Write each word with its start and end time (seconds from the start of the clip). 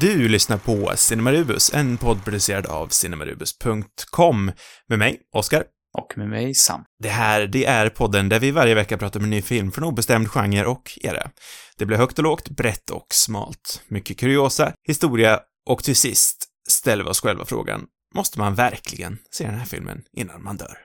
Du 0.00 0.28
lyssnar 0.28 0.58
på 0.58 0.92
Cinemarubus, 0.96 1.74
en 1.74 1.96
podd 1.96 2.24
producerad 2.24 2.66
av 2.66 2.88
cinemarubus.com 2.88 4.52
med 4.88 4.98
mig, 4.98 5.20
Oskar. 5.36 5.64
Och 5.98 6.18
med 6.18 6.28
mig, 6.28 6.54
Sam. 6.54 6.84
Det 7.02 7.08
här, 7.08 7.46
det 7.46 7.64
är 7.64 7.88
podden 7.88 8.28
där 8.28 8.40
vi 8.40 8.50
varje 8.50 8.74
vecka 8.74 8.98
pratar 8.98 9.20
om 9.20 9.24
en 9.24 9.30
ny 9.30 9.42
film 9.42 9.72
från 9.72 9.84
obestämd 9.84 10.30
genre 10.30 10.64
och 10.64 10.98
era. 11.02 11.30
Det 11.76 11.86
blir 11.86 11.96
högt 11.96 12.18
och 12.18 12.24
lågt, 12.24 12.48
brett 12.48 12.90
och 12.90 13.06
smalt. 13.10 13.82
Mycket 13.88 14.18
kuriosa, 14.18 14.72
historia 14.88 15.40
och 15.68 15.84
till 15.84 15.96
sist 15.96 16.46
ställer 16.68 17.04
vi 17.04 17.10
oss 17.10 17.20
själva 17.20 17.44
frågan, 17.44 17.86
måste 18.14 18.38
man 18.38 18.54
verkligen 18.54 19.18
se 19.30 19.44
den 19.44 19.58
här 19.58 19.66
filmen 19.66 20.02
innan 20.16 20.42
man 20.42 20.56
dör? 20.56 20.78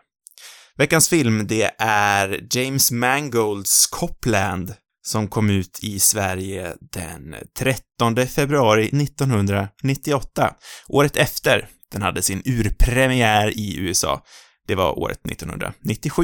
Veckans 0.78 1.10
film, 1.10 1.48
det 1.48 1.72
är 1.80 2.48
James 2.52 2.92
Mangolds 2.92 3.88
Copland 3.88 4.74
som 5.06 5.28
kom 5.28 5.50
ut 5.50 5.80
i 5.82 6.00
Sverige 6.00 6.76
den 6.80 7.36
13 7.58 8.28
februari 8.28 8.86
1998, 8.86 10.56
året 10.88 11.18
efter 11.18 11.70
den 11.92 12.02
hade 12.02 12.22
sin 12.22 12.42
urpremiär 12.46 13.58
i 13.58 13.78
USA. 13.78 14.26
Det 14.68 14.76
var 14.76 15.00
året 15.00 15.20
1997. 15.32 16.24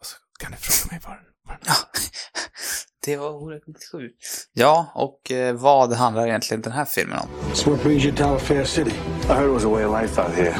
Och 0.00 0.06
så 0.06 0.16
kan 0.38 0.50
du 0.50 0.56
fråga 0.56 0.92
mig 0.92 1.00
vad 1.04 1.16
den... 1.16 1.58
Ja, 1.66 1.74
det 3.04 3.16
var 3.16 3.30
året 3.30 3.62
97. 3.66 4.10
Ja, 4.52 4.92
och 4.94 5.30
eh, 5.30 5.54
vad 5.54 5.92
handlar 5.92 6.26
egentligen 6.26 6.62
den 6.62 6.72
här 6.72 6.84
filmen 6.84 7.18
om? 7.18 7.54
So 7.54 7.70
what 7.70 7.82
brings 7.82 8.04
you 8.04 8.16
to 8.16 8.24
our 8.24 8.38
fair 8.38 8.64
city? 8.64 8.90
I 8.90 9.26
heard 9.26 9.48
it 9.48 9.54
was 9.54 9.64
a 9.64 9.68
way 9.68 9.84
of 9.84 10.02
life 10.02 10.22
out 10.22 10.34
here. 10.34 10.54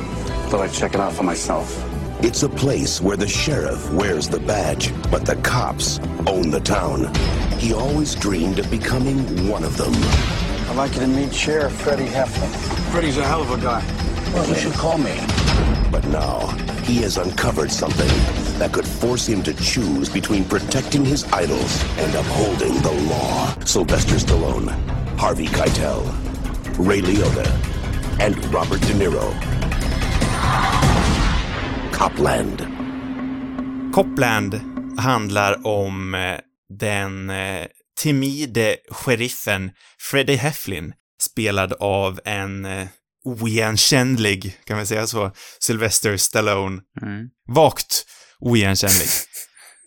Thought 0.51 0.71
I'd 0.71 0.73
check 0.73 0.95
it 0.95 1.01
out 1.01 1.13
for 1.13 1.25
myself. 1.25 1.98
It's 2.21 2.43
a 2.43 2.49
place 2.49 3.01
where 3.01 3.17
the 3.17 3.29
sheriff 3.29 3.93
wears 3.93 4.29
the 4.29 4.41
badge, 4.41 4.93
but 5.09 5.25
the 5.25 5.37
cops 5.37 6.01
own 6.27 6.51
the 6.51 6.59
town. 6.59 7.15
He 7.59 7.73
always 7.73 8.17
dreamed 8.17 8.59
of 8.59 8.69
becoming 8.73 9.49
one 9.49 9.63
of 9.63 9.77
them. 9.77 9.93
I'd 10.69 10.75
like 10.75 10.95
you 10.95 11.01
to 11.03 11.07
meet 11.07 11.33
Sheriff 11.33 11.73
Freddie 11.81 12.07
Heflin. 12.07 12.51
Freddie's 12.91 13.19
a 13.19 13.25
hell 13.25 13.43
of 13.43 13.53
a 13.53 13.57
guy. 13.59 13.85
Well, 14.35 14.49
you 14.49 14.57
should 14.57 14.73
call 14.73 14.99
me. 14.99 15.17
But 15.93 16.05
now, 16.09 16.49
he 16.83 16.97
has 17.03 17.19
uncovered 17.19 17.71
something 17.71 18.09
that 18.59 18.73
could 18.73 18.87
force 18.87 19.29
him 19.29 19.41
to 19.45 19.55
choose 19.55 20.09
between 20.09 20.45
protecting 20.45 21.05
his 21.05 21.25
idols 21.33 21.85
and 21.99 22.13
upholding 22.17 22.83
the 22.83 22.93
law. 23.09 23.55
Sylvester 23.65 24.17
Stallone, 24.17 24.71
Harvey 25.17 25.47
Keitel, 25.47 26.05
Ray 26.85 27.01
Liotta, 27.01 27.47
and 28.19 28.45
Robert 28.53 28.81
De 28.81 28.95
Niro. 28.95 29.33
Copland. 31.99 32.67
Copland 33.95 34.61
handlar 34.99 35.67
om 35.67 36.15
eh, 36.15 36.39
den 36.79 37.31
eh, 37.31 37.67
timide 38.01 38.77
sheriffen 38.91 39.71
Freddie 40.11 40.37
Heflin, 40.37 40.93
spelad 41.21 41.73
av 41.73 42.21
en 42.25 42.65
eh, 42.65 42.89
oigenkännlig, 43.25 44.59
kan 44.65 44.79
vi 44.79 44.87
säga 44.87 45.07
så, 45.07 45.33
Sylvester 45.61 46.17
Stallone. 46.17 46.81
Mm. 47.03 47.29
Vagt 47.49 48.07
oigenkännlig. 48.41 49.09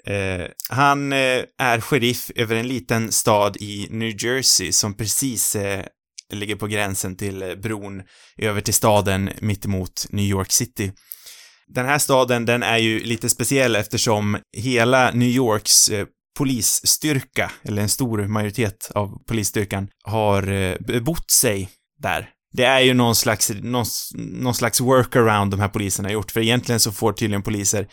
Eh, 0.07 0.47
han 0.69 1.13
eh, 1.13 1.43
är 1.57 1.81
sheriff 1.81 2.31
över 2.35 2.55
en 2.55 2.67
liten 2.67 3.11
stad 3.11 3.57
i 3.59 3.87
New 3.89 4.23
Jersey 4.23 4.71
som 4.71 4.93
precis 4.93 5.55
eh, 5.55 5.85
ligger 6.31 6.55
på 6.55 6.67
gränsen 6.67 7.15
till 7.17 7.41
eh, 7.41 7.55
bron 7.55 8.03
över 8.37 8.61
till 8.61 8.73
staden 8.73 9.29
mittemot 9.41 10.05
New 10.09 10.25
York 10.25 10.51
City. 10.51 10.91
Den 11.73 11.85
här 11.85 11.99
staden, 11.99 12.45
den 12.45 12.63
är 12.63 12.77
ju 12.77 12.99
lite 12.99 13.29
speciell 13.29 13.75
eftersom 13.75 14.37
hela 14.57 15.11
New 15.11 15.29
Yorks 15.29 15.89
eh, 15.89 16.05
polisstyrka, 16.37 17.51
eller 17.63 17.81
en 17.81 17.89
stor 17.89 18.27
majoritet 18.27 18.91
av 18.95 19.23
polisstyrkan, 19.27 19.87
har 20.03 20.51
eh, 20.51 21.01
bott 21.01 21.31
sig 21.31 21.69
där. 21.99 22.29
Det 22.53 22.63
är 22.63 22.79
ju 22.79 22.93
någon 22.93 23.15
slags, 23.15 23.51
någon, 23.61 23.85
någon 24.15 24.53
slags 24.53 24.81
workaround 24.81 25.51
de 25.51 25.59
här 25.59 25.67
poliserna 25.67 26.09
har 26.09 26.13
gjort, 26.13 26.31
för 26.31 26.41
egentligen 26.41 26.79
så 26.79 26.91
får 26.91 27.13
tydligen 27.13 27.43
poliser 27.43 27.87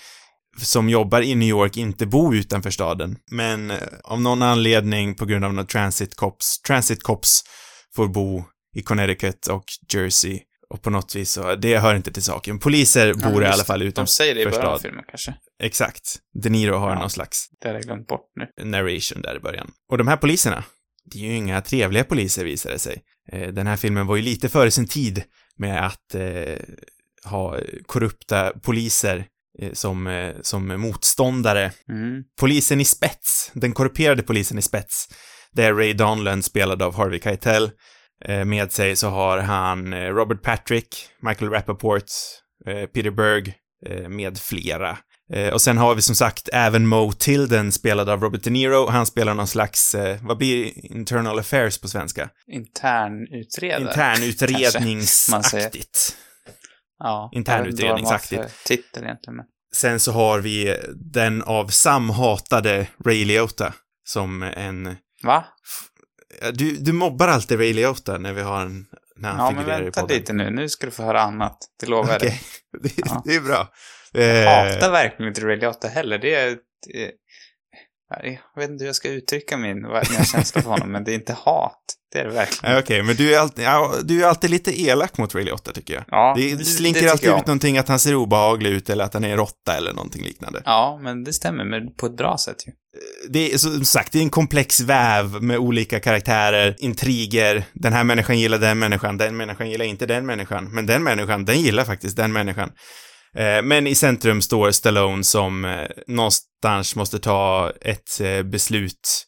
som 0.63 0.89
jobbar 0.89 1.21
i 1.21 1.35
New 1.35 1.49
York 1.49 1.77
inte 1.77 2.07
bo 2.07 2.35
utanför 2.35 2.71
staden. 2.71 3.17
Men 3.31 3.71
eh, 3.71 3.79
av 4.05 4.21
någon 4.21 4.43
anledning 4.43 5.15
på 5.15 5.27
grund 5.27 5.45
av 5.45 5.55
några 5.55 5.67
transit 5.67 6.15
cops, 6.15 6.63
transit 6.63 7.03
cops 7.03 7.45
får 7.97 8.09
bo 8.09 8.45
i 8.77 8.83
Connecticut 8.83 9.47
och 9.47 9.65
Jersey. 9.93 10.41
Och 10.71 10.83
på 10.83 10.91
något 10.91 11.15
vis 11.17 11.31
så, 11.33 11.55
det 11.55 11.79
hör 11.79 11.95
inte 11.95 12.13
till 12.13 12.23
saken. 12.23 12.59
Poliser 12.59 13.15
bor 13.15 13.43
i 13.43 13.47
alla 13.47 13.65
fall 13.65 13.81
De 13.81 13.87
utanför 13.87 14.11
säger 14.11 14.35
det 14.35 14.41
i 14.41 14.45
början 14.45 14.61
av 14.67 14.79
stad. 14.79 14.83
filmen 14.83 15.05
kanske. 15.09 15.35
Exakt. 15.63 16.17
De 16.43 16.51
Niro 16.51 16.75
har 16.77 16.91
Ja. 16.91 16.99
någon 17.01 17.11
slags 17.11 17.49
Det 17.61 17.69
har 17.69 17.75
jag 17.75 17.83
glömt 17.83 18.07
bort 18.07 18.27
nu. 18.57 18.65
narration 18.65 19.23
där 19.23 19.37
i 19.37 19.41
början. 19.41 19.71
Och 19.91 19.99
de 19.99 20.09
här 20.09 20.17
poliserna, 20.17 20.65
det 21.05 21.19
är 21.19 21.23
ju 21.23 21.35
inga 21.37 21.61
trevliga 21.61 22.05
poliser 22.05 22.45
visar 22.45 22.71
det 22.71 22.79
sig. 22.79 23.03
Eh, 23.33 23.49
Den 23.49 23.67
här 23.67 23.77
filmen 23.77 24.07
var 24.07 24.17
ju 24.17 24.23
lite 24.23 24.49
före 24.49 24.71
sin 24.71 24.87
tid 24.87 25.23
med 25.57 25.87
att 25.87 26.15
eh, 26.15 26.59
ha 27.25 27.57
korrupta 27.87 28.53
poliser 28.63 29.27
eh, 29.59 29.73
som, 29.73 30.07
eh, 30.07 30.35
som 30.43 30.81
motståndare. 30.81 31.73
Mm. 31.89 32.23
Polisen 32.41 32.81
i 32.81 32.85
spets, 32.85 33.51
den 33.55 33.73
korrumperade 33.73 34.23
polisen 34.23 34.59
i 34.59 34.63
spets, 34.63 35.09
det 35.53 35.65
är 35.65 35.75
Ray 35.75 35.93
Donlan 35.93 36.43
spelad 36.43 36.83
av 36.83 36.95
Harvey 36.97 37.21
Keitel. 37.21 37.71
Eh, 38.25 38.45
Med 38.45 38.73
sig 38.73 38.97
så 38.97 39.09
har 39.09 39.39
han 39.39 39.93
eh, 39.93 39.99
Robert 39.99 40.43
Patrick, 40.43 41.09
Michael 41.23 41.51
Rappaport, 41.51 42.05
eh, 42.67 42.87
Peter 42.87 43.11
Berg 43.11 43.55
med 44.09 44.39
flera. 44.39 44.99
Och 45.53 45.61
sen 45.61 45.79
har 45.79 45.95
vi 45.95 46.03
som 46.03 46.15
sagt 46.15 46.49
även 46.53 46.87
Mo 46.87 47.13
Tilden 47.13 47.73
spelad 47.73 48.09
av 48.09 48.21
Robert 48.21 48.43
De 48.43 48.51
Niro. 48.51 48.89
Han 48.89 49.07
spelar 49.07 49.35
någon 49.35 49.47
slags, 49.47 49.97
vad 50.21 50.39
blir 50.39 50.87
internal 50.93 51.39
affairs 51.39 51.81
på 51.81 51.89
svenska? 51.89 52.31
Internutredare. 52.53 53.83
Internutredningsaktigt. 53.83 56.17
Ja. 56.99 57.31
Internutredningsaktigt. 57.35 58.65
Titel 58.65 59.05
egentligen, 59.05 59.37
men... 59.37 59.45
Sen 59.75 60.01
så 60.01 60.13
har 60.13 60.39
vi 60.39 60.77
den 61.13 61.43
av 61.43 61.69
Sam 61.69 62.11
hatade 62.11 62.87
Ray 63.05 63.25
Liotta 63.25 63.75
som 64.05 64.43
en... 64.43 64.97
Va? 65.23 65.45
Du, 66.53 66.77
du 66.77 66.93
mobbar 66.93 67.29
alltid 67.29 67.59
Ray 67.59 67.73
Liotta 67.73 68.19
när 68.19 68.33
vi 68.33 68.43
har 68.43 68.61
en... 68.63 68.87
När 69.17 69.29
han 69.29 69.39
Ja, 69.39 69.51
men 69.51 69.59
figurerar 69.61 69.81
i 69.81 69.85
vänta 69.85 70.01
podden. 70.01 70.17
lite 70.17 70.33
nu. 70.33 70.51
Nu 70.51 70.69
ska 70.69 70.87
du 70.87 70.93
få 70.93 71.03
höra 71.03 71.21
annat. 71.21 71.59
Det 71.81 71.87
lovar 71.87 72.13
jag 72.13 72.21
dig. 72.21 72.41
Det, 72.83 72.93
Ja. 72.97 73.23
det 73.25 73.35
är 73.35 73.41
bra. 73.41 73.69
Jag 74.13 74.43
Eh, 74.45 74.49
hatar 74.73 74.91
verkligen 74.91 75.29
inte 75.29 75.41
Ray 75.47 75.57
Liotta 75.57 75.89
heller. 75.89 76.19
Det 76.19 76.35
är... 76.35 76.57
Det, 76.87 77.13
jag 78.55 78.61
vet 78.63 78.71
inte 78.71 78.85
hur 78.85 78.89
jag 78.89 78.97
ska 78.97 79.09
uttrycka 79.09 79.57
min, 79.57 79.77
mina 79.83 80.25
känslor 80.33 80.63
för 80.63 80.71
honom, 80.71 80.93
men 80.93 81.05
det 81.05 81.13
är 81.13 81.15
inte 81.15 81.33
hat. 81.33 81.79
Det 82.13 82.19
är 82.19 82.25
det 82.25 82.31
verkligen. 82.31 82.75
ja, 82.75 82.81
Okej, 82.81 83.03
men 83.03 83.17
du 83.17 83.35
är, 83.35 83.39
alltid, 83.39 83.65
ja, 83.65 83.95
du 84.05 84.23
är 84.25 84.29
alltid 84.29 84.51
lite 84.51 84.81
elak 84.81 85.19
mot 85.19 85.35
Ray 85.35 85.45
Liotta 85.45 85.73
tycker 85.73 85.95
jag. 85.95 86.05
Ja, 86.09 86.35
det 86.37 86.55
det 86.55 86.65
slinker 86.65 87.01
tycker 87.01 87.13
alltid 87.13 87.31
ut 87.31 87.47
någonting 87.47 87.79
att 87.79 87.89
han 87.89 87.99
ser 87.99 88.15
obehaglig 88.15 88.71
ut 88.71 88.91
eller 88.91 89.05
att 89.05 89.15
han 89.15 89.25
är 89.25 89.29
en 89.31 89.37
råtta 89.37 89.77
eller 89.77 89.93
någonting 89.93 90.25
liknande. 90.25 90.63
Ja, 90.65 90.99
men 91.03 91.25
det 91.25 91.33
stämmer, 91.33 91.65
men 91.65 91.95
på 91.95 92.07
ett 92.07 92.17
bra 92.17 92.39
sätt 92.39 92.57
ju. 92.67 92.73
Det 93.29 93.53
är 93.53 93.59
som 93.59 93.85
sagt, 93.85 94.13
det 94.13 94.19
är 94.19 94.23
en 94.23 94.31
komplex 94.31 94.81
väv 94.81 95.43
med 95.43 95.59
olika 95.59 96.01
karaktärer, 96.01 96.77
intriger, 96.79 97.65
den 97.75 97.93
här 97.93 98.05
människan 98.05 98.39
gillar 98.39 98.59
den 98.59 98.79
människan, 98.79 99.19
den 99.19 99.37
människan 99.37 99.71
gillar 99.71 99.85
inte 99.85 100.07
den 100.07 100.27
människan, 100.27 100.75
men 100.75 100.87
den 100.87 101.03
människan, 101.03 101.45
den 101.45 101.61
gillar 101.61 101.85
faktiskt 101.85 102.17
den 102.17 102.33
människan. 102.33 102.71
Eh, 103.35 103.63
men 103.63 103.87
i 103.87 103.95
centrum 103.95 104.43
står 104.43 104.71
Stallone 104.71 105.25
som 105.25 105.65
eh, 105.65 105.89
någonstans 106.07 106.97
måste 106.97 107.19
ta 107.19 107.73
ett 107.81 108.21
eh, 108.21 108.43
beslut 108.43 109.25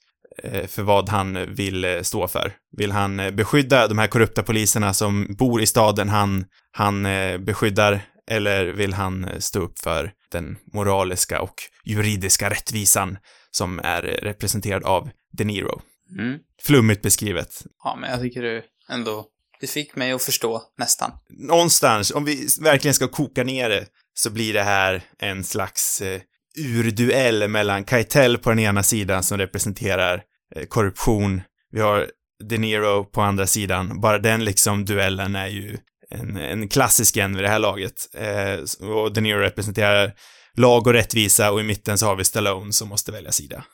för 0.66 0.82
vad 0.82 1.08
han 1.08 1.54
vill 1.54 2.00
stå 2.02 2.28
för. 2.28 2.52
Vill 2.76 2.92
han 2.92 3.16
beskydda 3.16 3.88
de 3.88 3.98
här 3.98 4.06
korrupta 4.06 4.42
poliserna 4.42 4.94
som 4.94 5.26
bor 5.38 5.62
i 5.62 5.66
staden 5.66 6.08
han, 6.08 6.44
han 6.72 7.02
beskyddar, 7.44 8.00
eller 8.30 8.66
vill 8.66 8.92
han 8.92 9.26
stå 9.38 9.60
upp 9.60 9.78
för 9.78 10.10
den 10.30 10.56
moraliska 10.72 11.40
och 11.40 11.54
juridiska 11.84 12.50
rättvisan 12.50 13.18
som 13.50 13.78
är 13.78 14.02
representerad 14.02 14.84
av 14.84 15.10
De 15.32 15.44
Niro. 15.44 15.80
Mm. 16.18 16.38
Flummigt 16.62 17.02
beskrivet. 17.02 17.62
Ja, 17.84 17.96
men 18.00 18.10
jag 18.10 18.20
tycker 18.20 18.42
du 18.42 18.62
ändå... 18.90 19.26
Du 19.60 19.66
fick 19.66 19.96
mig 19.96 20.12
att 20.12 20.22
förstå, 20.22 20.62
nästan. 20.78 21.12
Någonstans, 21.28 22.10
om 22.10 22.24
vi 22.24 22.48
verkligen 22.60 22.94
ska 22.94 23.08
koka 23.08 23.44
ner 23.44 23.68
det, 23.68 23.86
så 24.14 24.30
blir 24.30 24.52
det 24.52 24.62
här 24.62 25.02
en 25.18 25.44
slags 25.44 26.00
eh, 26.00 26.20
urduell 26.58 27.48
mellan 27.48 27.84
Keitel 27.84 28.38
på 28.38 28.50
den 28.50 28.58
ena 28.58 28.82
sidan 28.82 29.22
som 29.22 29.38
representerar 29.38 30.22
eh, 30.56 30.66
korruption. 30.66 31.42
Vi 31.70 31.80
har 31.80 32.10
De 32.48 32.58
Niro 32.58 33.04
på 33.04 33.22
andra 33.22 33.46
sidan. 33.46 34.00
Bara 34.00 34.18
den 34.18 34.44
liksom 34.44 34.84
duellen 34.84 35.36
är 35.36 35.46
ju 35.46 35.78
en, 36.10 36.36
en 36.36 36.68
klassisk 36.68 37.16
en 37.16 37.36
vid 37.36 37.44
det 37.44 37.48
här 37.48 37.58
laget. 37.58 37.94
Eh, 38.14 38.88
och 38.88 39.12
De 39.12 39.20
Niro 39.20 39.38
representerar 39.38 40.12
lag 40.56 40.86
och 40.86 40.92
rättvisa 40.92 41.52
och 41.52 41.60
i 41.60 41.62
mitten 41.62 41.98
så 41.98 42.06
har 42.06 42.16
vi 42.16 42.24
Stallone 42.24 42.72
som 42.72 42.88
måste 42.88 43.12
välja 43.12 43.32
sida. 43.32 43.64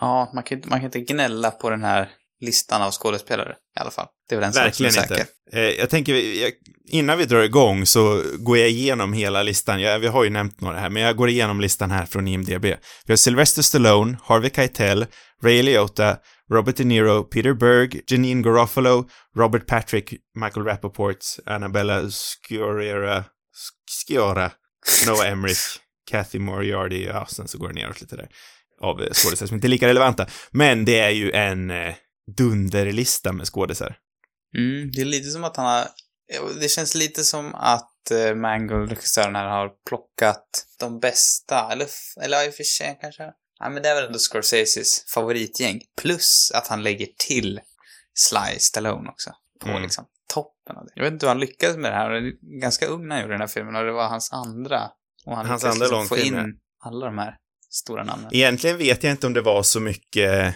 Ja, 0.00 0.30
man 0.34 0.44
kan, 0.44 0.62
man 0.64 0.78
kan 0.78 0.84
inte 0.84 1.00
gnälla 1.00 1.50
på 1.50 1.70
den 1.70 1.84
här 1.84 2.08
listan 2.40 2.82
av 2.82 2.90
skådespelare 2.90 3.54
i 3.76 3.80
alla 3.80 3.90
fall. 3.90 4.06
Det 4.28 4.34
är 4.34 4.38
väl 4.38 4.46
en 4.46 4.52
sak 4.52 4.74
som 4.74 4.86
är 4.86 4.90
Verkligen 4.90 5.08
säker. 5.08 5.14
inte. 5.20 5.60
Eh, 5.60 5.80
jag 5.80 5.90
tänker, 5.90 6.14
jag, 6.14 6.52
innan 6.88 7.18
vi 7.18 7.24
drar 7.24 7.42
igång 7.42 7.86
så 7.86 8.22
går 8.38 8.58
jag 8.58 8.68
igenom 8.68 9.12
hela 9.12 9.42
listan. 9.42 9.80
Jag, 9.80 9.98
vi 9.98 10.06
har 10.06 10.24
ju 10.24 10.30
nämnt 10.30 10.60
några 10.60 10.78
här, 10.78 10.90
men 10.90 11.02
jag 11.02 11.16
går 11.16 11.28
igenom 11.28 11.60
listan 11.60 11.90
här 11.90 12.06
från 12.06 12.28
IMDB. 12.28 12.64
Vi 12.64 12.76
har 13.08 13.16
Sylvester 13.16 13.62
Stallone, 13.62 14.18
Harvey 14.22 14.50
Keitel, 14.50 15.06
Ray 15.42 15.62
Liotta, 15.62 16.16
Robert 16.50 16.76
De 16.76 16.84
Niro, 16.84 17.24
Peter 17.24 17.54
Berg, 17.54 18.00
Janine 18.06 18.42
Garofalo, 18.42 19.08
Robert 19.36 19.66
Patrick, 19.66 20.14
Michael 20.34 20.66
Rappaport, 20.66 21.18
Annabella 21.46 22.10
Sciorra, 22.10 23.24
Sciorra, 23.86 24.52
Noah 25.06 25.26
Emmerich, 25.30 25.80
Kathy 26.10 26.38
Moriarty, 26.38 27.04
ja, 27.04 27.26
sen 27.26 27.48
så 27.48 27.58
går 27.58 27.68
det 27.68 27.74
neråt 27.74 28.00
lite 28.00 28.16
där, 28.16 28.28
av 28.80 29.02
eh, 29.02 29.06
skådespelare 29.12 29.48
som 29.48 29.54
inte 29.54 29.66
är 29.66 29.68
lika 29.68 29.88
relevanta. 29.88 30.26
Men 30.50 30.84
det 30.84 30.98
är 30.98 31.10
ju 31.10 31.32
en 31.32 31.70
eh, 31.70 31.94
dunderlista 32.36 33.32
med 33.32 33.46
skådisar. 33.46 33.96
Mm, 34.56 34.90
det 34.92 35.00
är 35.00 35.04
lite 35.04 35.30
som 35.30 35.44
att 35.44 35.56
han 35.56 35.66
har... 35.66 35.86
Det 36.60 36.68
känns 36.68 36.94
lite 36.94 37.24
som 37.24 37.54
att 37.54 38.10
eh, 38.10 38.34
Mangold, 38.34 38.90
regissören 38.90 39.34
här, 39.34 39.48
har 39.48 39.70
plockat 39.88 40.66
de 40.80 41.00
bästa, 41.00 41.72
eller, 41.72 41.88
eller 42.22 42.46
i 42.46 42.50
och 42.50 42.54
för 42.54 42.64
sig 42.64 42.98
kanske. 43.00 43.32
Ja, 43.58 43.68
men 43.68 43.82
det 43.82 43.88
är 43.88 43.94
väl 43.94 44.06
ändå 44.06 44.18
Scorseses 44.18 45.04
favoritgäng. 45.14 45.80
Plus 46.00 46.50
att 46.54 46.66
han 46.66 46.82
lägger 46.82 47.08
till 47.18 47.60
Sly 48.14 48.58
Stallone 48.58 49.10
också. 49.10 49.30
På 49.60 49.68
Mm. 49.68 49.82
liksom 49.82 50.04
toppen 50.34 50.76
av 50.76 50.84
det. 50.84 50.92
Jag 50.94 51.02
vet 51.04 51.12
inte 51.12 51.26
hur 51.26 51.28
han 51.28 51.40
lyckades 51.40 51.76
med 51.76 51.92
det 51.92 51.96
här. 51.96 52.10
Han 52.10 52.26
är 52.26 52.60
ganska 52.60 52.86
ung 52.86 53.08
när 53.08 53.14
han 53.14 53.22
gjorde 53.22 53.34
den 53.34 53.40
här 53.40 53.48
filmen 53.48 53.76
och 53.76 53.84
det 53.84 53.92
var 53.92 54.08
hans 54.08 54.32
andra. 54.32 54.90
Och 55.26 55.36
han 55.36 55.46
Hans 55.46 55.64
andra 55.64 55.86
liksom 55.86 56.06
få 56.06 56.16
in 56.16 56.58
alla 56.80 57.06
de 57.06 57.18
här 57.18 57.36
stora 57.70 58.04
namnen. 58.04 58.30
Egentligen 58.34 58.78
vet 58.78 59.02
jag 59.02 59.10
inte 59.10 59.26
om 59.26 59.32
det 59.32 59.40
var 59.40 59.62
så 59.62 59.80
mycket 59.80 60.54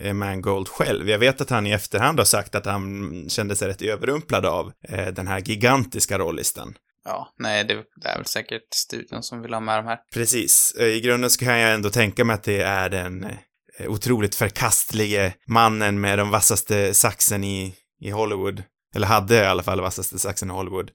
eh, 0.00 0.12
Mangold 0.12 0.68
själv. 0.68 1.08
Jag 1.08 1.18
vet 1.18 1.40
att 1.40 1.50
han 1.50 1.66
i 1.66 1.70
efterhand 1.72 2.18
har 2.18 2.24
sagt 2.24 2.54
att 2.54 2.66
han 2.66 3.26
kände 3.28 3.56
sig 3.56 3.68
rätt 3.68 3.82
överrumplad 3.82 4.46
av 4.46 4.72
eh, 4.88 5.06
den 5.06 5.28
här 5.28 5.38
gigantiska 5.40 6.18
rollistan. 6.18 6.74
Ja, 7.04 7.34
nej, 7.38 7.64
det, 7.64 7.74
det 8.02 8.08
är 8.08 8.16
väl 8.16 8.26
säkert 8.26 8.74
studion 8.74 9.22
som 9.22 9.42
vill 9.42 9.52
ha 9.52 9.60
med 9.60 9.78
de 9.78 9.86
här. 9.86 9.98
Precis. 10.14 10.74
Eh, 10.78 10.86
I 10.86 11.00
grunden 11.00 11.30
så 11.30 11.44
kan 11.44 11.58
jag 11.58 11.74
ändå 11.74 11.90
tänka 11.90 12.24
mig 12.24 12.34
att 12.34 12.42
det 12.44 12.62
är 12.62 12.88
den 12.90 13.24
eh, 13.24 13.88
otroligt 13.90 14.34
förkastlige 14.34 15.34
mannen 15.46 16.00
med 16.00 16.18
de 16.18 16.30
vassaste 16.30 16.94
saxen 16.94 17.44
i, 17.44 17.74
i 18.00 18.10
Hollywood. 18.10 18.62
Eller 18.94 19.06
hade 19.06 19.34
i 19.36 19.46
alla 19.46 19.62
fall 19.62 19.80
vassaste 19.80 20.18
saxen 20.18 20.50
i 20.50 20.52
Hollywood. 20.52 20.90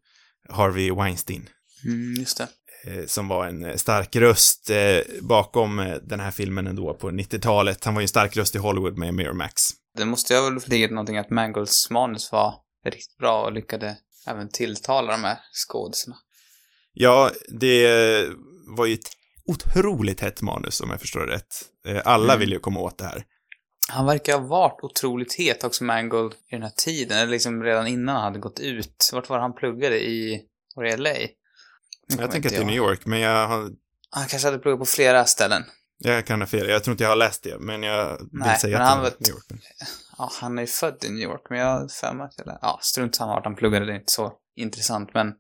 Harvey 0.50 0.92
Weinstein. 0.92 1.50
Mm, 1.86 2.14
just 2.20 2.38
det. 2.38 2.48
eh, 2.92 3.06
som 3.06 3.28
var 3.28 3.48
en 3.48 3.80
stark 3.80 4.16
röst 4.16 4.72
bakom 5.22 6.00
den 6.04 6.20
här 6.20 6.32
filmen 6.32 6.68
ändå 6.68 6.94
på 6.94 7.10
90-talet. 7.10 7.84
Han 7.86 7.94
var 7.94 8.02
ju 8.02 8.04
en 8.04 8.08
stark 8.10 8.38
röst 8.38 8.56
i 8.56 8.58
Hollywood 8.58 8.98
med 8.98 9.14
Miramax. 9.14 9.54
Det 9.98 10.06
måste 10.06 10.36
ha 10.36 10.50
väl 10.50 10.60
ligga 10.66 10.88
någonting 10.88 11.18
att 11.18 11.30
Mangolds 11.30 11.90
manus 11.90 12.32
var 12.32 12.54
riktigt 12.86 13.18
bra 13.18 13.44
och 13.46 13.52
lyckade 13.52 13.98
även 14.28 14.50
tilltala 14.50 15.12
de 15.12 15.24
här 15.24 15.38
skådisarna. 15.68 16.16
Ja, 16.94 17.32
det 17.48 17.88
var 18.78 18.86
ju 18.86 18.94
ett 18.94 19.10
otroligt 19.46 20.20
hett 20.22 20.42
manus 20.42 20.82
om 20.82 20.90
jag 20.90 21.02
förstår 21.02 21.20
det 21.26 21.34
rätt. 21.34 21.56
Eh, 21.88 22.02
Alla 22.06 22.34
Mm. 22.34 22.40
vill 22.40 22.52
ju 22.52 22.60
komma 22.60 22.80
åt 22.80 22.98
det 22.98 23.06
här. 23.06 23.26
Han 23.90 24.06
verkar 24.06 24.34
ha 24.40 24.48
varit 24.48 24.80
otroligt 24.84 25.34
het 25.34 25.64
också, 25.64 25.84
Mangold, 25.84 26.34
i 26.34 26.38
den 26.56 26.62
här 26.64 26.72
tiden. 26.76 27.18
Eller 27.18 27.32
liksom 27.32 27.64
redan 27.64 27.88
innan 27.88 28.16
han 28.16 28.24
hade 28.24 28.40
gått 28.40 28.60
ut. 28.60 29.10
Vart 29.14 29.30
var 29.30 29.40
han 29.40 29.54
pluggade? 29.56 30.00
I, 30.06 30.42
var 30.76 30.84
det 30.84 30.98
LA? 30.98 31.10
Jag 32.08 32.32
tänker 32.32 32.50
att 32.50 32.56
det 32.56 32.62
är 32.62 32.66
New 32.66 32.76
York, 32.76 33.06
men 33.06 33.20
jag, 33.20 33.48
har, 33.48 33.70
Han 34.10 34.28
kanske 34.28 34.48
hade 34.48 34.60
pluggat 34.60 34.80
på 34.80 34.86
flera 34.86 35.26
ställen. 35.26 35.64
Jag 35.98 36.26
kan 36.26 36.42
ha 36.42 36.48
fel. 36.48 36.70
Jag 36.70 36.84
tror 36.84 36.92
inte 36.92 37.04
jag 37.04 37.10
har 37.10 37.16
läst 37.16 37.44
det, 37.44 37.60
men 37.60 37.84
jag 37.84 38.18
vill 38.18 38.28
Nej, 38.32 38.60
säga 38.60 38.80
att 38.80 38.90
han 38.90 39.02
var 39.02 39.12
New 39.20 39.30
York. 39.30 39.46
Ja, 40.18 40.32
han 40.42 40.58
är 40.58 40.62
ju 40.62 40.68
född 40.68 41.04
i 41.06 41.10
New 41.10 41.24
York, 41.24 41.42
men 41.50 41.60
jag 41.60 41.66
har 41.66 41.88
för 41.88 42.14
mig 42.14 42.30
jag... 42.38 42.58
Ja, 42.62 42.80
strunt 42.82 43.16
samma 43.16 43.34
vart 43.34 43.46
han 43.46 43.56
pluggade, 43.56 43.86
det 43.86 43.92
är 43.92 43.96
inte 43.96 44.12
så 44.12 44.34
intressant, 44.56 45.14
men 45.14 45.34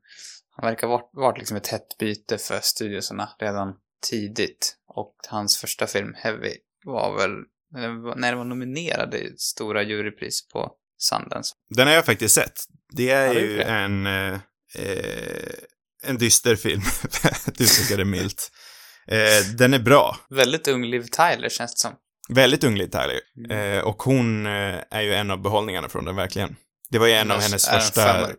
han 0.55 0.69
verkar 0.69 0.87
ha 0.87 1.09
varit, 1.13 1.37
liksom 1.37 1.57
ett 1.57 1.67
hett 1.67 1.97
byte 1.99 2.37
för 2.37 2.59
studiosarna 2.61 3.29
redan 3.39 3.73
tidigt. 4.09 4.75
Och 4.87 5.15
hans 5.27 5.57
första 5.57 5.87
film, 5.87 6.13
Heavy, 6.17 6.53
var 6.85 7.17
väl... 7.17 7.31
När 8.15 8.29
den 8.29 8.37
var 8.37 8.45
nominerad 8.45 9.13
i 9.13 9.35
stora 9.37 9.83
jurypris 9.83 10.47
på 10.47 10.71
Sundance. 10.97 11.55
Den 11.69 11.87
har 11.87 11.93
jag 11.93 12.05
faktiskt 12.05 12.35
sett. 12.35 12.59
Det 12.91 13.09
är 13.09 13.33
du 13.33 13.39
ju 13.39 13.57
det? 13.57 13.63
en, 13.63 14.07
eh, 14.07 14.33
eh, 14.75 15.53
en 16.03 16.17
dyster 16.17 16.55
film, 16.55 16.81
att 17.47 17.61
uttrycka 17.61 17.97
det 17.97 18.05
milt. 18.05 18.51
Eh, 19.07 19.55
den 19.57 19.73
är 19.73 19.79
bra. 19.79 20.17
Väldigt 20.29 20.67
ung 20.67 20.85
Liv 20.85 21.01
Tyler, 21.01 21.49
känns 21.49 21.73
det 21.73 21.79
som. 21.79 21.93
Väldigt 22.29 22.63
ung 22.63 22.77
Liv 22.77 22.87
Tyler. 22.87 23.19
Mm. 23.37 23.77
Eh, 23.77 23.83
och 23.83 24.03
hon 24.03 24.45
eh, 24.45 24.75
är 24.91 25.01
ju 25.01 25.13
en 25.13 25.31
av 25.31 25.41
behållningarna 25.41 25.89
från 25.89 26.05
den, 26.05 26.15
verkligen. 26.15 26.55
Det 26.89 26.99
var 26.99 27.07
ju 27.07 27.13
en 27.13 27.31
av 27.31 27.37
Annars 27.37 27.43
hennes 27.43 27.67
är 27.67 27.71
den 27.71 27.81
första 27.81 28.29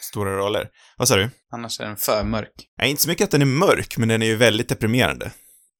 stora 0.00 0.36
roller. 0.36 0.68
Vad 0.96 1.08
sa 1.08 1.16
du? 1.16 1.30
Annars 1.52 1.80
är 1.80 1.84
den 1.84 1.96
för 1.96 2.24
mörk. 2.24 2.52
Nej, 2.78 2.90
inte 2.90 3.02
så 3.02 3.08
mycket 3.08 3.24
att 3.24 3.30
den 3.30 3.42
är 3.42 3.46
mörk, 3.46 3.96
men 3.98 4.08
den 4.08 4.22
är 4.22 4.26
ju 4.26 4.36
väldigt 4.36 4.68
deprimerande. 4.68 5.30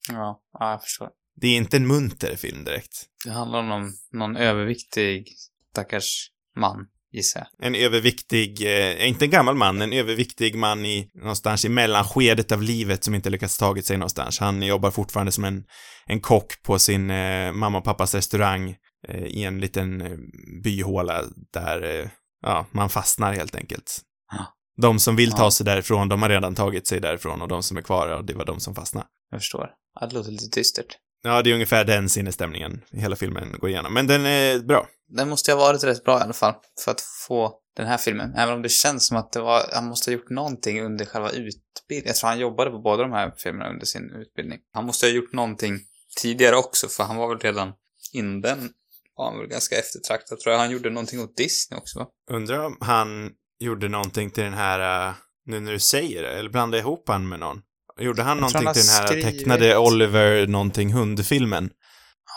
Ja, 0.09 0.41
ja 0.59 0.71
jag 0.71 0.83
förstår. 0.83 1.09
Det 1.41 1.47
är 1.47 1.57
inte 1.57 1.77
en 1.77 1.87
munter 1.87 2.37
film 2.37 2.65
direkt. 2.65 3.07
Det 3.25 3.31
handlar 3.31 3.59
om 3.59 3.69
någon, 3.69 3.93
någon 4.13 4.37
överviktig 4.37 5.29
stackars 5.73 6.31
man, 6.57 6.87
gissar 7.13 7.47
jag. 7.59 7.67
En 7.67 7.75
överviktig, 7.75 8.63
eh, 8.63 9.09
inte 9.09 9.25
en 9.25 9.31
gammal 9.31 9.55
man, 9.55 9.83
en 9.83 9.93
överviktig 9.93 10.57
man 10.57 10.87
i 10.87 11.11
någonstans 11.15 11.65
i 11.65 11.69
mellanskedet 11.69 12.53
av 12.53 12.63
livet 12.63 13.05
som 13.05 13.15
inte 13.15 13.31
lyckats 13.31 13.59
tagit 13.59 13.87
sig 13.87 13.97
någonstans. 13.97 14.39
Han 14.39 14.63
jobbar 14.63 14.91
fortfarande 14.91 15.33
som 15.33 15.45
en, 15.45 15.65
en 16.07 16.21
kock 16.21 16.63
på 16.63 16.79
sin 16.79 17.11
eh, 17.11 17.53
mamma 17.53 17.79
och 17.79 17.85
pappas 17.85 18.15
restaurang 18.15 18.77
eh, 19.09 19.25
i 19.25 19.45
en 19.45 19.61
liten 19.61 20.01
eh, 20.01 20.19
byhåla 20.65 21.25
där, 21.53 22.01
eh, 22.01 22.09
ja, 22.43 22.67
man 22.71 22.91
fastnar 22.91 23.33
helt 23.33 23.55
enkelt. 23.55 24.01
Ja. 24.33 24.47
De 24.83 24.99
som 24.99 25.17
vill 25.17 25.33
ta 25.33 25.51
sig 25.51 25.67
därifrån, 25.67 26.09
de 26.09 26.23
har 26.23 26.29
redan 26.29 26.55
tagit 26.55 26.87
sig 26.87 27.01
därifrån 27.01 27.43
och 27.43 27.49
de 27.49 27.63
som 27.63 27.77
är 27.77 27.83
kvar, 27.83 28.09
ja, 28.09 28.23
det 28.23 28.35
var 28.35 28.45
de 28.45 28.61
som 28.61 28.75
fastnade. 28.75 29.07
Jag 29.31 29.41
förstår. 29.41 29.71
Ja, 30.01 30.07
det 30.07 30.15
låter 30.15 30.31
lite 30.31 30.59
dystert. 30.59 30.97
Ja, 31.23 31.43
det 31.43 31.51
är 31.51 31.55
ungefär 31.55 31.85
den 31.85 32.09
sinnesstämningen 32.09 32.81
hela 32.91 33.17
filmen 33.17 33.59
går 33.59 33.71
igenom. 33.71 33.95
Men 33.95 34.07
den 34.07 34.27
är 34.27 34.59
bra. 34.59 34.89
Den 35.09 35.29
måste 35.29 35.51
ju 35.51 35.57
ha 35.57 35.67
varit 35.67 35.85
rätt 35.85 36.05
bra 36.05 36.19
i 36.19 36.23
alla 36.23 36.33
fall, 36.33 36.55
för 36.85 36.91
att 36.91 37.01
få 37.01 37.55
den 37.77 37.87
här 37.87 37.99
filmen. 37.99 38.35
Även 38.35 38.55
om 38.55 38.63
det 38.63 38.69
känns 38.69 39.07
som 39.07 39.17
att 39.17 39.33
det 39.33 39.41
var, 39.41 39.63
han 39.73 39.87
måste 39.87 40.11
ha 40.11 40.13
gjort 40.13 40.31
någonting 40.31 40.83
under 40.83 41.05
själva 41.05 41.29
utbildningen. 41.31 42.07
Jag 42.07 42.17
tror 42.17 42.29
han 42.29 42.39
jobbade 42.39 42.71
på 42.71 42.79
båda 42.79 43.03
de 43.03 43.13
här 43.13 43.33
filmerna 43.37 43.71
under 43.71 43.87
sin 43.87 44.11
utbildning. 44.11 44.59
Han 44.73 44.87
måste 44.87 45.07
ha 45.07 45.11
gjort 45.11 45.33
någonting 45.33 45.79
tidigare 46.23 46.57
också, 46.57 46.89
för 46.89 47.05
han 47.05 47.17
var 47.17 47.29
väl 47.29 47.39
redan 47.39 47.73
innan 48.13 48.41
den 48.41 48.71
var 49.17 49.31
han 49.31 49.39
väl 49.39 49.49
ganska 49.49 49.77
eftertraktad. 49.77 50.41
Tror 50.41 50.53
jag 50.53 50.61
han 50.61 50.71
gjorde 50.71 50.91
någonting 50.91 51.21
åt 51.21 51.37
Disney 51.37 51.79
också, 51.79 51.99
va? 51.99 52.07
Undrar 52.31 52.65
om 52.67 52.77
han 52.81 53.31
gjorde 53.59 53.89
någonting 53.89 54.31
till 54.31 54.45
den 54.45 54.55
här, 54.55 55.09
uh, 55.09 55.15
nu 55.47 55.61
när 55.61 55.73
du 55.73 55.79
säger 55.79 56.23
det, 56.23 56.31
eller 56.31 56.51
blandade 56.51 56.81
ihop 56.81 57.09
han 57.09 57.29
med 57.29 57.41
någon? 57.41 57.63
Gjorde 58.01 58.23
han 58.23 58.37
någonting 58.37 58.65
han 58.67 58.75
till 58.75 58.83
den 58.87 58.93
här 58.95 59.07
skrivit- 59.07 59.25
tecknade 59.39 59.77
Oliver 59.77 60.47
någonting 60.47 60.93
hundfilmen? 60.93 61.71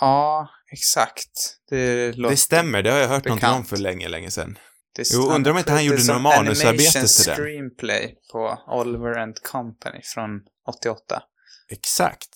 Ja, 0.01 0.49
exakt. 0.73 1.29
Det 1.69 2.11
låter... 2.17 2.31
Det 2.31 2.37
stämmer, 2.37 2.81
det 2.83 2.91
har 2.91 2.97
jag 2.99 3.07
hört 3.07 3.25
någonting 3.25 3.49
om 3.49 3.53
bekant. 3.53 3.69
för 3.69 3.77
länge, 3.77 4.07
länge 4.09 4.31
sedan. 4.31 4.57
Det 4.95 5.03
Jo, 5.13 5.21
undrar 5.31 5.51
om 5.51 5.57
inte 5.57 5.71
han 5.71 5.77
det 5.77 5.83
gjorde 5.83 6.13
något 6.13 6.21
manusarbete 6.21 6.91
till 7.07 7.25
den. 7.25 7.35
screenplay 7.35 8.15
på 8.31 8.57
Oliver 8.67 9.17
and 9.19 9.35
Company 9.43 10.01
från 10.03 10.29
88. 10.69 11.21
Exakt. 11.71 12.29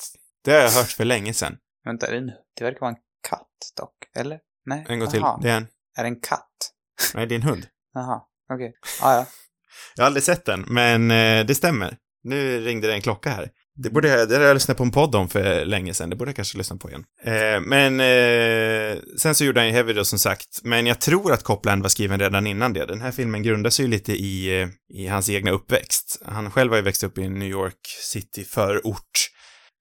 Det 0.45 0.51
har 0.51 0.59
jag 0.59 0.71
hört 0.71 0.87
för 0.91 1.05
länge 1.05 1.33
sedan. 1.33 1.57
Vänta, 1.85 2.07
är 2.07 2.11
det, 2.11 2.33
det 2.57 2.63
verkar 2.63 2.79
vara 2.79 2.89
en 2.91 2.97
katt 3.29 3.47
dock. 3.77 3.93
Eller? 4.15 4.39
Nej? 4.65 4.85
En 4.89 4.99
gång 4.99 5.09
till. 5.11 5.21
Det 5.41 5.49
är 5.49 5.57
en, 5.57 5.67
Är 5.97 6.03
det 6.03 6.09
en 6.09 6.19
katt? 6.21 6.71
nej, 7.13 7.27
det 7.27 7.33
är 7.35 7.37
en 7.37 7.43
hund. 7.43 7.65
Jaha, 7.93 8.21
okej. 8.53 8.73
Ah, 9.01 9.13
ja. 9.15 9.25
Jag 9.95 10.03
har 10.03 10.07
aldrig 10.07 10.23
sett 10.23 10.45
den, 10.45 10.61
men 10.67 11.11
eh, 11.11 11.45
det 11.45 11.55
stämmer. 11.55 11.97
Nu 12.27 12.65
ringde 12.65 12.87
det 12.87 12.93
en 12.93 13.01
klocka 13.01 13.29
här. 13.29 13.49
Det 13.75 13.89
borde 13.89 14.07
jag, 14.07 14.29
det 14.29 14.35
har 14.35 14.43
jag 14.43 14.53
lyssnat 14.53 14.77
på 14.77 14.83
en 14.83 14.91
podd 14.91 15.15
om 15.15 15.29
för 15.29 15.65
länge 15.65 15.93
sedan. 15.93 16.09
Det 16.09 16.15
borde 16.15 16.29
jag 16.29 16.35
kanske 16.35 16.57
lyssna 16.57 16.77
på 16.77 16.89
igen. 16.89 17.03
Eh, 17.23 17.61
men 17.61 17.99
eh, 17.99 18.97
sen 19.17 19.35
så 19.35 19.45
gjorde 19.45 19.59
han 19.59 19.67
ju 19.67 19.73
Heavy 19.73 19.93
då 19.93 20.05
som 20.05 20.19
sagt. 20.19 20.59
Men 20.63 20.87
jag 20.87 21.01
tror 21.01 21.33
att 21.33 21.43
Copland 21.43 21.81
var 21.81 21.89
skriven 21.89 22.19
redan 22.19 22.47
innan 22.47 22.73
det. 22.73 22.85
Den 22.85 23.01
här 23.01 23.11
filmen 23.11 23.43
grundar 23.43 23.69
sig 23.69 23.85
ju 23.85 23.91
lite 23.91 24.13
i, 24.13 24.61
eh, 24.61 24.67
i 24.93 25.07
hans 25.07 25.29
egna 25.29 25.51
uppväxt. 25.51 26.21
Han 26.25 26.51
själv 26.51 26.71
har 26.71 26.77
ju 26.77 26.83
växt 26.83 27.03
upp 27.03 27.17
i 27.17 27.29
New 27.29 27.49
York 27.49 27.79
City 28.01 28.43
förort. 28.43 29.29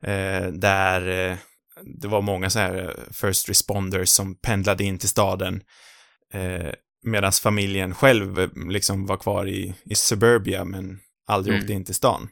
Eh, 0.05 0.47
där 0.53 1.31
eh, 1.31 1.37
det 2.01 2.09
var 2.09 2.23
många 2.23 2.51
så 2.51 2.59
här 2.59 2.79
eh, 2.85 3.13
first 3.13 3.49
responders 3.49 4.09
som 4.09 4.35
pendlade 4.35 4.85
in 4.85 4.99
till 4.99 5.09
staden. 5.09 5.61
Medan 7.05 7.33
familjen 7.33 7.95
själv 7.95 8.51
liksom 8.71 9.07
var 9.07 9.17
kvar 9.17 9.49
i, 9.49 9.75
i 9.85 9.95
suburbia 9.95 10.65
men 10.65 10.99
aldrig 11.29 11.53
Mm. 11.55 11.63
åkte 11.63 11.73
in 11.73 11.85
till 11.85 11.95
stan. 11.95 12.29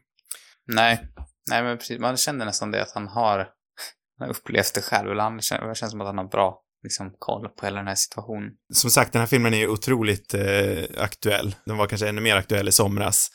Nej. 0.67 1.09
Nej, 1.51 1.63
men 1.63 1.79
precis. 1.79 1.99
Man 2.01 2.17
känner 2.17 2.45
nästan 2.45 2.71
det 2.71 2.83
att 2.83 2.93
han 2.95 3.09
har, 3.09 3.39
han 4.19 4.29
har 4.29 4.29
upplevt 4.29 4.75
det 4.75 4.83
själv. 4.83 5.11
Eller 5.11 5.23
han 5.23 5.41
känner, 5.41 5.69
det 5.69 5.75
känns 5.75 5.91
som 5.91 6.01
att 6.01 6.07
han 6.07 6.19
har 6.19 6.29
bra 6.29 6.61
liksom, 6.83 7.15
koll 7.19 7.49
på 7.49 7.67
hela 7.67 7.77
den 7.79 7.87
här 7.87 7.95
situationen. 7.95 8.51
Som 8.75 8.91
sagt, 8.91 9.13
den 9.13 9.21
här 9.21 9.27
filmen 9.27 9.55
är 9.55 9.59
ju 9.59 9.69
otroligt 9.69 10.35
eh, 10.35 10.85
aktuell. 10.99 11.55
Den 11.67 11.77
var 11.77 11.87
kanske 11.87 12.09
ännu 12.09 12.21
mer 12.21 12.37
aktuell 12.37 12.69
i 12.69 12.73
somras. 12.73 13.29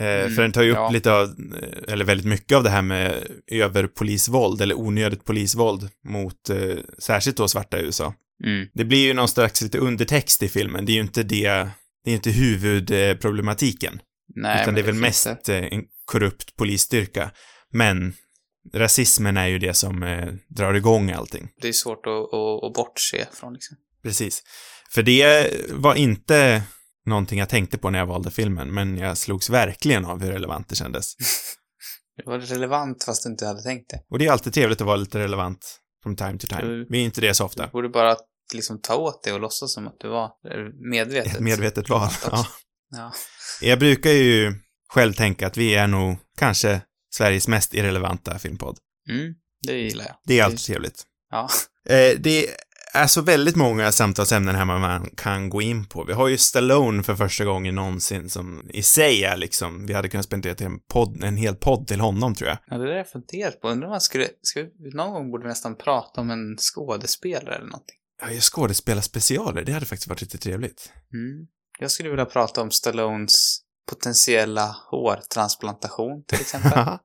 Eh, 0.00 0.04
Mm, 0.06 0.34
för 0.34 0.42
den 0.42 0.52
tar 0.52 0.62
ju 0.62 0.70
upp 0.70 0.76
ja. 0.76 0.90
lite 0.90 1.12
av, 1.12 1.24
eh, 1.62 1.92
eller 1.92 2.04
väldigt 2.04 2.26
mycket 2.26 2.56
av 2.56 2.62
det 2.62 2.70
här 2.70 2.82
med 2.82 3.22
överpolisvåld, 3.52 4.60
eller 4.62 4.78
onödigt 4.78 5.24
polisvåld 5.24 5.88
mot 6.08 6.50
eh, 6.50 6.76
särskilt 6.98 7.36
då 7.36 7.48
svarta 7.48 7.78
i 7.78 7.82
USA. 7.82 8.14
Mm. 8.44 8.66
Det 8.74 8.84
blir 8.84 9.06
ju 9.06 9.14
någon 9.14 9.28
slags 9.28 9.62
lite 9.62 9.78
undertext 9.78 10.42
i 10.42 10.48
filmen. 10.48 10.86
Det 10.86 10.92
är 10.92 10.94
ju 10.94 11.00
inte 11.00 11.22
det, 11.22 11.68
det 12.04 12.10
är 12.10 12.14
inte 12.14 12.30
huvudproblematiken. 12.30 14.00
Nej, 14.34 14.62
utan 14.62 14.74
det 14.74 14.80
är 14.80 14.84
väl 14.84 14.94
mest 14.94 15.28
det. 15.44 15.58
eh, 15.58 15.64
en 15.72 15.84
korrupt 16.08 16.56
polisstyrka. 16.56 17.30
Men 17.72 18.14
rasismen 18.74 19.36
är 19.36 19.46
ju 19.46 19.58
det 19.58 19.74
som 19.74 20.02
eh, 20.02 20.28
drar 20.48 20.74
igång 20.74 21.10
allting. 21.10 21.48
Det 21.60 21.68
är 21.68 21.72
svårt 21.72 22.06
att, 22.06 22.12
att, 22.12 22.64
att 22.64 22.72
bortse 22.74 23.26
från 23.32 23.52
liksom. 23.52 23.76
Precis. 24.02 24.42
För 24.90 25.02
det 25.02 25.50
var 25.72 25.94
inte 25.94 26.62
någonting 27.06 27.38
jag 27.38 27.48
tänkte 27.48 27.78
på 27.78 27.90
när 27.90 27.98
jag 27.98 28.06
valde 28.06 28.30
filmen, 28.30 28.74
men 28.74 28.98
jag 28.98 29.18
slogs 29.18 29.50
verkligen 29.50 30.04
av 30.04 30.22
hur 30.22 30.32
relevant 30.32 30.68
det 30.68 30.76
kändes. 30.76 31.16
Det 32.16 32.30
var 32.30 32.38
relevant 32.38 33.04
fast 33.04 33.24
du 33.24 33.30
inte 33.30 33.46
hade 33.46 33.62
tänkt 33.62 33.90
det. 33.90 34.02
Och 34.10 34.18
det 34.18 34.26
är 34.26 34.32
alltid 34.32 34.54
trevligt 34.54 34.80
att 34.80 34.86
vara 34.86 34.96
lite 34.96 35.18
relevant 35.18 35.80
from 36.02 36.16
time 36.16 36.38
to 36.38 36.46
time. 36.46 36.62
Mm. 36.62 36.86
Vi 36.88 37.00
är 37.00 37.04
inte 37.04 37.20
det 37.20 37.34
så 37.34 37.42
Du 37.42 37.46
ofta. 37.46 37.66
borde 37.66 37.88
bara 37.88 38.16
liksom 38.54 38.80
ta 38.80 38.96
åt 38.96 39.22
det 39.24 39.32
och 39.32 39.40
låtsas 39.40 39.72
som 39.72 39.86
att 39.88 39.96
du 40.00 40.08
var 40.08 40.24
eh, 40.24 40.90
medvetet. 40.90 41.34
Ett 41.34 41.40
medvetet 41.40 41.88
val. 41.88 42.08
Ja. 42.24 42.46
Ja. 42.90 43.12
Jag 43.60 43.78
brukar 43.78 44.10
ju 44.10 44.52
själv 44.88 45.12
tänka 45.12 45.46
att 45.46 45.56
vi 45.56 45.74
är 45.74 45.86
nog 45.86 46.16
kanske 46.38 46.80
Sveriges 47.14 47.48
mest 47.48 47.74
irrelevanta 47.74 48.38
filmpodd. 48.38 48.78
Mm, 49.08 49.34
det 49.66 49.72
gillar 49.72 50.04
jag. 50.04 50.16
Det 50.24 50.38
är 50.38 50.44
alltid 50.44 50.60
trevligt. 50.60 51.02
Ja. 51.30 51.48
Eh, 51.90 52.18
det 52.18 52.46
är 52.94 53.06
så 53.06 53.22
väldigt 53.22 53.56
många 53.56 53.92
samtalsämnen 53.92 54.54
här 54.54 54.64
man 54.64 55.10
kan 55.16 55.50
gå 55.50 55.62
in 55.62 55.84
på. 55.84 56.04
Vi 56.04 56.12
har 56.12 56.28
ju 56.28 56.38
Stallone 56.38 57.02
för 57.02 57.14
första 57.14 57.44
gången 57.44 57.74
någonsin 57.74 58.30
som 58.30 58.70
i 58.70 58.82
sig 58.82 59.24
är 59.24 59.36
liksom, 59.36 59.86
vi 59.86 59.94
hade 59.94 60.08
kunnat 60.08 60.26
spendera 60.26 60.54
till 60.54 60.66
en, 60.66 60.80
podd, 60.80 61.24
en 61.24 61.36
hel 61.36 61.54
podd 61.54 61.86
till 61.86 62.00
honom 62.00 62.34
tror 62.34 62.48
jag. 62.48 62.58
ja, 62.66 62.76
det 62.76 62.84
där 62.84 62.90
har 62.90 62.98
jag 62.98 63.10
funderat 63.10 63.60
på. 63.60 63.68
Undrar 63.68 63.86
om 63.86 63.90
man 63.90 64.00
skulle, 64.00 64.28
vi, 64.78 64.90
någon 64.90 65.12
gång 65.12 65.30
borde 65.30 65.42
vi 65.42 65.48
nästan 65.48 65.76
prata 65.76 66.20
om 66.20 66.30
en 66.30 66.56
skådespelare 66.58 67.54
eller 67.54 67.66
någonting. 67.66 67.96
Ja, 68.22 68.30
jag 68.30 68.42
skådespelar 68.42 69.02
specialer, 69.02 69.64
det 69.64 69.72
hade 69.72 69.86
faktiskt 69.86 70.08
varit 70.08 70.20
lite 70.20 70.38
trevligt. 70.38 70.92
Mm. 71.12 71.46
Jag 71.78 71.90
skulle 71.90 72.08
vilja 72.08 72.24
prata 72.24 72.62
om 72.62 72.70
Stallones 72.70 73.60
potentiella 73.88 74.76
hårtransplantation 74.90 76.24
till 76.28 76.40
exempel. 76.40 76.72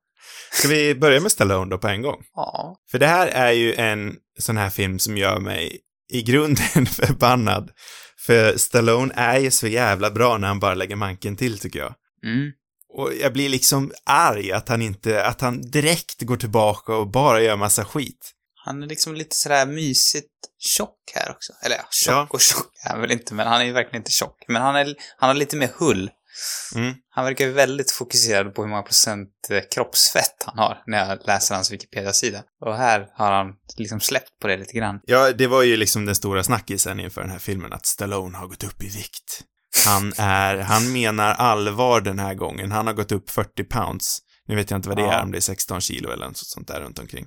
Ska 0.52 0.68
vi 0.68 0.96
börja 0.96 1.20
med 1.20 1.32
Stallone 1.32 1.70
då 1.72 1.78
på 1.78 1.88
en 1.88 2.02
gång? 2.02 2.24
ja. 2.36 2.76
För 2.92 3.00
det 3.00 3.08
här 3.08 3.28
är 3.28 3.52
ju 3.52 3.74
en 3.76 4.16
sån 4.40 4.58
här 4.58 4.70
film 4.70 5.00
som 5.00 5.18
gör 5.18 5.40
mig 5.40 5.80
i 6.12 6.22
grunden 6.22 6.86
förbannad. 6.86 7.70
För 8.26 8.58
Stallone 8.58 9.14
är 9.14 9.40
ju 9.40 9.52
så 9.52 9.68
jävla 9.68 10.12
bra 10.12 10.38
när 10.38 10.48
han 10.48 10.60
bara 10.60 10.74
lägger 10.74 10.96
manken 10.96 11.38
till, 11.38 11.60
tycker 11.60 11.80
jag. 11.80 11.94
Mm. 12.26 12.52
Och 12.94 13.14
jag 13.22 13.34
blir 13.34 13.50
liksom 13.50 13.92
arg 14.06 14.52
att 14.52 14.70
han 14.70 14.82
inte, 14.82 15.26
att 15.26 15.42
han 15.42 15.62
direkt 15.62 16.22
går 16.22 16.38
tillbaka 16.38 16.96
och 16.96 17.08
bara 17.12 17.42
gör 17.42 17.56
massa 17.56 17.86
skit. 17.86 18.32
Han 18.66 18.84
är 18.84 18.88
liksom 18.88 19.16
lite 19.16 19.36
sådär 19.36 19.66
mysigt 19.66 20.28
tjock 20.60 21.00
här 21.16 21.32
också. 21.32 21.54
Eller 21.66 21.76
ja, 21.76 21.84
tjock 21.92 22.14
Ja. 22.14 22.28
och 22.30 22.42
tjock 22.42 22.72
är 22.86 22.90
han 22.90 23.02
väl 23.02 23.12
inte, 23.12 23.34
men 23.34 23.48
han 23.48 23.62
är 23.62 23.66
ju 23.66 23.72
verkligen 23.72 24.02
inte 24.02 24.12
tjock. 24.12 24.44
Men 24.48 24.62
han, 24.62 24.76
är, 24.76 24.96
han 25.18 25.28
har 25.30 25.34
lite 25.36 25.56
mer 25.58 25.70
hull. 25.80 26.10
Mm. 26.76 26.94
Han 27.10 27.26
verkar 27.26 27.48
väldigt 27.48 27.92
fokuserad 27.92 28.56
på 28.56 28.62
hur 28.62 28.70
många 28.70 28.82
procent 28.82 29.30
eh, 29.50 29.60
kroppsfett 29.76 30.44
han 30.46 30.58
har 30.58 30.78
när 30.88 31.10
jag 31.10 31.20
läser 31.28 31.56
hans 31.56 31.72
Wikipedia-sida. 31.72 32.44
Och 32.66 32.78
här 32.78 33.08
har 33.16 33.32
han 33.32 33.48
liksom 33.78 34.00
släppt 34.00 34.40
på 34.42 34.48
det 34.48 34.58
lite 34.58 34.74
grann. 34.74 35.00
Ja, 35.04 35.32
det 35.32 35.48
var 35.48 35.64
ju 35.64 35.78
liksom 35.78 36.06
den 36.06 36.16
stora 36.16 36.44
snackisen 36.44 37.00
inför 37.00 37.22
den 37.22 37.30
här 37.32 37.40
filmen, 37.40 37.74
att 37.74 37.86
Stallone 37.86 38.38
har 38.38 38.48
gått 38.48 38.64
upp 38.64 38.84
i 38.84 38.88
vikt. 38.90 39.42
Han 39.86 40.14
är, 40.18 40.58
han 40.58 40.92
menar 40.92 41.34
allvar 41.34 42.02
den 42.02 42.20
här 42.20 42.34
gången. 42.34 42.72
Han 42.72 42.88
har 42.88 42.94
gått 42.94 43.12
upp 43.12 43.30
40 43.30 43.64
pounds. 43.64 44.20
Nu 44.48 44.56
vet 44.56 44.72
jag 44.72 44.78
inte 44.78 44.90
vad 44.90 44.98
det 44.98 45.02
Ja. 45.04 45.14
är, 45.14 45.24
om 45.24 45.32
det 45.32 45.38
är 45.38 45.42
16 45.42 45.82
kilo 45.82 46.12
eller 46.12 46.28
något 46.28 46.38
sånt 46.38 46.68
där 46.68 46.82
runt 46.82 47.00
omkring. 47.00 47.26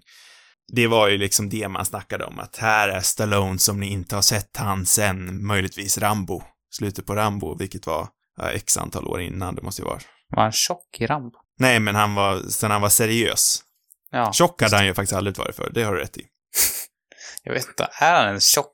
Det 0.72 0.86
var 0.86 1.08
ju 1.08 1.18
liksom 1.18 1.48
det 1.48 1.68
man 1.68 1.84
snackade 1.86 2.24
om, 2.24 2.38
att 2.38 2.56
här 2.56 2.88
är 2.88 3.00
Stallone 3.00 3.58
som 3.58 3.80
ni 3.80 3.86
inte 3.86 4.14
har 4.14 4.22
sett 4.22 4.56
han 4.56 4.86
sen 4.86 5.46
möjligtvis 5.46 5.98
Rambo. 5.98 6.42
Slutet 6.78 7.06
på 7.06 7.14
Rambo, 7.14 7.56
vilket 7.58 7.86
var 7.86 8.08
ja, 8.36 8.50
x 8.50 8.76
antal 8.76 9.06
år 9.06 9.20
innan, 9.20 9.54
det 9.54 9.62
måste 9.62 9.82
ju 9.82 9.86
vara. 9.86 10.00
Var 10.28 10.42
han 10.42 10.52
tjock 10.52 10.96
i 11.00 11.06
Rambo? 11.06 11.38
Nej, 11.58 11.80
men 11.80 11.94
han 11.94 12.14
var, 12.14 12.40
sen 12.48 12.70
han 12.70 12.80
var 12.80 12.88
seriös. 12.88 13.62
Ja. 14.10 14.32
Tjock 14.32 14.62
hade 14.62 14.76
han 14.76 14.86
ju 14.86 14.94
faktiskt 14.94 15.12
aldrig 15.12 15.36
varit 15.38 15.56
för, 15.56 15.70
det 15.74 15.82
har 15.82 15.94
du 15.94 16.00
rätt 16.00 16.16
i. 16.16 16.22
Jag 17.42 17.52
vet 17.52 17.68
inte, 17.68 17.88
är 18.00 18.14
han 18.14 18.26
ens 18.28 18.48
tjock? 18.54 18.72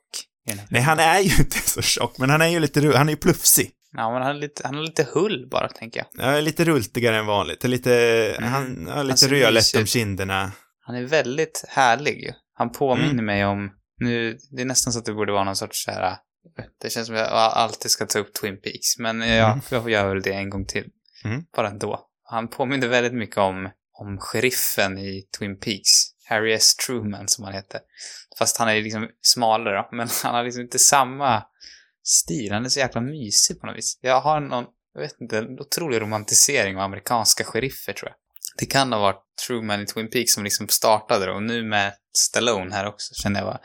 Nej, 0.69 0.81
han 0.81 0.99
är 0.99 1.19
ju 1.19 1.35
inte 1.39 1.57
så 1.59 1.81
tjock, 1.81 2.17
men 2.17 2.29
han 2.29 2.41
är 2.41 2.47
ju 2.47 2.59
lite, 2.59 2.97
han 2.97 3.07
är 3.09 3.13
ju 3.13 3.17
plufsig. 3.17 3.71
Ja, 3.95 4.11
men 4.13 4.21
han 4.21 4.35
har 4.35 4.41
lite, 4.41 4.61
han 4.67 4.75
har 4.75 4.83
lite 4.83 5.07
hull 5.13 5.47
bara, 5.51 5.69
tänker 5.69 5.99
jag. 6.13 6.35
Ja, 6.35 6.39
lite 6.41 6.63
rultigare 6.65 7.17
än 7.17 7.25
vanligt. 7.25 7.63
Lite, 7.63 7.93
Mm. 8.37 8.51
han 8.51 8.87
har 8.87 8.95
Han 8.95 9.07
lite 9.07 9.17
ser 9.17 9.29
rödlätt 9.29 9.75
om 9.75 9.81
ut. 9.81 9.89
kinderna. 9.89 10.51
Han 10.85 10.95
är 10.95 11.03
väldigt 11.03 11.65
härlig 11.69 12.21
ju. 12.23 12.31
Han 12.53 12.71
påminner 12.71 13.09
Mm. 13.11 13.25
mig 13.25 13.45
om, 13.45 13.71
nu, 13.99 14.37
det 14.51 14.61
är 14.61 14.65
nästan 14.65 14.93
så 14.93 14.99
att 14.99 15.05
det 15.05 15.13
borde 15.13 15.31
vara 15.31 15.43
någon 15.43 15.55
sorts 15.55 15.83
så 15.85 15.91
här. 15.91 16.17
Det 16.81 16.89
känns 16.89 17.07
som 17.07 17.15
att 17.15 17.21
jag 17.21 17.29
alltid 17.31 17.91
ska 17.91 18.05
ta 18.05 18.19
upp 18.19 18.33
Twin 18.33 18.61
Peaks, 18.61 18.97
men 18.97 19.21
jag, 19.21 19.51
Mm. 19.51 19.61
jag 19.69 19.89
gör 19.89 20.09
väl 20.09 20.21
det 20.21 20.33
en 20.33 20.49
gång 20.49 20.65
till. 20.65 20.89
Mm. 21.25 21.43
Bara 21.55 21.67
ändå. 21.69 22.09
Han 22.23 22.47
påminner 22.47 22.87
väldigt 22.87 23.13
mycket 23.13 23.37
om, 23.37 23.69
om 23.93 24.17
sheriffen 24.19 24.97
i 24.97 25.27
Twin 25.39 25.59
Peaks. 25.59 25.89
Harry 26.25 26.53
S. 26.53 26.75
Truman 26.75 27.27
som 27.27 27.43
han 27.43 27.53
heter. 27.53 27.79
Fast 28.39 28.57
han 28.57 28.69
är 28.69 28.81
liksom 28.81 29.09
smalare 29.21 29.75
då, 29.77 29.89
men 29.91 30.07
han 30.23 30.35
har 30.35 30.43
liksom 30.43 30.61
inte 30.61 30.79
samma 30.79 31.43
stil. 32.03 32.51
Han 32.51 32.65
är 32.65 32.69
så 32.69 32.79
jäkla 32.79 33.01
mysig 33.01 33.59
på 33.61 33.67
något 33.67 33.77
vis. 33.77 33.99
Jag 34.01 34.21
har 34.21 34.39
någon, 34.39 34.65
jag 34.93 35.01
vet 35.01 35.21
inte, 35.21 35.37
en 35.37 35.59
otrolig 35.59 36.01
romantisering 36.01 36.75
av 36.77 36.81
amerikanska 36.83 37.43
sheriffer 37.43 37.93
tror 37.93 38.09
jag. 38.09 38.15
Det 38.59 38.65
kan 38.65 38.93
ha 38.93 38.99
varit 38.99 39.23
Truman 39.47 39.81
i 39.81 39.85
Twin 39.85 40.09
Peaks 40.09 40.33
som 40.33 40.43
liksom 40.43 40.67
startade 40.67 41.25
det 41.25 41.31
och 41.31 41.43
nu 41.43 41.63
med 41.63 41.93
Stallone 42.17 42.75
här 42.75 42.85
också 42.87 43.13
känner 43.13 43.39
jag 43.39 43.47
bara 43.47 43.59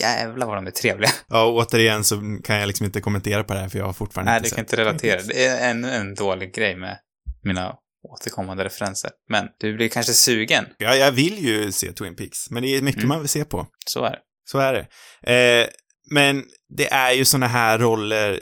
jävlar 0.00 0.46
vad 0.46 0.56
de 0.56 0.66
är 0.66 0.70
trevliga. 0.70 1.10
Ja, 1.28 1.44
och 1.44 1.54
återigen 1.56 2.04
så 2.04 2.16
kan 2.44 2.56
jag 2.56 2.66
liksom 2.66 2.86
inte 2.86 3.00
kommentera 3.00 3.44
på 3.44 3.54
det 3.54 3.60
här 3.60 3.68
för 3.68 3.78
jag 3.78 3.86
har 3.86 3.92
fortfarande 3.92 4.32
Nej, 4.32 4.38
inte 4.38 4.48
du 4.48 4.50
kan 4.50 4.64
sett 4.64 4.72
inte 4.72 4.76
relatera. 4.82 5.22
Det 5.22 5.44
är 5.46 5.70
ännu 5.70 5.90
en 5.90 6.14
dålig 6.14 6.54
grej 6.54 6.76
med 6.76 6.98
mina 7.44 7.74
återkommande 8.08 8.64
referenser. 8.64 9.10
Men 9.30 9.48
du 9.58 9.76
blir 9.76 9.88
kanske 9.88 10.12
sugen. 10.12 10.64
Ja, 10.78 10.94
jag 10.94 11.12
vill 11.12 11.38
ju 11.44 11.72
se 11.72 11.92
Twin 11.92 12.16
Peaks, 12.16 12.50
men 12.50 12.62
det 12.62 12.68
är 12.68 12.82
mycket 12.82 13.02
Mm. 13.02 13.08
man 13.08 13.20
vill 13.20 13.28
se 13.28 13.44
på. 13.44 13.66
Så 13.86 14.04
är 14.04 14.10
det. 14.10 14.18
Så 14.50 14.58
är 14.58 14.72
det. 14.72 14.86
Eh, 15.32 15.66
men 16.10 16.44
det 16.76 16.92
är 16.92 17.12
ju 17.12 17.24
såna 17.24 17.46
här 17.46 17.78
roller 17.78 18.40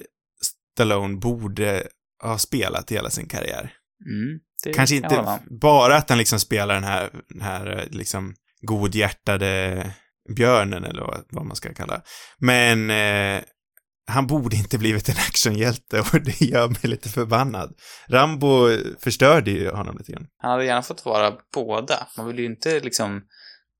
Stallone 0.75 1.17
borde 1.17 1.87
ha 2.23 2.39
spelat 2.39 2.91
hela 2.93 3.11
sin 3.11 3.29
karriär. 3.29 3.73
Mm, 4.07 4.39
det 4.64 4.73
Kanske 4.73 4.97
inte 4.97 5.40
bara 5.61 5.97
att 5.97 6.09
han 6.09 6.18
liksom 6.18 6.40
spelar 6.40 6.75
den 6.75 6.85
här, 6.85 7.11
den 7.28 7.42
här 7.42 7.88
liksom 7.90 8.35
godhjärtade 8.61 9.94
björnen 10.37 10.85
eller 10.85 11.25
vad, 11.30 11.47
man 11.47 11.56
ska 11.56 11.75
kalla. 11.75 12.02
Men 12.38 12.90
eh, 12.90 13.42
han 14.06 14.26
borde 14.26 14.56
inte 14.56 14.78
blivit 14.78 15.09
en 15.09 15.16
actionhjälte 15.16 16.00
och 16.12 16.21
det 16.21 16.40
gör 16.40 16.68
mig 16.68 16.80
lite 16.83 17.09
förbannad. 17.09 17.75
Rambo 18.09 18.68
förstörde 19.00 19.50
ju 19.50 19.71
honom 19.71 19.99
lite 19.99 20.12
grann. 20.12 20.26
Han 20.38 20.50
hade 20.50 20.64
gärna 20.64 20.83
fått 20.83 21.04
vara 21.04 21.35
båda. 21.54 22.09
Man 22.16 22.26
vill 22.26 22.38
ju 22.38 22.44
inte 22.44 22.80
liksom 22.80 23.23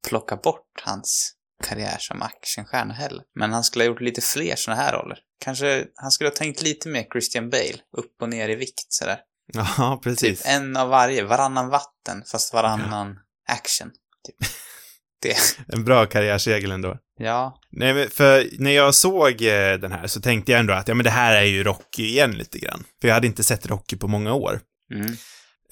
plocka 0.09 0.37
bort 0.37 0.83
hans 0.83 1.35
karriär 1.65 1.97
som 1.99 2.23
actionstjärna 2.23 2.95
heller. 2.95 3.23
Men 3.35 3.53
han 3.53 3.65
skulle 3.65 3.85
ha 3.85 3.87
gjort 3.87 4.01
lite 4.01 4.21
fler 4.21 4.57
såna 4.57 4.77
här 4.77 4.93
roller. 4.93 5.19
Kanske 5.41 5.85
han 5.95 6.11
skulle 6.11 6.31
ha 6.31 6.35
tänkt 6.35 6.63
lite 6.63 6.89
mer 6.89 7.07
Christian 7.13 7.51
Bale. 7.51 7.79
Upp 7.99 8.23
och 8.23 8.29
ner 8.29 8.49
i 8.49 8.55
vikt 8.55 8.87
sådär. 8.89 9.19
Ja, 9.53 9.95
Typ 9.97 10.03
precis. 10.05 10.43
en 10.47 10.77
av 10.77 10.89
varje. 10.89 11.25
Varannan 11.25 11.69
vatten 11.69 12.23
fast 12.33 12.53
varannan 12.55 13.17
action. 13.49 13.91
Typ. 14.27 14.37
Det. 15.23 15.37
En 15.75 15.85
bra 15.85 16.07
karriärsregel 16.07 16.71
ändå. 16.71 16.99
Ja. 17.19 17.59
Nej, 17.71 18.11
för 18.11 18.47
när 18.59 18.71
jag 18.71 18.95
såg 18.95 19.43
eh, 19.43 19.73
den 19.75 19.93
här 19.93 20.07
så 20.07 20.21
tänkte 20.21 20.53
jag 20.53 20.59
ändå 20.61 20.73
att, 20.75 20.89
ja 20.89 20.95
men 20.95 21.05
det 21.05 21.11
här 21.11 21.37
är 21.37 21.43
ju 21.45 21.65
Rocky 21.65 22.05
igen 22.07 22.33
lite 22.33 22.59
grann. 22.59 22.85
För 23.01 23.09
jag 23.09 23.15
hade 23.15 23.27
inte 23.27 23.45
sett 23.45 23.67
Rocky 23.67 23.97
på 23.97 24.09
många 24.09 24.33
år. 24.35 24.61
Mm. 24.95 25.07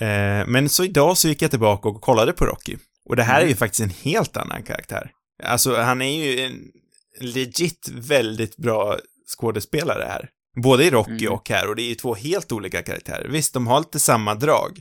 Eh, 0.00 0.46
men 0.48 0.68
så 0.68 0.84
idag 0.84 1.18
så 1.18 1.28
gick 1.28 1.42
jag 1.42 1.50
tillbaka 1.50 1.88
och 1.88 2.00
kollade 2.00 2.32
på 2.32 2.44
Rocky. 2.46 2.76
Och 3.08 3.16
det 3.16 3.22
här 3.22 3.34
är 3.34 3.38
Mm. 3.40 3.48
ju 3.48 3.56
faktiskt 3.56 3.80
en 3.80 3.90
helt 4.12 4.36
annan 4.36 4.62
karaktär. 4.62 5.10
Alltså, 5.42 5.76
han 5.76 6.02
är 6.02 6.24
ju 6.24 6.40
en 6.40 6.62
legit 7.20 7.88
väldigt 7.92 8.56
bra 8.56 8.96
skådespelare 9.38 10.04
här. 10.08 10.28
Både 10.56 10.84
i 10.84 10.90
Rocky 10.90 11.26
Mm. 11.26 11.32
och 11.32 11.48
här, 11.48 11.68
och 11.68 11.76
det 11.76 11.82
är 11.82 11.88
ju 11.88 11.94
två 11.94 12.14
helt 12.14 12.52
olika 12.52 12.82
karaktärer. 12.82 13.28
Visst, 13.28 13.54
de 13.54 13.66
har 13.66 13.80
lite 13.80 14.00
samma 14.00 14.34
drag. 14.34 14.80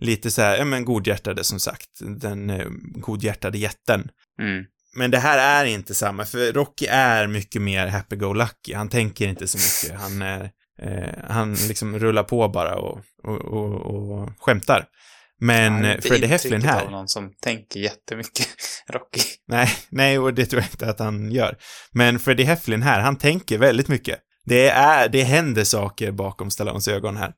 Lite 0.00 0.30
så 0.30 0.42
här, 0.42 0.56
ja 0.58 0.64
men 0.64 0.84
godhjärtade 0.84 1.44
som 1.44 1.60
sagt. 1.60 1.88
Den 2.00 2.50
eh, 2.50 2.66
godhjärtade 2.94 3.58
jätten. 3.58 4.08
Mm. 4.40 4.64
Men 4.96 5.10
det 5.10 5.18
här 5.18 5.62
är 5.62 5.66
inte 5.68 5.94
samma, 5.94 6.24
för 6.24 6.52
Rocky 6.52 6.86
är 6.90 7.26
mycket 7.26 7.62
mer 7.62 7.86
happy-go-lucky. 7.86 8.74
Han 8.74 8.88
tänker 8.88 9.28
inte 9.28 9.48
så 9.48 9.58
mycket. 9.58 10.00
Han, 10.00 10.22
är, 10.22 10.50
eh, 10.82 11.24
han 11.28 11.54
liksom 11.54 11.98
rullar 11.98 12.22
på 12.22 12.48
bara 12.48 12.74
och, 12.76 13.00
och, 13.24 13.44
och, 13.44 14.20
och 14.22 14.30
skämtar. 14.38 14.84
Men 15.40 15.84
inte 15.84 16.08
Freddie 16.08 16.26
Heflin 16.26 16.62
här, 16.62 16.84
av 16.84 16.90
någon 16.90 17.08
som 17.08 17.32
tänker 17.42 17.80
jättemycket 17.80 18.46
Rocky. 18.92 19.20
nej, 19.48 19.68
nej, 19.90 20.18
och 20.18 20.34
det 20.34 20.46
tror 20.46 20.62
jag 20.62 20.70
inte 20.72 20.90
att 20.90 20.98
han 20.98 21.32
gör. 21.32 21.56
Men 21.92 22.18
Freddie 22.18 22.44
Heflin 22.44 22.82
här, 22.82 23.00
han 23.00 23.16
tänker 23.16 23.58
väldigt 23.58 23.88
mycket. 23.88 24.18
Det 24.48 24.68
är, 24.68 25.08
det 25.08 25.22
händer 25.22 25.64
saker 25.64 26.10
bakom 26.12 26.50
Stallones 26.50 26.88
ögon 26.88 27.16
här. 27.16 27.34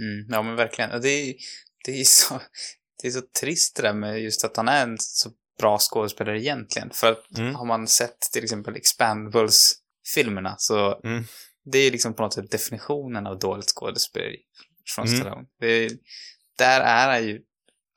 Mm, 0.00 0.26
ja 0.28 0.42
men 0.42 0.56
verkligen. 0.56 1.00
Det 1.02 1.08
är, 1.10 1.34
det 1.84 2.00
är 2.00 2.04
så, 2.04 2.40
det 3.02 3.08
är 3.08 3.12
så 3.12 3.22
trist 3.40 3.76
det 3.76 3.82
där 3.82 3.94
med 3.94 4.20
just 4.20 4.44
att 4.44 4.56
han 4.56 4.68
är 4.68 4.82
en 4.82 4.96
så 4.98 5.30
bra 5.58 5.78
skådespelare 5.78 6.40
egentligen. 6.40 6.90
För 6.94 7.12
att 7.12 7.38
Mm. 7.38 7.54
har 7.54 7.64
man 7.66 7.86
sett 7.88 8.20
till 8.32 8.44
exempel 8.44 8.76
Expandables-filmerna 8.76 10.54
så 10.58 11.00
Mm. 11.04 11.24
det 11.72 11.78
är 11.78 11.90
liksom 11.90 12.14
på 12.14 12.22
något 12.22 12.34
sätt 12.34 12.50
definitionen 12.50 13.26
av 13.26 13.38
dåligt 13.38 13.68
skådespeleri 13.68 14.36
från 14.94 15.06
Mm. 15.06 15.20
Stallone. 15.20 15.46
Det 15.60 15.66
är, 15.66 15.90
där 16.58 16.80
är 16.80 17.08
han 17.08 17.24
ju, 17.26 17.40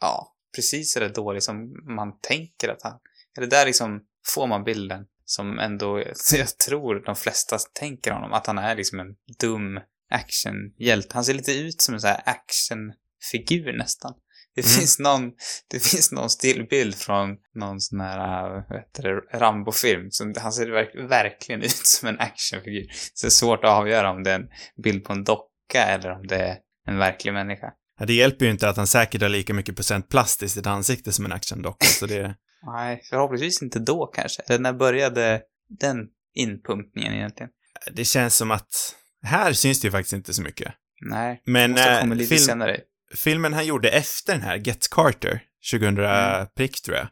ja, 0.02 0.36
precis 0.56 0.94
så 0.94 1.00
där 1.00 1.10
dålig 1.10 1.44
som 1.44 1.56
man 1.96 2.20
tänker 2.22 2.70
att 2.70 2.84
han... 2.84 3.00
Eller 3.38 3.48
där 3.48 3.66
liksom 3.66 4.02
får 4.28 4.48
man 4.48 4.64
bilden 4.64 5.06
som 5.32 5.60
ändå, 5.60 6.00
jag 6.34 6.58
tror 6.58 7.06
de 7.06 7.16
flesta 7.16 7.58
tänker 7.80 8.12
honom, 8.12 8.34
att 8.34 8.48
han 8.48 8.58
är 8.58 8.76
liksom 8.76 9.00
en 9.00 9.16
dum 9.40 9.80
actionhjälte. 10.12 11.10
Han 11.14 11.26
ser 11.26 11.34
lite 11.34 11.54
ut 11.54 11.82
som 11.82 11.94
en 11.94 12.02
sån 12.02 12.10
här 12.10 12.22
actionfigur 12.26 13.78
nästan. 13.78 14.14
Det 14.56 14.62
Mm. 14.62 14.80
finns 14.80 15.00
någon, 15.00 15.32
det 15.72 15.80
finns 15.80 16.12
någon 16.12 16.30
stillbild 16.30 16.96
från 16.96 17.38
någon 17.56 17.82
sån 17.82 18.00
här, 18.00 18.50
vad 18.70 18.80
heter 18.80 19.04
det, 19.04 19.40
Rambo-film. 19.40 20.08
Så 20.12 20.34
han 20.38 20.54
ser 20.54 20.70
verk, 20.72 21.10
verkligen 21.10 21.62
ut 21.72 21.86
som 21.88 22.10
en 22.10 22.20
actionfigur. 22.20 22.86
Så 23.14 23.26
det 23.26 23.28
är 23.28 23.32
svårt 23.32 23.64
att 23.64 23.70
avgöra 23.72 24.12
om 24.12 24.24
det 24.24 24.32
är 24.32 24.36
en 24.36 24.48
bild 24.84 25.04
på 25.04 25.14
en 25.14 25.24
docka 25.24 25.86
eller 25.88 26.12
om 26.12 26.28
det 26.28 26.36
är 26.38 26.58
en 26.88 26.98
verklig 26.98 27.34
människa. 27.34 27.72
Ja, 28.00 28.06
det 28.06 28.14
hjälper 28.14 28.46
ju 28.46 28.52
inte 28.52 28.70
att 28.70 28.78
han 28.78 28.88
säkert 28.88 29.22
har 29.22 29.30
lika 29.30 29.54
mycket 29.54 29.76
procent 29.76 30.10
plast 30.10 30.44
i 30.44 30.50
sitt 30.50 30.68
ansikte 30.68 31.12
som 31.12 31.26
en 31.26 31.32
actiondocka, 31.32 31.86
så 31.86 32.06
det... 32.06 32.36
Nej, 32.66 33.02
förhoppningsvis 33.10 33.62
inte 33.62 33.80
då 33.80 34.06
kanske. 34.08 34.42
Eller 34.48 34.60
när 34.60 34.74
började 34.74 35.42
den 35.80 36.08
inpumpningen 36.36 37.14
egentligen? 37.14 37.50
Det 37.92 38.06
känns 38.06 38.36
som 38.36 38.52
att... 38.52 38.96
Här 39.24 39.54
syns 39.54 39.82
det 39.82 39.88
ju 39.88 39.92
faktiskt 39.92 40.14
inte 40.14 40.34
så 40.34 40.42
mycket. 40.42 40.74
Nej, 41.02 41.42
Men 41.46 41.72
måste 41.72 41.84
ha 41.90 41.96
eh, 41.96 42.00
kommit 42.02 42.18
lite 42.18 42.30
film, 42.36 42.40
senare. 42.46 42.80
filmen 43.16 43.54
han 43.54 43.66
gjorde 43.66 43.90
efter 43.90 44.34
den 44.34 44.42
här, 44.42 44.56
Get 44.58 44.88
Carter, 44.92 45.44
2000 45.72 45.98
Mm. 45.98 46.48
prick 46.56 46.82
tror 46.82 46.98
jag, 46.98 47.08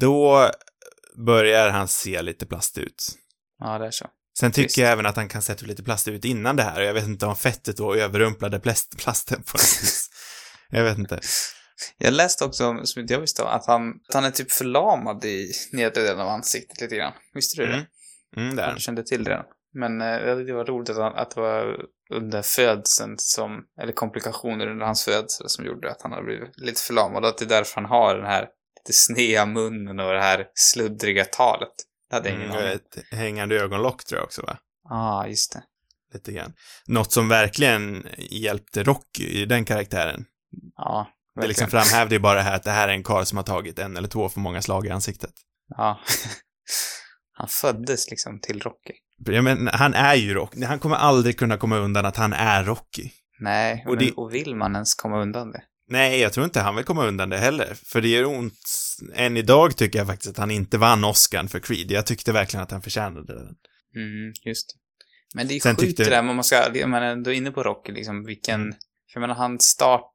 då 0.00 0.50
börjar 1.26 1.70
han 1.70 1.88
se 1.88 2.22
lite 2.22 2.46
plast 2.46 2.78
ut. 2.78 3.04
Ja, 3.58 3.78
det 3.78 3.86
är 3.86 3.90
så. 3.90 4.06
Sen 4.38 4.52
tycker 4.52 4.62
Visst. 4.62 4.78
jag 4.78 4.92
även 4.92 5.06
att 5.06 5.16
han 5.16 5.28
kan 5.28 5.42
sett 5.42 5.62
lite 5.62 5.82
plast 5.82 6.08
ut 6.08 6.24
innan 6.24 6.56
det 6.56 6.62
här 6.62 6.80
och 6.80 6.86
jag 6.86 6.94
vet 6.94 7.04
inte 7.04 7.26
om 7.26 7.36
fettet 7.36 7.76
då 7.76 7.94
överrumplade 7.94 8.60
plast, 8.60 8.96
plasten 8.98 9.42
på 9.42 9.52
något 9.58 9.60
vis. 9.82 10.10
Jag 10.70 10.84
vet 10.84 10.98
inte. 10.98 11.20
Jag 11.98 12.12
läste 12.12 12.44
också, 12.44 12.84
som 12.84 13.00
inte 13.02 13.14
jag 13.14 13.20
visste 13.20 13.42
om, 13.42 13.48
att 13.48 13.66
han, 13.66 13.90
att 14.08 14.14
han 14.14 14.24
är 14.24 14.30
typ 14.30 14.52
förlamad 14.52 15.24
i 15.24 15.52
nedre 15.72 16.02
delen 16.02 16.20
av 16.20 16.28
ansiktet 16.28 16.80
lite 16.80 16.96
grann. 16.96 17.12
Visste 17.34 17.62
du 17.62 17.66
det? 17.66 17.72
Mm. 17.74 17.86
Mm, 18.36 18.56
där. 18.56 18.68
Jag 18.68 18.80
kände 18.80 19.02
till 19.02 19.24
det 19.24 19.30
redan. 19.30 19.44
Men 19.74 20.00
eh, 20.00 20.36
det 20.36 20.52
var 20.52 20.64
roligt 20.64 20.90
att, 20.90 20.96
han, 20.96 21.14
att 21.14 21.30
det 21.30 21.40
var 21.40 21.76
under 22.10 22.42
födseln 22.42 23.14
som, 23.18 23.64
eller 23.82 23.92
komplikationer 23.92 24.66
under 24.66 24.86
hans 24.86 25.04
födsel 25.04 25.48
som 25.48 25.64
gjorde 25.64 25.90
att 25.90 26.02
han 26.02 26.12
hade 26.12 26.24
blivit 26.24 26.58
lite 26.60 26.80
förlamad. 26.80 27.22
Och 27.24 27.28
att 27.28 27.38
det 27.38 27.44
är 27.44 27.48
därför 27.48 27.74
han 27.80 27.90
har 27.90 28.14
den 28.16 28.26
här 28.26 28.48
lite 28.80 28.92
snea 28.98 29.46
munnen 29.46 30.00
och 30.00 30.12
det 30.12 30.20
här 30.20 30.46
sluddriga 30.54 31.24
talet. 31.24 31.72
Det 32.10 32.16
hade 32.16 32.28
jag 32.28 32.36
ingen 32.38 32.50
Mm, 32.50 32.62
aning. 32.62 32.72
ett 32.74 33.04
hängande 33.10 33.56
ögonlock 33.60 34.04
tror 34.04 34.18
jag 34.18 34.24
också 34.24 34.42
va? 34.42 34.58
Ja, 34.88 34.96
ah, 34.96 35.26
just 35.26 35.52
det. 35.52 35.62
Lite 36.14 36.32
grann. 36.32 36.52
Något 36.86 37.12
som 37.12 37.28
verkligen 37.28 38.06
hjälpte 38.18 38.82
Rocky 38.82 39.24
i 39.24 39.44
den 39.46 39.64
karaktären. 39.64 40.24
Ja, 40.76 41.08
Det 41.40 41.46
liksom 41.46 41.68
framhävde 41.68 42.14
ju 42.14 42.18
bara 42.18 42.34
det 42.34 42.42
här 42.42 42.56
att 42.56 42.62
det 42.62 42.70
här 42.70 42.88
är 42.88 42.92
en 42.92 43.02
karl 43.02 43.24
som 43.24 43.36
har 43.36 43.44
tagit 43.44 43.78
en 43.78 43.96
eller 43.96 44.08
två 44.08 44.28
för 44.28 44.40
många 44.40 44.62
slag 44.62 44.86
i 44.86 44.90
ansiktet. 44.90 45.32
Ja. 45.68 46.00
han 47.32 47.48
föddes 47.48 48.10
liksom 48.10 48.40
till 48.40 48.60
Rocky. 48.60 48.92
Ja, 49.24 49.42
men 49.42 49.68
han 49.72 49.94
är 49.94 50.14
ju 50.14 50.34
Rocky. 50.34 50.64
Han 50.64 50.78
kommer 50.78 50.96
aldrig 50.96 51.38
kunna 51.38 51.56
komma 51.56 51.76
undan 51.78 52.06
att 52.06 52.16
han 52.16 52.32
är 52.32 52.64
Rocky. 52.64 53.10
Nej, 53.40 53.82
Och 53.86 53.90
och, 53.92 53.98
det- 53.98 54.12
och 54.12 54.34
vill 54.34 54.56
man 54.56 54.74
ens 54.74 54.94
komma 54.94 55.22
undan 55.22 55.50
det? 55.52 55.62
Nej, 55.88 56.20
jag 56.20 56.32
tror 56.32 56.44
inte 56.44 56.60
han 56.60 56.76
vill 56.76 56.84
komma 56.84 57.06
undan 57.06 57.30
det 57.30 57.38
heller. 57.38 57.74
För 57.84 58.00
det 58.00 58.08
gör 58.08 58.24
ont. 58.24 58.54
Än 59.14 59.36
idag 59.36 59.76
tycker 59.76 59.98
jag 59.98 60.06
faktiskt 60.08 60.30
att 60.30 60.36
han 60.36 60.50
inte 60.50 60.78
vann 60.78 61.04
Oscar 61.04 61.46
för 61.46 61.58
Creed. 61.60 61.90
Jag 61.90 62.06
tyckte 62.06 62.32
verkligen 62.32 62.62
att 62.62 62.70
han 62.70 62.82
förtjänade 62.82 63.34
den. 63.34 63.54
Mm, 63.96 64.32
just 64.46 64.68
det. 64.68 64.74
Men 65.34 65.46
det 65.48 65.52
är 65.52 65.54
ju 65.54 65.60
Sen 65.60 65.76
sjukt 65.76 65.88
tyckte- 65.88 66.04
det 66.04 66.10
där, 66.10 66.22
men 66.22 66.34
man 66.36 66.44
ska, 66.44 66.86
man 66.86 67.02
är 67.02 67.12
ändå 67.12 67.32
inne 67.32 67.50
på 67.50 67.62
Rocky 67.62 67.92
liksom, 67.92 68.24
vilken, 68.24 68.60
Mm. 68.60 68.72
för 68.72 68.80
jag 69.14 69.20
menar 69.20 69.34
han 69.34 69.60
start, 69.60 70.11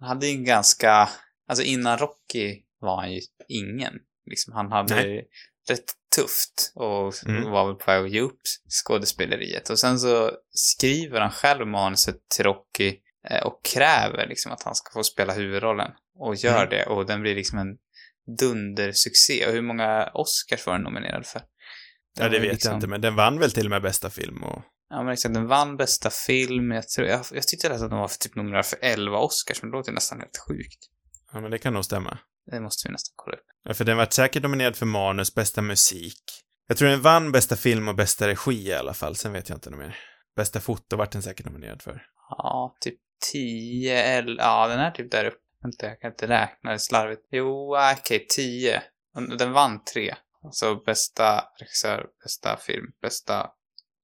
han 0.00 0.08
hade 0.08 0.26
ju 0.26 0.32
en 0.36 0.44
ganska, 0.44 1.08
alltså 1.48 1.64
innan 1.64 1.98
Rocky 1.98 2.62
var 2.80 2.96
han 2.96 3.12
ju 3.12 3.20
ingen. 3.48 3.92
Liksom, 4.26 4.52
han 4.52 4.72
hade 4.72 4.94
Nej. 4.94 5.28
rätt 5.68 5.92
tufft 6.16 6.72
och 6.74 7.14
Mm. 7.28 7.50
var 7.50 7.66
väl 7.66 7.74
på 7.74 7.86
väg 7.90 8.04
att 8.04 8.10
ge 8.10 8.20
upp 8.20 8.40
skådespeleriet. 8.68 9.70
Och 9.70 9.78
sen 9.78 9.98
så 10.00 10.32
skriver 10.50 11.20
han 11.20 11.30
själv 11.30 11.66
manuset 11.66 12.28
till 12.28 12.44
Rocky 12.44 12.96
eh, 13.30 13.42
och 13.46 13.64
kräver 13.64 14.26
liksom 14.26 14.52
att 14.52 14.62
han 14.62 14.74
ska 14.74 14.92
få 14.92 15.04
spela 15.04 15.32
huvudrollen. 15.32 15.90
Och 16.18 16.34
gör 16.34 16.56
Mm. 16.66 16.70
det, 16.70 16.86
och 16.86 17.06
den 17.06 17.22
blir 17.22 17.34
liksom 17.34 17.58
en 17.58 17.76
dundersuccé. 18.38 19.46
Och 19.46 19.52
hur 19.52 19.62
många 19.62 20.10
Oscars 20.14 20.66
var 20.66 20.72
den 20.74 20.82
nominerad 20.82 21.26
för? 21.26 21.42
Ja, 22.16 22.22
Den 22.22 22.32
det 22.32 22.38
var 22.38 22.44
vet 22.44 22.52
liksom- 22.52 22.70
jag 22.70 22.76
inte, 22.76 22.86
men 22.86 23.00
den 23.00 23.14
vann 23.16 23.38
väl 23.38 23.52
till 23.52 23.66
och 23.66 23.70
med 23.70 23.82
bästa 23.82 24.10
film 24.10 24.42
och... 24.44 24.62
Ja, 24.90 25.02
men 25.02 25.12
exakt. 25.12 25.34
Den 25.34 25.46
vann 25.46 25.76
bästa 25.76 26.10
film. 26.10 26.70
Jag, 26.70 26.88
tror, 26.88 27.06
jag, 27.06 27.24
jag 27.32 27.48
tyckte 27.48 27.74
att 27.74 27.80
den 27.80 27.98
var 27.98 28.08
för 28.08 28.18
typ 28.18 28.36
nominerad 28.36 28.66
för 28.66 28.78
11 28.82 29.18
Oscars, 29.18 29.62
men 29.62 29.70
det 29.70 29.76
låter 29.76 29.92
nästan 29.92 30.20
helt 30.20 30.38
sjukt. 30.48 30.78
Ja, 31.32 31.40
men 31.40 31.50
det 31.50 31.58
kan 31.58 31.72
nog 31.72 31.84
stämma. 31.84 32.18
Det 32.50 32.60
måste 32.60 32.88
vi 32.88 32.92
nästan 32.92 33.12
kolla 33.16 33.36
upp. 33.36 33.46
Ja, 33.64 33.74
för 33.74 33.84
den 33.84 33.96
var 33.96 34.06
säkert 34.06 34.42
nominerad 34.42 34.76
för 34.76 34.86
manus, 34.86 35.34
bästa 35.34 35.62
musik. 35.62 36.22
Jag 36.66 36.76
tror 36.76 36.88
den 36.88 37.02
vann 37.02 37.32
bästa 37.32 37.56
film 37.56 37.88
och 37.88 37.94
bästa 37.94 38.28
regi 38.28 38.68
i 38.68 38.74
alla 38.74 38.94
fall, 38.94 39.16
sen 39.16 39.32
vet 39.32 39.48
jag 39.48 39.56
inte 39.56 39.70
något 39.70 39.78
mer. 39.78 39.98
Bästa 40.36 40.60
foto 40.60 40.96
vart 40.96 41.10
den 41.10 41.22
säkert 41.22 41.46
nominerad 41.46 41.82
för. 41.82 42.02
Ja, 42.30 42.76
typ 42.80 42.98
10 43.32 44.02
eller... 44.02 44.42
Ja, 44.42 44.68
den 44.68 44.80
är 44.80 44.90
typ 44.90 45.10
där 45.10 45.24
uppe. 45.24 45.36
Vänta, 45.62 45.86
jag 45.86 46.00
kan 46.00 46.10
inte 46.10 46.28
räkna, 46.28 46.70
det 46.70 46.76
är 46.76 46.78
slarvigt. 46.78 47.28
Jo, 47.30 47.76
ah, 47.76 47.94
okej, 47.98 48.26
10. 48.28 48.82
Den 49.38 49.52
vann 49.52 49.84
tre. 49.84 50.14
Alltså 50.44 50.74
bästa 50.74 51.44
regissör, 51.58 52.06
bästa 52.22 52.56
film, 52.56 52.86
bästa 53.02 53.50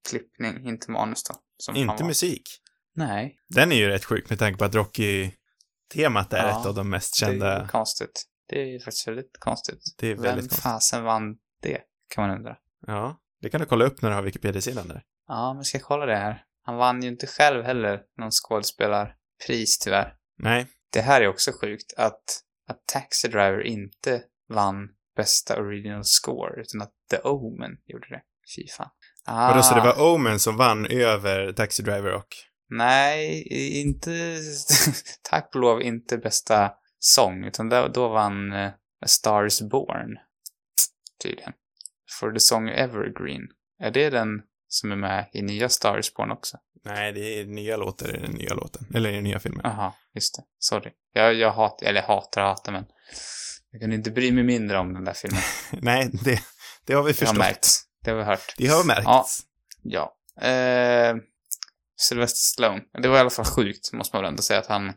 klippning, 0.08 0.68
inte 0.68 0.90
manus 0.90 1.22
då. 1.24 1.34
Inte 1.74 2.04
musik. 2.04 2.42
Nej, 2.94 3.36
Den 3.48 3.72
är 3.72 3.76
ju 3.76 3.88
rätt 3.88 4.04
sjuk 4.04 4.30
med 4.30 4.38
tanke 4.38 4.58
på 4.58 4.64
att 4.64 4.74
Rocky-temat 4.74 6.32
är 6.32 6.36
Ja, 6.48 6.60
ett 6.60 6.66
av 6.66 6.74
de 6.74 6.90
mest 6.90 7.20
det 7.20 7.26
är 7.26 7.30
kända. 7.30 7.68
konstigt. 7.68 8.24
Det 8.48 8.60
är 8.62 8.66
ju 8.66 8.80
faktiskt 8.80 9.08
väldigt 9.08 9.38
konstigt. 9.38 9.80
Det 9.98 10.06
är 10.06 10.14
Vem 10.14 10.22
väldigt 10.22 10.42
konstigt. 10.44 10.62
fasen 10.62 11.04
vann 11.04 11.36
det? 11.62 11.80
Kan 12.08 12.26
man 12.28 12.36
undra. 12.36 12.56
Ja, 12.86 13.20
det 13.42 13.50
kan 13.50 13.60
du 13.60 13.66
kolla 13.66 13.84
upp 13.84 14.02
när 14.02 14.08
du 14.10 14.14
har 14.14 14.22
Wikipedia-sidan 14.22 14.88
där. 14.88 15.02
Ja, 15.28 15.54
men 15.54 15.64
ska 15.64 15.78
kolla 15.78 16.06
det 16.06 16.16
här. 16.16 16.44
Han 16.62 16.76
vann 16.76 17.02
ju 17.02 17.08
inte 17.08 17.26
själv 17.26 17.64
heller 17.64 18.02
någon 18.18 18.30
skådespelarpris 18.30 19.78
tyvärr. 19.78 20.16
Nej, 20.38 20.66
Det 20.92 21.00
här 21.00 21.20
är 21.20 21.28
också 21.28 21.52
sjukt 21.60 21.94
att, 21.96 22.42
att 22.68 22.86
Taxi 22.86 23.28
Driver 23.28 23.62
inte 23.62 24.22
vann 24.48 24.88
bästa 25.16 25.60
original 25.60 26.04
score 26.04 26.60
utan 26.60 26.82
att 26.82 26.92
The 27.10 27.16
Omen 27.18 27.72
gjorde 27.86 28.08
det. 28.08 28.22
Fy 28.56 28.68
fan. 28.68 28.90
Ah, 29.26 29.48
vadå, 29.48 29.62
så 29.62 29.74
det 29.74 29.80
var 29.80 30.14
Omen 30.14 30.38
som 30.38 30.56
vann 30.56 30.86
över 30.86 31.52
Taxi 31.52 31.82
Driver 31.82 32.14
och... 32.14 32.26
Nej, 32.70 33.42
inte... 33.80 34.38
Tack 35.30 35.50
och 35.54 35.60
lov 35.60 35.82
inte 35.82 36.18
bästa 36.18 36.70
sång 36.98 37.44
utan 37.44 37.68
då, 37.68 37.88
då 37.88 38.08
vann 38.08 38.52
uh, 38.52 38.68
A 39.04 39.06
Star 39.06 39.46
is 39.46 39.62
Born. 39.62 40.16
Tydligen. 41.22 41.52
For 42.20 42.32
the 42.32 42.40
song 42.40 42.68
Evergreen. 42.68 43.42
Är 43.82 43.90
det 43.90 44.10
den 44.10 44.28
som 44.68 44.92
är 44.92 44.96
med 44.96 45.28
i 45.32 45.42
nya 45.42 45.68
Star 45.68 45.98
is 45.98 46.14
Born 46.14 46.30
också? 46.30 46.56
Nej, 46.84 47.12
det 47.12 47.40
är 47.40 47.44
nya 47.44 47.76
låtar 47.76 48.16
i 48.16 48.20
den 48.20 48.30
nya 48.30 48.54
låten. 48.54 48.86
Eller 48.94 49.10
i 49.10 49.14
den 49.14 49.24
nya 49.24 49.38
filmen. 49.40 49.60
Jaha, 49.64 49.92
just 50.14 50.36
det. 50.36 50.42
Sorry. 50.58 50.90
Jag, 51.12 51.34
jag 51.34 51.52
hatar, 51.52 51.86
eller 51.86 52.02
hatar 52.02 52.42
och 52.42 52.48
hatar, 52.48 52.72
men 52.72 52.84
jag 53.70 53.80
kan 53.80 53.92
inte 53.92 54.10
bry 54.10 54.32
mig 54.32 54.44
mindre 54.44 54.78
om 54.78 54.94
den 54.94 55.04
där 55.04 55.12
filmen. 55.12 55.40
Nej, 55.82 56.10
det, 56.24 56.40
det 56.86 56.94
har 56.94 57.02
vi 57.02 57.12
Det 57.12 57.18
har 57.18 57.26
förstått. 57.26 57.38
märkt. 57.38 57.68
Det 58.06 58.12
har 58.12 58.18
vi 58.18 58.24
hört. 58.24 58.54
Det 58.56 58.66
har 58.66 58.84
märkts. 58.84 59.40
Ja. 59.82 60.12
Ja. 60.38 60.48
Eh, 60.48 61.16
Sylvester 62.00 62.38
Stallone. 62.38 62.82
Det 63.02 63.08
var 63.08 63.16
i 63.16 63.20
alla 63.20 63.30
fall 63.30 63.44
sjukt, 63.44 63.92
måste 63.92 64.16
man 64.16 64.22
väl 64.22 64.30
ändå 64.30 64.42
säga, 64.42 64.60
att 64.60 64.66
han 64.66 64.88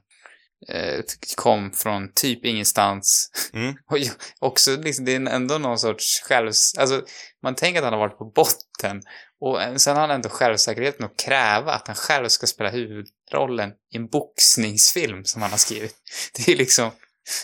eh, 0.68 1.02
kom 1.36 1.72
från 1.72 2.14
typ 2.14 2.46
ingenstans. 2.46 3.32
Mm. 3.54 3.76
Och 3.92 3.98
också, 4.40 4.76
liksom, 4.76 5.06
det 5.06 5.16
är 5.16 5.28
ändå 5.28 5.58
någon 5.58 5.80
sorts 5.80 6.22
självs... 6.24 6.78
Alltså, 6.78 7.02
man 7.44 7.56
tänker 7.56 7.80
att 7.80 7.84
han 7.84 7.94
har 7.94 8.00
varit 8.00 8.18
på 8.18 8.26
botten. 8.26 9.02
Och 9.42 9.62
eh, 9.62 9.76
sen 9.76 9.96
har 9.96 10.02
han 10.02 10.12
ändå 10.12 10.30
självsäkerheten 10.30 11.06
att 11.06 11.20
kräva 11.20 11.72
att 11.72 11.88
han 11.88 11.96
själv 11.96 12.28
ska 12.28 12.48
spela 12.48 12.70
huvudrollen 12.70 13.72
i 13.94 13.98
en 13.98 14.08
boxningsfilm 14.08 15.26
som 15.26 15.42
han 15.42 15.52
har 15.52 15.58
skrivit. 15.58 15.96
Det 16.34 16.52
är 16.52 16.58
liksom... 16.58 16.92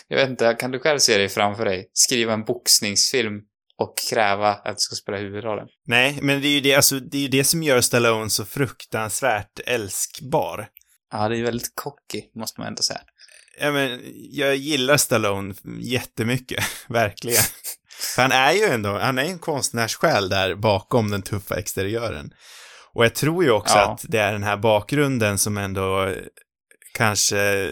Jag 0.08 0.16
vet 0.18 0.30
inte, 0.30 0.56
kan 0.58 0.70
du 0.70 0.78
själv 0.78 0.98
se 0.98 1.18
dig 1.18 1.28
framför 1.28 1.64
dig? 1.64 1.90
Skriva 1.92 2.32
en 2.32 2.44
boxningsfilm 2.44 3.42
och 3.78 3.94
kräva 4.10 4.48
att 4.54 4.76
du 4.76 4.80
ska 4.80 4.94
spela 4.96 5.18
huvudrollen. 5.18 5.68
Nej, 5.86 6.18
men 6.22 6.40
det 6.40 6.48
är 6.48 6.50
ju 6.50 6.60
det, 6.60 6.74
alltså, 6.74 7.00
det 7.00 7.24
är 7.24 7.28
det 7.28 7.44
som 7.44 7.62
gör 7.62 7.80
Stallone 7.80 8.30
så 8.30 8.44
fruktansvärt 8.44 9.60
älskbar. 9.66 10.68
Ja, 11.12 11.28
det 11.28 11.36
är 11.38 11.42
väldigt 11.42 11.72
cocky, 11.74 12.22
måste 12.34 12.60
man 12.60 12.68
ändå 12.68 12.82
säga. 12.82 13.00
Ja, 13.60 13.72
men, 13.72 14.00
jag 14.30 14.56
gillar 14.56 14.96
Stallone 14.96 15.54
jättemycket, 15.80 16.64
verkligen. 16.88 17.42
För 18.14 18.22
han 18.22 18.32
är 18.32 18.52
ju 18.52 18.64
ändå, 18.64 18.98
han 18.98 19.18
är 19.18 19.24
en 19.24 19.38
konstnärssjäl 19.38 20.28
där 20.28 20.54
bakom 20.54 21.10
den 21.10 21.22
tuffa 21.22 21.58
exteriören. 21.58 22.30
Och 22.92 23.04
jag 23.04 23.14
tror 23.14 23.44
ju 23.44 23.50
också 23.50 23.76
Ja. 23.76 23.92
att 23.92 24.04
det 24.08 24.18
är 24.18 24.32
den 24.32 24.42
här 24.42 24.56
bakgrunden 24.56 25.38
som 25.38 25.58
ändå 25.58 26.14
kanske 26.94 27.70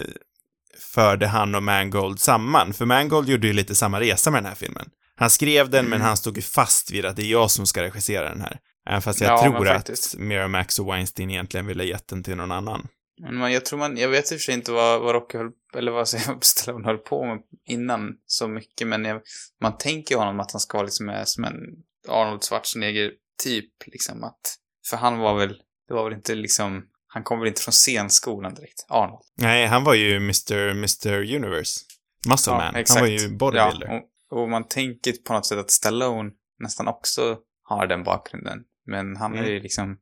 förde 0.94 1.26
han 1.26 1.54
och 1.54 1.62
Mangold 1.62 2.20
samman, 2.20 2.72
för 2.74 2.84
Mangold 2.84 3.28
gjorde 3.28 3.46
ju 3.46 3.52
lite 3.52 3.74
samma 3.74 4.00
resa 4.00 4.30
med 4.30 4.42
den 4.42 4.48
här 4.48 4.54
filmen. 4.56 4.88
Han 5.16 5.30
skrev 5.30 5.70
den, 5.70 5.86
men 5.86 6.00
han 6.00 6.16
stod 6.16 6.36
ju 6.36 6.42
fast 6.42 6.90
vid 6.90 7.04
att 7.04 7.16
det 7.16 7.22
är 7.22 7.30
jag 7.30 7.50
som 7.50 7.66
ska 7.66 7.82
regissera 7.82 8.28
den 8.28 8.40
här. 8.40 8.58
Även 8.88 9.02
fast 9.02 9.20
jag 9.20 9.30
Ja, 9.30 9.42
tror 9.42 9.68
att. 9.68 10.14
Miramax 10.18 10.78
och 10.78 10.86
Weinstein 10.86 11.30
egentligen 11.30 11.66
ville 11.66 11.84
gett 11.84 12.08
den 12.08 12.22
till 12.22 12.36
någon 12.36 12.52
annan. 12.52 12.88
Men 13.20 13.36
man, 13.36 13.52
jag 13.52 13.64
tror 13.64 13.78
man, 13.78 13.96
jag 13.96 14.08
vet 14.08 14.32
i 14.32 14.34
och 14.34 14.38
för 14.38 14.44
sig 14.44 14.54
inte 14.54 14.72
vad, 14.72 15.00
vad 15.00 15.14
Rocky 15.14 15.38
höll, 15.38 15.50
eller 15.76 15.92
vad 15.92 16.08
Stallone 16.40 16.86
höll 16.86 16.98
på 16.98 17.24
med 17.24 17.38
innan 17.68 18.10
så 18.26 18.48
mycket, 18.48 18.86
men 18.86 19.04
jag, 19.04 19.20
man 19.60 19.78
tänker 19.78 20.14
ju 20.14 20.18
honom 20.18 20.40
att 20.40 20.52
han 20.52 20.60
ska 20.60 20.78
vara 20.78 20.84
liksom 20.84 21.22
som 21.24 21.44
en 21.44 21.54
Arnold 22.08 22.42
Schwarzenegger-typ, 22.44 23.70
liksom 23.86 24.24
att, 24.24 24.56
för 24.90 24.96
han 24.96 25.18
var 25.18 25.38
väl, 25.38 25.48
det 25.88 25.94
var 25.94 26.04
väl 26.04 26.12
inte 26.12 26.34
liksom, 26.34 26.84
han 27.06 27.22
kom 27.22 27.38
väl 27.38 27.48
inte 27.48 27.62
från 27.62 27.72
scenskolan 27.72 28.54
direkt, 28.54 28.86
Arnold. 28.88 29.22
Nej, 29.36 29.66
han 29.66 29.84
var 29.84 29.94
ju 29.94 30.16
Mr. 30.16 30.70
Mr. 30.70 31.34
Universe. 31.34 31.80
Muscle 32.28 32.52
Man. 32.52 32.74
Han 32.88 33.00
var 33.00 33.06
ju 33.06 33.28
bodybuilder. 33.28 33.86
Ja, 33.86 34.02
och, 34.34 34.48
man 34.48 34.68
tänker 34.68 35.12
på 35.12 35.32
något 35.32 35.46
sätt 35.46 35.58
att 35.58 35.70
Stallone 35.70 36.30
nästan 36.58 36.88
också 36.88 37.38
har 37.62 37.86
den 37.86 38.02
bakgrunden, 38.04 38.58
men 38.86 39.16
han 39.16 39.32
Mm. 39.34 39.50
ju 39.50 39.60
liksom 39.60 39.98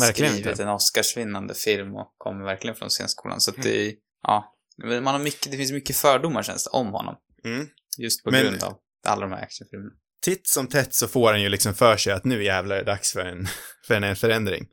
Verkligen 0.00 0.32
skrivit 0.32 0.60
en 0.60 0.68
Oscarsvinnande 0.68 1.54
film 1.54 1.94
och 1.94 2.14
kommer 2.18 2.44
verkligen 2.44 2.76
från 2.76 2.90
scenskolan, 2.90 3.40
så 3.40 3.50
att 3.50 3.56
Mm. 3.56 3.68
det 3.68 3.86
är, 3.88 3.94
ja, 4.22 4.54
man 4.84 5.06
har 5.06 5.18
mycket, 5.18 5.50
det 5.50 5.56
finns 5.56 5.72
mycket 5.72 5.96
fördomar 5.96 6.42
känns 6.42 6.64
det 6.64 6.70
om 6.70 6.86
honom. 6.86 7.16
Mm. 7.44 7.66
Just 7.98 8.24
på 8.24 8.30
Men- 8.30 8.42
grund 8.42 8.62
av 8.62 8.78
alla 9.06 9.20
de 9.20 9.32
här 9.32 9.42
actionfilmerna. 9.42 9.92
Titt 10.22 10.46
som 10.48 10.66
tätt 10.68 10.94
så 10.94 11.08
får 11.08 11.30
han 11.32 11.42
ju 11.42 11.48
liksom 11.48 11.74
för 11.74 11.96
sig 11.96 12.12
att 12.12 12.24
nu 12.24 12.44
jävlar 12.44 12.76
är 12.76 12.84
det 12.84 12.90
dags 12.90 13.12
för 13.12 13.20
en, 13.24 13.46
för 13.86 13.94
en 14.02 14.16
förändring. 14.16 14.66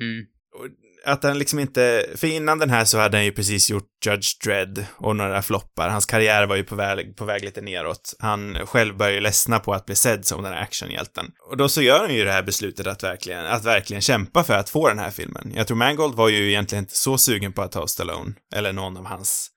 Mm. 0.00 0.26
Och 0.58 0.66
att 1.04 1.22
han 1.22 1.38
liksom 1.38 1.58
inte, 1.58 2.06
för 2.16 2.26
innan 2.26 2.58
den 2.58 2.70
här 2.70 2.84
så 2.84 2.98
hade 2.98 3.16
han 3.16 3.24
ju 3.24 3.32
precis 3.32 3.70
gjort 3.70 3.88
Judge 4.06 4.44
Dredd 4.44 4.86
och 4.96 5.16
några 5.16 5.42
floppar. 5.42 5.88
Hans 5.88 6.06
karriär 6.06 6.46
var 6.46 6.56
ju 6.56 6.64
på 6.64 6.74
väg, 6.74 7.16
på 7.16 7.24
väg 7.24 7.44
lite 7.44 7.60
neråt. 7.60 8.14
Han 8.18 8.66
själv 8.66 8.96
började 8.96 9.14
ju 9.14 9.20
ledsna 9.20 9.58
på 9.58 9.74
att 9.74 9.86
bli 9.86 9.94
sedd 9.94 10.26
som 10.26 10.42
den 10.42 10.52
här 10.52 10.62
actionhjälten. 10.62 11.26
Och 11.50 11.56
då 11.56 11.68
så 11.68 11.82
gör 11.82 12.00
han 12.00 12.14
ju 12.14 12.24
det 12.24 12.32
här 12.32 12.42
beslutet 12.42 12.86
att 12.86 13.02
verkligen, 13.02 13.46
att 13.46 13.64
verkligen 13.64 14.00
kämpa 14.00 14.44
för 14.44 14.54
att 14.54 14.70
få 14.70 14.88
den 14.88 14.98
här 14.98 15.10
filmen. 15.10 15.52
Jag 15.54 15.66
tror 15.66 15.76
Mangold 15.76 16.14
var 16.14 16.28
ju 16.28 16.48
egentligen 16.48 16.84
inte 16.84 16.96
så 16.96 17.18
sugen 17.18 17.52
på 17.52 17.62
att 17.62 17.72
ta 17.72 17.86
Stallone, 17.86 18.32
eller 18.54 18.72
någon 18.72 18.96
av 18.96 19.06
hans 19.06 19.50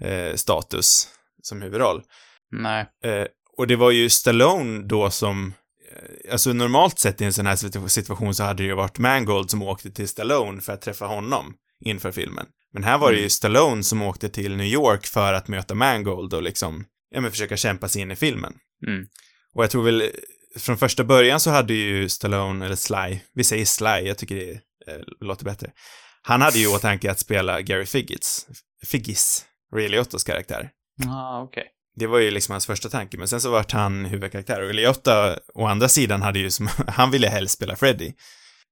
eh, 0.00 0.34
status 0.34 1.08
som 1.42 1.62
huvudroll. 1.62 2.02
Nej. 2.50 2.86
Eh, 3.04 3.26
och 3.58 3.66
det 3.66 3.76
var 3.76 3.90
ju 3.90 4.10
Stallone 4.10 4.86
då 4.88 5.10
som, 5.10 5.54
alltså 6.30 6.52
normalt 6.52 6.98
sett 6.98 7.20
i 7.20 7.24
en 7.24 7.32
sån 7.32 7.46
här 7.46 7.56
situ- 7.56 7.88
situation 7.88 8.34
så 8.34 8.44
hade 8.44 8.62
det 8.62 8.66
ju 8.66 8.74
varit 8.74 8.98
Mangold 8.98 9.50
som 9.50 9.62
åkte 9.62 9.90
till 9.90 10.08
Stallone 10.08 10.60
för 10.60 10.72
att 10.72 10.82
träffa 10.82 11.06
honom 11.06 11.54
inför 11.84 12.12
filmen. 12.12 12.46
Men 12.72 12.84
här 12.84 12.98
var 12.98 13.12
det 13.12 13.18
ju 13.18 13.30
Stallone 13.30 13.82
som 13.82 14.02
åkte 14.02 14.28
till 14.28 14.56
New 14.56 14.66
York 14.66 15.06
för 15.06 15.32
att 15.32 15.48
möta 15.48 15.74
Mangold 15.74 16.34
och 16.34 16.42
liksom, 16.42 16.84
ja 17.10 17.20
men 17.20 17.30
försöka 17.30 17.56
kämpa 17.56 17.88
sig 17.88 18.02
in 18.02 18.10
i 18.10 18.16
filmen. 18.16 18.54
Mm. 18.86 19.06
Och 19.54 19.62
jag 19.62 19.70
tror 19.70 19.82
väl, 19.82 20.10
från 20.58 20.78
första 20.78 21.04
början 21.04 21.40
så 21.40 21.50
hade 21.50 21.74
ju 21.74 22.08
Stallone, 22.08 22.66
eller 22.66 22.76
Sly, 22.76 23.20
vi 23.34 23.44
säger 23.44 23.64
Sly, 23.64 24.08
jag 24.08 24.18
tycker 24.18 24.36
det 24.36 24.52
eh, 24.92 25.02
låter 25.20 25.44
bättre. 25.44 25.70
Han 26.22 26.40
hade 26.42 26.58
ju 26.58 26.66
åtanke 26.66 27.10
att 27.10 27.18
spela 27.18 27.60
Gary 27.60 27.86
Figgis, 27.86 28.46
Figgis, 28.86 29.46
Ray 29.74 29.88
Liottes 29.88 30.24
karaktär. 30.24 30.70
Ah, 31.08 31.42
okej. 31.42 31.64
Det 31.96 32.06
var 32.06 32.18
ju 32.18 32.30
liksom 32.30 32.52
hans 32.52 32.66
första 32.66 32.88
tanke, 32.88 33.18
men 33.18 33.28
sen 33.28 33.40
så 33.40 33.50
vart 33.50 33.72
han 33.72 34.04
huvudkaraktär. 34.04 34.62
Och 34.62 34.74
Liotta, 34.74 35.38
å 35.54 35.66
andra 35.66 35.88
sidan, 35.88 36.22
hade 36.22 36.38
ju 36.38 36.50
som, 36.50 36.66
han 36.86 37.10
ville 37.10 37.28
helst 37.28 37.54
spela 37.54 37.76
Freddy. 37.76 38.12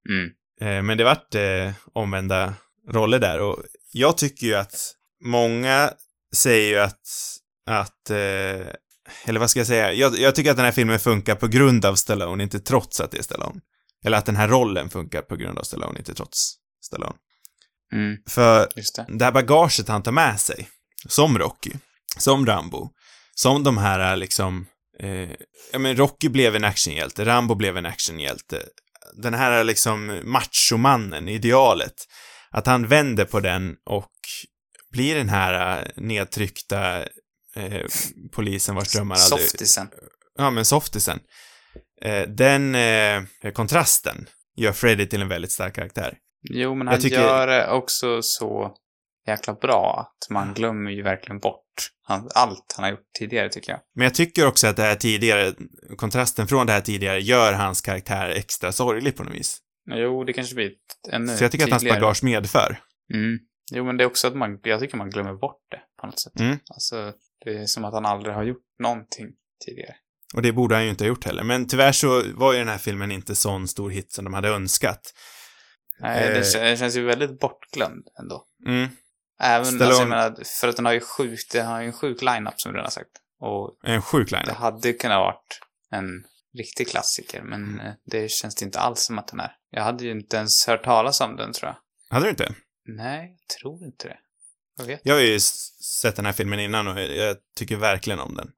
Mm. 0.08 0.30
Eh, 0.60 0.82
men 0.82 0.98
det 0.98 1.04
vart 1.04 1.34
eh, 1.34 1.72
omvända 1.92 2.54
roller 2.88 3.18
där 3.18 3.40
och 3.40 3.62
jag 3.92 4.16
tycker 4.16 4.46
ju 4.46 4.54
att 4.54 4.94
många 5.24 5.92
säger 6.36 6.68
ju 6.68 6.78
att, 6.78 7.00
att, 7.66 8.10
eh, 8.10 8.66
eller 9.24 9.38
vad 9.38 9.50
ska 9.50 9.60
jag 9.60 9.66
säga? 9.66 9.92
Jag, 9.92 10.18
jag 10.18 10.34
tycker 10.34 10.50
att 10.50 10.56
den 10.56 10.64
här 10.64 10.72
filmen 10.72 10.98
funkar 10.98 11.34
på 11.34 11.46
grund 11.46 11.84
av 11.84 11.94
Stallone, 11.94 12.42
inte 12.42 12.60
trots 12.60 13.00
att 13.00 13.10
det 13.10 13.18
är 13.18 13.22
Stallone. 13.22 13.60
Eller 14.04 14.18
att 14.18 14.26
den 14.26 14.36
här 14.36 14.48
rollen 14.48 14.90
funkar 14.90 15.22
på 15.22 15.36
grund 15.36 15.58
av 15.58 15.62
Stallone, 15.62 15.98
inte 15.98 16.14
trots 16.14 16.54
Stallone. 16.84 17.16
Mm. 17.92 18.16
För 18.28 18.68
Just 18.76 18.96
det. 18.96 19.06
det 19.08 19.24
här 19.24 19.32
bagaget 19.32 19.88
han 19.88 20.02
tar 20.02 20.12
med 20.12 20.40
sig, 20.40 20.68
som 21.06 21.38
Rocky, 21.38 21.72
som 22.18 22.46
Rambo, 22.46 22.90
som 23.42 23.62
de 23.62 23.78
här 23.78 24.16
liksom, 24.16 24.66
eh, 24.98 25.30
ja 25.72 25.78
men 25.78 25.96
Rocky 25.96 26.28
blev 26.28 26.56
en 26.56 26.64
actionhjälte, 26.64 27.24
Rambo 27.24 27.54
blev 27.54 27.76
en 27.76 27.86
actionhjälte. 27.86 28.62
Den 29.22 29.34
här 29.34 29.64
liksom 29.64 30.20
machomannen, 30.24 31.28
idealet, 31.28 31.94
att 32.50 32.66
han 32.66 32.86
vänder 32.86 33.24
på 33.24 33.40
den 33.40 33.76
och 33.86 34.10
blir 34.92 35.14
den 35.14 35.28
här 35.28 35.78
eh, 35.78 35.88
nedtryckta 35.96 36.98
eh, 37.56 37.86
polisen 38.32 38.74
vars 38.74 38.92
drömmar 38.92 39.16
aldrig... 39.16 39.48
Softisen. 39.48 39.88
Ja, 40.38 40.50
men 40.50 40.64
softisen. 40.64 41.20
Eh, 42.02 42.28
den 42.28 42.74
eh, 42.74 43.22
kontrasten 43.54 44.26
gör 44.56 44.72
Freddy 44.72 45.06
till 45.06 45.22
en 45.22 45.28
väldigt 45.28 45.52
stark 45.52 45.74
karaktär. 45.74 46.18
Jo, 46.50 46.74
men 46.74 46.88
han 46.88 47.00
tycker- 47.00 47.20
gör 47.20 47.46
det 47.46 47.70
också 47.70 48.22
så 48.22 48.76
jäkla 49.26 49.54
bra 49.54 50.00
att 50.00 50.30
man 50.30 50.54
glömmer 50.54 50.90
ju 50.90 51.02
verkligen 51.02 51.38
bort 51.38 51.69
allt 52.34 52.74
han 52.76 52.84
har 52.84 52.90
gjort 52.90 53.12
tidigare, 53.18 53.48
tycker 53.48 53.72
jag. 53.72 53.80
Men 53.94 54.04
jag 54.04 54.14
tycker 54.14 54.46
också 54.46 54.66
att 54.66 54.76
det 54.76 54.82
här 54.82 54.94
tidigare, 54.94 55.54
kontrasten 55.96 56.46
från 56.48 56.66
det 56.66 56.72
här 56.72 56.80
tidigare 56.80 57.20
gör 57.20 57.52
hans 57.52 57.80
karaktär 57.80 58.28
extra 58.30 58.72
sorglig 58.72 59.16
på 59.16 59.24
något 59.24 59.34
vis. 59.34 59.58
Jo, 59.90 60.24
det 60.24 60.32
kanske 60.32 60.54
blir 60.54 60.70
ännu 61.12 61.36
Så 61.36 61.44
jag 61.44 61.52
tycker 61.52 61.64
att 61.64 61.70
hans 61.70 61.84
bagage 61.84 62.24
medför. 62.24 62.80
Mm. 63.14 63.38
Jo, 63.72 63.84
men 63.84 63.96
det 63.96 64.04
är 64.04 64.06
också 64.06 64.26
att 64.28 64.36
man, 64.36 64.58
jag 64.62 64.80
tycker 64.80 64.96
man 64.96 65.10
glömmer 65.10 65.34
bort 65.34 65.62
det 65.70 65.80
på 66.00 66.06
något 66.06 66.20
sätt. 66.20 66.40
Mm. 66.40 66.58
Alltså, 66.74 67.12
det 67.44 67.50
är 67.50 67.66
som 67.66 67.84
att 67.84 67.94
han 67.94 68.06
aldrig 68.06 68.34
har 68.34 68.42
gjort 68.44 68.64
någonting 68.78 69.28
tidigare. 69.66 69.94
Och 70.34 70.42
det 70.42 70.52
borde 70.52 70.74
han 70.74 70.84
ju 70.84 70.90
inte 70.90 71.04
ha 71.04 71.08
gjort 71.08 71.24
heller. 71.24 71.42
Men 71.42 71.66
tyvärr 71.66 71.92
så 71.92 72.22
var 72.34 72.52
ju 72.52 72.58
den 72.58 72.68
här 72.68 72.78
filmen 72.78 73.10
inte 73.12 73.34
sån 73.34 73.68
stor 73.68 73.90
hit 73.90 74.12
som 74.12 74.24
de 74.24 74.34
hade 74.34 74.48
önskat. 74.48 75.00
Nej, 76.00 76.28
Eh. 76.28 76.34
det 76.34 76.76
känns 76.78 76.96
ju 76.96 77.04
väldigt 77.04 77.40
bortglömd 77.40 78.04
ändå. 78.20 78.44
Mm. 78.66 78.88
Även, 79.40 79.64
Stallone- 79.64 79.84
alltså, 79.84 80.00
jag 80.02 80.08
menar, 80.08 80.44
för 80.60 80.68
att 80.68 80.76
den 80.76 80.84
har 80.86 80.92
ju 80.92 81.00
sjukt, 81.00 81.52
den 81.52 81.66
har 81.66 81.80
ju 81.80 81.86
en 81.86 81.92
sjuk 81.92 82.22
line-up 82.22 82.54
som 82.60 82.72
du 82.72 82.76
redan 82.76 82.84
har 82.86 82.90
sagt. 82.90 83.10
Och 83.40 83.78
En 83.84 84.02
sjuk 84.02 84.30
det 84.30 84.36
line. 84.46 84.54
hade 84.56 84.92
kunnat 84.92 85.18
varit 85.18 85.60
en 85.90 86.24
riktig 86.58 86.88
klassiker, 86.88 87.42
men 87.42 87.80
eh, 87.80 87.92
det 88.06 88.30
känns 88.30 88.54
det 88.54 88.64
inte 88.64 88.80
alls 88.80 89.00
som 89.00 89.18
att 89.18 89.28
den 89.28 89.40
är. 89.40 89.52
Jag 89.70 89.82
hade 89.82 90.04
ju 90.04 90.10
inte 90.10 90.36
ens 90.36 90.66
hört 90.66 90.84
talas 90.84 91.20
om 91.20 91.36
den, 91.36 91.52
tror 91.52 91.68
jag. 91.68 91.76
Hade 92.14 92.26
du 92.26 92.30
inte? 92.30 92.54
Nej, 92.88 93.36
jag 93.38 93.56
tror 93.60 93.84
inte 93.84 94.08
det. 94.08 94.18
Jag 94.78 94.84
vet. 94.84 95.00
Jag 95.04 95.14
har 95.14 95.20
ju 95.20 95.40
sett 96.00 96.16
den 96.16 96.26
här 96.26 96.32
filmen 96.32 96.60
innan 96.60 96.88
och 96.88 97.00
jag 97.00 97.36
tycker 97.56 97.76
verkligen 97.76 98.18
om 98.20 98.34
den. 98.34 98.50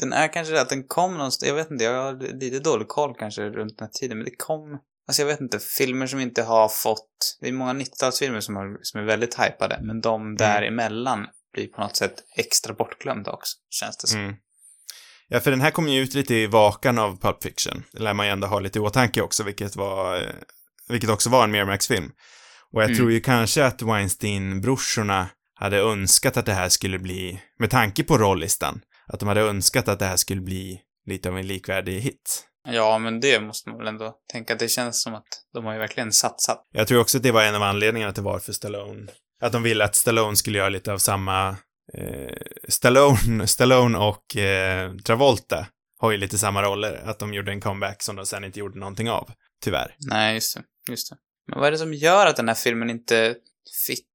Den 0.00 0.12
är 0.12 0.32
kanske 0.32 0.54
det 0.54 0.60
att 0.60 0.68
den 0.68 0.84
kom 0.88 1.12
någonstans, 1.16 1.48
jag 1.48 1.54
vet 1.54 1.70
inte, 1.70 1.84
jag 1.84 2.02
har 2.02 2.34
lite 2.40 2.58
dålig 2.58 2.88
koll 2.88 3.14
kanske 3.18 3.42
runt 3.42 3.78
den 3.78 3.86
här 3.86 3.92
tiden, 3.92 4.18
men 4.18 4.24
det 4.24 4.36
kom, 4.36 4.78
alltså 5.08 5.22
jag 5.22 5.26
vet 5.26 5.40
inte, 5.40 5.58
filmer 5.58 6.06
som 6.06 6.20
inte 6.20 6.42
har 6.42 6.68
fått, 6.68 7.38
det 7.40 7.48
är 7.48 7.52
många 7.52 7.72
90-talsfilmer 7.72 8.40
som, 8.40 8.56
har, 8.56 8.78
som 8.82 9.00
är 9.00 9.04
väldigt 9.04 9.34
hypade, 9.40 9.78
men 9.82 10.00
de 10.00 10.36
däremellan 10.36 11.26
blir 11.54 11.66
på 11.66 11.80
något 11.80 11.96
sätt 11.96 12.14
extra 12.36 12.74
bortglömda 12.74 13.30
också, 13.32 13.56
känns 13.70 13.96
det 13.96 14.06
som. 14.06 14.20
Mm. 14.20 14.34
Ja, 15.28 15.40
för 15.40 15.50
den 15.50 15.60
här 15.60 15.70
kom 15.70 15.88
ju 15.88 16.02
ut 16.02 16.14
lite 16.14 16.34
i 16.34 16.46
vakan 16.46 16.98
av 16.98 17.20
Pulp 17.20 17.42
Fiction. 17.42 17.82
Det 17.92 18.02
lär 18.02 18.14
man 18.14 18.26
ju 18.26 18.32
ändå 18.32 18.46
ha 18.46 18.60
lite 18.60 18.78
i 18.78 18.82
åtanke 18.82 19.22
också, 19.22 19.42
vilket 19.42 19.76
var, 19.76 20.16
eh, 20.16 20.28
vilket 20.88 21.10
också 21.10 21.30
var 21.30 21.44
en 21.44 21.50
Miramax-film. 21.50 22.10
Och 22.72 22.82
jag 22.82 22.86
Mm. 22.90 22.96
tror 22.96 23.12
ju 23.12 23.20
kanske 23.20 23.64
att 23.64 23.82
Weinstein-brorsorna 23.82 25.26
hade 25.54 25.78
önskat 25.78 26.36
att 26.36 26.46
det 26.46 26.52
här 26.52 26.68
skulle 26.68 26.98
bli, 26.98 27.42
med 27.58 27.70
tanke 27.70 28.04
på 28.04 28.18
rollistan, 28.18 28.80
att 29.06 29.20
de 29.20 29.28
hade 29.28 29.40
önskat 29.40 29.88
att 29.88 29.98
det 29.98 30.04
här 30.04 30.16
skulle 30.16 30.40
bli 30.40 30.80
lite 31.06 31.28
av 31.28 31.38
en 31.38 31.46
likvärdig 31.46 32.00
hit. 32.00 32.44
Ja, 32.68 32.98
men 32.98 33.20
det 33.20 33.40
måste 33.40 33.68
man 33.68 33.78
väl 33.78 33.86
ändå 33.86 34.14
tänka, 34.32 34.54
det 34.54 34.68
känns 34.68 35.02
som 35.02 35.14
att 35.14 35.28
de 35.54 35.64
har 35.64 35.72
ju 35.72 35.78
verkligen 35.78 36.12
satsat. 36.12 36.68
Jag 36.72 36.88
tror 36.88 37.00
också 37.00 37.16
att 37.16 37.22
det 37.22 37.32
var 37.32 37.42
en 37.42 37.54
av 37.54 37.62
anledningarna 37.62 38.12
till 38.12 38.22
varför 38.22 38.52
Stallone, 38.52 39.12
att 39.40 39.52
de 39.52 39.62
ville 39.62 39.84
att 39.84 39.94
Stallone 39.94 40.36
skulle 40.36 40.58
göra 40.58 40.68
lite 40.68 40.92
av 40.92 40.98
samma, 40.98 41.48
eh, 41.94 42.36
Stallone, 42.68 43.46
Stallone 43.46 43.98
och 43.98 44.36
eh, 44.36 44.94
Travolta 44.96 45.66
har 45.98 46.10
ju 46.10 46.16
lite 46.16 46.38
samma 46.38 46.62
roller, 46.62 47.02
att 47.04 47.18
de 47.18 47.34
gjorde 47.34 47.52
en 47.52 47.60
comeback 47.60 48.02
som 48.02 48.16
de 48.16 48.26
sen 48.26 48.44
inte 48.44 48.58
gjorde 48.58 48.78
någonting 48.78 49.10
av, 49.10 49.30
tyvärr. 49.64 49.96
Nej, 49.98 50.34
just 50.34 50.56
det, 50.56 50.62
just 50.90 51.10
det. 51.10 51.16
Men 51.46 51.58
vad 51.58 51.66
är 51.66 51.72
det 51.72 51.78
som 51.78 51.94
gör 51.94 52.26
att 52.26 52.36
den 52.36 52.48
här 52.48 52.54
filmen 52.54 52.90
inte 52.90 53.34
fick, 53.86 54.06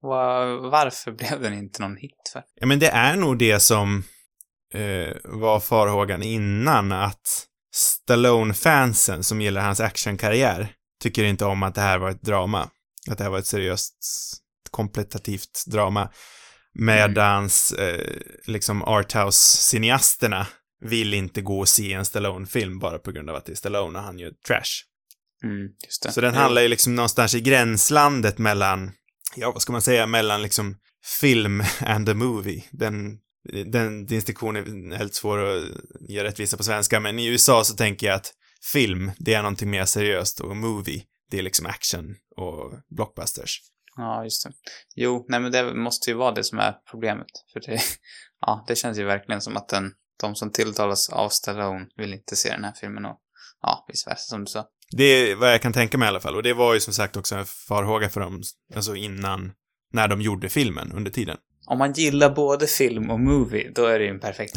var, 0.00 0.70
varför 0.70 1.12
blev 1.18 1.40
den 1.40 1.54
inte 1.54 1.82
någon 1.82 1.96
hit 1.96 2.30
för? 2.32 2.42
Ja, 2.54 2.66
men 2.66 2.78
det 2.78 2.88
är 2.88 3.16
nog 3.16 3.38
det 3.38 3.60
som 3.60 4.04
eh, 4.74 5.16
var 5.24 5.60
farhågan 5.60 6.22
innan, 6.22 6.92
att 6.92 7.46
Stallone-fansen 7.74 9.24
som 9.24 9.40
gillar 9.40 9.62
hans 9.62 9.80
actionkarriär 9.80 10.72
tycker 11.02 11.24
inte 11.24 11.44
om 11.44 11.62
att 11.62 11.74
det 11.74 11.80
här 11.80 11.98
var 11.98 12.10
ett 12.10 12.22
drama. 12.22 12.70
Att 13.10 13.18
det 13.18 13.24
här 13.24 13.30
var 13.30 13.38
ett 13.38 13.46
seriöst, 13.46 13.94
kompletitativt 14.70 15.64
drama. 15.66 16.10
Medans 16.74 17.72
eh, 17.72 18.16
liksom 18.46 18.82
arthouse-cineasterna 18.82 20.46
vill 20.80 21.14
inte 21.14 21.40
gå 21.40 21.60
och 21.60 21.68
se 21.68 21.92
en 21.92 22.04
Stallone-film 22.04 22.78
bara 22.78 22.98
på 22.98 23.12
grund 23.12 23.30
av 23.30 23.36
att 23.36 23.44
det 23.44 23.52
är 23.52 23.56
Stallone 23.56 23.98
och 23.98 24.04
han 24.04 24.18
gör 24.18 24.32
trash. 24.46 24.84
Mm. 25.44 25.68
Så 25.88 26.20
den 26.20 26.34
handlar 26.34 26.62
ju 26.62 26.68
liksom 26.68 26.94
någonstans 26.94 27.34
i 27.34 27.40
gränslandet 27.40 28.38
mellan, 28.38 28.92
ja 29.36 29.50
vad 29.52 29.62
ska 29.62 29.72
man 29.72 29.82
säga, 29.82 30.06
mellan 30.06 30.42
liksom 30.42 30.76
film 31.20 31.62
and 31.80 32.08
a 32.08 32.14
movie. 32.14 32.64
Den, 32.70 33.18
den 33.66 34.06
distinktionen 34.06 34.92
är 34.92 34.96
helt 34.96 35.14
svår 35.14 35.38
att 35.38 35.62
ge 36.08 36.24
rättvisa 36.24 36.56
på 36.56 36.64
svenska, 36.64 37.00
men 37.00 37.18
i 37.18 37.26
USA 37.26 37.64
så 37.64 37.76
tänker 37.76 38.06
jag 38.06 38.16
att 38.16 38.32
film, 38.72 39.10
det 39.18 39.34
är 39.34 39.42
någonting 39.42 39.70
mer 39.70 39.84
seriöst 39.84 40.40
och 40.40 40.56
movie, 40.56 41.02
det 41.30 41.38
är 41.38 41.42
liksom 41.42 41.66
action 41.66 42.16
och 42.36 42.72
blockbusters. 42.96 43.60
Ja, 43.96 44.24
just 44.24 44.44
det. 44.44 44.52
Jo, 44.94 45.26
nej 45.28 45.40
men 45.40 45.52
det 45.52 45.74
måste 45.74 46.10
ju 46.10 46.16
vara 46.16 46.32
det 46.32 46.44
som 46.44 46.58
är 46.58 46.74
problemet. 46.90 47.26
För 47.52 47.60
det, 47.60 47.80
ja, 48.40 48.64
det 48.68 48.76
känns 48.76 48.98
ju 48.98 49.04
verkligen 49.04 49.40
som 49.40 49.56
att 49.56 49.68
den, 49.68 49.92
de 50.20 50.34
som 50.34 50.52
tilltalas 50.52 51.08
av 51.08 51.28
Stallone 51.28 51.86
vill 51.96 52.14
inte 52.14 52.36
se 52.36 52.48
den 52.48 52.64
här 52.64 52.74
filmen 52.80 53.04
och 53.04 53.18
ja, 53.62 53.84
vice 53.88 54.10
versa 54.10 54.28
som 54.28 54.40
du 54.40 54.46
sa. 54.46 54.66
Det 54.90 55.04
är 55.04 55.36
vad 55.36 55.52
jag 55.52 55.62
kan 55.62 55.72
tänka 55.72 55.98
mig 55.98 56.06
i 56.06 56.08
alla 56.08 56.20
fall. 56.20 56.36
Och 56.36 56.42
det 56.42 56.52
var 56.52 56.74
ju 56.74 56.80
som 56.80 56.94
sagt 56.94 57.16
också 57.16 57.34
en 57.34 57.46
farhåga 57.46 58.08
för 58.08 58.20
dem, 58.20 58.42
alltså 58.74 58.96
innan, 58.96 59.52
när 59.92 60.08
de 60.08 60.20
gjorde 60.20 60.48
filmen 60.48 60.92
under 60.92 61.10
tiden. 61.10 61.36
Om 61.66 61.78
man 61.78 61.92
gillar 61.92 62.30
både 62.30 62.66
film 62.66 63.10
och 63.10 63.20
movie, 63.20 63.70
då 63.74 63.86
är 63.86 63.98
det 63.98 64.04
ju 64.04 64.10
en 64.10 64.20
perfekt 64.20 64.54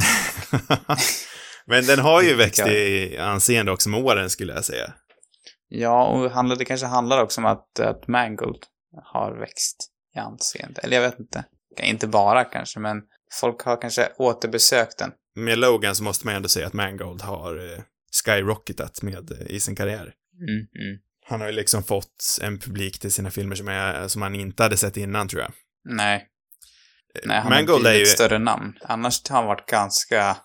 Men 1.65 1.85
den 1.85 1.99
har 1.99 2.21
ju 2.21 2.35
växt 2.35 2.67
i 2.67 3.17
anseende 3.17 3.71
också 3.71 3.89
med 3.89 4.03
åren 4.03 4.29
skulle 4.29 4.53
jag 4.53 4.65
säga. 4.65 4.93
Ja, 5.69 6.07
och 6.07 6.57
det 6.57 6.65
kanske 6.65 6.85
handlar 6.85 7.23
också 7.23 7.41
om 7.41 7.45
att, 7.45 7.79
att 7.79 8.07
Mangold 8.07 8.63
har 9.03 9.39
växt 9.39 9.77
i 10.15 10.19
anseende. 10.19 10.81
Eller 10.81 10.95
jag 10.95 11.09
vet 11.09 11.19
inte. 11.19 11.43
Inte 11.83 12.07
bara 12.07 12.43
kanske, 12.43 12.79
men 12.79 13.01
folk 13.41 13.61
har 13.61 13.81
kanske 13.81 14.09
återbesökt 14.17 14.97
den. 14.97 15.11
Med 15.35 15.57
Logan 15.57 15.95
så 15.95 16.03
måste 16.03 16.25
man 16.25 16.33
ju 16.33 16.35
ändå 16.35 16.49
säga 16.49 16.67
att 16.67 16.73
Mangold 16.73 17.21
har 17.21 17.73
eh, 17.73 17.83
skyrocketat 18.25 19.01
med, 19.01 19.31
eh, 19.31 19.47
i 19.47 19.59
sin 19.59 19.75
karriär. 19.75 20.13
Mm, 20.39 20.55
mm. 20.55 20.99
Han 21.25 21.41
har 21.41 21.47
ju 21.47 21.53
liksom 21.53 21.83
fått 21.83 22.39
en 22.41 22.59
publik 22.59 22.99
till 22.99 23.11
sina 23.11 23.31
filmer 23.31 23.55
som, 23.55 23.67
är, 23.67 24.07
som 24.07 24.21
han 24.21 24.35
inte 24.35 24.63
hade 24.63 24.77
sett 24.77 24.97
innan 24.97 25.27
tror 25.27 25.41
jag. 25.41 25.51
Nej. 25.89 26.27
Nej, 27.25 27.39
han 27.41 27.49
Mangold 27.49 27.87
är 27.87 27.93
ju- 27.93 28.01
ett 28.01 28.07
större 28.09 28.39
namn. 28.39 28.73
Annars 28.81 29.29
har 29.29 29.37
han 29.37 29.45
varit 29.45 29.69
ganska 29.69 30.37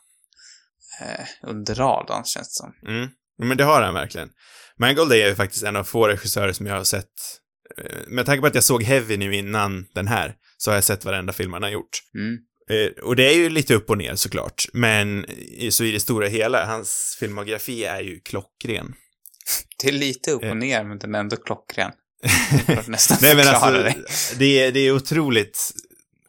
eh, 1.00 1.26
under 1.42 1.74
radarn, 1.74 2.24
känns 2.24 2.48
det 2.48 2.54
som. 2.54 2.72
Mm. 2.96 3.08
Men 3.42 3.56
det 3.56 3.64
har 3.64 3.82
han 3.82 3.94
verkligen. 3.94 4.28
Mangold 4.78 5.12
är 5.12 5.28
ju 5.28 5.34
faktiskt 5.34 5.64
en 5.64 5.76
av 5.76 5.84
få 5.84 6.08
regissörer 6.08 6.52
som 6.52 6.66
jag 6.66 6.74
har 6.74 6.84
sett. 6.84 7.06
eh, 7.78 7.96
Med 8.06 8.26
tanke 8.26 8.40
på 8.40 8.46
att 8.46 8.54
jag 8.54 8.64
såg 8.64 8.82
Heavy 8.82 9.16
nu 9.16 9.34
innan 9.36 9.86
den 9.94 10.08
här, 10.08 10.34
så 10.56 10.70
har 10.70 10.74
jag 10.76 10.84
sett 10.84 11.04
varenda 11.04 11.32
film 11.32 11.52
han 11.52 11.62
har 11.62 11.70
gjort. 11.70 11.98
Mm. 12.14 12.38
Eh, 12.70 13.04
Och 13.04 13.16
det 13.16 13.28
är 13.28 13.34
ju 13.36 13.48
lite 13.50 13.74
upp 13.74 13.90
och 13.90 13.98
ner 13.98 14.14
såklart, 14.14 14.64
men 14.72 15.26
så 15.70 15.84
i 15.84 15.92
det 15.92 16.00
stora 16.00 16.26
hela, 16.28 16.66
hans 16.66 17.16
filmografi 17.20 17.84
är 17.84 18.00
ju 18.00 18.20
klockren. 18.20 18.94
Det 19.82 19.88
är 19.88 19.92
lite 19.92 20.30
upp 20.30 20.42
Eh. 20.44 20.50
och 20.50 20.56
ner, 20.56 20.84
men 20.84 20.98
den 20.98 21.14
är 21.14 21.18
ändå 21.20 21.36
klockren. 21.36 21.92
Nästan 22.86 23.18
Nej 23.20 23.36
men 23.36 23.48
alltså, 23.48 24.02
det 24.38 24.44
är, 24.62 24.72
det 24.72 24.80
är 24.80 24.92
otroligt 24.92 25.70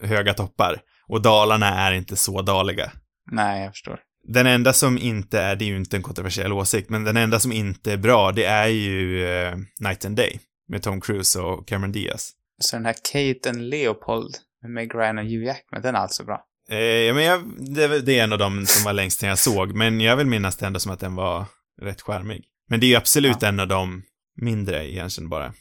höga 0.01 0.34
toppar. 0.34 0.82
Och 1.08 1.21
dalarna 1.21 1.67
är 1.67 1.91
inte 1.91 2.15
så 2.15 2.41
daliga. 2.41 2.91
Nej, 3.32 3.63
jag 3.63 3.73
förstår. 3.73 3.99
Den 4.27 4.47
enda 4.47 4.73
som 4.73 4.97
inte 4.97 5.39
är, 5.39 5.56
det 5.56 5.65
är 5.65 5.67
ju 5.67 5.77
inte 5.77 5.97
en 5.97 6.03
kontroversiell 6.03 6.53
åsikt, 6.53 6.89
men 6.89 7.03
den 7.03 7.17
enda 7.17 7.39
som 7.39 7.51
inte 7.51 7.91
är 7.93 7.97
bra, 7.97 8.32
det 8.32 8.45
är 8.45 8.67
ju 8.67 9.27
eh, 9.27 9.56
Night 9.79 10.06
and 10.06 10.15
Day 10.15 10.39
med 10.67 10.84
Tom 10.84 11.01
Cruise 11.01 11.39
och 11.39 11.67
Cameron 11.67 11.91
Diaz. 11.91 12.32
Så 12.62 12.75
den 12.75 12.86
här 12.86 12.93
Kate 12.93 13.49
and 13.49 13.62
Leopold 13.62 14.36
med 14.62 14.71
Meg 14.71 14.95
Ryan 14.95 15.17
och 15.17 15.23
Hugh 15.23 15.45
Jackman, 15.45 15.82
den 15.82 15.95
är 15.95 15.99
alltså 15.99 16.23
bra. 16.23 16.41
Eh, 16.69 16.77
ja, 16.77 17.13
men 17.13 17.23
jag, 17.23 17.43
det, 17.75 18.01
det 18.01 18.19
är 18.19 18.23
en 18.23 18.34
av 18.34 18.39
dem 18.39 18.65
som 18.65 18.84
var 18.84 18.93
längst 18.93 19.19
sen 19.19 19.29
jag 19.29 19.39
såg, 19.39 19.75
men 19.75 20.01
jag 20.01 20.15
vill 20.15 20.27
minnas 20.27 20.58
det 20.58 20.65
ändå 20.65 20.79
som 20.79 20.91
att 20.91 20.99
den 20.99 21.15
var 21.15 21.45
rätt 21.82 22.01
charmig. 22.01 22.43
Men 22.69 22.79
det 22.79 22.86
är 22.86 22.88
ju 22.88 22.95
absolut 22.95 23.43
en 23.43 23.60
av 23.60 23.67
de 23.67 24.03
mindre 24.41 24.91
egentligen 24.91 25.29
bara. 25.29 25.53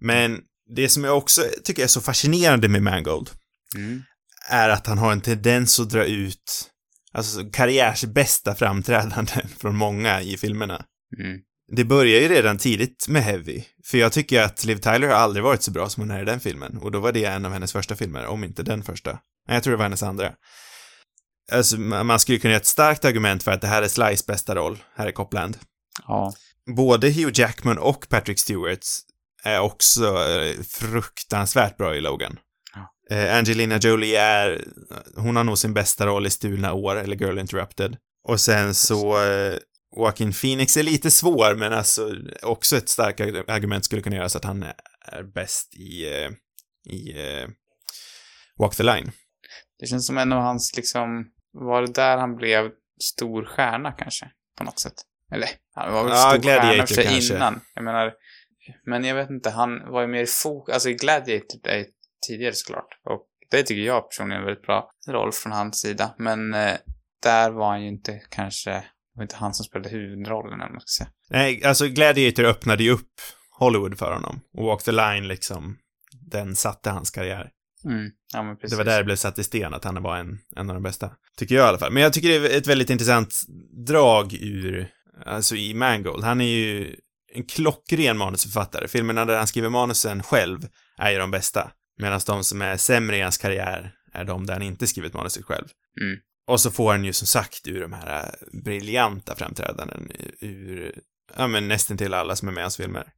Men 0.00 0.40
det 0.76 0.88
som 0.88 1.04
jag 1.04 1.18
också 1.18 1.42
tycker 1.64 1.82
är 1.82 1.86
så 1.86 2.00
fascinerande 2.00 2.68
med 2.68 2.82
Mangold 2.82 3.30
Mm. 3.74 4.02
är 4.48 4.68
att 4.68 4.86
han 4.86 4.98
har 4.98 5.12
en 5.12 5.20
tendens 5.20 5.80
att 5.80 5.90
dra 5.90 6.04
ut, 6.04 6.70
alltså 7.12 7.50
karriärsbästa 7.52 8.54
framträdanden 8.54 9.48
från 9.58 9.76
många 9.76 10.22
i 10.22 10.36
filmerna. 10.36 10.84
Mm. 11.18 11.40
Det 11.76 11.84
börjar 11.84 12.20
ju 12.20 12.28
redan 12.28 12.58
tidigt 12.58 13.08
med 13.08 13.22
Heavy, 13.22 13.62
för 13.84 13.98
jag 13.98 14.12
tycker 14.12 14.42
att 14.42 14.64
Liv 14.64 14.76
Tyler 14.76 15.08
har 15.08 15.14
aldrig 15.14 15.44
varit 15.44 15.62
så 15.62 15.70
bra 15.70 15.88
som 15.88 16.00
hon 16.00 16.10
är 16.10 16.22
i 16.22 16.24
den 16.24 16.40
filmen, 16.40 16.76
och 16.76 16.90
då 16.92 17.00
var 17.00 17.12
det 17.12 17.24
en 17.24 17.44
av 17.44 17.52
hennes 17.52 17.72
första 17.72 17.96
filmer, 17.96 18.26
om 18.26 18.44
inte 18.44 18.62
den 18.62 18.82
första. 18.82 19.10
Nej, 19.48 19.56
jag 19.56 19.62
tror 19.62 19.70
det 19.70 19.76
var 19.76 19.84
hennes 19.84 20.02
andra. 20.02 20.32
Alltså, 21.52 21.78
man 21.80 22.20
skulle 22.20 22.38
kunna 22.38 22.52
göra 22.52 22.60
ett 22.60 22.66
starkt 22.66 23.04
argument 23.04 23.42
för 23.42 23.52
att 23.52 23.60
det 23.60 23.66
här 23.66 23.82
är 23.82 23.88
Slice 23.88 24.24
bästa 24.26 24.54
roll, 24.54 24.78
här 24.96 25.06
är 25.06 25.12
Copland. 25.12 25.58
Ja. 26.06 26.34
Både 26.76 27.10
Hugh 27.10 27.40
Jackman 27.40 27.78
och 27.78 28.08
Patrick 28.08 28.38
Stewart 28.38 28.86
är 29.42 29.60
också 29.60 30.04
eh, 30.04 30.62
fruktansvärt 30.62 31.76
bra 31.76 31.94
i 31.94 32.00
Logan. 32.00 32.38
Eh, 33.10 33.36
Angelina 33.36 33.78
Jolie 33.78 34.20
är, 34.20 34.64
hon 35.16 35.36
har 35.36 35.44
nog 35.44 35.58
sin 35.58 35.74
bästa 35.74 36.06
roll 36.06 36.26
i 36.26 36.30
Stulna 36.30 36.72
år, 36.72 36.96
eller 36.96 37.16
Girl 37.16 37.38
Interrupted. 37.38 37.96
Och 38.28 38.40
sen 38.40 38.74
så, 38.74 39.24
eh, 39.24 39.54
Joaquin 39.96 40.32
Phoenix 40.32 40.76
är 40.76 40.82
lite 40.82 41.10
svår, 41.10 41.54
men 41.54 41.72
alltså 41.72 42.14
också 42.42 42.76
ett 42.76 42.88
starkt 42.88 43.20
argument 43.50 43.84
skulle 43.84 44.02
kunna 44.02 44.16
göras 44.16 44.36
att 44.36 44.44
han 44.44 44.62
är 45.12 45.22
bäst 45.22 45.74
i, 45.74 46.04
eh, 46.14 46.30
i 46.94 47.14
Walk 48.58 48.76
the 48.76 48.82
Line. 48.82 49.12
Det 49.78 49.86
känns 49.86 50.06
som 50.06 50.18
en 50.18 50.32
av 50.32 50.42
hans, 50.42 50.76
liksom, 50.76 51.26
var 51.52 51.82
det 51.82 51.92
där 51.92 52.16
han 52.16 52.36
blev 52.36 52.70
stor 53.02 53.44
stjärna 53.44 53.92
kanske? 53.92 54.30
På 54.58 54.64
något 54.64 54.78
sätt. 54.80 54.94
Eller, 55.32 55.48
han 55.74 55.92
var 55.92 56.04
väl 56.04 56.12
Ja, 56.12 56.30
stor 56.30 56.42
stjärna 56.42 56.86
för 56.86 56.94
sig 56.94 57.04
kanske. 57.04 57.34
innan. 57.34 57.60
Jag 57.74 57.84
menar, 57.84 58.12
men 58.86 59.04
jag 59.04 59.14
vet 59.14 59.30
inte, 59.30 59.50
han 59.50 59.92
var 59.92 60.00
ju 60.02 60.06
mer 60.08 60.22
i 60.22 60.26
fokus, 60.26 60.72
alltså 60.74 60.88
i 60.88 60.94
Gladiator 60.94 61.60
är 61.64 61.76
ju 61.78 61.84
tidigare 62.26 62.52
såklart. 62.54 62.88
Och 63.10 63.22
det 63.50 63.62
tycker 63.62 63.82
jag 63.82 64.10
personligen 64.10 64.36
är 64.36 64.40
en 64.40 64.46
väldigt 64.46 64.66
bra 64.66 64.90
roll 65.08 65.32
från 65.32 65.52
hans 65.52 65.80
sida. 65.80 66.14
Men 66.18 66.54
eh, 66.54 66.76
där 67.22 67.50
var 67.50 67.68
han 67.68 67.82
ju 67.82 67.88
inte 67.88 68.20
kanske, 68.30 68.70
det 68.70 68.84
var 69.14 69.22
inte 69.22 69.36
han 69.36 69.54
som 69.54 69.64
spelade 69.64 69.88
huvudrollen 69.88 70.60
eller 70.60 70.72
man 70.72 70.80
ska 70.80 71.04
säga. 71.04 71.10
Nej, 71.30 71.64
alltså 71.64 71.86
Gladiator 71.88 72.44
öppnade 72.44 72.82
ju 72.82 72.90
upp 72.90 73.12
Hollywood 73.58 73.98
för 73.98 74.12
honom. 74.12 74.40
Och 74.56 74.64
Walk 74.64 74.82
the 74.82 74.92
Line 74.92 75.28
liksom, 75.28 75.78
den 76.30 76.56
satte 76.56 76.90
hans 76.90 77.10
karriär. 77.10 77.50
Mm. 77.84 78.10
Ja, 78.32 78.42
men 78.42 78.56
precis. 78.56 78.70
Det 78.70 78.76
var 78.76 78.84
där 78.84 78.98
det 78.98 79.04
blev 79.04 79.16
satt 79.16 79.38
i 79.38 79.44
sten 79.44 79.74
att 79.74 79.84
han 79.84 80.02
var 80.02 80.16
en, 80.16 80.38
en 80.56 80.70
av 80.70 80.74
de 80.74 80.82
bästa. 80.82 81.10
Tycker 81.38 81.54
jag 81.54 81.64
i 81.64 81.68
alla 81.68 81.78
fall. 81.78 81.92
Men 81.92 82.02
jag 82.02 82.12
tycker 82.12 82.28
det 82.28 82.54
är 82.54 82.58
ett 82.58 82.66
väldigt 82.66 82.90
intressant 82.90 83.34
drag 83.86 84.32
ur, 84.32 84.88
alltså 85.26 85.56
i 85.56 85.74
Mangold. 85.74 86.24
Han 86.24 86.40
är 86.40 86.44
ju 86.44 86.96
en 87.34 87.44
klockren 87.44 88.16
manusförfattare. 88.16 88.88
Filmerna 88.88 89.24
där 89.24 89.38
han 89.38 89.46
skriver 89.46 89.68
manusen 89.68 90.22
själv 90.22 90.58
är 90.98 91.10
ju 91.10 91.18
de 91.18 91.30
bästa. 91.30 91.70
Medan 91.98 92.20
de 92.26 92.44
som 92.44 92.62
är 92.62 92.76
sämre 92.76 93.16
i 93.16 93.20
hans 93.20 93.38
karriär 93.38 93.92
är 94.12 94.24
de 94.24 94.46
där 94.46 94.52
han 94.54 94.62
inte 94.62 94.86
skrivit 94.86 95.14
manuset 95.14 95.44
själv. 95.44 95.66
Mm. 96.00 96.18
Och 96.46 96.60
så 96.60 96.70
får 96.70 96.90
han 96.92 97.04
ju 97.04 97.12
som 97.12 97.26
sagt 97.26 97.66
ur 97.68 97.80
de 97.80 97.92
här 97.92 98.24
äh, 98.24 98.60
briljanta 98.62 99.34
framträdanden 99.36 100.10
ur, 100.40 100.98
ja 101.36 101.46
men 101.48 101.68
nästan 101.68 101.98
till 101.98 102.14
alla 102.14 102.36
som 102.36 102.48
är 102.48 102.52
med 102.52 102.60
i 102.60 102.62
hans 102.62 102.76
filmer. 102.76 103.12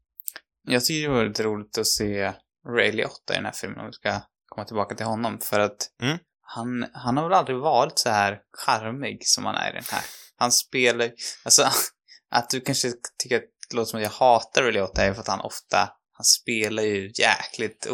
Jag 0.68 0.84
tycker 0.84 1.08
det 1.08 1.14
var 1.14 1.24
lite 1.24 1.42
roligt 1.42 1.78
att 1.78 1.86
se 1.86 2.32
Ray 2.68 2.92
Liotta 2.92 3.32
i 3.32 3.36
den 3.36 3.44
här 3.44 3.52
filmen, 3.52 3.78
om 3.80 3.86
vi 3.86 3.92
ska 3.92 4.20
komma 4.48 4.64
tillbaka 4.64 4.94
till 4.94 5.06
honom, 5.06 5.38
för 5.38 5.60
att 5.60 5.76
Mm. 6.02 6.18
han, 6.42 6.86
han 6.92 7.16
har 7.16 7.24
väl 7.24 7.38
aldrig 7.38 7.58
varit 7.58 7.98
så 7.98 8.10
här 8.10 8.38
charmig 8.52 9.26
som 9.26 9.44
han 9.44 9.54
är 9.54 9.70
i 9.70 9.74
den 9.74 9.84
här. 9.90 10.02
Han 10.36 10.52
spelar 10.52 11.10
alltså, 11.44 11.62
att 12.30 12.50
du 12.50 12.60
kanske 12.60 12.92
tycker 13.22 13.36
att 13.36 13.42
det 13.70 13.76
låter 13.76 13.90
som 13.90 13.96
att 13.98 14.02
jag 14.02 14.10
hatar 14.10 14.62
Ray 14.62 14.72
Liotta 14.72 15.04
är 15.04 15.12
för 15.14 15.20
att 15.20 15.28
han 15.28 15.40
ofta, 15.40 15.78
han 16.12 16.24
spelar 16.24 16.82
ju 16.82 17.12
jäkligt 17.14 17.86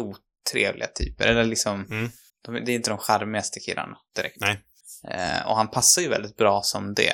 otrevliga 0.49 0.87
typer, 0.87 1.27
eller 1.27 1.43
liksom, 1.43 1.85
Mm. 1.89 2.09
de, 2.45 2.65
det 2.65 2.71
är 2.71 2.75
inte 2.75 2.89
de 2.89 2.97
charmigaste 2.99 3.59
killarna 3.59 3.97
direkt. 4.15 4.37
Nej. 4.39 4.63
Eh, 5.07 5.47
och 5.47 5.55
han 5.57 5.67
passar 5.71 6.01
ju 6.01 6.07
väldigt 6.09 6.37
bra 6.37 6.61
som 6.63 6.93
det. 6.93 7.13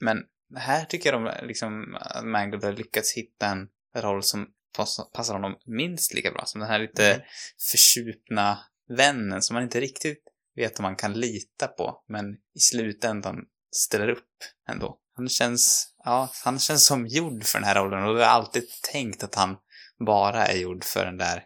Men 0.00 0.18
här 0.56 0.84
tycker 0.84 1.12
jag 1.12 1.24
de, 1.24 1.46
liksom, 1.46 1.94
att 2.00 2.24
Mangold 2.26 2.64
har 2.64 2.72
lyckats 2.72 3.12
hitta 3.16 3.46
en 3.46 3.68
roll 4.02 4.22
som 4.22 4.46
pass- 4.76 5.10
passar 5.12 5.34
honom 5.34 5.56
minst 5.66 6.14
lika 6.14 6.30
bra 6.32 6.44
som 6.46 6.60
den 6.60 6.70
här 6.70 6.78
lite 6.78 7.12
Mm. 7.14 7.26
försupna 7.70 8.58
vännen 8.88 9.42
som 9.42 9.54
man 9.54 9.62
inte 9.62 9.80
riktigt 9.80 10.22
vet 10.56 10.78
om 10.78 10.82
man 10.82 10.96
kan 10.96 11.12
lita 11.12 11.66
på, 11.68 12.04
men 12.08 12.24
i 12.54 12.58
slutändan 12.60 13.36
ställer 13.76 14.08
upp 14.08 14.28
ändå. 14.68 14.98
Han 15.16 15.28
känns, 15.28 15.94
ja, 16.04 16.30
han 16.44 16.58
känns 16.58 16.86
som 16.86 17.06
gjord 17.06 17.44
för 17.44 17.58
den 17.58 17.68
här 17.68 17.74
rollen 17.74 18.02
och 18.04 18.18
jag 18.18 18.26
har 18.26 18.32
alltid 18.32 18.64
tänkt 18.92 19.22
att 19.24 19.34
han 19.34 19.56
bara 20.06 20.46
är 20.46 20.56
gjord 20.56 20.84
för 20.84 21.04
den 21.04 21.16
där, 21.18 21.44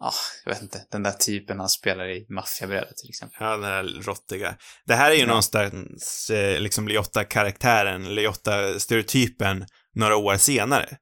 ja, 0.00 0.12
jag 0.44 0.52
vet 0.52 0.62
inte, 0.62 0.86
den 0.90 1.02
där 1.02 1.12
typen 1.12 1.58
han 1.60 1.68
spelar 1.68 2.08
i 2.08 2.26
Maffiabrödet 2.28 2.96
till 2.96 3.08
exempel. 3.08 3.36
Ja, 3.40 3.50
den 3.56 3.64
här 3.64 4.02
råttiga. 4.02 4.56
Det 4.86 4.94
här 4.94 5.10
är 5.10 5.14
ju 5.14 5.20
Ja. 5.20 5.26
någonstans 5.26 6.30
eh, 6.30 6.60
liksom 6.60 6.88
Liotta-karaktären, 6.88 8.14
Liotta-stereotypen 8.14 9.66
några 9.94 10.16
år 10.16 10.36
senare. 10.36 10.96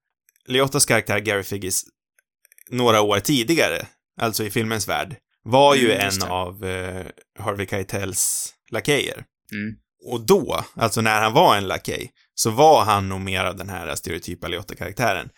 Liottas 0.46 0.86
karaktär 0.86 1.18
Gary 1.18 1.42
Figgis 1.42 1.84
några 2.70 3.00
år 3.00 3.20
tidigare, 3.20 3.86
alltså 4.20 4.44
i 4.44 4.50
filmens 4.50 4.88
värld, 4.88 5.16
var 5.42 5.74
ju 5.74 5.92
Mm, 5.92 6.08
en 6.08 6.22
av 6.30 6.64
eh, 6.64 7.06
Harvey 7.38 7.66
Keitels 7.66 8.54
lakejer. 8.70 9.24
Mm. 9.52 9.74
Och 10.12 10.26
då, 10.26 10.64
alltså 10.76 11.00
när 11.00 11.20
han 11.20 11.32
var 11.32 11.56
en 11.56 11.66
lakej, 11.68 12.10
så 12.34 12.50
var 12.50 12.84
han 12.84 13.08
nog 13.08 13.20
mer 13.20 13.44
av 13.44 13.56
den 13.56 13.68
här 13.68 13.94
stereotypa 13.94 14.48
Liotta-karaktären. 14.48 15.28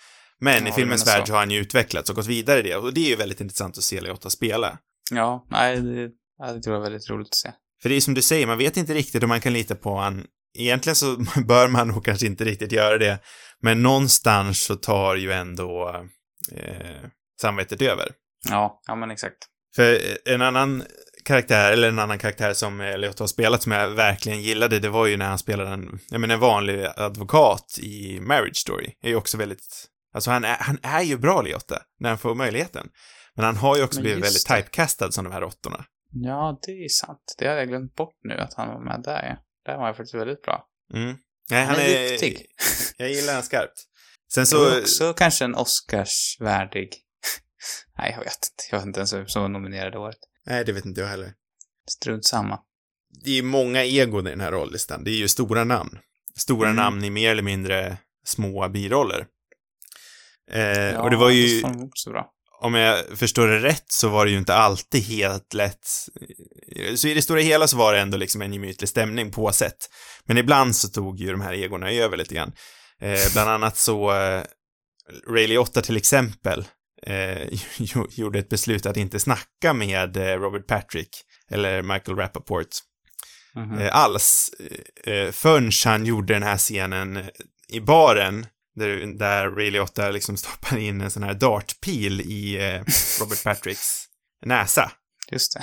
Men 0.40 0.62
Ja, 0.62 0.68
i 0.68 0.72
filmens 0.72 1.06
värld 1.06 1.20
så. 1.20 1.26
så 1.26 1.32
har 1.32 1.38
han 1.38 1.50
ju 1.50 1.58
utvecklats 1.60 2.10
och 2.10 2.16
gått 2.16 2.26
vidare 2.26 2.58
i 2.58 2.62
det, 2.62 2.76
och 2.76 2.94
det 2.94 3.00
är 3.00 3.08
ju 3.08 3.16
väldigt 3.16 3.40
intressant 3.40 3.78
att 3.78 3.84
se 3.84 4.00
Liotta 4.00 4.30
spela. 4.30 4.78
Ja, 5.10 5.46
nej, 5.50 5.80
det, 5.80 6.08
det 6.54 6.62
tror 6.62 6.74
jag 6.74 6.80
var 6.80 6.90
väldigt 6.90 7.10
roligt 7.10 7.28
att 7.28 7.34
se. 7.34 7.52
För 7.82 7.88
det 7.88 7.94
är 7.94 8.00
som 8.00 8.14
du 8.14 8.22
säger, 8.22 8.46
man 8.46 8.58
vet 8.58 8.76
inte 8.76 8.94
riktigt 8.94 9.22
om 9.22 9.28
man 9.28 9.40
kan 9.40 9.52
lita 9.52 9.74
på 9.74 9.96
han. 9.96 10.24
Egentligen 10.58 10.96
så 10.96 11.16
bör 11.46 11.68
man 11.68 11.88
nog 11.88 12.04
kanske 12.04 12.26
inte 12.26 12.44
riktigt 12.44 12.72
göra 12.72 12.98
det, 12.98 13.18
men 13.62 13.82
någonstans 13.82 14.64
så 14.64 14.76
tar 14.76 15.16
ju 15.16 15.32
ändå 15.32 16.04
eh, 16.52 17.08
samvetet 17.40 17.82
över. 17.82 18.08
Ja, 18.50 18.80
ja 18.86 18.94
men 18.94 19.10
exakt. 19.10 19.38
För 19.76 20.00
en 20.24 20.42
annan 20.42 20.82
karaktär, 21.24 21.72
eller 21.72 21.88
en 21.88 21.98
annan 21.98 22.18
karaktär 22.18 22.52
som 22.52 22.80
Elliot 22.80 23.18
har 23.18 23.26
spelat 23.26 23.62
som 23.62 23.72
jag 23.72 23.90
verkligen 23.90 24.42
gillade, 24.42 24.78
det 24.78 24.88
var 24.88 25.06
ju 25.06 25.16
när 25.16 25.26
han 25.26 25.38
spelade 25.38 25.70
en, 25.70 25.98
jag 26.10 26.20
menar 26.20 26.34
en 26.34 26.40
vanlig 26.40 26.86
advokat 26.96 27.78
i 27.78 28.20
Marriage 28.20 28.56
Story. 28.56 28.94
Det 29.00 29.06
är 29.06 29.10
ju 29.10 29.16
också 29.16 29.36
väldigt, 29.38 29.86
alltså 30.16 30.30
han 30.30 30.44
är, 30.44 30.56
han 30.60 30.78
är 30.82 31.02
ju 31.02 31.16
bra 31.18 31.42
Liotta, 31.42 31.82
när 32.00 32.08
han 32.08 32.18
får 32.18 32.34
möjligheten. 32.34 32.88
Men 33.34 33.44
han 33.44 33.56
har 33.56 33.76
ju 33.76 33.84
också 33.84 34.00
blivit 34.00 34.24
väldigt 34.24 34.46
det. 34.48 34.56
typecastad 34.56 35.12
som 35.12 35.24
de 35.24 35.32
här 35.32 35.40
råttorna. 35.40 35.84
Ja, 36.12 36.58
det 36.66 36.72
är 36.72 36.88
sant. 36.88 37.34
Det 37.38 37.46
hade 37.48 37.58
jag 37.60 37.68
glömt 37.68 37.94
bort 37.94 38.14
nu 38.24 38.34
att 38.34 38.54
han 38.54 38.68
var 38.68 38.80
med 38.80 39.02
där. 39.04 39.38
Där 39.66 39.76
var 39.76 39.84
han 39.84 39.94
faktiskt 39.94 40.14
väldigt 40.14 40.42
bra. 40.42 40.66
Mm. 40.94 41.16
Nej, 41.50 41.64
han, 41.64 41.74
Han 41.74 41.84
är 41.84 41.88
är, 41.88 42.10
duktig. 42.10 42.46
Jag 42.96 43.10
gillar 43.10 43.34
han 43.34 43.42
skarpt. 43.42 43.84
Sen 44.34 44.46
Så... 44.46 44.56
så, 44.70 44.78
också 44.80 45.12
kanske 45.12 45.44
en 45.44 45.54
Oscarsvärdig... 45.54 46.88
Nej, 47.98 48.10
jag 48.16 48.18
vet 48.24 48.34
inte. 48.34 48.64
Jag 48.70 48.78
vet 48.78 48.86
inte 48.86 49.00
ens 49.00 49.12
vem 49.12 49.26
som 49.28 49.42
var 49.42 49.48
nominerad 49.48 49.92
det 49.92 49.98
året. 49.98 50.18
nej 50.46 50.64
det 50.64 50.72
vet 50.72 50.84
inte 50.84 51.00
jag 51.00 51.08
heller. 51.08 51.32
Strunt 51.90 52.24
samma. 52.24 52.60
Det 53.24 53.38
är 53.38 53.42
många 53.42 53.84
egon 53.84 54.26
i 54.26 54.30
den 54.30 54.40
här 54.40 54.52
rollistan. 54.52 55.04
Det 55.04 55.10
är 55.10 55.16
ju 55.16 55.28
stora 55.28 55.64
namn. 55.64 55.98
Stora 56.36 56.68
Mm. 56.68 56.76
namn 56.76 57.04
i 57.04 57.10
mer 57.10 57.30
eller 57.30 57.42
mindre 57.42 57.98
små 58.24 58.68
biroller. 58.68 59.26
Eh, 60.52 60.60
Ja, 60.70 61.02
och 61.02 61.10
det 61.10 61.16
var 61.16 61.30
ju, 61.30 61.60
får 61.60 61.68
de 61.68 61.82
också 61.84 62.10
bra. 62.10 62.26
om 62.60 62.74
jag 62.74 63.18
förstår 63.18 63.48
det 63.48 63.58
rätt 63.58 63.84
så 63.88 64.08
var 64.08 64.24
det 64.24 64.30
ju 64.30 64.38
inte 64.38 64.54
alltid 64.54 65.02
helt 65.04 65.54
lätt. 65.54 65.86
Så 66.96 67.08
i 67.08 67.14
det 67.14 67.22
stora 67.22 67.40
hela 67.40 67.68
så 67.68 67.76
var 67.76 67.94
det 67.94 68.00
ändå 68.00 68.16
liksom 68.16 68.42
en 68.42 68.52
gemytlig 68.52 68.88
stämning 68.88 69.30
på 69.30 69.52
sätt. 69.52 69.76
Men 70.24 70.38
ibland 70.38 70.76
så 70.76 70.88
tog 70.88 71.20
ju 71.20 71.30
de 71.30 71.40
här 71.40 71.52
egorna 71.52 71.90
över 71.92 72.16
lite 72.16 72.34
grann. 72.34 72.52
Eh, 73.00 73.32
bland 73.32 73.50
annat 73.50 73.76
så, 73.76 74.12
eh, 74.12 74.42
Ray 75.30 75.46
Liotta 75.46 75.82
till 75.82 75.96
exempel, 75.96 76.64
eh, 77.06 77.12
gjo- 77.78 78.08
gjorde 78.10 78.38
ett 78.38 78.48
beslut 78.48 78.86
att 78.86 78.96
inte 78.96 79.20
snacka 79.20 79.72
med 79.72 80.16
eh, 80.16 80.22
Robert 80.38 80.66
Patrick 80.66 81.08
eller 81.50 81.82
Michael 81.82 82.16
Rappaport 82.18 82.66
Mhm. 83.54 83.78
eh, 83.78 83.96
alls 83.96 84.50
eh, 85.04 85.30
förrän 85.32 85.70
han 85.84 86.06
gjorde 86.06 86.32
den 86.34 86.42
här 86.42 86.56
scenen 86.58 87.24
i 87.68 87.80
baren 87.80 88.46
där, 88.76 89.18
där 89.18 89.50
Ray 89.50 89.70
Liotta 89.70 90.10
liksom 90.10 90.36
stoppar 90.36 90.76
in 90.76 91.00
en 91.00 91.10
sån 91.10 91.22
här 91.22 91.34
dartpil 91.34 92.20
i 92.20 92.56
eh, 92.56 92.82
Robert 93.20 93.44
Patricks 93.44 94.04
näsa. 94.44 94.92
Just 95.30 95.54
det. 95.54 95.62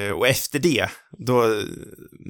Eh, 0.00 0.12
och 0.12 0.28
efter 0.28 0.58
det, 0.58 0.90
då 1.26 1.44
eh, 1.44 1.62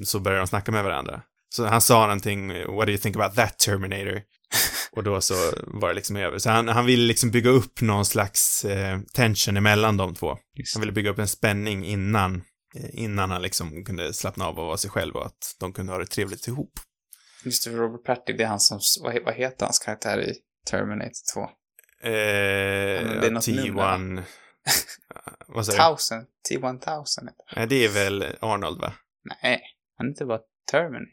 så 0.03 0.19
började 0.19 0.41
de 0.41 0.47
snacka 0.47 0.71
med 0.71 0.83
varandra. 0.83 1.21
Så 1.55 1.65
han 1.65 1.81
sa 1.81 2.01
någonting, 2.01 2.47
what 2.47 2.85
do 2.85 2.91
you 2.91 2.97
think 2.97 3.15
about 3.15 3.35
that 3.35 3.59
Terminator? 3.59 4.21
Och 4.91 5.03
då 5.03 5.21
så 5.21 5.33
var 5.67 5.89
det 5.89 5.95
liksom 5.95 6.15
över. 6.15 6.37
Så 6.37 6.49
han, 6.49 6.67
han 6.67 6.85
ville 6.85 7.07
liksom 7.07 7.31
bygga 7.31 7.49
upp 7.49 7.81
någon 7.81 8.05
slags 8.05 8.65
eh, 8.65 8.99
tension 9.13 9.57
emellan 9.57 9.97
de 9.97 10.15
två. 10.15 10.37
Just 10.57 10.75
Han 10.75 10.81
ville 10.81 10.91
bygga 10.91 11.09
upp 11.09 11.19
en 11.19 11.27
spänning 11.27 11.85
innan, 11.85 12.35
eh, 12.75 12.89
innan 12.93 13.31
han 13.31 13.41
liksom 13.41 13.85
kunde 13.85 14.13
slappna 14.13 14.45
av 14.45 14.59
och 14.59 14.65
vara 14.65 14.77
sig 14.77 14.89
själv 14.89 15.15
och 15.15 15.25
att 15.25 15.55
de 15.59 15.73
kunde 15.73 15.91
ha 15.91 15.99
det 15.99 16.05
trevligt 16.05 16.47
ihop. 16.47 16.71
Just 17.43 17.65
det, 17.65 17.71
Robert 17.71 18.03
Patty, 18.03 18.33
det 18.33 18.43
är 18.43 18.47
han 18.47 18.59
som... 18.59 18.79
Vad, 19.01 19.23
vad 19.23 19.33
heter 19.33 19.65
hans 19.65 19.79
karaktär 19.79 20.21
i 20.21 20.35
Terminator 20.69 21.11
2? 21.33 21.41
Eh, 21.41 21.49
det 23.21 23.27
är 23.27 23.31
något 23.31 23.47
T1... 23.47 24.23
Vad 25.47 25.65
sa 25.65 25.71
du? 25.71 25.77
Thousand? 25.77 26.25
T-1000 26.49 26.73
heter 27.21 27.55
Nej, 27.55 27.67
det 27.67 27.85
är 27.85 27.89
väl 27.89 28.25
Arnold, 28.41 28.81
va? 28.81 28.93
Nej, 29.43 29.61
han 29.97 30.05
är 30.07 30.09
inte 30.09 30.25
bara 30.25 30.39
Terminator. 30.71 31.05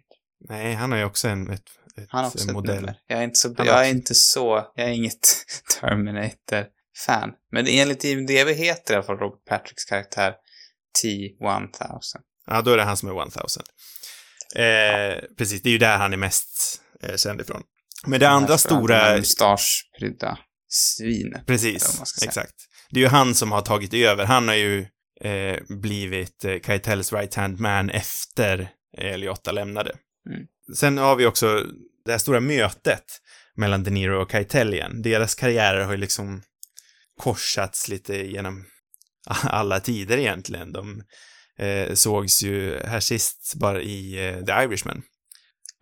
Nej, 0.49 0.75
han 0.75 0.91
har 0.93 0.99
ju 0.99 1.05
också 1.05 1.29
en 1.29 1.51
ett, 1.51 1.61
ett 1.97 2.07
Han 2.09 2.25
har 2.25 2.31
också 2.31 2.53
modell. 2.53 2.75
ett 2.75 2.81
nummer. 2.81 3.01
Jag 3.07 3.19
är 3.19 3.23
inte 3.25 3.37
så... 3.39 3.55
Han 3.57 3.67
Jag 3.67 3.73
har 3.75 3.81
är 3.81 3.85
också- 3.85 3.97
inte 3.97 4.15
så... 4.15 4.73
Jag 4.75 4.87
är 4.87 4.91
inget 4.93 5.29
Terminator-fan. 5.81 7.33
Men 7.53 7.67
enligt 7.69 8.05
IMDB 8.05 8.49
heter 8.49 8.95
i 8.95 8.97
alla 8.97 9.05
fall 9.07 9.19
Robert 9.19 9.45
Patricks 9.45 9.85
karaktär 9.85 10.35
T-1000. 11.03 12.01
Ja, 12.47 12.63
då 12.63 12.71
är 12.71 12.77
det 12.77 12.83
han 12.83 12.97
som 12.97 13.09
är 13.09 13.23
1000. 13.29 13.63
Eh, 14.59 15.19
Precis, 15.39 15.63
det 15.63 15.69
är 15.69 15.73
ju 15.73 15.79
där 15.79 15.99
han 15.99 16.13
är 16.13 16.17
mest 16.17 16.81
eh, 17.03 17.17
känd 17.17 17.41
ifrån. 17.41 17.63
Men 18.07 18.21
det 18.21 18.29
andra 18.29 18.59
stora... 18.59 19.17
mustaschprydda 19.17 20.39
svinet. 20.69 21.47
Precis, 21.47 22.03
exakt. 22.23 22.55
Det 22.91 23.01
är 23.01 23.03
ju 23.03 23.09
han 23.09 23.35
som 23.35 23.53
har 23.53 23.61
tagit 23.61 23.95
över. 23.95 24.25
Han 24.25 24.49
har 24.49 24.55
ju 24.55 24.87
eh, 25.21 25.59
blivit 25.69 26.45
eh, 26.45 26.61
Keitels 26.67 27.13
right 27.13 27.35
hand 27.35 27.61
man 27.61 27.91
efter 27.91 28.69
eh, 28.99 29.19
Liotta 29.19 29.53
lämnade. 29.53 29.91
Mm. 30.31 30.47
Sen 30.77 30.99
har 30.99 31.17
vi 31.17 31.27
också 31.27 31.65
det 32.05 32.11
här 32.11 32.19
stora 32.19 32.41
mötet 32.41 33.05
mellan 33.57 33.85
De 33.85 33.91
Niro 33.91 34.23
och 34.23 34.31
Keitel 34.31 34.75
igen. 34.75 35.03
Deras 35.03 35.35
karriärer 35.35 35.85
har 35.85 35.93
ju 35.93 35.99
liksom 35.99 36.43
korsats 37.21 37.89
lite 37.89 38.17
genom 38.17 38.65
alla 39.43 39.81
tider 39.81 40.19
egentligen. 40.19 40.73
De 40.73 41.03
eh, 41.59 41.95
sågs 41.95 42.43
ju 42.43 42.81
här 42.85 43.01
sist 43.01 43.55
bara 43.57 43.83
i 43.83 44.29
eh, 44.29 44.45
The 44.45 44.53
Irishman. 44.53 45.03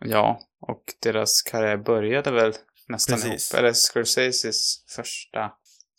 Ja, 0.05 0.39
och 0.61 0.83
deras 1.01 1.41
karriär 1.41 1.77
började 1.77 2.31
väl 2.31 2.53
nästan 2.87 3.21
Precis. 3.21 3.53
ihop. 3.53 3.59
Eller 3.59 3.73
Scorseses 3.73 4.83
första 4.95 5.51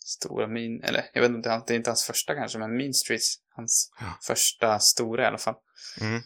stora 0.05 0.47
min... 0.47 0.83
Eller 0.83 1.05
jag 1.13 1.21
vet 1.21 1.31
inte, 1.31 1.61
det 1.67 1.73
är 1.73 1.77
inte 1.77 1.89
hans 1.89 2.03
första 2.05 2.35
kanske, 2.35 2.57
men 2.59 2.77
Mean 2.77 2.93
Streets. 2.93 3.35
Hans 3.55 3.91
Ja. 3.99 4.17
första 4.23 4.79
stora 4.79 5.23
i 5.23 5.25
alla 5.25 5.37
fall. 5.37 5.55
Mm. 6.01 6.21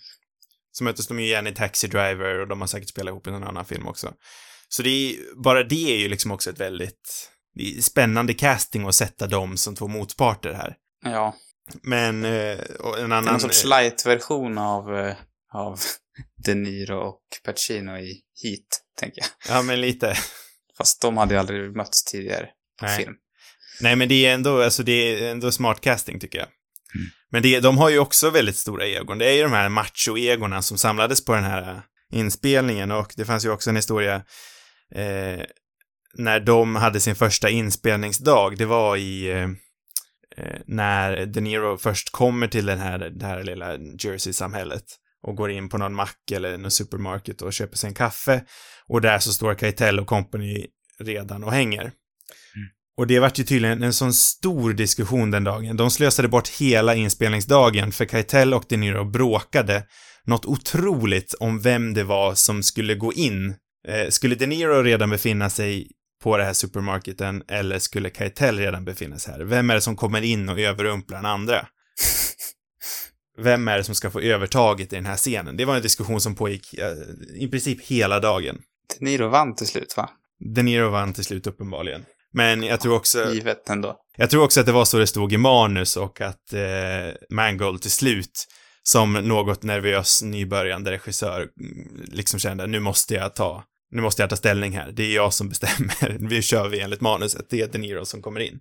Så 0.72 0.84
möttes 0.84 1.08
de 1.08 1.20
ju 1.20 1.26
igen 1.26 1.48
i 1.48 1.56
Taxi 1.56 1.88
Driver 1.88 2.40
och 2.40 2.48
de 2.48 2.62
har 2.62 2.68
säkert 2.68 2.90
spelat 2.90 3.12
ihop 3.12 3.28
i 3.28 3.32
någon 3.32 3.44
annan 3.44 3.66
film 3.66 3.88
också. 3.88 4.14
Så 4.70 4.84
det 4.84 4.90
är, 4.90 5.16
bara 5.44 5.64
det 5.64 5.94
är 5.96 5.98
ju 5.98 6.10
liksom 6.10 6.32
också 6.32 6.50
ett 6.50 6.60
väldigt 6.60 7.30
spännande 7.82 8.34
casting 8.34 8.88
att 8.88 8.96
sätta 8.96 9.28
dem 9.28 9.58
som 9.58 9.76
två 9.76 9.88
motparter 9.88 10.54
här. 10.54 10.78
Ja, 11.04 11.36
Men, 11.84 12.26
eh, 12.26 12.60
en 12.98 13.12
annan... 13.12 13.26
någon 13.26 13.40
sorts 13.40 13.66
light-version 13.66 14.58
av, 14.58 14.98
eh, 14.98 15.16
av 15.54 15.80
De 16.46 16.56
Niro 16.56 16.98
och 16.98 17.22
Pacino 17.46 17.98
i 17.98 18.22
Heat, 18.44 18.82
tänker 19.00 19.22
jag. 19.22 19.56
Ja, 19.56 19.62
men 19.62 19.82
lite. 19.82 20.16
Fast 20.78 21.02
de 21.02 21.18
hade 21.18 21.34
ju 21.34 21.40
aldrig 21.40 21.76
mötts 21.76 22.04
tidigare 22.04 22.50
på 22.80 22.86
Nej. 22.86 22.98
film. 22.98 23.14
Nej, 23.82 23.96
men 23.96 24.10
det 24.10 24.26
är 24.26 24.34
ändå, 24.34 24.62
alltså 24.62 24.84
det 24.84 24.92
är 24.92 25.32
ändå 25.32 25.52
smart 25.52 25.82
casting 25.82 26.20
tycker 26.20 26.40
jag. 26.40 26.48
Men 27.32 27.44
det, 27.44 27.60
de 27.60 27.78
har 27.78 27.90
ju 27.90 28.00
också 28.00 28.30
väldigt 28.30 28.58
stora 28.58 28.86
egon. 28.86 29.18
Det 29.18 29.26
är 29.26 29.34
ju 29.34 29.44
de 29.44 29.52
här 29.52 29.70
macho-egorna 29.70 30.62
som 30.62 30.78
samlades 30.78 31.26
på 31.26 31.34
den 31.36 31.44
här 31.44 31.72
eh, 31.72 31.80
inspelningen 32.20 32.92
och 32.92 33.14
det 33.16 33.26
fanns 33.26 33.46
ju 33.46 33.50
också 33.50 33.70
en 33.70 33.76
historia 33.76 34.16
eh, 34.96 35.46
när 36.14 36.40
de 36.40 36.76
hade 36.76 37.00
sin 37.00 37.16
första 37.16 37.50
inspelningsdag. 37.50 38.58
Det 38.58 38.66
var 38.66 38.98
i 38.98 39.32
eh, 39.32 39.38
eh, 39.38 39.50
när 40.66 41.26
De 41.26 41.42
Niro 41.42 41.78
först 41.78 42.12
kommer 42.12 42.48
till 42.48 42.66
den 42.66 42.80
här, 42.80 43.00
det 43.00 43.26
här 43.26 43.44
lilla 43.44 43.78
Jersey-samhället 43.78 44.84
och 45.28 45.36
går 45.36 45.52
in 45.52 45.70
på 45.70 45.78
någon 45.78 45.94
mack 45.94 46.32
eller 46.32 46.58
någon 46.58 46.72
supermarket 46.72 47.42
och 47.42 47.54
köper 47.54 47.78
sig 47.78 47.88
en 47.88 47.94
kaffe 47.94 48.44
och 48.88 49.02
där 49.02 49.20
så 49.20 49.34
står 49.34 49.56
Keitel 49.56 50.00
och 50.00 50.08
company 50.08 50.68
redan 51.00 51.44
och 51.44 51.52
hänger. 51.52 51.92
Och 52.98 53.08
det 53.08 53.20
vart 53.20 53.40
ju 53.40 53.44
tydligen 53.44 53.84
en 53.84 53.94
sån 53.94 54.14
stor 54.14 54.74
diskussion 54.74 55.32
den 55.32 55.44
dagen. 55.44 55.78
De 55.78 55.92
slösade 55.92 56.28
bort 56.28 56.50
hela 56.50 56.96
inspelningsdagen 56.96 57.92
för 57.92 58.06
Keitel 58.06 58.54
och 58.54 58.64
De 58.70 58.78
Niro 58.78 59.04
bråkade 59.12 59.84
något 60.26 60.46
otroligt 60.46 61.34
om 61.34 61.62
vem 61.62 61.94
det 61.94 62.04
var 62.04 62.34
som 62.36 62.64
skulle 62.64 62.96
gå 62.96 63.14
in. 63.14 63.56
Eh, 63.88 64.10
skulle 64.10 64.36
De 64.36 64.48
Niro 64.48 64.84
redan 64.84 65.10
befinna 65.10 65.50
sig 65.50 65.92
på 66.22 66.38
det 66.38 66.44
här 66.44 66.54
supermarketen 66.54 67.44
eller 67.48 67.80
skulle 67.80 68.10
Keitel 68.10 68.58
redan 68.58 68.86
befinna 68.86 69.20
sig 69.20 69.34
här? 69.34 69.40
Vem 69.42 69.70
är 69.70 69.76
det 69.76 69.82
som 69.82 69.96
kommer 69.96 70.22
in 70.22 70.50
och 70.50 70.60
överrumplar 70.60 71.18
den 71.18 71.26
andra? 71.26 71.68
Vem 73.38 73.68
är 73.68 73.78
det 73.78 73.84
som 73.84 73.96
ska 73.96 74.12
få 74.12 74.20
övertaget 74.20 74.94
i 74.94 74.96
den 74.96 75.06
här 75.06 75.18
scenen? 75.18 75.58
Det 75.58 75.66
var 75.66 75.76
en 75.76 75.82
diskussion 75.82 76.22
som 76.22 76.36
pågick 76.36 76.74
eh, 76.74 76.94
i 77.36 77.48
princip 77.48 77.82
hela 77.82 78.20
dagen. 78.20 78.58
De 79.00 79.06
Niro 79.06 79.28
vann 79.28 79.56
till 79.56 79.68
slut, 79.68 79.94
va? 79.98 80.10
De 80.56 80.64
Niro 80.64 80.90
vann 80.90 81.14
till 81.14 81.24
slut 81.24 81.48
uppenbarligen. 81.48 82.06
Men 82.34 82.64
jag 82.64 82.80
tror 82.80 82.96
också... 82.96 83.34
Givet 83.34 83.70
ändå. 83.70 83.98
Jag 84.18 84.30
tror 84.30 84.44
också 84.44 84.60
att 84.60 84.66
det 84.66 84.72
var 84.72 84.86
så 84.86 84.98
det 84.98 85.08
stod 85.08 85.34
i 85.34 85.38
manus 85.38 85.98
och 85.98 86.22
att 86.22 86.54
eh, 86.54 87.14
Mangold 87.30 87.82
till 87.82 87.92
slut, 87.92 88.48
som 88.84 89.14
något 89.14 89.64
nervös 89.64 90.22
nybörjande 90.24 90.92
regissör, 90.92 91.48
mm, 91.60 92.06
liksom 92.12 92.40
kände 92.40 92.68
nu 92.68 92.80
måste 92.80 93.14
jag 93.14 93.36
ta, 93.36 93.64
nu 93.92 94.02
måste 94.02 94.22
jag 94.24 94.30
ta 94.30 94.36
ställning 94.36 94.72
här. 94.72 94.92
Det 94.92 95.04
är 95.04 95.16
jag 95.16 95.34
som 95.34 95.50
bestämmer. 95.50 96.18
Nu 96.30 96.42
kör 96.42 96.70
vi 96.70 96.80
enligt 96.80 97.02
manuset. 97.02 97.46
Det 97.50 97.62
är 97.62 97.68
De 97.68 97.78
Niro 97.78 98.06
som 98.06 98.22
kommer 98.22 98.40
in. 98.40 98.60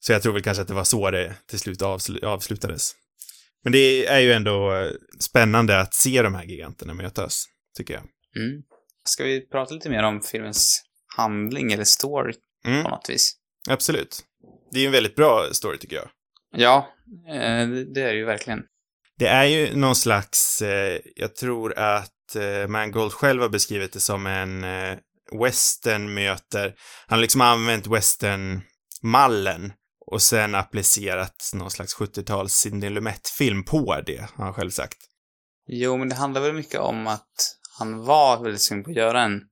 Så 0.00 0.12
jag 0.12 0.22
tror 0.22 0.32
väl 0.32 0.42
kanske 0.42 0.62
att 0.62 0.68
det 0.68 0.74
var 0.74 0.84
så 0.84 1.10
det 1.10 1.34
till 1.48 1.58
slut 1.58 1.82
avslu- 1.82 2.24
avslutades. 2.24 2.92
Men 3.64 3.72
det 3.72 4.06
är 4.06 4.18
ju 4.20 4.32
ändå 4.32 4.74
eh, 4.74 4.90
spännande 5.20 5.80
att 5.80 5.94
se 5.94 6.22
de 6.22 6.34
här 6.34 6.44
giganterna 6.44 6.94
mötas, 6.94 7.44
tycker 7.76 7.94
jag. 7.94 8.02
Mm. 8.36 8.62
Ska 9.04 9.24
vi 9.24 9.48
prata 9.48 9.74
lite 9.74 9.90
mer 9.90 10.02
om 10.02 10.20
filmens 10.20 10.82
handling 11.16 11.72
eller 11.72 11.84
story 11.84 12.34
Mm, 12.66 12.82
på 12.82 12.88
något 12.90 13.06
vis? 13.10 13.36
absolut. 13.68 14.22
Det 14.72 14.78
är 14.78 14.80
ju 14.80 14.86
en 14.86 14.92
väldigt 14.92 15.16
bra 15.16 15.48
story, 15.52 15.78
tycker 15.78 15.96
jag. 15.96 16.08
Ja, 16.56 16.88
eh, 17.28 17.68
det 17.68 18.02
är 18.02 18.12
det 18.12 18.14
ju 18.14 18.24
verkligen. 18.24 18.62
Det 19.18 19.26
är 19.26 19.44
ju 19.44 19.76
någon 19.76 19.96
slags, 19.96 20.62
eh, 20.62 21.00
jag 21.16 21.36
tror 21.36 21.78
att 21.78 22.12
Mangold 22.68 23.12
själv 23.12 23.42
har 23.42 23.48
beskrivit 23.48 23.92
det 23.92 24.00
som 24.00 24.26
en 24.26 24.64
eh, 24.64 24.98
western 25.40 26.14
möter, 26.14 26.74
han 27.06 27.16
har 27.16 27.22
liksom 27.22 27.40
använt 27.40 27.86
western-mallen 27.86 29.72
och 30.06 30.22
sen 30.22 30.54
applicerat 30.54 31.50
någon 31.54 31.70
slags 31.70 31.96
70-tals 31.96 32.52
Sidney 32.54 32.90
Lumet-film 32.90 33.64
på 33.64 34.00
det, 34.06 34.28
har 34.34 34.44
han 34.44 34.54
själv 34.54 34.70
sagt. 34.70 34.98
Jo, 35.68 35.96
men 35.96 36.08
det 36.08 36.14
handlar 36.14 36.40
väl 36.40 36.52
mycket 36.52 36.80
om 36.80 37.06
att 37.06 37.56
han 37.78 38.04
var 38.04 38.42
väldigt 38.42 38.60
sugen 38.62 38.84
på 38.84 38.90
att 38.90 38.96
göra 38.96 39.22
en, 39.22 39.42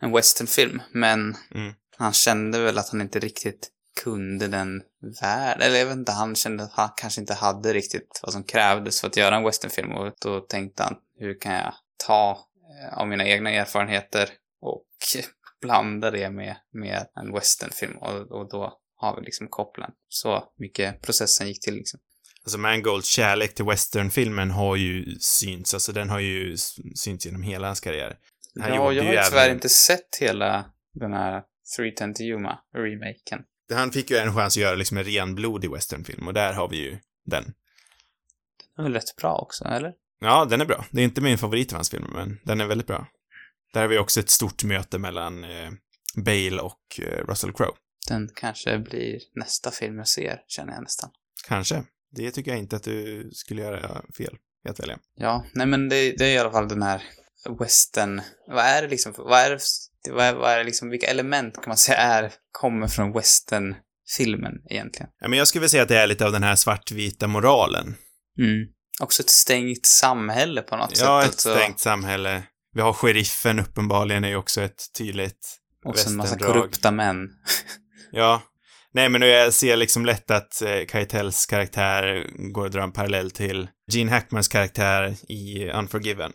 en 0.00 0.12
westernfilm, 0.12 0.82
men 0.92 1.36
Mm. 1.54 1.74
han 1.96 2.12
kände 2.12 2.60
väl 2.60 2.78
att 2.78 2.88
han 2.88 3.00
inte 3.00 3.18
riktigt 3.18 3.68
kunde 4.04 4.48
den 4.48 4.82
världen. 5.22 5.62
Eller 5.62 5.78
jag 5.78 5.86
vet 5.86 5.96
inte, 5.96 6.12
han 6.12 6.34
kände 6.34 6.64
att 6.64 6.72
han 6.72 6.88
kanske 6.96 7.20
inte 7.20 7.34
hade 7.34 7.72
riktigt 7.72 8.20
vad 8.22 8.32
som 8.32 8.44
krävdes 8.44 9.00
för 9.00 9.08
att 9.08 9.16
göra 9.16 9.36
en 9.36 9.44
westernfilm 9.44 9.92
och 9.92 10.12
då 10.20 10.40
tänkte 10.40 10.82
han, 10.82 10.94
hur 11.18 11.40
kan 11.40 11.52
jag 11.54 11.74
ta 12.06 12.30
eh, 12.30 12.98
av 12.98 13.08
mina 13.08 13.24
egna 13.26 13.50
erfarenheter 13.50 14.28
och 14.60 14.86
blanda 15.60 16.10
det 16.10 16.30
med, 16.30 16.56
med 16.72 17.06
en 17.14 17.32
westernfilm 17.32 17.96
och, 17.96 18.32
och 18.32 18.50
då 18.50 18.78
har 18.96 19.16
vi 19.16 19.22
liksom 19.22 19.48
kopplen. 19.48 19.90
Så 20.08 20.44
mycket 20.58 21.02
processen 21.02 21.48
gick 21.48 21.64
till 21.64 21.74
liksom. 21.74 22.00
Alltså 22.42 22.58
Mangolds 22.58 23.08
kärlek 23.08 23.54
till 23.54 23.64
westernfilmen 23.64 24.50
har 24.50 24.76
ju 24.76 25.16
synts, 25.20 25.74
alltså 25.74 25.92
den 25.92 26.10
har 26.10 26.20
ju 26.20 26.56
synts 26.94 27.26
genom 27.26 27.42
hela 27.42 27.66
hans 27.66 27.80
karriär. 27.80 28.18
Han 28.60 28.68
ja, 28.68 28.74
jag 28.74 28.82
har 28.82 28.92
ju 28.92 28.98
ju 29.00 29.04
tyvärr 29.06 29.44
även- 29.44 29.54
inte 29.56 29.68
sett 29.68 30.16
hela 30.20 30.64
den 30.94 31.12
här 31.12 31.42
310 31.76 32.14
to 32.14 32.22
Yuma, 32.22 32.58
remaken. 32.74 33.44
Han 33.74 33.92
fick 33.92 34.10
ju 34.10 34.16
en 34.16 34.34
chans 34.34 34.56
att 34.56 34.62
göra 34.62 34.74
liksom 34.74 34.96
en 34.96 35.04
renblodig 35.04 35.70
westernfilm 35.70 36.26
och 36.26 36.34
där 36.34 36.52
har 36.52 36.68
vi 36.68 36.76
ju 36.76 36.98
den. 37.24 37.44
Den 38.76 38.78
är 38.78 38.82
väl 38.82 38.92
rätt 38.94 39.16
bra 39.16 39.38
också, 39.38 39.64
eller? 39.64 39.92
Ja, 40.20 40.44
den 40.44 40.60
är 40.60 40.64
bra. 40.64 40.84
Det 40.90 41.00
är 41.00 41.04
inte 41.04 41.20
min 41.20 41.38
favorit 41.38 41.72
av 41.72 41.76
hans 41.76 41.90
filmer, 41.90 42.08
men 42.08 42.38
den 42.44 42.60
är 42.60 42.66
väldigt 42.66 42.86
bra. 42.86 43.06
Där 43.72 43.80
har 43.80 43.88
vi 43.88 43.98
också 43.98 44.20
ett 44.20 44.30
stort 44.30 44.64
möte 44.64 44.98
mellan 44.98 45.44
eh, 45.44 45.70
Bale 46.16 46.58
och 46.58 47.00
eh, 47.00 47.26
Russell 47.26 47.52
Crowe. 47.52 47.76
Den 48.08 48.28
kanske 48.34 48.78
blir 48.78 49.18
nästa 49.34 49.70
film 49.70 49.98
jag 49.98 50.08
ser, 50.08 50.40
känner 50.46 50.72
jag 50.72 50.82
nästan. 50.82 51.10
Kanske. 51.48 51.84
Det 52.10 52.30
tycker 52.30 52.50
jag 52.50 52.60
inte 52.60 52.76
att 52.76 52.82
du 52.82 53.30
skulle 53.32 53.62
göra 53.62 54.02
fel 54.16 54.36
i 54.66 54.68
att 54.68 54.80
välja. 54.80 54.98
Ja, 55.14 55.44
nej 55.54 55.66
men 55.66 55.88
det, 55.88 56.12
det 56.18 56.24
är 56.24 56.34
i 56.34 56.38
alla 56.38 56.50
fall 56.50 56.68
den 56.68 56.82
här 56.82 57.02
western... 57.58 58.20
Vad 58.46 58.64
är 58.64 58.82
det 58.82 58.88
liksom? 58.88 59.14
Vad 59.16 59.40
är 59.40 59.50
det, 59.50 59.60
vad 60.12 60.24
är, 60.24 60.34
vad 60.34 60.50
är 60.50 60.58
det 60.58 60.64
liksom, 60.64 60.90
vilka 60.90 61.06
element 61.06 61.54
kan 61.54 61.68
man 61.68 61.76
säga 61.76 61.98
är, 61.98 62.32
kommer 62.52 62.86
från 62.86 63.12
western-filmen 63.12 64.52
egentligen? 64.70 65.10
Ja, 65.20 65.28
men 65.28 65.38
jag 65.38 65.48
skulle 65.48 65.60
vilja 65.60 65.68
säga 65.68 65.82
att 65.82 65.88
det 65.88 65.98
är 65.98 66.06
lite 66.06 66.26
av 66.26 66.32
den 66.32 66.42
här 66.42 66.56
svartvita 66.56 67.26
moralen. 67.26 67.94
Mm. 68.38 68.66
Också 69.00 69.22
ett 69.22 69.30
stängt 69.30 69.86
samhälle 69.86 70.62
på 70.62 70.76
något 70.76 70.96
sätt. 70.96 71.06
Ja, 71.06 71.20
ett 71.20 71.26
alltså. 71.26 71.54
stängt 71.54 71.80
samhälle. 71.80 72.42
Vi 72.74 72.80
har 72.80 72.92
sheriffen 72.92 73.58
uppenbarligen 73.58 74.24
är 74.24 74.28
ju 74.28 74.36
också 74.36 74.60
ett 74.60 74.84
tydligt 74.98 75.58
Och 75.84 76.06
en 76.06 76.16
massa 76.16 76.38
korrupta 76.38 76.90
män. 76.90 77.28
Ja. 78.12 78.42
Nej, 78.92 79.08
men 79.08 79.22
jag 79.22 79.54
ser 79.54 79.76
liksom 79.76 80.06
lätt 80.06 80.30
att 80.30 80.62
eh, 80.62 80.86
Keitels 80.92 81.46
karaktär 81.46 82.26
går 82.52 82.66
att 82.66 82.72
dra 82.72 82.82
en 82.82 82.92
parallell 82.92 83.30
till 83.30 83.68
Gene 83.92 84.10
Hackmans 84.10 84.48
karaktär 84.48 85.16
i 85.28 85.70
Unforgiven. 85.70 86.32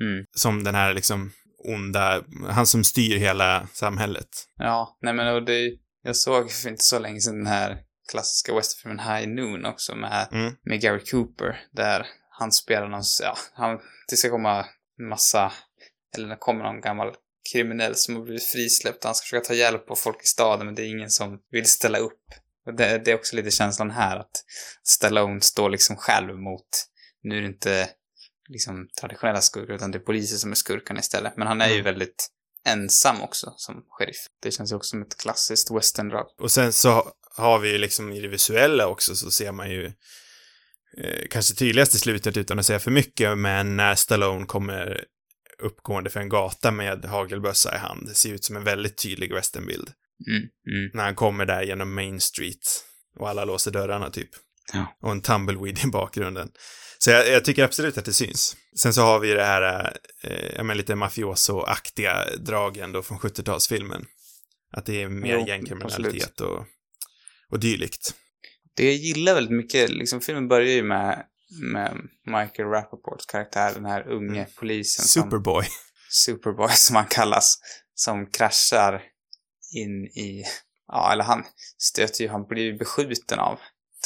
Mm. 0.00 0.24
Som 0.36 0.64
den 0.64 0.74
här 0.74 0.94
liksom 0.94 1.32
onda, 1.64 2.22
han 2.50 2.66
som 2.66 2.84
styr 2.84 3.16
hela 3.16 3.68
samhället. 3.72 4.28
Ja, 4.56 4.98
nej 5.02 5.14
men 5.14 5.34
och 5.34 5.42
det, 5.44 5.70
jag 6.02 6.16
såg 6.16 6.50
för 6.50 6.68
inte 6.68 6.84
så 6.84 6.98
länge 6.98 7.20
sedan 7.20 7.38
den 7.38 7.46
här 7.46 7.78
klassiska 8.12 8.54
westernfilmen 8.54 8.98
High 9.06 9.28
Noon 9.28 9.64
också 9.66 9.94
med, 9.94 10.28
Mm. 10.32 10.52
med 10.62 10.80
Gary 10.80 11.04
Cooper, 11.04 11.60
där 11.72 12.06
han 12.38 12.52
spelar 12.52 12.88
någon, 12.88 13.02
ja, 13.22 13.36
han, 13.54 13.78
det 14.08 14.16
ska 14.16 14.30
komma 14.30 14.66
massa, 15.10 15.52
eller 16.16 16.28
det 16.28 16.36
kommer 16.36 16.64
någon 16.64 16.80
gammal 16.80 17.14
kriminell 17.52 17.94
som 17.96 18.16
har 18.16 18.22
blivit 18.22 18.44
frisläppt 18.44 18.98
och 19.04 19.08
han 19.08 19.14
ska 19.14 19.24
försöka 19.24 19.44
ta 19.44 19.54
hjälp 19.54 19.90
av 19.90 19.96
folk 19.96 20.22
i 20.22 20.26
staden 20.26 20.66
men 20.66 20.74
det 20.74 20.82
är 20.82 20.86
ingen 20.88 21.10
som 21.10 21.38
vill 21.50 21.66
ställa 21.66 21.98
upp. 21.98 22.22
Och 22.66 22.74
det, 22.74 22.98
det 23.04 23.10
är 23.10 23.14
också 23.14 23.36
lite 23.36 23.50
känslan 23.50 23.90
här 23.90 24.16
att 24.16 24.44
Stallone 24.82 25.40
står 25.40 25.70
liksom 25.70 25.96
själv 25.96 26.34
mot, 26.38 26.68
nu 27.22 27.36
är 27.36 27.40
det 27.40 27.46
inte 27.46 27.88
liksom 28.48 28.88
traditionella 29.00 29.40
skurkar 29.40 29.74
utan 29.74 29.90
det 29.90 29.98
är 29.98 30.00
poliser 30.00 30.36
som 30.36 30.50
är 30.50 30.54
skurkarna 30.54 31.00
istället. 31.00 31.36
Men 31.36 31.46
han 31.46 31.60
är 31.60 31.66
ju 31.68 31.72
Mm. 31.72 31.84
väldigt 31.84 32.28
ensam 32.66 33.22
också 33.22 33.54
som 33.56 33.74
sheriff. 33.88 34.26
Det 34.42 34.50
känns 34.50 34.72
ju 34.72 34.76
också 34.76 34.88
som 34.88 35.02
ett 35.02 35.16
klassiskt 35.16 35.70
westerndrag. 35.70 36.26
Och 36.40 36.50
sen 36.50 36.72
så 36.72 37.12
har 37.36 37.58
vi 37.58 37.72
ju 37.72 37.78
liksom 37.78 38.12
i 38.12 38.20
det 38.20 38.28
visuella 38.28 38.86
också 38.86 39.14
så 39.16 39.30
ser 39.30 39.52
man 39.52 39.70
ju 39.70 39.86
eh, 40.98 41.26
kanske 41.30 41.54
tydligast 41.54 41.94
i 41.94 41.98
slutet 41.98 42.36
utan 42.36 42.58
att 42.58 42.66
säga 42.66 42.78
för 42.78 42.90
mycket, 42.90 43.38
men 43.38 43.76
när 43.76 43.94
Stallone 43.94 44.46
kommer 44.46 45.04
uppgående 45.62 46.10
för 46.10 46.20
en 46.20 46.28
gata 46.28 46.70
med 46.70 47.04
hagelbössa 47.04 47.74
i 47.74 47.78
hand. 47.78 48.08
Det 48.08 48.14
ser 48.14 48.32
ut 48.32 48.44
som 48.44 48.56
en 48.56 48.64
väldigt 48.64 49.02
tydlig 49.02 49.34
westernbild. 49.34 49.90
Mm, 50.26 50.42
mm. 50.42 50.90
När 50.94 51.04
han 51.04 51.14
kommer 51.14 51.46
där 51.46 51.62
genom 51.62 51.94
Main 51.94 52.20
Street 52.20 52.84
och 53.18 53.28
alla 53.28 53.44
låser 53.44 53.70
dörrarna 53.70 54.10
typ. 54.10 54.30
Ja. 54.72 54.96
Och 55.02 55.10
en 55.12 55.20
tumbleweed 55.20 55.84
i 55.84 55.86
bakgrunden. 55.86 56.50
Så 56.98 57.10
jag, 57.10 57.28
jag 57.28 57.44
tycker 57.44 57.64
absolut 57.64 57.98
att 57.98 58.04
det 58.04 58.12
syns. 58.12 58.56
Sen 58.76 58.94
så 58.94 59.02
har 59.02 59.18
vi 59.18 59.32
det 59.32 59.44
här, 59.44 59.96
eh, 60.22 60.54
ja 60.56 60.62
men 60.62 60.76
lite 60.76 60.94
mafioso-aktiga 60.94 62.36
dragen 62.36 62.92
då 62.92 63.02
från 63.02 63.18
70-talsfilmen. 63.18 64.04
Att 64.72 64.86
det 64.86 65.02
är 65.02 65.08
mer 65.08 65.38
Jo, 65.38 65.46
gängkriminalitet 65.46 66.40
och, 66.40 66.66
och 67.52 67.60
dylikt. 67.60 68.14
Det 68.74 68.84
jag 68.84 68.94
gillar 68.94 69.34
väldigt 69.34 69.56
mycket, 69.56 69.90
liksom 69.90 70.20
filmen 70.20 70.48
börjar 70.48 70.68
ju 70.74 70.82
med, 70.82 71.24
med 71.72 71.96
Michael 72.26 72.68
Rappaports 72.68 73.26
karaktär, 73.26 73.72
den 73.74 73.84
här 73.84 74.08
unge 74.08 74.40
Mm. 74.40 74.50
polisen 74.58 75.04
som 75.04 75.22
Superboy. 75.22 75.64
Superboy 76.10 76.70
som 76.74 76.96
han 76.96 77.06
kallas, 77.06 77.58
som 77.94 78.26
kraschar 78.26 79.02
in 79.74 80.04
i, 80.06 80.42
ja 80.88 81.12
eller 81.12 81.24
han 81.24 81.44
stöter 81.78 82.22
ju, 82.24 82.28
han 82.30 82.46
blir 82.46 82.62
ju 82.62 82.78
beskjuten 82.78 83.38
av 83.38 83.58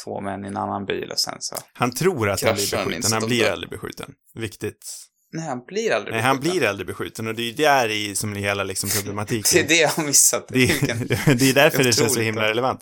två 0.05 0.21
män 0.21 0.45
i 0.45 0.49
en 0.49 0.57
annan 0.57 0.87
bil 0.87 1.11
och 1.13 1.19
sen 1.19 1.37
så, 1.41 1.57
Han 1.73 1.95
tror 1.95 2.31
att 2.31 2.43
han 2.43 2.55
blir 2.55 2.71
beskjuten, 2.71 3.13
han 3.13 3.27
blir 3.27 3.51
aldrig 3.51 3.71
beskjuten. 3.71 4.15
Viktigt. 4.35 5.07
nej 5.33 5.49
han 5.49 5.65
blir 5.67 5.93
aldrig 5.93 6.15
Nej, 6.15 6.23
han 6.23 6.37
beskjuten. 6.37 6.59
blir 6.59 6.69
aldrig 6.69 6.87
beskjuten 6.87 7.27
och 7.27 7.35
det 7.35 7.43
är 7.43 7.47
ju 7.47 7.53
där 7.53 7.89
i 7.89 8.15
som 8.15 8.33
hela 8.37 8.65
liksom 8.65 8.91
problematiken. 8.91 9.43
Det 9.53 9.61
är 9.61 9.69
det 9.69 9.77
jag 9.83 9.89
har 9.89 10.05
missat. 10.05 10.49
Det 10.49 10.65
är, 10.65 11.35
det 11.35 11.51
är 11.51 11.55
därför 11.55 11.85
det 11.85 11.93
känns 11.93 12.15
så 12.15 12.21
himla 12.21 12.49
relevant. 12.49 12.81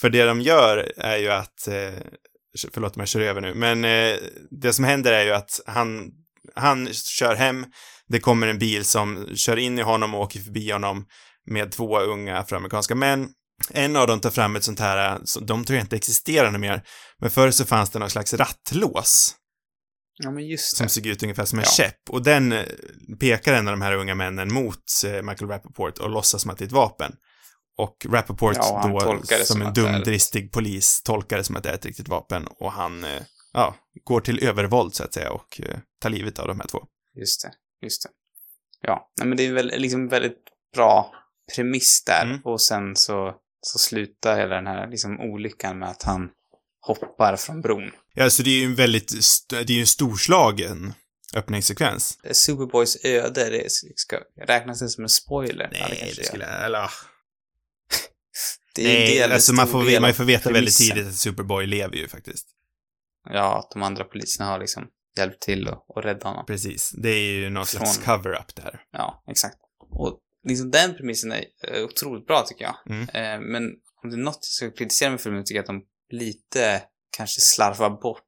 För 0.00 0.10
det 0.10 0.24
de 0.24 0.40
gör 0.40 0.92
är 0.96 1.16
ju 1.16 1.28
att, 1.30 1.68
eh, 1.68 1.92
förlåt 2.74 2.96
om 2.96 3.00
jag 3.00 3.08
kör 3.08 3.20
över 3.20 3.40
nu, 3.40 3.54
men 3.54 3.84
eh, 3.84 4.16
det 4.50 4.72
som 4.72 4.84
händer 4.84 5.12
är 5.12 5.24
ju 5.24 5.30
att 5.32 5.60
han, 5.66 6.10
han 6.54 6.88
kör 6.92 7.34
hem, 7.34 7.66
det 8.08 8.20
kommer 8.20 8.46
en 8.46 8.58
bil 8.58 8.84
som 8.84 9.26
kör 9.36 9.56
in 9.56 9.78
i 9.78 9.82
honom 9.82 10.14
och 10.14 10.20
åker 10.20 10.40
förbi 10.40 10.70
honom 10.70 11.06
med 11.50 11.72
två 11.72 12.00
unga 12.00 12.38
afroamerikanska 12.38 12.94
män. 12.94 13.28
En 13.70 13.96
av 13.96 14.06
dem 14.06 14.20
tar 14.20 14.30
fram 14.30 14.56
ett 14.56 14.64
sånt 14.64 14.80
här, 14.80 15.20
så- 15.24 15.40
de 15.40 15.64
tror 15.64 15.76
jag 15.76 15.84
inte 15.84 15.96
existerar 15.96 16.58
mer, 16.58 16.82
men 17.18 17.30
förr 17.30 17.50
så 17.50 17.64
fanns 17.64 17.90
det 17.90 17.98
någon 17.98 18.10
slags 18.10 18.34
rattlås 18.34 19.36
Ja 20.22 20.30
men 20.30 20.46
just 20.46 20.76
som 20.76 20.86
det. 20.86 20.90
såg 20.90 21.06
ut 21.06 21.22
ungefär 21.22 21.44
som 21.44 21.58
en 21.58 21.64
Ja. 21.64 21.70
käpp. 21.84 21.96
Och 22.10 22.22
den 22.22 22.52
eh, 22.52 22.64
pekar 23.20 23.54
en 23.54 23.68
av 23.68 23.72
de 23.72 23.82
här 23.82 23.92
unga 23.94 24.14
männen 24.14 24.52
mot 24.52 24.76
eh, 25.06 25.22
Michael 25.22 25.50
Rappaport 25.50 25.98
och 25.98 26.10
låtsas 26.10 26.42
som 26.42 26.50
att 26.50 26.58
det 26.58 26.64
är 26.64 26.66
ett 26.66 26.72
vapen. 26.72 27.12
Och 27.80 28.06
Rappaport 28.08 28.56
Ja, 28.56 28.92
och 28.92 29.04
då, 29.04 29.22
det 29.28 29.44
som, 29.44 29.44
som 29.44 29.62
en 29.62 29.74
det 29.74 29.80
är 29.80 29.92
dumdristig 29.92 30.52
polis, 30.52 31.02
tolkar 31.02 31.36
det 31.36 31.44
som 31.44 31.56
att 31.56 31.62
det 31.62 31.70
är 31.70 31.74
ett 31.74 31.86
riktigt 31.86 32.08
vapen. 32.08 32.46
Och 32.46 32.72
han, 32.72 33.04
eh, 33.04 33.22
ja, 33.52 33.74
går 34.04 34.20
till 34.20 34.44
övervåld 34.44 34.94
så 34.94 35.04
att 35.04 35.14
säga 35.14 35.32
och 35.32 35.60
eh, 35.60 35.78
tar 36.00 36.10
livet 36.10 36.38
av 36.38 36.48
de 36.48 36.60
här 36.60 36.66
två. 36.66 36.78
Just 37.16 37.42
det, 37.42 37.52
just 37.82 38.02
det. 38.02 38.08
Ja, 38.82 39.10
nej 39.18 39.28
men 39.28 39.36
det 39.36 39.46
är 39.46 39.52
väl 39.52 39.72
liksom 39.76 40.08
väldigt 40.08 40.42
bra 40.74 41.14
premiss 41.54 42.04
där. 42.04 42.24
Mm. 42.24 42.40
Och 42.44 42.60
sen 42.60 42.96
så, 42.96 43.34
så 43.60 43.78
slutar 43.78 44.36
hela 44.36 44.54
den 44.54 44.66
här 44.66 44.88
liksom 44.88 45.20
olyckan 45.20 45.78
med 45.78 45.88
att 45.88 46.02
han 46.02 46.30
hoppar 46.80 47.36
från 47.36 47.60
bron. 47.60 47.90
Ja, 48.14 48.30
så 48.30 48.42
det 48.42 48.50
är 48.50 48.58
ju 48.58 48.64
en 48.64 48.74
väldigt, 48.74 49.12
det 49.50 49.56
är 49.56 49.70
ju 49.70 49.80
en 49.80 49.86
storslagen 49.86 50.94
öppningssekvens. 51.34 52.18
Superboys 52.32 53.04
öde, 53.04 53.50
det 53.50 53.70
ska 53.96 54.18
räknas 54.46 54.80
det 54.80 54.88
som 54.88 55.04
en 55.04 55.08
spoiler? 55.08 55.68
Ja, 55.72 55.86
Nej, 55.88 55.98
kanske 55.98 56.04
det 56.04 56.22
gör. 56.22 56.28
skulle, 56.28 56.46
eller 56.46 56.78
ah. 56.78 56.90
Det 58.74 58.82
är 58.82 58.88
en 58.96 59.00
Nej, 59.04 59.18
del- 59.18 59.32
alltså 59.32 59.52
man 59.54 59.68
får, 59.68 59.84
del 59.84 60.00
man 60.02 60.14
får 60.14 60.24
veta 60.24 60.52
väldigt 60.52 60.76
tidigt 60.76 61.06
att 61.06 61.14
Superboy 61.14 61.66
lever 61.66 61.96
ju 61.96 62.08
faktiskt. 62.08 62.46
Ja, 63.30 63.58
att 63.58 63.70
de 63.70 63.82
andra 63.82 64.04
poliserna 64.04 64.48
har 64.48 64.58
liksom 64.58 64.86
hjälpt 65.18 65.42
till 65.42 65.68
och, 65.68 65.96
och 65.96 66.02
räddat 66.02 66.22
honom. 66.22 66.46
Precis. 66.46 66.90
Det 67.02 67.10
är 67.10 67.22
ju 67.32 67.50
någon 67.50 67.66
slags 67.66 67.98
Från- 67.98 68.04
cover-up 68.18 68.54
där. 68.56 68.80
Ja, 68.92 69.24
exakt. 69.30 69.56
Och 69.90 70.18
liksom 70.48 70.70
den 70.70 70.94
premissen 70.96 71.32
är 71.32 71.44
eh, 71.68 71.84
otroligt 71.84 72.26
bra 72.26 72.44
tycker 72.48 72.64
jag. 72.64 72.76
Mm. 72.96 73.02
Eh, 73.08 73.48
men 73.52 73.62
om 74.02 74.10
det 74.10 74.16
är 74.16 74.18
något 74.24 74.38
jag 74.42 74.44
ska 74.44 74.70
kritisera 74.70 75.10
med 75.10 75.20
filmen 75.20 75.44
tycker 75.44 75.54
jag 75.56 75.62
att 75.62 75.66
de 75.66 75.82
lite 76.16 76.82
kanske 77.16 77.40
slarvar 77.40 77.90
bort 77.90 78.24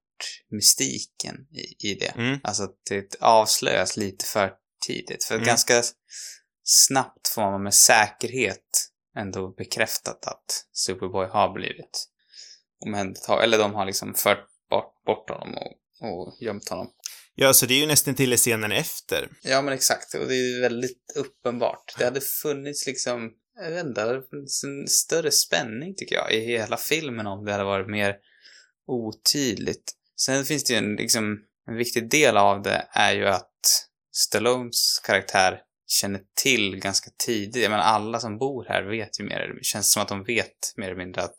mystiken 0.51 1.35
i, 1.51 1.89
i 1.91 1.95
det. 1.95 2.07
Mm. 2.17 2.39
Alltså 2.45 2.63
att 2.63 2.77
det 2.89 3.17
avslöjas 3.21 3.97
lite 3.97 4.25
för 4.25 4.53
tidigt. 4.87 5.25
För 5.25 5.35
Mm. 5.35 5.47
ganska 5.47 5.83
snabbt 6.65 7.29
får 7.29 7.43
man 7.43 7.63
med 7.63 7.75
säkerhet 7.75 8.89
ändå 9.17 9.49
bekräftat 9.49 10.27
att 10.27 10.65
Superboy 10.73 11.27
har 11.27 11.53
blivit 11.53 12.09
omhändertagit, 12.87 13.45
eller 13.45 13.59
de 13.59 13.75
har 13.75 13.87
liksom 13.87 14.15
fört 14.15 14.47
bort, 14.71 15.03
bort 15.07 15.31
honom 15.31 15.55
och, 15.55 15.73
och 16.09 16.37
gömt 16.41 16.69
honom. 16.69 16.91
Ja, 17.35 17.55
så 17.55 17.67
det 17.67 17.75
är 17.75 17.79
ju 17.79 17.87
nästan 17.87 18.15
till 18.15 18.37
scenen 18.37 18.73
efter. 18.73 19.29
Ja, 19.43 19.63
men 19.63 19.75
exakt. 19.75 20.15
Och 20.15 20.29
det 20.29 20.35
är 20.35 20.55
ju 20.55 20.61
väldigt 20.61 21.13
uppenbart. 21.17 21.95
Det 21.99 22.05
hade 22.05 22.21
funnits 22.21 22.87
liksom, 22.87 23.31
jag 23.55 23.71
vet 23.71 23.87
inte, 23.87 24.01
det 24.01 24.07
hade 24.07 24.23
funnits 24.23 24.65
en 24.65 24.89
större 24.89 25.31
spänning 25.31 25.95
tycker 25.95 26.15
jag 26.15 26.33
i 26.33 26.41
hela 26.41 26.77
filmen 26.77 27.27
om 27.27 27.45
det 27.45 27.53
hade 27.53 27.65
varit 27.65 27.91
mer 27.91 28.17
otydligt. 28.87 29.93
Sen 30.21 30.45
finns 30.45 30.65
det 30.65 30.73
ju 30.73 30.79
en, 30.79 30.97
liksom, 30.97 31.39
en 31.69 31.77
viktig 31.77 32.11
del 32.11 32.37
av 32.37 32.63
det 32.63 32.89
är 32.93 33.13
ju 33.13 33.27
att 33.27 33.89
Stallones 34.13 34.99
karaktär 34.99 35.61
känner 35.93 36.21
till 36.43 36.77
ganska 36.77 37.11
tidigt, 37.27 37.63
jag 37.63 37.71
menar 37.71 37.85
alla 37.85 38.21
som 38.21 38.39
bor 38.39 38.65
här 38.69 38.83
vet 38.83 39.21
ju 39.21 39.25
mer, 39.25 39.55
det 39.59 39.65
känns 39.65 39.93
som 39.93 40.03
att 40.03 40.09
de 40.09 40.25
vet 40.25 40.75
mer 40.77 40.87
eller 40.87 40.97
mindre 40.97 41.23
att, 41.23 41.37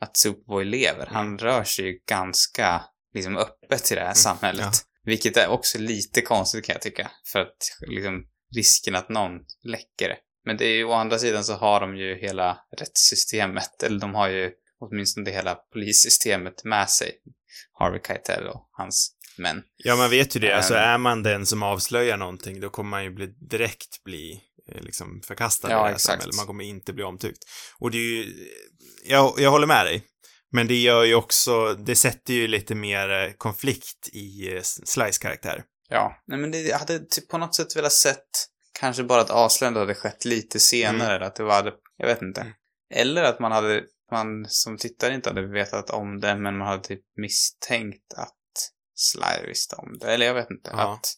att 0.00 0.16
Superboy 0.16 0.64
lever. 0.64 1.06
Han 1.06 1.38
rör 1.38 1.64
sig 1.64 1.84
ju 1.84 1.98
ganska 2.06 2.82
liksom 3.14 3.36
öppet 3.36 3.92
i 3.92 3.94
det 3.94 4.00
här 4.00 4.14
samhället. 4.14 4.64
ja. 4.64 4.72
Vilket 5.04 5.36
är 5.36 5.48
också 5.48 5.78
lite 5.78 6.20
konstigt 6.20 6.64
kan 6.64 6.72
jag 6.72 6.82
tycka. 6.82 7.10
För 7.32 7.38
att 7.40 7.56
liksom 7.80 8.26
risken 8.56 8.94
att 8.94 9.08
någon 9.08 9.32
läcker 9.64 10.08
det. 10.08 10.16
Men 10.44 10.56
det 10.56 10.64
är 10.64 10.76
ju 10.76 10.84
å 10.84 10.92
andra 10.92 11.18
sidan 11.18 11.44
så 11.44 11.54
har 11.54 11.80
de 11.80 11.96
ju 11.96 12.18
hela 12.18 12.58
rättssystemet, 12.78 13.82
eller 13.82 14.00
de 14.00 14.14
har 14.14 14.28
ju 14.28 14.52
åtminstone 14.80 15.24
det 15.24 15.36
hela 15.36 15.54
polissystemet 15.54 16.64
med 16.64 16.90
sig. 16.90 17.12
Harvey 17.78 18.00
Keitel 18.06 18.46
och 18.46 18.68
hans 18.72 19.16
män. 19.38 19.62
Ja, 19.76 19.96
man 19.96 20.10
vet 20.10 20.36
ju 20.36 20.40
det. 20.40 20.56
Alltså, 20.56 20.74
Ehm. 20.74 20.82
är 20.82 20.98
man 20.98 21.22
den 21.22 21.46
som 21.46 21.62
avslöjar 21.62 22.16
någonting, 22.16 22.60
då 22.60 22.70
kommer 22.70 22.90
man 22.90 23.04
ju 23.04 23.10
bli, 23.10 23.26
direkt 23.26 24.04
bli 24.04 24.40
eh, 24.72 24.82
liksom 24.82 25.20
förkastad 25.26 25.70
Ja, 25.70 25.80
i 25.80 25.84
det 25.84 25.90
här 25.90 25.98
samhället. 25.98 26.36
Man 26.36 26.46
kommer 26.46 26.64
inte 26.64 26.92
bli 26.92 27.04
omtyckt. 27.04 27.38
Och 27.78 27.90
det 27.90 27.98
är 27.98 28.00
ju, 28.02 28.32
jag, 29.04 29.34
jag 29.38 29.50
håller 29.50 29.66
med 29.66 29.86
dig. 29.86 30.06
Men 30.52 30.66
det 30.66 30.76
gör 30.76 31.04
ju 31.04 31.14
också, 31.14 31.74
det 31.74 31.96
sätter 31.96 32.34
ju 32.34 32.46
lite 32.48 32.74
mer 32.74 33.10
eh, 33.10 33.32
konflikt 33.32 34.08
i 34.12 34.54
eh, 34.56 34.62
Slice 34.62 35.18
karaktär. 35.22 35.64
Ja, 35.88 36.22
nej 36.26 36.38
men 36.38 36.50
det, 36.50 36.60
jag 36.60 36.78
hade 36.78 36.98
typ 36.98 37.28
på 37.28 37.38
något 37.38 37.54
sätt 37.54 37.76
velat 37.76 37.92
sett 37.92 38.28
kanske 38.80 39.02
bara 39.02 39.20
att 39.20 39.30
avslöjandet 39.30 39.80
hade 39.80 39.94
skett 39.94 40.24
lite 40.24 40.60
senare, 40.60 41.26
att 41.26 41.34
det 41.36 41.42
var, 41.42 41.72
jag 41.96 42.06
vet 42.06 42.22
inte. 42.22 42.40
Mm. 42.40 42.52
Eller 42.94 43.22
att 43.22 43.40
man 43.40 43.52
hade, 43.52 43.82
man 44.12 44.46
som 44.48 44.76
tittare 44.78 45.14
inte 45.14 45.28
hade 45.28 45.46
vetat 45.46 45.90
om 45.90 46.20
det, 46.20 46.36
men 46.36 46.58
man 46.58 46.68
hade 46.68 46.82
typ 46.82 47.00
misstänkt 47.16 48.14
att 48.16 48.34
Sly 49.00 49.46
visste 49.46 49.76
om 49.76 49.98
det. 49.98 50.12
Eller 50.14 50.26
jag 50.26 50.34
vet 50.34 50.50
inte. 50.50 50.70
Ja. 50.72 50.94
Att, 50.94 51.12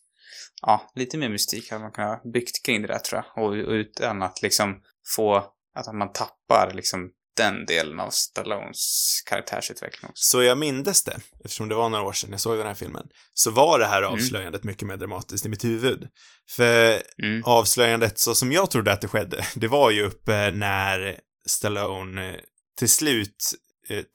ja, 0.63 0.91
lite 0.95 1.19
mer 1.19 1.29
mystik 1.29 1.71
hade 1.71 1.83
man 1.83 1.93
kunnat 1.93 2.23
byggt 2.33 2.63
kring 2.67 2.83
det 2.83 2.89
där 2.89 2.99
tror 2.99 3.23
jag. 3.35 3.45
Och, 3.45 3.51
och 3.51 3.73
utan 3.73 4.23
att 4.23 4.43
liksom 4.43 4.81
få, 5.17 5.37
att 5.75 5.95
man 5.95 6.13
tappar 6.13 6.73
liksom 6.75 7.11
den 7.37 7.67
delen 7.67 8.01
av 8.01 8.11
Stallones 8.11 9.21
karaktärsutveckling 9.27 10.11
också. 10.11 10.23
Så 10.31 10.43
jag 10.43 10.59
mindes 10.59 11.05
det, 11.05 11.21
eftersom 11.45 11.69
det 11.69 11.75
var 11.75 11.89
några 11.89 12.05
år 12.05 12.13
sedan 12.13 12.31
jag 12.31 12.41
såg 12.41 12.59
den 12.59 12.67
här 12.67 12.75
filmen, 12.75 13.07
så 13.35 13.51
var 13.51 13.79
det 13.79 13.87
här 13.87 14.03
Mm. 14.03 14.13
avslöjandet 14.15 14.65
mycket 14.65 14.89
mer 14.89 14.97
dramatiskt 14.97 15.47
i 15.47 15.49
mitt 15.49 15.65
huvud. 15.65 16.09
För 16.51 17.03
Mm. 17.23 17.43
avslöjandet 17.45 18.19
så 18.19 18.35
som 18.35 18.53
jag 18.53 18.71
trodde 18.71 18.93
att 18.93 19.01
det 19.01 19.09
skedde, 19.09 19.47
det 19.55 19.69
var 19.69 19.91
ju 19.91 20.03
uppe 20.03 20.51
när 20.51 21.21
Stallone 21.47 22.31
eh, 22.35 22.41
till 22.79 22.89
slut 22.89 23.53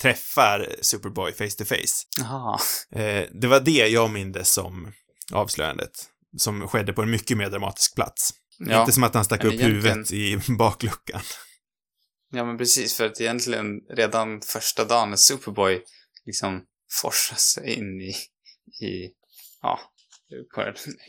träffar 0.01 0.75
Superboy 0.81 1.31
face 1.33 1.49
to 1.57 1.65
face. 1.65 2.05
Jaha. 2.19 2.59
Eh, 2.91 3.25
det 3.41 3.47
var 3.47 3.59
det 3.59 3.87
jag 3.87 4.11
mindes 4.11 4.53
som 4.53 4.93
avslöjandet, 5.33 5.91
som 6.37 6.67
skedde 6.67 6.93
på 6.93 7.01
en 7.01 7.11
mycket 7.11 7.37
mer 7.37 7.49
dramatisk 7.49 7.95
plats. 7.95 8.29
Ja. 8.59 8.79
Inte 8.79 8.91
som 8.91 9.03
att 9.03 9.13
han 9.13 9.25
stack 9.25 9.43
men 9.43 9.47
upp 9.47 9.53
egentligen- 9.53 9.97
huvudet 9.97 10.11
i 10.49 10.51
bakluckan. 10.57 11.21
Ja, 12.31 12.45
men 12.45 12.57
precis. 12.57 12.95
För 12.97 13.05
att 13.05 13.21
egentligen 13.21 13.67
redan 13.97 14.41
första 14.41 14.85
dagen 14.85 15.09
när 15.09 15.17
Superboy 15.17 15.83
liksom 16.25 16.63
forsar 17.01 17.35
sig 17.35 17.73
in 17.73 18.01
i, 18.01 18.09
i 18.85 19.11
ja, 19.61 19.79
på 20.55 20.61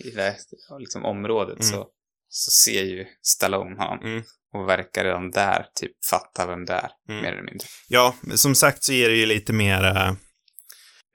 i 0.05 0.11
det 0.11 0.23
här 0.23 0.37
liksom 0.79 1.05
området 1.05 1.59
Mm. 1.61 1.71
så, 1.73 1.89
så 2.29 2.51
ser 2.51 2.83
ju 2.83 3.07
Stallone 3.23 3.77
honom. 3.77 4.05
Mm. 4.05 4.23
Och 4.55 4.69
verkar 4.69 5.05
redan 5.05 5.31
där 5.31 5.67
typ 5.75 5.93
fatta 6.11 6.47
vem 6.47 6.65
det 6.65 6.73
är, 6.73 6.91
Mm. 7.09 7.23
mer 7.23 7.33
eller 7.33 7.43
mindre. 7.43 7.67
Ja, 7.89 8.15
som 8.35 8.55
sagt 8.55 8.85
så 8.85 8.93
ger 8.93 9.09
det 9.09 9.17
ju 9.17 9.27
lite 9.27 9.53
mera 9.53 10.17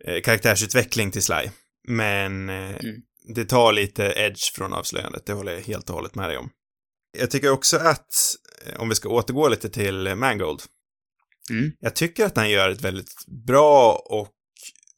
eh, 0.06 0.22
karaktärsutveckling 0.24 1.12
till 1.12 1.24
Sly. 1.24 1.50
Men 1.88 2.50
eh, 2.50 2.56
Mm. 2.56 2.96
det 3.36 3.46
tar 3.46 3.74
lite 3.74 4.04
edge 4.04 4.54
från 4.56 4.74
avslöjandet, 4.74 5.26
det 5.26 5.34
håller 5.34 5.52
jag 5.54 5.62
helt 5.62 5.90
och 5.90 5.96
hållet 5.96 6.16
med 6.16 6.30
dig 6.30 6.38
om. 6.38 6.50
Jag 7.18 7.32
tycker 7.32 7.52
också 7.52 7.78
att, 7.78 8.08
om 8.78 8.90
vi 8.90 8.96
ska 8.96 9.10
återgå 9.10 9.48
lite 9.50 9.70
till 9.70 10.16
Mangold, 10.16 10.62
Mm. 11.50 11.72
jag 11.80 11.96
tycker 11.96 12.26
att 12.26 12.38
han 12.38 12.50
gör 12.50 12.70
ett 12.70 12.82
väldigt 12.82 13.14
bra 13.48 13.94
och 14.10 14.30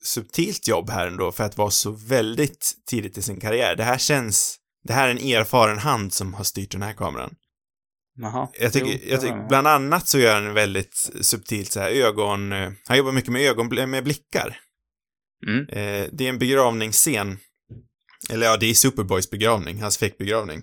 subtilt 0.05 0.67
jobb 0.67 0.89
här 0.89 1.07
ändå 1.07 1.31
för 1.31 1.43
att 1.43 1.57
vara 1.57 1.71
så 1.71 1.91
väldigt 1.91 2.73
tidigt 2.89 3.17
i 3.17 3.21
sin 3.21 3.39
karriär. 3.39 3.75
Det 3.75 3.83
här 3.83 3.97
känns, 3.97 4.57
det 4.83 4.93
här 4.93 5.07
är 5.07 5.11
en 5.11 5.17
erfaren 5.31 5.77
hand 5.77 6.13
som 6.13 6.33
har 6.33 6.43
styrt 6.43 6.71
den 6.71 6.81
här 6.81 6.93
kameran. 6.93 7.35
Jaha. 8.17 8.47
Jag 8.59 8.73
tycker, 8.73 8.87
Jo, 8.87 8.99
jag 9.09 9.21
tycker 9.21 9.47
bland 9.47 9.67
annat 9.67 10.07
så 10.07 10.19
gör 10.19 10.33
han 10.41 10.53
väldigt 10.53 11.09
subtilt 11.21 11.71
så 11.71 11.79
här 11.79 11.89
ögon, 11.91 12.53
eh, 12.53 12.71
han 12.87 12.97
jobbar 12.97 13.11
mycket 13.11 13.31
med 13.31 13.41
ögon, 13.41 13.89
med 13.89 14.03
blickar. 14.03 14.59
Mm. 15.47 15.69
Eh, 15.69 16.09
det 16.11 16.25
är 16.25 16.29
en 16.29 16.39
begravningsscen, 16.39 17.37
eller 18.29 18.45
ja, 18.45 18.57
det 18.57 18.65
är 18.65 18.73
Superboys 18.73 19.29
begravning, 19.29 19.81
hans 19.81 19.97
fake-begravning. 19.97 20.61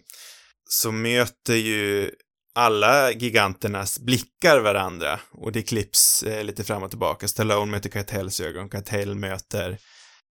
Så 0.68 0.92
möter 0.92 1.54
ju 1.54 2.10
alla 2.54 3.12
giganternas 3.12 3.98
blickar 3.98 4.60
varandra 4.60 5.20
och 5.30 5.52
det 5.52 5.62
klipps 5.62 6.22
eh, 6.22 6.44
lite 6.44 6.64
fram 6.64 6.82
och 6.82 6.90
tillbaka. 6.90 7.28
Stallone 7.28 7.70
möter 7.70 7.90
Keitels 7.90 8.40
ögon, 8.40 8.70
Keitel 8.70 9.14
möter, 9.14 9.78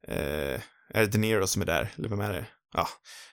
eh, 0.08 0.62
är 0.94 1.02
det 1.02 1.08
De 1.08 1.18
Niro 1.18 1.48
som 1.48 1.62
är 1.62 1.66
där? 1.66 1.94
Eller 1.98 2.10
vem 2.10 2.20
är 2.22 2.34
det? 2.34 2.46
Ja, 2.74 2.88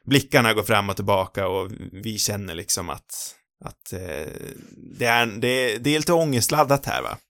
blickarna 0.05 0.55
går 0.55 0.63
fram 0.63 0.91
och 0.91 0.97
tillbaka 0.97 1.49
och 1.49 1.71
vi 1.93 2.19
känner 2.19 2.55
liksom 2.55 2.91
att, 2.91 3.35
att 3.65 3.93
eh, 3.93 4.33
det, 4.99 5.07
är, 5.07 5.27
det, 5.27 5.79
det 5.79 5.95
är 5.95 5.99
lite 5.99 6.13
ångestladdat 6.13 6.87
här 6.87 7.03
va? 7.03 7.19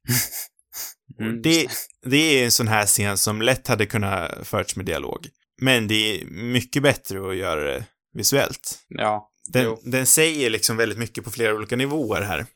Mm. 1.20 1.42
Det, 1.42 1.66
det 2.06 2.16
är 2.16 2.44
en 2.44 2.50
sån 2.50 2.68
här 2.68 2.86
scen 2.86 3.18
som 3.18 3.42
lätt 3.42 3.68
hade 3.68 3.86
kunnat 3.86 4.46
förts 4.46 4.76
med 4.76 4.86
dialog. 4.86 5.28
Men 5.60 5.88
det 5.88 5.94
är 5.94 6.24
mycket 6.26 6.82
bättre 6.82 7.28
att 7.30 7.36
göra 7.36 7.64
det 7.64 7.84
visuellt. 8.14 8.78
Ja. 8.88 9.30
Den, 9.52 9.76
den 9.84 10.06
säger 10.06 10.50
liksom 10.50 10.76
väldigt 10.76 10.98
mycket 10.98 11.24
på 11.24 11.30
flera 11.30 11.54
olika 11.54 11.76
nivåer 11.76 12.22
här. 12.22 12.46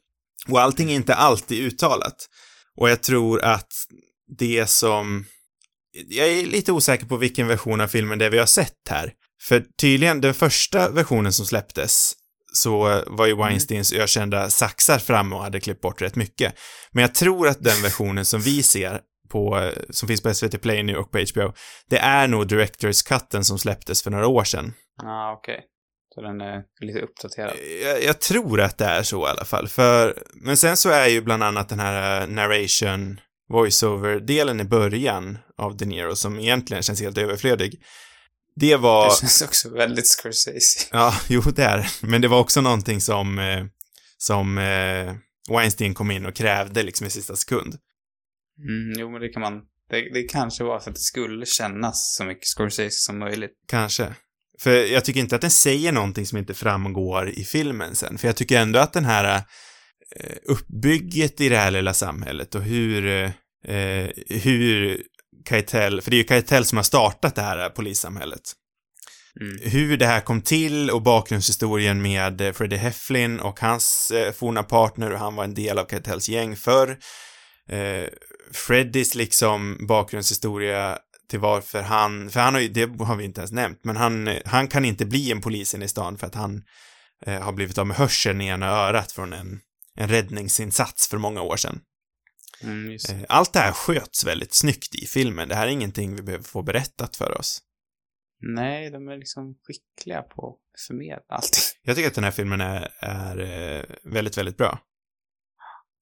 Och 0.49 0.61
allting 0.61 0.91
är 0.91 0.95
inte 0.95 1.15
alltid 1.15 1.65
uttalat. 1.65 2.29
Och 2.77 2.91
jag 2.91 3.03
tror 3.03 3.43
att 3.43 3.73
det 4.39 4.71
som... 4.71 5.25
Jag 6.09 6.29
är 6.29 6.47
lite 6.47 6.73
osäker 6.73 7.07
på 7.07 7.17
vilken 7.17 7.47
version 7.47 7.81
av 7.81 7.89
filmen 7.89 8.19
det 8.19 8.27
är 8.27 8.31
vi 8.31 8.39
har 8.39 8.47
sett 8.47 8.89
här. 8.91 9.13
För 9.43 9.65
tydligen, 9.81 10.21
den 10.21 10.35
första 10.35 10.91
versionen 10.91 11.33
som 11.33 11.47
släpptes 11.47 12.13
så 12.53 13.03
var 13.07 13.27
ju 13.27 13.37
Weinsteins 13.37 13.93
ökända 13.93 14.51
saxar 14.51 14.99
framme 14.99 15.35
och 15.37 15.43
hade 15.43 15.61
klippt 15.61 15.81
bort 15.81 16.03
rätt 16.03 16.17
mycket. 16.17 16.55
Men 16.93 17.03
jag 17.03 17.15
tror 17.15 17.49
att 17.49 17.63
den 17.63 17.83
versionen 17.83 18.25
som 18.25 18.41
vi 18.41 18.63
ser 18.63 19.01
på, 19.31 19.73
som 19.91 20.09
finns 20.09 20.23
på 20.23 20.35
SVT 20.35 20.63
Play 20.63 20.83
nu 20.83 20.97
och 20.97 21.11
på 21.11 21.19
HBO, 21.19 21.53
det 21.91 21.99
är 21.99 22.29
nog 22.29 22.49
Directors 22.49 23.03
Cutten 23.03 23.45
som 23.45 23.59
släpptes 23.59 24.03
för 24.03 24.11
några 24.11 24.27
år 24.27 24.45
sedan. 24.45 24.73
Ja, 25.03 25.09
ah, 25.09 25.33
okej. 25.39 25.61
Så 26.15 26.23
den 26.23 26.41
är 26.41 26.63
lite 26.81 27.01
uppdaterad. 27.01 27.53
Jag, 27.83 28.05
jag 28.05 28.21
tror 28.21 28.61
att 28.61 28.79
det 28.79 28.85
är 28.85 29.03
så 29.03 29.27
i 29.27 29.31
alla 29.31 29.45
fall, 29.45 29.69
för, 29.69 30.23
men 30.35 30.57
sen 30.57 30.77
så 30.77 30.91
är 30.91 31.07
ju 31.07 31.21
bland 31.21 31.43
annat 31.43 31.69
den 31.69 31.81
här 31.81 32.21
eh, 32.21 32.29
narration, 32.29 33.21
voiceover-delen 33.49 34.61
i 34.61 34.65
början 34.65 35.39
av 35.59 35.77
De 35.77 35.85
Niro 35.85 36.17
som 36.17 36.41
egentligen 36.41 36.83
känns 36.83 37.01
helt 37.01 37.19
överflödig. 37.19 37.83
Det 38.55 38.77
var, 38.77 39.09
Det 39.09 39.17
känns 39.21 39.43
också 39.43 39.71
väldigt 39.71 40.09
Scorsese. 40.09 40.89
ja, 40.93 41.15
jo 41.29 41.41
det 41.41 41.65
är 41.65 41.91
men 42.01 42.21
det 42.21 42.29
var 42.29 42.41
också 42.41 42.61
någonting 42.61 43.01
som, 43.01 43.39
eh, 43.39 43.65
som 44.19 44.59
eh, 44.59 45.15
Weinstein 45.51 45.95
kom 45.95 46.11
in 46.11 46.27
och 46.27 46.35
krävde 46.35 46.83
liksom 46.83 47.07
i 47.07 47.11
sista 47.11 47.37
sekund. 47.37 47.75
Mm, 48.59 49.01
jo, 49.01 49.11
men 49.11 49.21
det 49.21 49.29
kan 49.29 49.43
man... 49.43 49.53
Det, 49.91 50.15
det 50.15 50.23
kanske 50.23 50.65
var 50.65 50.81
för 50.81 50.91
att 50.91 50.97
det 50.97 51.03
skulle 51.03 51.47
kännas 51.47 52.17
så 52.17 52.25
mycket 52.25 52.47
Scorsese 52.47 52.91
som 52.91 53.19
möjligt. 53.19 53.53
Kanske. 53.69 54.15
För 54.61 54.71
jag 54.71 55.05
tycker 55.05 55.21
inte 55.21 55.35
att 55.35 55.41
den 55.41 55.51
säger 55.51 55.93
någonting 55.93 56.27
som 56.27 56.39
inte 56.39 56.55
framgår 56.55 57.31
i 57.31 57.45
filmen 57.45 57.95
sen. 57.95 58.19
För 58.19 58.29
jag 58.29 58.37
tycker 58.37 58.61
ändå 58.61 58.79
att 58.79 58.93
den 58.93 59.05
här 59.05 59.43
eh, 60.17 60.37
uppbygget 60.45 61.41
i 61.41 61.49
det 61.49 61.57
här 61.57 61.71
lilla 61.71 61.95
samhället 61.95 62.55
och 62.55 62.63
hur, 62.63 63.07
eh, 63.69 64.09
hur 64.29 65.03
Keitel, 65.49 66.03
för 66.03 66.11
det 66.11 66.17
är 66.17 66.19
ju 66.19 66.29
Keitel 66.29 66.65
som 66.65 66.79
har 66.79 66.83
startat 66.83 67.35
det 67.35 67.43
här 67.43 67.69
polissamhället. 67.69 68.53
Mm. 69.41 69.59
Hur 69.63 69.97
det 69.97 70.07
här 70.07 70.21
kom 70.21 70.43
till 70.43 70.91
och 70.91 71.03
bakgrundshistorien 71.03 72.03
med 72.03 72.41
eh, 72.41 72.53
Freddie 72.53 72.77
Hefflin 72.77 73.41
och 73.41 73.61
hans 73.61 74.11
eh, 74.11 74.33
forna 74.33 74.63
partner 74.63 75.13
och 75.13 75.19
han 75.19 75.35
var 75.35 75.45
en 75.45 75.55
del 75.55 75.79
av 75.79 75.87
Keitels 75.87 76.29
gäng 76.29 76.57
förr. 76.57 76.99
Eh, 77.69 78.09
Freddys 78.53 79.15
liksom 79.15 79.87
bakgrundshistoria 79.87 80.99
till 81.31 81.41
varför 81.41 81.83
han, 81.83 82.31
för 82.31 82.41
han 82.41 82.55
har 82.55 82.61
ju, 82.61 82.69
det 82.69 83.05
har 83.05 83.17
vi 83.17 83.25
inte 83.25 83.41
ens 83.41 83.53
nämnt, 83.53 83.81
men 83.83 83.97
han, 83.97 84.29
eh, 84.29 84.43
han 84.45 84.69
kan 84.69 84.85
inte 84.85 85.07
bli 85.07 85.33
en 85.33 85.41
polis 85.41 85.75
inne 85.75 85.85
i 85.85 85.89
stan 85.89 86.19
för 86.19 86.27
att 86.27 86.35
han 86.35 86.63
eh, 87.27 87.41
har 87.41 87.53
blivit 87.53 87.79
av 87.79 87.87
med 87.87 87.97
hörseln 87.97 88.41
i 88.41 88.47
ena 88.47 88.67
örat 88.67 89.13
från 89.13 89.33
en, 89.33 89.61
en 89.97 90.09
räddningsinsats 90.09 91.09
för 91.09 91.19
många 91.19 91.43
år 91.43 91.57
sedan. 91.57 91.81
Mm. 92.63 92.93
Eh, 92.93 93.25
Allt 93.29 93.53
det 93.53 93.59
här 93.59 93.73
sköts 93.73 94.25
väldigt 94.27 94.55
snyggt 94.55 94.95
i 94.95 95.07
filmen. 95.07 95.49
Det 95.49 95.55
här 95.55 95.67
är 95.67 95.71
ingenting 95.71 96.17
vi 96.17 96.23
behöver 96.23 96.45
få 96.45 96.63
berättat 96.63 97.17
för 97.17 97.39
oss. 97.39 97.63
Nej, 98.41 98.91
de 98.91 99.09
är 99.09 99.17
liksom 99.17 99.55
skickliga 99.63 100.23
på 100.23 100.49
att 100.49 100.81
förmedla 100.87 101.23
allting. 101.29 101.63
Jag 101.83 101.97
tycker 101.97 102.09
att 102.09 102.15
den 102.15 102.25
här 102.25 102.31
filmen 102.31 102.61
är, 102.61 102.93
är 103.01 103.39
eh, 103.79 103.85
väldigt, 104.05 104.39
väldigt 104.39 104.57
bra. 104.57 104.79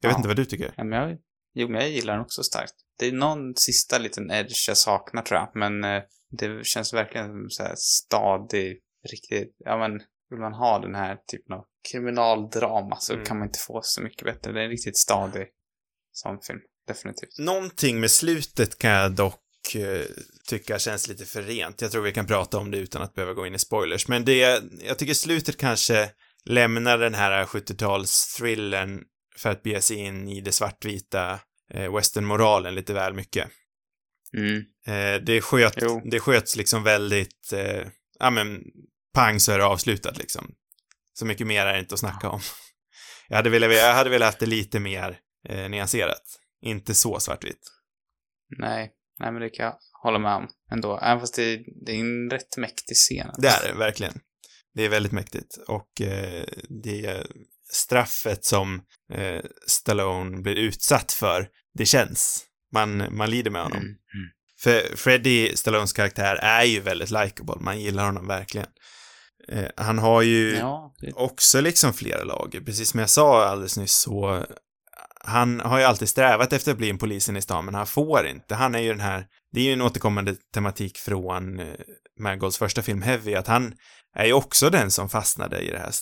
Jag 0.00 0.08
vet 0.08 0.14
Ja. 0.14 0.18
inte 0.18 0.28
vad 0.28 0.36
du 0.36 0.44
tycker. 0.44 0.74
Ja, 0.76 0.84
men 0.84 0.98
jag, 0.98 1.18
jo, 1.54 1.68
men 1.68 1.80
jag 1.80 1.90
gillar 1.90 2.12
den 2.12 2.22
också 2.22 2.42
starkt. 2.42 2.74
Det 2.98 3.06
är 3.06 3.12
någon 3.12 3.56
sista 3.56 3.98
liten 3.98 4.30
edge 4.30 4.64
jag 4.68 4.76
saknar 4.76 5.22
tror 5.22 5.40
jag, 5.40 5.50
men 5.54 5.84
eh, 5.84 6.02
det 6.30 6.66
känns 6.66 6.94
verkligen 6.94 7.26
som 7.26 7.50
så 7.50 7.62
här 7.62 7.74
stadig, 7.76 8.80
riktigt, 9.10 9.56
ja 9.58 9.78
men 9.78 9.92
vill 10.30 10.38
man 10.38 10.52
ha 10.54 10.78
den 10.78 10.94
här 10.94 11.16
typen 11.32 11.52
av 11.56 11.64
kriminaldrama 11.92 12.96
så 12.96 13.12
Mm. 13.12 13.24
kan 13.24 13.38
man 13.38 13.46
inte 13.48 13.58
få 13.58 13.80
så 13.82 14.02
mycket 14.02 14.24
bättre. 14.24 14.52
Det 14.52 14.60
är 14.60 14.64
en 14.64 14.70
riktigt 14.70 14.96
stadig 14.96 15.46
sån 16.22 16.38
film, 16.46 16.60
definitivt. 16.86 17.38
Någonting 17.38 18.00
med 18.00 18.10
slutet 18.10 18.78
kan 18.78 18.90
jag 18.90 19.12
dock 19.12 19.74
eh, 19.74 20.04
tycka 20.48 20.78
känns 20.78 21.08
lite 21.08 21.24
för 21.24 21.42
rent. 21.42 21.82
Jag 21.82 21.92
tror 21.92 22.02
vi 22.02 22.12
kan 22.12 22.26
prata 22.26 22.58
om 22.58 22.70
det 22.70 22.78
utan 22.78 23.02
att 23.02 23.14
behöva 23.14 23.34
gå 23.34 23.46
in 23.46 23.54
i 23.54 23.58
spoilers. 23.58 24.08
Men 24.08 24.24
det, 24.24 24.62
jag 24.82 24.98
tycker 24.98 25.14
slutet 25.14 25.56
kanske 25.56 26.10
lämnar 26.44 26.98
den 26.98 27.14
här 27.14 27.44
70-tals-thrillern 27.44 29.02
för 29.36 29.50
att 29.50 29.62
bege 29.62 29.80
sig 29.80 29.96
in 29.96 30.28
i 30.28 30.40
det 30.40 30.52
svartvita 30.52 31.40
eh, 31.74 31.94
westernmoralen 31.94 32.74
lite 32.74 32.92
väl 32.92 33.14
mycket. 33.14 33.48
Mm. 34.36 34.64
Eh, 34.86 35.22
det, 35.22 35.40
sköt, 35.40 35.74
Jo. 35.82 36.02
det 36.10 36.20
sköts 36.20 36.56
liksom 36.56 36.82
väldigt, 36.82 37.52
eh, 37.52 37.86
ja 38.18 38.30
men, 38.30 38.60
pang 39.14 39.40
så 39.40 39.52
är 39.52 39.58
det 39.58 39.64
avslutat 39.64 40.18
liksom. 40.18 40.54
Så 41.12 41.26
mycket 41.26 41.46
mer 41.46 41.66
är 41.66 41.72
det 41.72 41.80
inte 41.80 41.94
att 41.94 42.00
snacka 42.00 42.28
om. 42.28 42.40
Jag 43.28 43.36
hade 43.36 43.50
velat, 43.50 43.74
jag 43.74 43.94
hade 43.94 44.10
velat 44.10 44.26
haft 44.26 44.38
det 44.38 44.46
lite 44.46 44.80
mer 44.80 45.18
eh, 45.48 45.68
nyanserat. 45.68 46.22
Inte 46.62 46.94
så 46.94 47.20
svartvitt. 47.20 47.72
Nej, 48.58 48.92
nej 49.18 49.32
men 49.32 49.42
det 49.42 49.50
kan 49.50 49.66
jag 49.66 49.76
hålla 50.02 50.18
med 50.18 50.34
om 50.34 50.48
ändå. 50.72 50.98
Även 51.02 51.20
fast 51.20 51.34
det, 51.34 51.64
det 51.86 51.92
är 51.92 52.00
en 52.00 52.30
rätt 52.30 52.56
mäktig 52.56 52.96
scen. 52.96 53.34
Det 53.38 53.48
är 53.48 53.72
det, 53.72 53.78
verkligen. 53.78 54.20
Det 54.74 54.84
är 54.84 54.88
väldigt 54.88 55.12
mäktigt. 55.12 55.56
Och 55.68 56.00
eh, 56.00 56.44
det 56.68 57.26
straffet 57.72 58.44
som 58.44 58.82
eh, 59.12 59.40
Stallone 59.66 60.40
blir 60.40 60.56
utsatt 60.56 61.12
för, 61.12 61.48
det 61.74 61.86
känns. 61.86 62.46
Man, 62.72 63.16
man 63.16 63.30
lider 63.30 63.50
med 63.50 63.62
honom. 63.62 63.82
Mm. 63.82 63.96
För 64.60 64.96
Freddie 64.96 65.56
Stallones 65.56 65.92
karaktär 65.92 66.36
är 66.36 66.64
ju 66.64 66.80
väldigt 66.80 67.10
likable. 67.10 67.54
Man 67.60 67.80
gillar 67.80 68.04
honom 68.04 68.26
verkligen. 68.26 68.66
Eh, 69.48 69.68
han 69.76 69.98
har 69.98 70.22
ju 70.22 70.56
Ja, 70.56 70.94
det, 71.00 71.12
också 71.12 71.60
liksom 71.60 71.92
flera 71.92 72.24
lager. 72.24 72.60
Precis 72.60 72.88
som 72.88 73.00
jag 73.00 73.10
sa 73.10 73.44
alldeles 73.44 73.76
nyss 73.76 73.94
så 73.94 74.46
han 75.24 75.60
har 75.60 75.78
ju 75.78 75.84
alltid 75.84 76.08
strävat 76.08 76.52
efter 76.52 76.72
att 76.72 76.78
bli 76.78 76.90
en 76.90 76.98
polisen 76.98 77.36
i 77.36 77.42
stan, 77.42 77.64
men 77.64 77.74
han 77.74 77.86
får 77.86 78.26
inte. 78.26 78.54
Han 78.54 78.74
är 78.74 78.78
ju 78.78 78.88
den 78.88 79.00
här, 79.00 79.26
det 79.52 79.60
är 79.60 79.64
ju 79.64 79.72
en 79.72 79.82
återkommande 79.82 80.34
tematik 80.54 80.98
från 80.98 81.60
eh, 81.60 81.74
Mangolds 82.20 82.58
första 82.58 82.82
film 82.82 83.02
Heavy, 83.02 83.34
att 83.34 83.46
han 83.46 83.74
är 84.16 84.24
ju 84.24 84.32
också 84.32 84.70
den 84.70 84.90
som 84.90 85.08
fastnade 85.08 85.60
i 85.60 85.70
det 85.70 85.78
här 85.78 85.92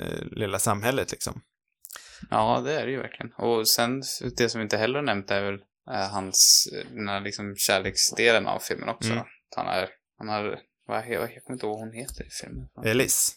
eh, 0.00 0.24
lilla 0.30 0.58
samhället 0.58 1.10
liksom. 1.10 1.40
ja, 2.30 2.60
det 2.64 2.80
är 2.80 2.86
det 2.86 2.92
ju 2.92 2.98
verkligen. 2.98 3.32
Och 3.32 3.68
sen, 3.68 4.02
det 4.36 4.48
som 4.48 4.58
vi 4.58 4.62
inte 4.62 4.76
heller 4.76 5.02
nämnt 5.02 5.30
är 5.30 5.42
väl 5.42 5.60
eh, 5.90 6.10
hans, 6.10 6.68
den 6.94 7.08
här 7.08 7.20
liksom 7.20 7.54
kärleksdelen 7.56 8.46
av 8.46 8.58
filmen 8.58 8.88
också. 8.88 9.10
Mm. 9.12 9.24
Han 9.56 9.66
är, 9.66 9.88
han 10.18 10.28
har, 10.28 10.58
vad, 10.86 11.04
he- 11.04 11.12
jag 11.12 11.44
kommer 11.44 11.56
inte 11.56 11.66
ihåg 11.66 11.78
vad 11.78 11.88
hon 11.88 11.92
heter 11.92 12.26
i 12.26 12.30
filmen. 12.42 12.68
Elis. 12.84 13.34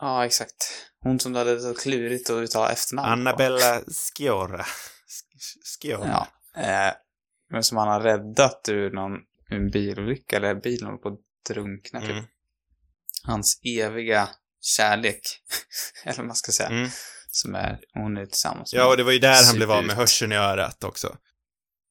Ja, 0.00 0.26
exakt. 0.26 0.86
Hon 1.02 1.20
som 1.20 1.32
du 1.32 1.38
hade 1.38 1.60
så 1.60 1.74
klurigt 1.74 2.30
att 2.30 2.34
uttala 2.36 2.72
efternamn. 2.72 3.12
Annabella 3.12 3.80
Sciorra. 3.80 4.64
Sciorra. 5.64 6.26
Ja. 6.54 6.62
Eh, 6.62 6.92
men 7.50 7.64
som 7.64 7.78
han 7.78 7.88
har 7.88 8.00
räddat 8.00 8.68
ur 8.68 8.90
någon 8.90 9.12
ur 9.50 9.56
en 9.56 9.70
bilolycka, 9.70 10.36
eller 10.36 10.54
bilen 10.54 10.86
håller 10.86 10.98
på 10.98 11.08
att 11.08 11.18
drunkna 11.54 12.00
typ. 12.00 12.10
Mm. 12.10 12.24
Hans 13.24 13.60
eviga 13.64 14.28
kärlek, 14.60 15.20
eller 16.04 16.16
vad 16.16 16.26
man 16.26 16.36
ska 16.36 16.52
säga, 16.52 16.68
Mm. 16.68 16.88
som 17.30 17.54
är, 17.54 17.80
hon 17.94 18.16
är 18.16 18.26
tillsammans 18.26 18.72
Ja, 18.72 18.88
och 18.90 18.96
det 18.96 19.02
var 19.02 19.12
ju 19.12 19.18
där 19.18 19.46
han 19.46 19.56
blev 19.56 19.70
av 19.72 19.84
med 19.84 19.96
hörseln 19.96 20.32
i 20.32 20.36
örat 20.36 20.84
också. 20.84 21.16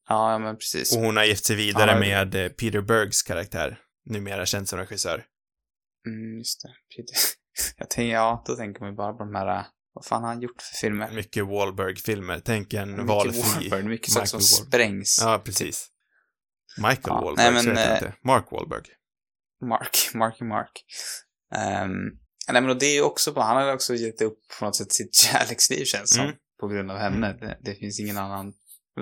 Ja, 0.09 0.31
ja, 0.31 0.39
men 0.39 0.57
precis. 0.57 0.95
Och 0.95 1.01
hon 1.01 1.17
har 1.17 1.23
gift 1.23 1.45
sig 1.45 1.55
vidare 1.55 1.91
Ja, 1.91 1.99
med 1.99 2.35
eh, 2.35 2.49
Peter 2.49 2.81
Bergs 2.81 3.23
karaktär, 3.23 3.79
numera 4.05 4.45
känd 4.45 4.69
som 4.69 4.79
regissör. 4.79 5.25
Mm, 6.07 6.37
just 6.37 6.61
det. 6.61 6.69
Peter. 6.95 7.15
Jag 7.77 7.89
tänker, 7.89 8.13
ja, 8.13 8.43
då 8.45 8.55
tänker 8.55 8.81
man 8.81 8.89
ju 8.89 8.95
bara 8.95 9.13
på 9.13 9.23
de 9.23 9.35
här, 9.35 9.65
vad 9.93 10.05
fan 10.05 10.21
har 10.21 10.29
han 10.29 10.41
gjort 10.41 10.61
för 10.61 10.75
filmer? 10.87 11.11
Mycket 11.11 11.47
Wahlberg-filmer. 11.47 12.41
Tänk 12.45 12.73
en 12.73 12.91
Mycket 12.91 13.05
valfri 13.05 13.41
Wahlberg, 13.41 13.83
mycket 13.83 14.11
saker 14.11 14.27
som 14.27 14.39
Wahlberg. 14.39 14.67
sprängs. 14.67 15.19
Ja, 15.21 15.41
precis. 15.45 15.87
Michael 16.77 16.99
Ja, 17.05 17.21
Wahlberg, 17.21 17.51
nej, 17.53 17.63
så 17.63 17.67
men, 17.69 17.77
heter 17.77 17.89
han 17.89 17.97
eh, 18.03 18.05
inte. 18.07 18.17
Mark 18.23 18.51
Wahlberg. 18.51 18.83
Mark, 19.69 19.97
Marky 20.13 20.43
Mark. 20.55 20.71
Um, 21.55 21.91
nej, 22.51 22.61
men 22.61 22.69
och 22.69 22.79
det 22.79 22.85
är 22.85 22.93
ju 22.95 23.01
också 23.01 23.33
på, 23.33 23.41
han 23.41 23.57
har 23.57 23.73
också 23.73 23.95
gett 23.95 24.21
upp 24.21 24.39
på 24.59 24.65
något 24.65 24.75
sätt 24.75 24.91
sitt 24.93 25.15
kärleksliv 25.25 25.83
känns 25.85 26.13
som, 26.15 26.23
Mm. 26.23 26.35
på 26.59 26.67
grund 26.67 26.91
av 26.91 26.97
henne. 26.97 27.33
Det, 27.39 27.57
det 27.61 27.75
finns 27.75 27.99
ingen 27.99 28.17
annan 28.17 28.53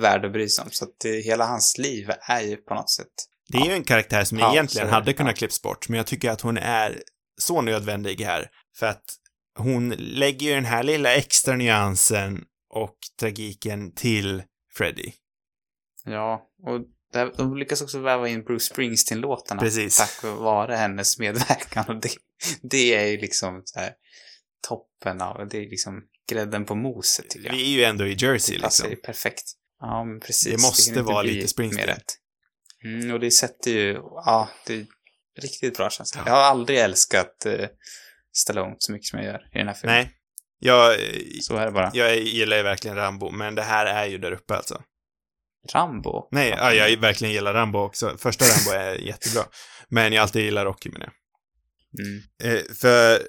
värld 0.02 0.26
att 0.26 0.32
bry 0.32 0.50
sig 0.50 0.64
om. 0.64 0.70
Så 0.72 0.86
att 0.86 0.92
det, 1.04 1.22
hela 1.22 1.46
hans 1.46 1.78
liv 1.78 2.10
är 2.22 2.42
ju 2.42 2.58
på 2.58 2.74
något 2.74 2.90
sätt 2.92 3.08
Det 3.50 3.58
är 3.58 3.66
ju 3.66 3.72
en 3.74 3.84
karaktär 3.84 4.24
som 4.24 4.40
Ja, 4.40 4.52
egentligen 4.54 4.88
så 4.88 4.94
hade 4.94 5.14
kunnat 5.14 5.32
Ja. 5.32 5.38
klipps 5.38 5.62
bort, 5.62 5.90
men 5.90 5.98
jag 5.98 6.08
tycker 6.08 6.32
att 6.32 6.42
hon 6.42 6.58
är 6.58 7.02
så 7.38 7.62
nödvändig 7.62 8.22
här. 8.22 8.50
För 8.78 8.86
att 8.86 9.04
hon 9.58 9.90
lägger 9.90 10.48
ju 10.48 10.54
den 10.54 10.66
här 10.66 10.84
lilla 10.84 11.16
extra 11.16 11.56
nyansen 11.56 12.46
och 12.70 12.98
tragiken 13.20 13.96
till 13.96 14.44
Freddy. 14.74 15.12
Ja, 16.06 16.50
och 16.64 16.82
där, 17.14 17.34
de 17.38 17.58
lyckas 17.58 17.82
också 17.82 18.00
väva 18.00 18.28
in 18.28 18.44
Bruce 18.44 18.74
Springsteen-låtarna. 18.74 19.62
Precis. 19.62 19.98
Tack 19.98 20.24
vare 20.24 20.76
hennes 20.76 21.20
medverkan. 21.20 21.86
Och 21.88 22.02
det, 22.02 22.10
det 22.62 22.96
är 22.96 23.08
ju 23.08 23.18
liksom 23.18 23.62
så 23.66 23.80
här 23.80 23.94
toppen 24.68 25.22
av, 25.22 25.48
det 25.48 25.58
är 25.58 25.70
liksom 25.70 26.04
grädden 26.30 26.66
på 26.66 26.76
moset 26.76 27.30
tycker 27.30 27.48
jag. 27.48 27.56
Vi 27.56 27.74
är 27.74 27.78
ju 27.78 27.84
ändå 27.84 28.08
i 28.08 28.16
Jersey 28.20 28.58
det 28.58 28.64
liksom. 28.64 28.90
ju 28.90 28.96
perfekt. 28.96 29.44
Ja, 29.80 30.04
men 30.04 30.20
precis. 30.20 30.52
Det 30.52 30.62
måste 30.62 30.90
inte 30.90 31.02
vara 31.02 31.22
lite 31.22 31.48
Springsteen. 31.48 31.88
mer 31.88 31.94
rätt. 31.94 32.16
Mm, 32.84 33.14
och 33.14 33.20
det 33.20 33.32
sätter 33.32 33.72
ju, 33.72 33.94
ja, 33.94 34.50
det 34.66 34.86
riktigt 35.38 35.78
bra 35.78 35.90
känsla. 35.90 36.22
Jag 36.26 36.34
har 36.34 36.42
aldrig 36.42 36.80
älskat 36.80 37.46
eh, 37.46 37.68
Stallone 38.38 38.76
så 38.80 38.92
mycket 38.92 39.08
som 39.08 39.20
jag 39.20 39.26
gör 39.26 39.50
i 39.54 39.58
den 39.58 39.68
här 39.68 39.74
filmen. 39.74 39.96
Nej. 39.96 40.14
Jag, 40.60 41.00
Så 41.42 41.56
är 41.56 41.66
det 41.66 41.72
bara. 41.72 41.92
jag 41.94 42.18
gillar 42.18 42.58
ju 42.58 42.64
verkligen 42.64 42.98
Rambo, 42.98 43.32
men 43.32 43.56
det 43.56 43.62
här 43.62 43.86
är 43.86 44.06
ju 44.06 44.18
där 44.18 44.32
uppe 44.32 44.56
alltså. 44.56 44.82
Rambo. 45.74 46.28
Nej, 46.32 46.50
ja, 46.50 46.74
jag 46.74 46.98
verkligen 46.98 47.34
gillar 47.34 47.54
Rambo 47.54 47.80
också. 47.80 48.18
Första 48.18 48.46
Rambo 48.46 48.72
är 48.72 48.96
jättebra. 49.08 49.44
Men 49.90 50.14
jag 50.14 50.22
alltid 50.22 50.44
gillar 50.46 50.66
Rocky 50.66 50.90
menar 50.90 51.06
jag. 51.06 51.14
Mm. 52.06 52.24
Eh, 52.44 52.64
för 52.76 53.22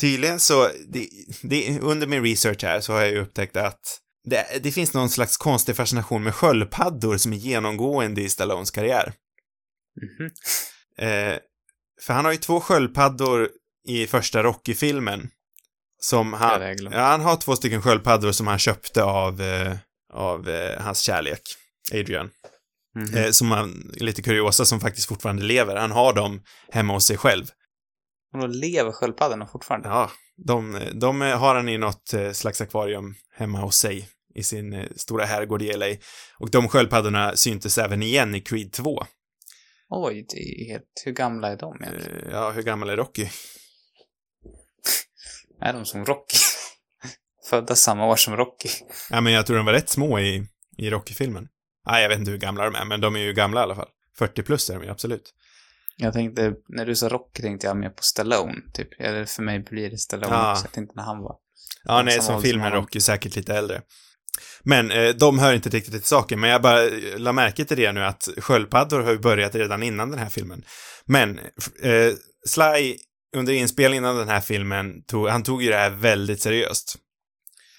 tydligen 0.00 0.40
så, 0.40 0.68
det, 0.88 1.08
det, 1.42 1.80
under 1.80 2.06
min 2.06 2.24
research 2.24 2.62
här 2.64 2.80
så 2.80 2.92
har 2.92 3.00
jag 3.00 3.10
ju 3.10 3.20
upptäckt 3.20 3.56
att 3.56 3.98
det, 4.24 4.46
det 4.62 4.72
finns 4.72 4.94
någon 4.94 5.10
slags 5.10 5.36
konstig 5.36 5.76
fascination 5.76 6.22
med 6.22 6.34
sköldpaddor 6.34 7.16
som 7.16 7.32
är 7.32 7.36
genomgående 7.36 8.20
i 8.22 8.28
Stallones 8.28 8.70
karriär. 8.70 9.12
Mhm. 10.02 10.30
Eh, 10.98 11.38
för 12.00 12.14
han 12.14 12.24
har 12.24 12.32
ju 12.32 12.38
två 12.38 12.60
sköldpaddor 12.60 13.48
i 13.88 14.06
första 14.06 14.42
Rocky-filmen. 14.42 15.30
Som 16.00 16.32
han, 16.32 16.76
ja, 16.90 17.00
han 17.00 17.20
har 17.20 17.36
två 17.36 17.56
stycken 17.56 17.82
sköldpaddor 17.82 18.32
som 18.32 18.46
han 18.46 18.58
köpte 18.58 19.04
av, 19.04 19.42
eh, 19.42 19.76
av 20.12 20.48
eh, 20.48 20.82
hans 20.82 21.00
kärlek, 21.00 21.42
Adrian. 21.92 22.30
Mhm. 22.94 23.16
Eh, 23.16 23.30
som 23.30 23.50
han, 23.50 23.90
lite 23.94 24.22
kuriosa 24.22 24.64
som 24.64 24.80
faktiskt 24.80 25.08
fortfarande 25.08 25.42
lever. 25.42 25.76
Han 25.76 25.90
har 25.90 26.12
dem 26.12 26.42
hemma 26.72 26.92
hos 26.92 27.06
sig 27.06 27.16
själv. 27.16 27.44
Och 28.34 28.40
då 28.40 28.46
lever 28.46 28.92
sköldpaddorna 28.92 29.46
fortfarande? 29.46 29.88
Ja, 29.88 30.10
de, 30.36 30.80
de 30.92 31.20
har 31.20 31.54
han 31.54 31.68
i 31.68 31.78
något 31.78 32.14
eh, 32.14 32.32
slags 32.32 32.60
akvarium 32.60 33.14
hemma 33.34 33.60
hos 33.60 33.76
sig 33.76 34.08
i 34.34 34.42
sin 34.42 34.72
eh, 34.72 34.88
stora 34.96 35.24
herrgård 35.24 35.62
i 35.62 35.72
LA. 35.76 35.86
Och 36.38 36.50
de 36.50 36.68
sköldpaddorna 36.68 37.36
syntes 37.36 37.78
även 37.78 38.02
igen 38.02 38.34
i 38.34 38.40
Creed 38.40 38.72
2. 38.72 39.04
Oj, 39.94 40.26
det 40.28 40.36
är 40.38 40.68
helt... 40.72 41.02
Hur 41.04 41.12
gamla 41.12 41.48
är 41.48 41.56
de 41.56 41.82
egentligen? 41.82 42.18
Eh, 42.26 42.32
Ja, 42.32 42.50
hur 42.50 42.62
gammal 42.62 42.90
är 42.90 42.96
Rocky? 42.96 43.28
Är 45.60 45.72
de 45.72 45.84
som 45.84 46.04
Rocky? 46.04 46.36
Födda 47.50 47.74
samma 47.74 48.06
år 48.06 48.16
som 48.16 48.36
Rocky. 48.36 48.68
Ja, 49.10 49.20
men 49.20 49.32
jag 49.32 49.46
tror 49.46 49.56
de 49.56 49.66
var 49.66 49.72
rätt 49.72 49.88
små 49.88 50.18
i, 50.20 50.46
i 50.78 50.90
Rocky-filmen. 50.90 51.48
Nej, 51.86 52.02
jag 52.02 52.08
vet 52.08 52.18
inte 52.18 52.30
hur 52.30 52.38
gamla 52.38 52.64
de 52.64 52.74
är, 52.74 52.84
men 52.84 53.00
de 53.00 53.16
är 53.16 53.20
ju 53.20 53.32
gamla 53.32 53.60
i 53.60 53.62
alla 53.62 53.74
fall. 53.74 53.88
40 54.18 54.42
plus 54.42 54.70
är 54.70 54.74
de 54.74 54.84
ju 54.84 54.90
absolut. 54.90 55.34
Jag 55.96 56.12
tänkte, 56.12 56.52
när 56.68 56.86
du 56.86 56.96
sa 56.96 57.08
Rocky 57.08 57.42
tänkte 57.42 57.66
jag 57.66 57.76
mer 57.76 57.90
på 57.90 58.02
Stallone, 58.02 58.54
typ. 58.74 58.88
Eller 59.00 59.24
för 59.24 59.42
mig 59.42 59.58
blir 59.58 59.90
det 59.90 59.98
Stallone 59.98 60.34
Ja. 60.34 60.52
också. 60.52 60.64
Jag 60.64 60.72
tänkte 60.72 60.92
när 60.96 61.02
han 61.04 61.18
var... 61.18 61.36
Ja, 61.84 62.02
nej, 62.02 62.20
som 62.20 62.42
filmen. 62.42 62.72
Rocky 62.72 63.00
säkert 63.00 63.36
lite 63.36 63.54
äldre. 63.56 63.82
Men 64.62 64.90
eh, 64.90 65.08
de 65.08 65.38
hör 65.38 65.54
inte 65.54 65.68
riktigt 65.68 65.92
till 65.92 66.02
saken, 66.02 66.40
men 66.40 66.50
jag 66.50 66.62
bara 66.62 66.84
eh, 66.84 67.18
la 67.18 67.32
märke 67.32 67.64
till 67.64 67.76
det 67.76 67.92
nu 67.92 68.04
att 68.04 68.28
sköldpaddor 68.38 69.00
har 69.00 69.12
ju 69.12 69.18
börjat 69.18 69.54
redan 69.54 69.82
innan 69.82 70.10
den 70.10 70.18
här 70.18 70.28
filmen. 70.28 70.64
Men 71.04 71.38
eh, 71.82 72.12
Sly, 72.46 72.96
under 73.36 73.52
inspelningen 73.52 74.04
av 74.04 74.16
den 74.16 74.28
här 74.28 74.40
filmen, 74.40 75.04
tog, 75.04 75.28
han 75.28 75.42
tog 75.42 75.62
ju 75.62 75.70
det 75.70 75.76
här 75.76 75.90
väldigt 75.90 76.42
seriöst. 76.42 76.96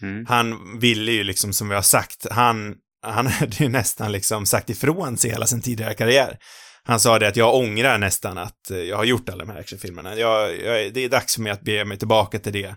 Mm. 0.02 0.26
Han 0.26 0.80
ville 0.80 1.12
ju 1.12 1.24
liksom, 1.24 1.54
som 1.54 1.70
vi 1.70 1.76
har 1.76 1.82
sagt, 1.82 2.28
han 2.32 2.76
han 3.04 3.28
hade 3.40 3.56
ju 3.64 3.70
nästan 3.70 4.12
liksom 4.12 4.46
sagt 4.46 4.70
ifrån 4.70 5.18
sig 5.18 5.32
hela 5.32 5.48
sin 5.48 5.62
tidigare 5.62 5.94
karriär. 5.94 6.38
Han 6.84 7.00
sa 7.00 7.20
det 7.20 7.28
att 7.28 7.36
jag 7.36 7.56
ångrar 7.56 7.98
nästan 7.98 8.38
att 8.38 8.72
eh, 8.72 8.78
jag 8.78 8.98
har 8.98 9.04
gjort 9.04 9.30
alla 9.30 9.46
de 9.46 9.52
här 9.52 9.60
actionfilmerna. 9.60 10.16
Jag, 10.16 10.62
jag, 10.62 10.94
det 10.94 11.04
är 11.04 11.10
dags 11.10 11.36
för 11.36 11.42
mig 11.42 11.52
att 11.52 11.62
bege 11.62 11.86
mig 11.86 11.98
tillbaka 11.98 12.40
till 12.40 12.54
det 12.54 12.76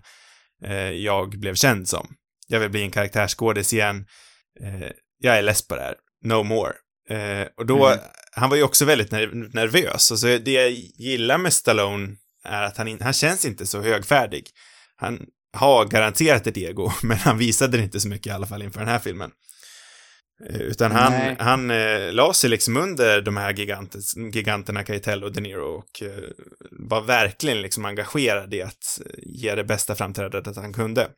eh, 0.63 0.91
jag 0.91 1.39
blev 1.39 1.55
känd 1.55 1.87
som. 1.87 2.07
Jag 2.47 2.59
vill 2.59 2.69
bli 2.69 2.81
en 2.81 2.91
karaktärsskådis 2.91 3.73
igen. 3.73 4.05
Eh, 4.61 4.89
jag 5.19 5.37
är 5.37 5.41
less 5.41 5.67
på 5.67 5.75
det 5.75 5.81
här. 5.81 5.95
No 6.25 6.43
more. 6.43 6.73
Eh, 7.09 7.47
och 7.57 7.65
då, 7.65 7.87
Mm. 7.87 7.99
han 8.31 8.49
var 8.49 8.57
ju 8.57 8.63
också 8.63 8.85
väldigt 8.85 9.11
ner- 9.11 9.53
nervös. 9.53 10.11
Alltså 10.11 10.27
det 10.37 10.51
jag 10.51 10.71
gillar 10.97 11.37
med 11.37 11.53
Stallone 11.53 12.15
är 12.43 12.63
att 12.63 12.77
han, 12.77 12.87
in, 12.87 13.01
han 13.01 13.13
känns 13.13 13.45
inte 13.45 13.65
så 13.65 13.81
högfärdig. 13.81 14.49
Han 14.95 15.25
har 15.57 15.85
garanterat 15.85 16.47
ett 16.47 16.57
ego, 16.57 16.91
men 17.03 17.17
han 17.17 17.37
visade 17.37 17.77
det 17.77 17.83
inte 17.83 17.99
så 17.99 18.07
mycket 18.07 18.27
i 18.27 18.29
alla 18.31 18.47
fall 18.47 18.61
inför 18.63 18.79
den 18.79 18.89
här 18.89 18.99
filmen. 18.99 19.31
Eh, 20.49 20.61
Utan 20.61 20.91
han, 20.91 21.11
Nej. 21.11 21.35
han 21.39 21.71
eh, 21.71 22.11
la 22.13 22.33
sig 22.33 22.49
liksom 22.49 22.77
under 22.77 23.21
de 23.21 23.37
här 23.37 23.53
gigantes, 23.53 24.15
giganterna 24.33 24.85
Keitel 24.85 25.23
och 25.23 25.33
De 25.33 25.41
Niro 25.41 25.77
och 25.77 26.01
eh, 26.01 26.23
var 26.71 27.01
verkligen 27.01 27.61
liksom 27.61 27.85
engagerad 27.85 28.53
i 28.53 28.61
att 28.61 28.99
eh, 29.05 29.11
ge 29.17 29.55
det 29.55 29.63
bästa 29.63 29.95
framträdandet 29.95 30.55
han 30.55 30.73
kunde. 30.73 31.09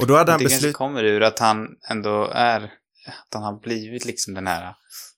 Och 0.00 0.06
då 0.06 0.16
hade 0.16 0.32
han 0.32 0.38
det 0.38 0.44
kanske 0.44 0.56
beslutat... 0.56 0.76
kommer 0.76 1.04
ur 1.04 1.22
att 1.22 1.38
han 1.38 1.66
ändå 1.90 2.30
är, 2.34 2.62
att 3.06 3.34
han 3.34 3.42
har 3.42 3.60
blivit 3.60 4.04
liksom 4.04 4.34
den 4.34 4.46
här 4.46 4.74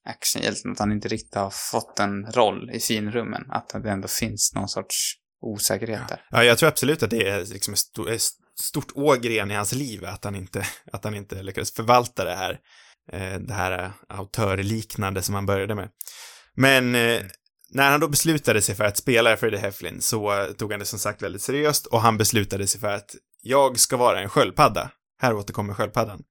actionhjälten, 0.09 0.73
att 0.73 0.79
han 0.79 0.93
inte 0.93 1.09
riktigt 1.09 1.35
har 1.35 1.51
fått 1.51 1.99
en 1.99 2.27
roll 2.33 2.71
i 2.71 2.81
finrummen. 2.81 3.51
Att 3.51 3.69
det 3.69 3.91
ändå 3.91 4.09
finns 4.09 4.53
någon 4.55 4.69
sorts 4.69 5.15
osäkerhet 5.41 6.09
där. 6.09 6.27
Ja, 6.31 6.45
jag 6.45 6.59
tror 6.59 6.69
absolut 6.69 7.03
att 7.03 7.11
det 7.11 7.29
är 7.29 7.45
liksom 7.45 7.75
ett 7.75 7.81
sto- 7.81 8.11
ett 8.11 8.23
stort 8.61 8.93
ågren 8.95 9.51
i 9.51 9.55
hans 9.55 9.73
liv, 9.73 10.05
att 10.05 10.25
han 10.25 10.35
inte, 10.35 10.67
att 10.93 11.05
han 11.05 11.15
inte 11.15 11.43
lyckades 11.43 11.73
förvalta 11.73 12.25
det 12.25 12.37
här, 12.37 12.59
eh, 13.13 13.41
det 13.41 13.55
här 13.55 13.85
eh, 13.85 13.91
autörliknande 14.09 15.23
som 15.23 15.35
han 15.35 15.47
började 15.47 15.75
med. 15.75 15.89
Men 16.55 16.95
eh, 16.95 17.23
när 17.71 17.91
han 17.91 18.01
då 18.01 18.09
beslutade 18.09 18.63
sig 18.63 18.75
för 18.75 18.85
att 18.85 18.97
spela 18.97 19.37
Freddie 19.37 19.57
Heflin 19.57 20.01
så 20.01 20.47
tog 20.59 20.71
han 20.71 20.81
det 20.81 20.87
som 20.87 20.99
sagt 20.99 21.23
väldigt 21.23 21.43
seriöst 21.43 21.87
och 21.87 22.01
han 22.01 22.19
beslutade 22.19 22.67
sig 22.67 22.81
för 22.81 22.93
att 22.93 23.11
jag 23.47 23.79
ska 23.79 23.97
vara 23.97 24.21
en 24.21 24.29
sköldpadda. 24.29 24.91
Här 25.21 25.35
återkommer 25.35 25.75
sköldpaddan. 25.75 26.23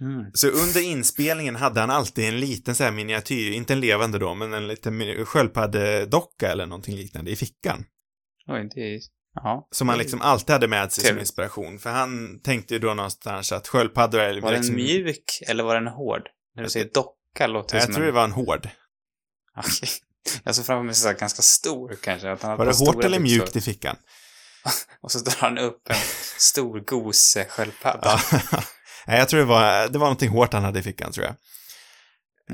Mm. 0.00 0.30
Så 0.34 0.48
under 0.48 0.80
inspelningen 0.80 1.56
hade 1.56 1.80
han 1.80 1.90
alltid 1.90 2.28
en 2.28 2.40
liten 2.40 2.74
så 2.74 2.84
här 2.84 2.90
miniatyr, 2.90 3.52
inte 3.52 3.72
en 3.72 3.80
levande 3.80 4.18
då, 4.18 4.34
men 4.34 4.54
en 4.54 4.68
liten 4.68 5.24
sköldpaddedocka 5.26 6.52
eller 6.52 6.66
någonting 6.66 6.96
liknande 6.96 7.30
i 7.30 7.36
fickan. 7.36 7.84
Oj, 8.46 8.70
det 8.74 8.80
är... 8.80 9.00
Ja. 9.34 9.68
Som 9.70 9.88
han 9.88 9.98
liksom 9.98 10.20
alltid 10.20 10.50
hade 10.50 10.68
med 10.68 10.92
sig 10.92 11.02
som 11.02 11.08
Trevligt. 11.08 11.22
inspiration. 11.22 11.78
För 11.78 11.90
han 11.90 12.40
tänkte 12.40 12.74
ju 12.74 12.80
då 12.80 12.94
någonstans 12.94 13.52
att 13.52 13.68
sköldpaddor 13.68 14.20
är 14.20 14.40
Var 14.40 14.52
liksom... 14.52 14.76
den 14.76 14.84
mjuk 14.84 15.24
eller 15.48 15.64
var 15.64 15.74
den 15.74 15.86
hård? 15.86 16.22
När 16.56 16.62
du 16.62 16.70
säger 16.70 16.90
docka 16.94 17.46
låter 17.46 17.74
det 17.74 17.78
Jag 17.78 17.84
som 17.84 17.94
tror 17.94 18.04
en... 18.04 18.06
det 18.06 18.12
var 18.12 18.24
en 18.24 18.32
hård. 18.32 18.68
Okej. 19.56 19.88
Jag 20.44 20.54
såg 20.54 20.66
framför 20.66 20.84
mig 20.84 20.94
så 20.94 21.08
här 21.08 21.14
ganska 21.14 21.42
stor 21.42 21.96
kanske. 22.02 22.30
Att 22.30 22.42
han 22.42 22.58
Var 22.58 22.66
det 22.66 22.78
hårt 22.78 23.04
eller 23.04 23.18
mjukt 23.18 23.56
i 23.56 23.60
fickan? 23.60 23.96
Och 25.02 25.12
så 25.12 25.18
drar 25.18 25.36
han 25.40 25.58
upp 25.58 25.90
en 25.90 25.96
stor 26.38 26.80
gos-sköldpadda. 26.80 28.20
Nej, 29.06 29.18
jag 29.18 29.28
tror 29.28 29.40
det 29.40 29.46
var, 29.46 29.88
det 29.88 29.98
var 29.98 30.06
någonting 30.06 30.30
hårt 30.30 30.52
han 30.52 30.64
hade 30.64 30.78
i 30.78 30.82
fickan, 30.82 31.12
tror 31.12 31.26
jag. 31.26 31.34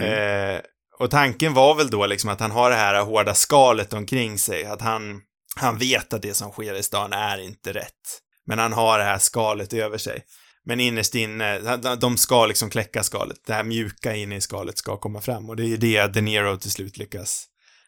Mm. 0.03 0.55
Eh, 0.57 0.61
och 0.99 1.11
tanken 1.11 1.55
var 1.55 1.75
väl 1.75 1.91
då 1.91 2.07
liksom 2.07 2.31
att 2.31 2.41
han 2.41 2.51
har 2.51 2.71
det 2.71 2.77
här 2.77 3.03
hårda 3.03 3.35
skalet 3.35 3.93
omkring 3.93 4.39
sig, 4.39 4.65
att 4.65 4.81
han, 4.81 5.21
han 5.57 5.79
vet 5.79 6.13
att 6.13 6.23
det 6.23 6.35
som 6.35 6.51
sker 6.51 6.75
i 6.75 6.83
stan 6.83 7.13
är 7.13 7.39
inte 7.39 7.73
rätt. 7.73 7.93
Men 8.47 8.59
han 8.59 8.73
har 8.73 8.99
det 8.99 9.05
här 9.05 9.19
skalet 9.19 9.73
över 9.73 9.99
sig. 9.99 10.25
Men 10.65 10.81
innerst 10.81 11.15
inne, 11.15 11.59
de- 11.77 11.99
de 11.99 12.17
ska 12.17 12.47
liksom 12.47 12.71
kläcka 12.71 13.03
skalet. 13.03 13.37
Det 13.47 13.55
här 13.55 13.65
mjuka 13.65 14.15
inne 14.15 14.37
i 14.37 14.41
skalet 14.41 14.79
ska 14.79 14.97
komma 14.97 15.21
fram. 15.21 15.51
Och 15.51 15.57
det 15.57 15.63
är 15.63 15.69
ju 15.69 15.77
det 15.77 16.07
De 16.07 16.21
Niro 16.21 16.57
till 16.57 16.71
slut 16.71 16.97
lyckas. 16.97 17.47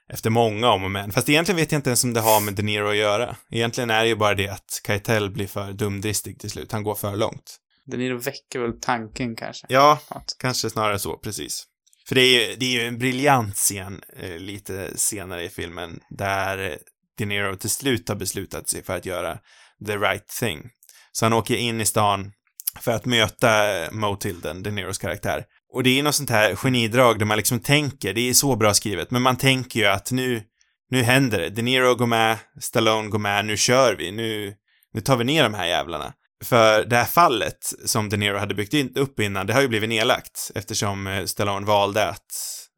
Efter 0.08 0.30
många 0.30 0.68
om 0.70 0.84
och 0.84 0.90
men. 0.90 1.12
Fast 1.12 1.28
egentligen 1.28 1.56
vet 1.56 1.72
jag 1.72 1.78
inte 1.78 1.90
ens 1.90 2.04
om 2.04 2.12
det 2.12 2.20
har 2.20 2.40
med 2.40 2.54
De 2.54 2.62
Niro 2.62 2.88
att 2.90 2.96
göra. 2.96 3.36
Egentligen 3.50 3.90
är 3.90 4.02
det 4.02 4.08
ju 4.08 4.16
bara 4.16 4.34
det 4.34 4.48
att 4.48 4.82
Keitel 4.86 5.30
blir 5.30 5.46
för 5.46 5.72
dumdristig 5.72 6.40
till 6.40 6.50
slut. 6.50 6.72
Han 6.72 6.82
går 6.82 6.94
för 6.94 7.16
långt. 7.16 7.56
De 7.86 7.96
Niro 7.96 8.18
väcker 8.18 8.58
väl 8.58 8.80
tanken 8.80 9.36
kanske. 9.36 9.66
Ja, 9.68 10.00
Något. 10.14 10.36
kanske 10.38 10.70
snarare 10.70 10.98
så, 10.98 11.16
precis. 11.16 11.64
För 12.08 12.14
det 12.14 12.20
är 12.20 12.48
ju, 12.48 12.56
det 12.56 12.66
är 12.66 12.80
ju 12.80 12.88
en 12.88 12.98
briljant 12.98 13.54
scen 13.54 14.00
eh, 14.16 14.38
lite 14.38 14.98
senare 14.98 15.44
i 15.44 15.48
filmen 15.48 16.00
där 16.10 16.78
De 17.18 17.26
Niro 17.26 17.56
till 17.56 17.70
slut 17.70 18.08
har 18.08 18.16
beslutat 18.16 18.68
sig 18.68 18.82
för 18.82 18.96
att 18.96 19.06
göra 19.06 19.38
the 19.86 19.96
right 19.96 20.28
thing. 20.40 20.70
Så 21.12 21.24
han 21.24 21.32
åker 21.32 21.56
in 21.56 21.80
i 21.80 21.86
stan 21.86 22.32
för 22.80 22.92
att 22.92 23.04
möta 23.04 23.82
eh, 23.82 23.90
Mo 23.92 24.16
Tilden, 24.16 24.62
De 24.62 24.70
Niros 24.70 24.98
karaktär. 24.98 25.44
Och 25.72 25.82
det 25.82 25.98
är 25.98 26.02
något 26.02 26.14
sånt 26.14 26.30
här 26.30 26.56
genidrag 26.56 27.18
där 27.18 27.26
man 27.26 27.36
liksom 27.36 27.60
tänker, 27.60 28.14
det 28.14 28.28
är 28.28 28.34
så 28.34 28.56
bra 28.56 28.74
skrivet, 28.74 29.10
men 29.10 29.22
man 29.22 29.36
tänker 29.36 29.80
ju 29.80 29.86
att 29.86 30.10
nu, 30.10 30.42
nu 30.90 31.02
händer 31.02 31.38
det. 31.38 31.48
De 31.48 31.62
Niro 31.62 31.94
går 31.94 32.06
med, 32.06 32.38
Stallone 32.60 33.08
går 33.08 33.18
med, 33.18 33.44
nu 33.44 33.56
kör 33.56 33.94
vi, 33.94 34.12
nu, 34.12 34.54
nu 34.92 35.00
tar 35.00 35.16
vi 35.16 35.24
ner 35.24 35.42
de 35.42 35.54
här 35.54 35.66
jävlarna. 35.66 36.12
För 36.44 36.84
det 36.84 36.96
här 36.96 37.04
fallet 37.04 37.72
som 37.84 38.08
De 38.08 38.16
Niro 38.16 38.38
hade 38.38 38.54
byggt 38.54 38.96
upp 38.96 39.20
innan, 39.20 39.46
det 39.46 39.52
har 39.54 39.60
ju 39.62 39.68
blivit 39.68 39.88
nedlagt 39.88 40.50
eftersom 40.54 41.06
eh, 41.06 41.24
Stallone 41.24 41.66
valde 41.66 42.08
att 42.08 42.32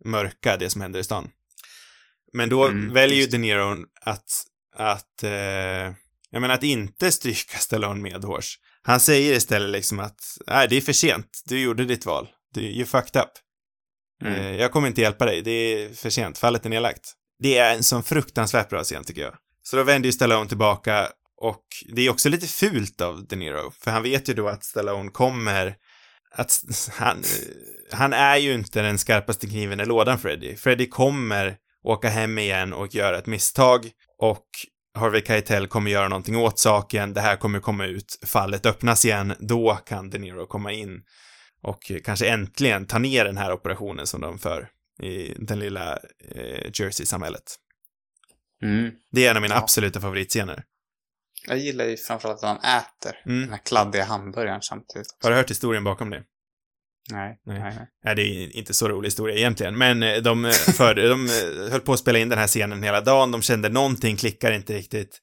mörka 0.05 0.57
det 0.57 0.71
som 0.71 0.81
händer 0.81 1.01
i 1.01 1.05
stan. 1.05 1.29
Men 2.33 2.49
då 2.49 2.65
Mm, 2.65 2.93
väljer 2.93 3.19
ju 3.21 3.27
De 3.27 3.39
Niro 3.39 3.77
att, 4.01 4.31
att, 4.77 5.23
eh, 5.23 5.31
jag 6.31 6.41
menar 6.41 6.55
att 6.55 6.63
inte 6.63 7.13
stryka 7.13 7.59
Stallone 7.59 8.03
medhårs. 8.03 8.59
Han 8.83 9.01
säger 9.01 9.37
istället 9.37 9.71
liksom 9.71 10.01
att, 10.01 10.21
nej, 10.47 10.69
det 10.69 10.77
är 10.77 10.81
för 10.81 10.93
sent, 10.93 11.43
du 11.45 11.61
gjorde 11.61 11.85
ditt 11.85 12.07
val, 12.07 12.29
you 12.57 12.87
fucked 12.87 13.23
up. 13.23 13.31
Mm. 14.25 14.35
Eh, 14.35 14.57
jag 14.57 14.73
kommer 14.73 14.89
inte 14.89 15.01
hjälpa 15.01 15.25
dig, 15.25 15.43
det 15.43 15.51
är 15.51 15.95
för 15.95 16.11
sent, 16.11 16.39
fallet 16.39 16.67
är 16.67 16.71
nedlagt. 16.71 17.13
Det 17.39 17.59
är 17.59 17.75
en 17.75 17.83
sån 17.83 18.03
fruktansvärt 18.03 18.69
bra 18.69 18.85
scen 18.85 19.05
tycker 19.05 19.23
jag. 19.23 19.35
Så 19.63 19.77
då 19.77 19.83
vänder 19.83 20.07
ju 20.07 20.13
Stallone 20.13 20.49
tillbaka 20.49 21.09
och 21.41 21.65
det 21.93 22.03
är 22.03 22.11
också 22.11 22.29
lite 22.29 22.47
fult 22.47 23.01
av 23.01 23.27
De 23.27 23.37
Niro, 23.37 23.71
för 23.71 23.91
han 23.91 24.03
vet 24.03 24.29
ju 24.29 24.35
då 24.35 24.49
att 24.49 24.65
Stallone 24.65 25.11
kommer 25.11 25.77
att 26.35 26.61
han, 26.93 27.23
han 27.93 28.13
är 28.13 28.37
ju 28.37 28.55
inte 28.55 28.83
den 28.83 28.99
skarpaste 28.99 29.47
kniven 29.47 29.81
i 29.81 29.85
lådan, 29.85 30.19
Freddy. 30.19 30.57
Freddy 30.57 30.89
kommer 30.89 31.57
åka 31.85 32.09
hem 32.09 32.39
igen 32.39 32.73
och 32.73 32.95
göra 32.95 33.19
ett 33.19 33.27
misstag 33.27 33.91
och 34.19 34.47
Harvey 34.95 35.23
Keitel 35.27 35.67
kommer 35.67 35.91
göra 35.91 36.09
någonting 36.09 36.37
åt 36.37 36.59
saken, 36.59 37.15
det 37.15 37.21
här 37.21 37.37
kommer 37.37 37.61
komma 37.61 37.87
ut, 37.87 38.19
fallet 38.27 38.67
öppnas 38.67 39.05
igen, 39.05 39.35
då 39.39 39.75
kan 39.87 40.11
De 40.11 40.19
Niro 40.19 40.47
komma 40.47 40.73
in 40.73 41.03
och 41.63 41.93
kanske 42.05 42.29
äntligen 42.29 42.87
ta 42.87 42.99
ner 42.99 43.25
den 43.25 43.37
här 43.37 43.53
operationen 43.53 44.07
som 44.07 44.21
de 44.21 44.39
för 44.39 44.69
i 45.03 45.35
den 45.39 45.59
lilla 45.59 45.99
eh, 46.35 46.71
Jersey-samhället. 46.75 47.43
Mm. 48.63 48.91
Det 49.13 49.27
är 49.27 49.31
en 49.31 49.37
av 49.37 49.43
mina 49.43 49.55
Ja. 49.55 49.61
absoluta 49.61 50.01
favoritscener. 50.01 50.65
Jag 51.47 51.59
gillar 51.59 51.85
ju 51.85 51.97
framförallt 51.97 52.45
att 52.45 52.49
han 52.49 52.81
äter 52.81 53.17
Mm. 53.27 53.41
den 53.41 53.51
här 53.51 53.59
kladdiga 53.65 54.05
hamburgaren 54.05 54.63
samtidigt. 54.63 55.07
Har 55.23 55.31
du 55.31 55.37
hört 55.37 55.51
historien 55.51 55.85
bakom 55.85 56.11
det? 56.11 56.23
Nej, 57.13 57.39
Nej. 57.47 57.61
nej, 57.61 57.75
nej. 57.77 57.87
Nej, 58.05 58.15
det 58.15 58.23
är 58.23 58.57
inte 58.57 58.75
så 58.75 58.89
rolig 58.89 59.07
historia 59.07 59.37
egentligen, 59.37 59.79
men 59.79 60.03
eh, 60.03 60.17
de, 60.17 60.45
eh, 60.45 60.51
för, 60.53 60.95
de 60.95 61.27
eh, 61.27 61.71
höll 61.71 61.81
på 61.81 61.93
att 61.93 61.99
spela 61.99 62.19
in 62.19 62.29
den 62.29 62.39
här 62.39 62.47
scenen 62.47 62.83
hela 62.83 63.01
dagen, 63.01 63.31
de 63.31 63.43
kände 63.43 63.69
någonting 63.69 64.17
klickar 64.17 64.53
inte 64.53 64.75
riktigt. 64.75 65.21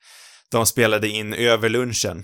De 0.51 0.65
spelade 0.65 1.07
in 1.09 1.33
över 1.33 1.69
lunchen. 1.69 2.23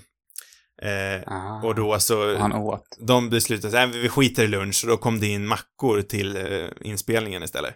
Eh, 0.82 1.22
Ah, 1.26 1.60
och 1.66 1.74
då 1.74 2.00
så, 2.00 2.36
han 2.36 2.52
åt. 2.52 2.84
de 3.06 3.30
beslutade 3.30 3.82
att 3.82 3.94
vi 3.94 4.08
skiter 4.08 4.44
i 4.44 4.46
lunch, 4.46 4.80
och 4.84 4.90
då 4.90 4.96
kom 4.96 5.20
det 5.20 5.26
in 5.26 5.46
mackor 5.46 6.02
till 6.02 6.36
eh, 6.36 6.68
inspelningen 6.80 7.42
istället. 7.42 7.74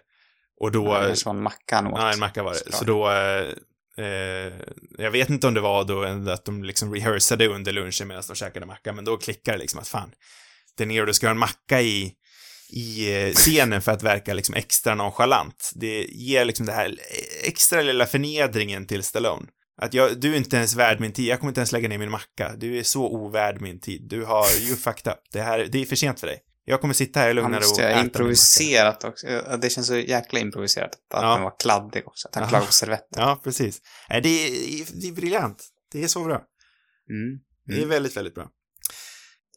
Och 0.61 0.71
då, 0.71 0.83
Det 0.83 1.25
var 1.25 1.33
en 1.33 1.43
macka 1.43 1.75
han 1.75 1.87
åt. 1.87 1.99
ja, 1.99 2.13
en 2.13 2.19
macka 2.19 2.43
var 2.43 2.51
det. 2.51 2.57
såklart. 2.57 2.79
Så 2.79 2.85
då, 2.85 3.09
eh, 3.09 3.45
eh, 4.05 4.53
jag 4.97 5.11
vet 5.11 5.29
inte 5.29 5.47
om 5.47 5.53
det 5.53 5.61
var 5.61 5.83
då 5.83 6.31
att 6.31 6.45
de 6.45 6.63
liksom 6.63 6.93
rehearsade 6.95 7.47
under 7.47 7.71
lunchen 7.73 8.07
medan 8.07 8.23
de 8.27 8.35
käkade 8.35 8.65
macka, 8.65 8.93
men 8.93 9.05
då 9.05 9.17
klickade 9.17 9.57
det 9.57 9.61
liksom 9.61 9.79
att 9.79 9.87
fan, 9.87 10.11
De 10.77 10.85
Niro, 10.85 11.05
du 11.05 11.13
ska 11.13 11.27
ha 11.27 11.31
en 11.31 11.37
macka 11.39 11.81
i, 11.81 12.13
i 12.73 13.15
eh, 13.23 13.33
scenen 13.33 13.81
för 13.81 13.91
att 13.91 14.03
verka 14.03 14.33
liksom 14.33 14.55
extra 14.55 14.95
nonchalant. 14.95 15.71
Det 15.75 16.03
ger 16.09 16.45
liksom 16.45 16.65
det 16.65 16.71
här 16.73 16.95
extra 17.43 17.81
lilla 17.81 18.05
förnedringen 18.05 18.87
till 18.87 19.03
Stallone. 19.03 19.47
Att 19.81 19.93
jag, 19.93 20.19
du 20.21 20.33
är 20.33 20.37
inte 20.37 20.55
ens 20.57 20.75
värd 20.75 20.99
min 20.99 21.11
tid, 21.13 21.25
jag 21.25 21.39
kommer 21.39 21.51
inte 21.51 21.59
ens 21.59 21.71
lägga 21.71 21.89
ner 21.89 21.97
min 21.97 22.11
macka. 22.11 22.55
Du 22.57 22.77
är 22.79 22.83
så 22.83 23.07
ovärd 23.07 23.61
min 23.61 23.79
tid. 23.79 24.01
Du 24.09 24.23
har, 24.23 24.45
you 24.67 24.75
fucked 24.83 25.11
up. 25.13 25.19
Det 25.31 25.41
här, 25.41 25.67
det 25.71 25.81
är 25.81 25.85
för 25.85 25.95
sent 25.95 26.19
för 26.19 26.27
dig. 26.27 26.39
Jag 26.65 26.81
kommer 26.81 26.93
sitta 26.93 27.19
här 27.19 27.29
i 27.29 27.33
lugn 27.33 27.53
Han 27.53 27.63
och 27.63 27.79
äta 27.79 27.99
improviserat 28.01 29.03
också. 29.03 29.27
Det 29.61 29.69
känns 29.69 29.87
så 29.87 29.95
jäkla 29.95 30.39
improviserat 30.39 30.89
att 31.13 31.23
Ja. 31.23 31.33
den 31.33 31.43
var 31.43 31.53
kladdig 31.59 32.07
också. 32.07 32.27
Att 32.27 32.35
han 32.35 32.47
klagade 32.49 32.67
på 32.67 32.73
servetter. 32.73 33.21
Ja, 33.21 33.39
precis. 33.43 33.81
Det 34.09 34.15
är, 34.15 35.01
det 35.01 35.07
är 35.07 35.11
briljant. 35.11 35.63
Det 35.91 36.03
är 36.03 36.07
så 36.07 36.23
bra. 36.23 36.35
Mm. 36.35 37.39
Det 37.65 37.73
är 37.73 37.77
Mm. 37.77 37.89
väldigt, 37.89 38.17
väldigt 38.17 38.35
bra. 38.35 38.47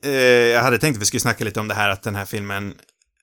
Eh, 0.04 0.10
jag 0.12 0.62
hade 0.62 0.78
tänkt 0.78 0.96
att 0.96 1.02
vi 1.02 1.06
skulle 1.06 1.20
snacka 1.20 1.44
lite 1.44 1.60
om 1.60 1.68
det 1.68 1.74
här 1.74 1.88
att 1.88 2.02
den 2.02 2.14
här 2.14 2.24
filmen, 2.24 2.74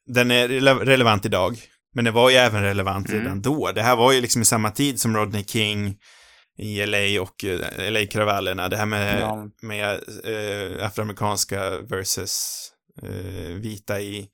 den 0.06 0.32
är 0.32 0.48
rele- 0.48 0.86
relevant 0.86 1.26
idag, 1.26 1.58
men 1.96 2.06
den 2.06 2.14
var 2.14 2.30
ju 2.30 2.36
även 2.36 2.62
relevant 2.64 3.10
Mm. 3.10 3.22
redan 3.22 3.42
då. 3.42 3.72
Det 3.72 3.82
här 3.82 3.96
var 3.96 4.12
ju 4.12 4.22
liksom 4.22 4.42
i 4.42 4.46
samma 4.46 4.72
tid 4.72 5.00
som 5.00 5.18
Rodney 5.18 5.44
King 5.46 5.98
i 6.60 6.86
LA 6.86 7.22
och 7.22 7.44
eh, 7.46 7.92
LA-kravallerna. 7.92 8.70
Det 8.70 8.78
här 8.78 8.86
med, 8.86 9.22
Ja. 9.22 9.48
med 9.62 9.90
eh, 10.24 10.86
afroamerikanska 10.86 11.78
versus 11.82 12.66
Eh, 13.04 13.54
vita 13.54 14.02
i, 14.02 14.28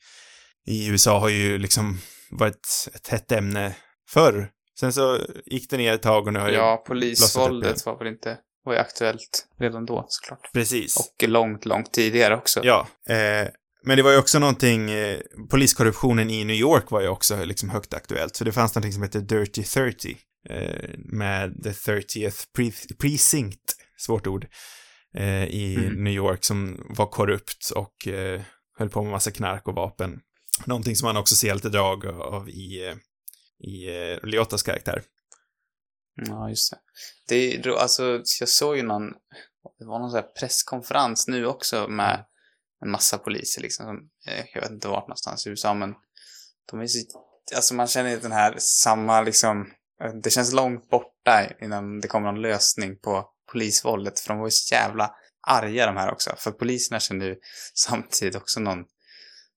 i 0.67 0.88
USA 0.88 1.19
har 1.19 1.30
ju 1.30 1.57
liksom 1.57 1.99
varit 2.32 2.89
ett 2.95 3.07
hett 3.07 3.32
ämne 3.32 3.76
förr. 4.09 4.49
Sen 4.80 4.93
så 4.93 5.19
gick 5.45 5.69
det 5.69 5.78
ner 5.78 5.93
ett 5.93 6.01
tag 6.01 6.28
och 6.28 6.34
nu 6.34 6.39
har 6.39 6.49
Ja, 6.49 6.84
polisvåldet 6.88 7.86
var 7.86 7.97
väl 7.99 8.07
inte, 8.07 8.38
var 8.63 8.73
ju 8.73 8.80
aktuellt 8.80 9.47
redan 9.59 9.86
då 9.86 10.05
såklart. 10.07 10.49
Precis. 10.53 10.97
Och 10.97 11.28
långt, 11.28 11.65
långt 11.65 11.93
tidigare 11.93 12.36
också. 12.36 12.61
Ja, 12.63 12.88
eh, 13.09 13.47
men 13.84 13.97
det 13.97 14.03
var 14.03 14.11
ju 14.11 14.17
också 14.17 14.39
någonting, 14.39 14.91
eh, 14.91 15.19
poliskorruptionen 15.49 16.30
i 16.30 16.43
New 16.43 16.55
York 16.55 16.91
var 16.91 17.01
ju 17.01 17.07
också 17.07 17.43
liksom 17.43 17.69
högt 17.69 17.93
aktuellt, 17.93 18.38
för 18.38 18.45
det 18.45 18.51
fanns 18.51 18.76
någonting 18.76 18.93
som 18.93 19.03
heter 19.03 19.19
Dirty 19.19 19.63
30, 19.63 20.09
eh, 20.09 20.15
med 20.97 21.63
the 21.63 21.69
30th 21.69 22.45
pre- 22.57 22.95
precinct, 22.97 23.75
svårt 23.97 24.27
ord, 24.27 24.47
eh, 25.13 25.43
i 25.43 25.75
Mm. 25.75 26.03
New 26.03 26.13
York 26.13 26.43
som 26.43 26.85
var 26.89 27.07
korrupt 27.07 27.69
och 27.69 28.07
eh, 28.07 28.41
höll 28.77 28.89
på 28.89 29.03
med 29.03 29.11
massa 29.11 29.31
knark 29.31 29.67
och 29.67 29.75
vapen. 29.75 30.19
Någonting 30.65 30.95
som 30.95 31.05
man 31.05 31.17
också 31.17 31.35
ser 31.35 31.53
lite 31.53 31.69
drag 31.69 32.05
av 32.05 32.49
i, 32.49 32.87
eh, 32.87 32.95
i 33.69 33.87
eh, 34.11 34.27
Liotas 34.27 34.63
karaktär. 34.63 35.03
Ja, 36.27 36.49
just 36.49 36.71
det. 36.71 36.77
Det 37.27 37.55
är, 37.55 37.69
alltså, 37.69 38.21
jag 38.39 38.49
såg 38.49 38.77
ju 38.77 38.83
någon, 38.83 39.09
det 39.79 39.85
var 39.85 39.99
någon 39.99 40.11
sån 40.11 40.19
här 40.19 40.29
presskonferens 40.39 41.27
nu 41.27 41.45
också 41.45 41.87
med 41.87 42.25
en 42.81 42.91
massa 42.91 43.17
poliser 43.17 43.61
liksom. 43.61 43.85
Som, 43.85 44.09
eh, 44.27 44.45
jag 44.53 44.61
vet 44.61 44.71
inte 44.71 44.87
vart 44.87 45.07
någonstans 45.07 45.47
i 45.47 45.49
USA, 45.49 45.73
men 45.73 45.93
de 46.71 46.79
är 46.79 46.87
så, 46.87 46.99
alltså 47.55 47.73
man 47.73 47.87
känner 47.87 48.09
ju 48.09 48.19
den 48.19 48.31
här 48.31 48.55
samma 48.59 49.21
liksom, 49.21 49.71
det 50.23 50.29
känns 50.29 50.53
långt 50.53 50.89
borta 50.89 51.49
innan 51.61 51.99
det 51.99 52.07
kommer 52.07 52.31
någon 52.31 52.41
lösning 52.41 52.99
på 52.99 53.29
polisvåldet, 53.51 54.19
för 54.19 54.29
de 54.29 54.39
var 54.39 54.47
ju 54.47 54.51
så 54.51 54.73
jävla 54.73 55.11
arga 55.47 55.85
de 55.85 55.97
här 55.97 56.11
också. 56.11 56.35
För 56.37 56.51
poliserna 56.51 56.99
kände 56.99 57.25
ju 57.25 57.35
samtidigt 57.73 58.35
också 58.35 58.59
någon 58.59 58.85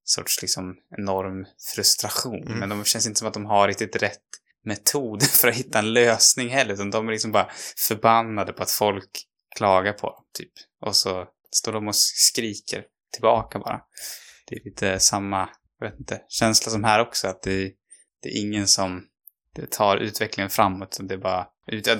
sorts 0.04 0.42
liksom 0.42 0.76
enorm 0.98 1.46
frustration, 1.74 2.42
Mm. 2.46 2.58
men 2.58 2.68
de 2.68 2.84
känns 2.84 3.06
inte 3.06 3.18
som 3.18 3.28
att 3.28 3.34
de 3.34 3.46
har 3.46 3.68
riktigt 3.68 4.02
rätt 4.02 4.22
metod 4.64 5.22
för 5.30 5.48
att 5.48 5.54
hitta 5.54 5.78
en 5.78 5.92
lösning 5.92 6.48
heller, 6.48 6.74
utan 6.74 6.90
de 6.90 7.08
är 7.08 7.12
liksom 7.12 7.32
bara 7.32 7.50
förbannade 7.88 8.52
på 8.52 8.62
att 8.62 8.70
folk 8.70 9.10
klagar 9.56 9.92
på 9.92 10.06
dem, 10.06 10.24
typ. 10.38 10.52
Och 10.86 10.96
så 10.96 11.26
står 11.50 11.72
de 11.72 11.88
och 11.88 11.96
skriker 11.96 12.84
tillbaka 13.12 13.58
bara. 13.58 13.80
Det 14.46 14.56
är 14.56 14.64
lite 14.64 15.00
samma, 15.00 15.48
jag 15.78 15.90
vet 15.90 16.00
inte, 16.00 16.22
känsla 16.28 16.72
som 16.72 16.84
här 16.84 17.00
också, 17.00 17.28
att 17.28 17.42
det, 17.42 17.72
det 18.22 18.28
är 18.28 18.40
ingen 18.40 18.68
som 18.68 19.04
det 19.54 19.70
tar 19.70 19.96
utvecklingen 19.96 20.50
framåt, 20.50 20.98
det 21.00 21.14
är 21.14 21.18
bara 21.18 21.46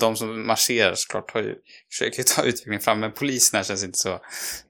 de 0.01 0.17
som 0.17 0.47
marscherar 0.47 0.95
såklart 0.95 1.31
har 1.31 1.41
ju, 1.41 1.55
försöker 1.93 2.23
ta 2.23 2.43
utvecklingen 2.45 2.81
fram, 2.81 3.01
men 3.01 3.13
poliserna 3.13 3.65
känns 3.65 3.85
inte 3.85 3.99
så 3.99 4.21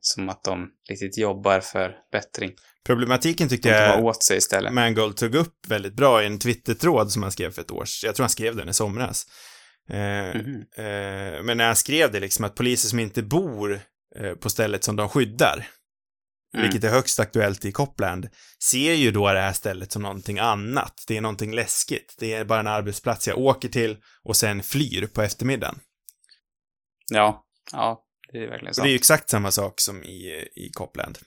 som 0.00 0.28
att 0.28 0.44
de 0.44 0.68
riktigt 0.90 1.18
jobbar 1.18 1.60
för 1.60 1.94
bättring. 2.12 2.52
Problematiken 2.86 3.48
tyckte 3.48 3.68
jag 3.68 4.04
åt 4.04 4.22
sig 4.22 4.36
istället. 4.36 4.72
Mangold 4.72 5.16
tog 5.16 5.34
upp 5.34 5.54
väldigt 5.68 5.94
bra 5.94 6.22
i 6.22 6.26
en 6.26 6.38
Twitter-tråd 6.38 7.12
som 7.12 7.22
han 7.22 7.32
skrev 7.32 7.50
för 7.50 7.62
ett 7.62 7.70
år 7.70 7.84
sedan. 7.84 8.08
Jag 8.08 8.14
tror 8.16 8.24
han 8.24 8.30
skrev 8.30 8.56
den 8.56 8.68
i 8.68 8.74
somras. 8.74 9.26
Eh, 9.90 9.96
Mhm. 10.40 10.64
eh, 10.76 11.42
men 11.42 11.56
när 11.56 11.66
han 11.66 11.76
skrev 11.76 12.12
det 12.12 12.20
liksom 12.20 12.44
att 12.44 12.54
poliser 12.54 12.88
som 12.88 12.98
inte 12.98 13.22
bor 13.22 13.80
eh, 14.16 14.32
på 14.32 14.50
stället 14.50 14.84
som 14.84 14.96
de 14.96 15.08
skyddar, 15.08 15.66
Mm. 16.54 16.62
vilket 16.62 16.84
är 16.84 16.88
högst 16.94 17.20
aktuellt 17.20 17.64
i 17.64 17.72
Copland, 17.72 18.28
ser 18.64 18.92
ju 18.94 19.10
då 19.10 19.32
det 19.32 19.40
här 19.40 19.52
stället 19.52 19.92
som 19.92 20.02
någonting 20.02 20.38
annat. 20.38 21.04
Det 21.06 21.16
är 21.16 21.20
någonting 21.20 21.54
läskigt. 21.54 22.14
Det 22.18 22.34
är 22.34 22.44
bara 22.44 22.60
en 22.60 22.66
arbetsplats 22.66 23.28
jag 23.28 23.38
åker 23.38 23.68
till 23.68 23.96
och 24.22 24.36
sen 24.36 24.62
flyr 24.62 25.06
på 25.06 25.22
eftermiddagen. 25.22 25.80
Ja, 27.10 27.44
ja, 27.72 28.04
det 28.32 28.38
är 28.38 28.48
verkligen 28.48 28.68
Och 28.68 28.76
så. 28.76 28.82
det 28.82 28.88
är 28.88 28.90
ju 28.90 28.96
exakt 28.96 29.30
samma 29.30 29.50
sak 29.50 29.80
som 29.80 30.02
i, 30.04 30.48
i 30.56 30.70
Copland. 30.72 31.18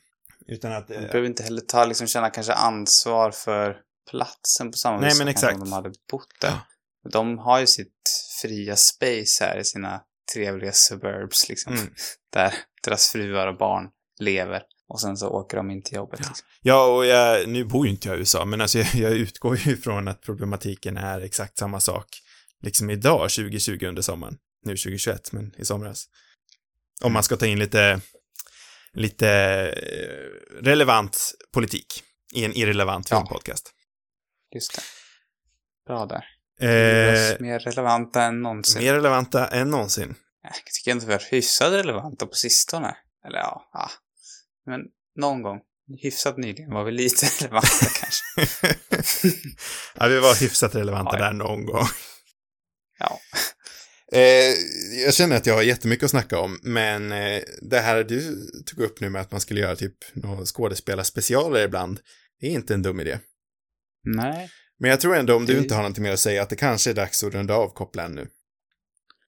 Utan 0.48 0.72
att... 0.72 0.88
De 0.88 0.94
Eh, 0.94 1.02
behöver 1.02 1.28
inte 1.28 1.44
heller 1.44 1.62
ta, 1.62 1.86
liksom, 1.86 2.08
känna 2.08 2.30
kanske 2.30 2.54
ansvar 2.54 3.32
för 3.32 3.78
platsen 4.12 4.72
på 4.72 4.78
samma 4.78 5.00
Nej, 5.00 5.10
vis 5.10 5.18
men 5.18 5.26
som 5.26 5.30
exakt. 5.32 5.60
de 5.60 5.72
hade 5.72 5.90
bott 6.12 6.40
där. 6.42 6.50
Ja. 7.04 7.10
De 7.12 7.38
har 7.38 7.60
ju 7.60 7.68
sitt 7.68 8.02
fria 8.42 8.76
space 8.76 9.44
här 9.46 9.58
i 9.58 9.64
sina 9.64 10.02
trevliga 10.34 10.72
suburbs 10.72 11.50
liksom. 11.50 11.74
Mm. 11.74 11.94
Där 12.34 12.54
deras 12.84 13.12
fruar 13.12 13.48
och 13.48 13.58
barn 13.58 13.90
lever. 14.20 14.64
Och 14.92 15.02
sen 15.02 15.18
så 15.18 15.30
åker 15.30 15.58
de 15.58 15.72
in 15.72 15.82
till 15.84 15.96
jobbet. 15.96 16.20
Liksom. 16.20 16.48
Ja, 16.62 16.86
och 16.96 17.06
jag, 17.06 17.50
nu 17.50 17.64
bor 17.66 17.86
ju 17.86 17.92
inte 17.92 18.08
jag 18.08 18.18
i 18.18 18.20
USA, 18.20 18.46
men 18.46 18.62
alltså 18.62 18.78
jag, 18.78 18.88
jag 18.96 19.12
utgår 19.12 19.58
ju 19.58 19.72
ifrån 19.72 20.08
att 20.08 20.22
problematiken 20.22 20.98
är 20.98 21.22
exakt 21.22 21.58
samma 21.58 21.80
sak, 21.80 22.08
liksom 22.62 22.90
idag, 22.90 23.30
2020 23.30 23.86
under 23.86 24.02
sommaren. 24.02 24.38
Nu 24.66 24.72
2021, 24.72 25.32
men 25.32 25.54
i 25.58 25.66
somras. 25.66 26.06
Om 27.04 27.14
man 27.14 27.24
ska 27.24 27.38
ta 27.38 27.46
in 27.46 27.60
lite, 27.60 28.02
lite 28.94 29.30
eh, 29.30 30.62
relevant 30.64 31.32
politik 31.54 32.04
i 32.34 32.46
en 32.46 32.54
irrelevant 32.58 33.08
Ja. 33.12 33.18
filmpodcast. 33.18 33.72
Just 34.56 34.76
det. 34.76 34.82
Bra 35.88 36.06
där. 36.06 36.26
Eh, 36.62 37.40
mer 37.40 37.60
relevanta 37.60 38.24
än 38.24 38.42
någonsin. 38.42 38.84
mer 38.84 38.94
relevanta 38.94 39.48
än 39.48 39.70
någonsin. 39.70 40.16
Jag 40.44 40.54
tycker 40.54 40.92
inte 40.92 41.06
vi 41.06 41.14
har 41.14 41.24
hyfsat 41.32 41.74
relevanta 41.74 42.26
på 42.26 42.34
sistone. 42.36 42.98
Eller 43.28 43.38
ja, 43.40 43.70
ja. 43.74 43.90
Men 44.66 44.82
någon 45.16 45.42
gång. 45.42 45.60
Hyfsat 46.02 46.38
nyligen 46.38 46.72
var 46.74 46.84
vi 46.84 46.92
lite 46.92 47.26
relevanta 47.40 47.68
kanske. 48.00 48.68
ja, 49.96 50.08
vi 50.08 50.20
var 50.20 50.42
hyfsat 50.42 50.76
relevanta 50.76 51.12
Ja, 51.20 51.26
där 51.26 51.34
någon 51.34 51.66
gång. 51.66 51.86
Ja. 53.00 53.20
Eh, 54.14 54.54
jag 55.06 55.14
känner 55.14 55.36
att 55.38 55.46
jag 55.46 55.54
har 55.54 55.62
jättemycket 55.62 56.04
att 56.04 56.10
snacka 56.12 56.40
om, 56.40 56.60
men 56.64 57.12
eh, 57.12 57.42
det 57.62 57.80
här 57.80 58.04
du 58.04 58.48
tog 58.66 58.80
upp 58.80 59.00
nu 59.00 59.10
med 59.10 59.22
att 59.22 59.32
man 59.32 59.42
skulle 59.42 59.60
göra 59.60 59.76
typ 59.76 59.96
några 60.14 60.46
skådespelarspecialer 60.46 61.64
ibland, 61.66 62.00
det 62.40 62.48
är 62.48 62.52
inte 62.52 62.74
en 62.74 62.82
dum 62.82 63.00
idé. 63.00 63.20
Nej. 64.04 64.50
Men 64.80 64.90
jag 64.90 65.00
tror 65.02 65.16
ändå 65.16 65.36
om 65.36 65.46
du 65.46 65.54
Det- 65.54 65.60
inte 65.60 65.74
har 65.76 65.82
någonting 65.82 66.04
mer 66.04 66.12
att 66.14 66.20
säga 66.20 66.42
att 66.44 66.50
det 66.50 66.56
kanske 66.56 66.90
är 66.90 66.94
dags 66.94 67.24
att 67.24 67.34
runda 67.34 67.54
av 67.56 67.70
Copland 67.74 68.16
nu. 68.16 68.28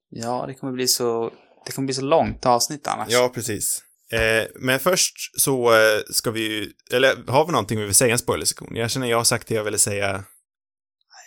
Ja, 0.10 0.46
det 0.48 0.54
kommer 0.54 0.74
bli 0.74 0.88
så... 0.88 1.32
Det 1.66 1.72
kommer 1.72 1.86
bli 1.86 1.96
så 1.96 2.02
långt 2.02 2.46
avsnitt 2.46 2.88
annars. 2.88 3.08
Ja, 3.12 3.32
precis. 3.36 3.82
Eh, 4.14 4.48
men 4.56 4.80
först 4.80 5.42
så 5.42 5.74
eh, 5.74 6.02
ska 6.12 6.32
vi 6.32 6.40
ju, 6.42 6.72
eller 6.94 7.32
har 7.32 7.46
vi 7.46 7.52
någonting 7.52 7.80
vi 7.80 7.86
vill 7.86 7.96
säga 7.96 8.12
en 8.14 8.20
spoilersektion? 8.20 8.76
Jag 8.76 8.92
känner 8.92 9.08
jag 9.08 9.18
har 9.18 9.24
sagt 9.24 9.48
det 9.48 9.56
jag 9.56 9.64
ville 9.64 9.78
säga. 9.78 10.24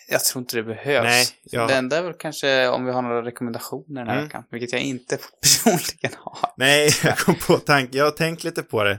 Jag 0.09 0.24
tror 0.24 0.41
inte 0.43 0.57
det 0.57 0.62
behövs. 0.62 1.05
Nej, 1.05 1.26
ja. 1.43 1.66
Det 1.66 1.74
enda 1.74 1.99
är 1.99 2.03
väl 2.03 2.12
kanske 2.18 2.68
om 2.68 2.84
vi 2.84 2.93
har 2.93 3.03
några 3.03 3.22
rekommendationer 3.24 4.01
den 4.01 4.07
här 4.09 4.14
Mm. 4.14 4.24
veckan. 4.26 4.45
Vilket 4.51 4.72
jag 4.72 4.80
inte 4.82 5.18
personligen 5.43 6.12
har. 6.18 6.53
Nej, 6.57 6.91
jag 7.05 7.18
kom 7.18 7.34
på 7.34 7.59
tanken, 7.59 7.99
jag 7.99 8.05
har 8.05 8.11
tänkt 8.11 8.45
lite 8.45 8.62
på 8.62 8.84
det. 8.84 8.93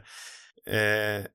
Eh, 0.71 1.25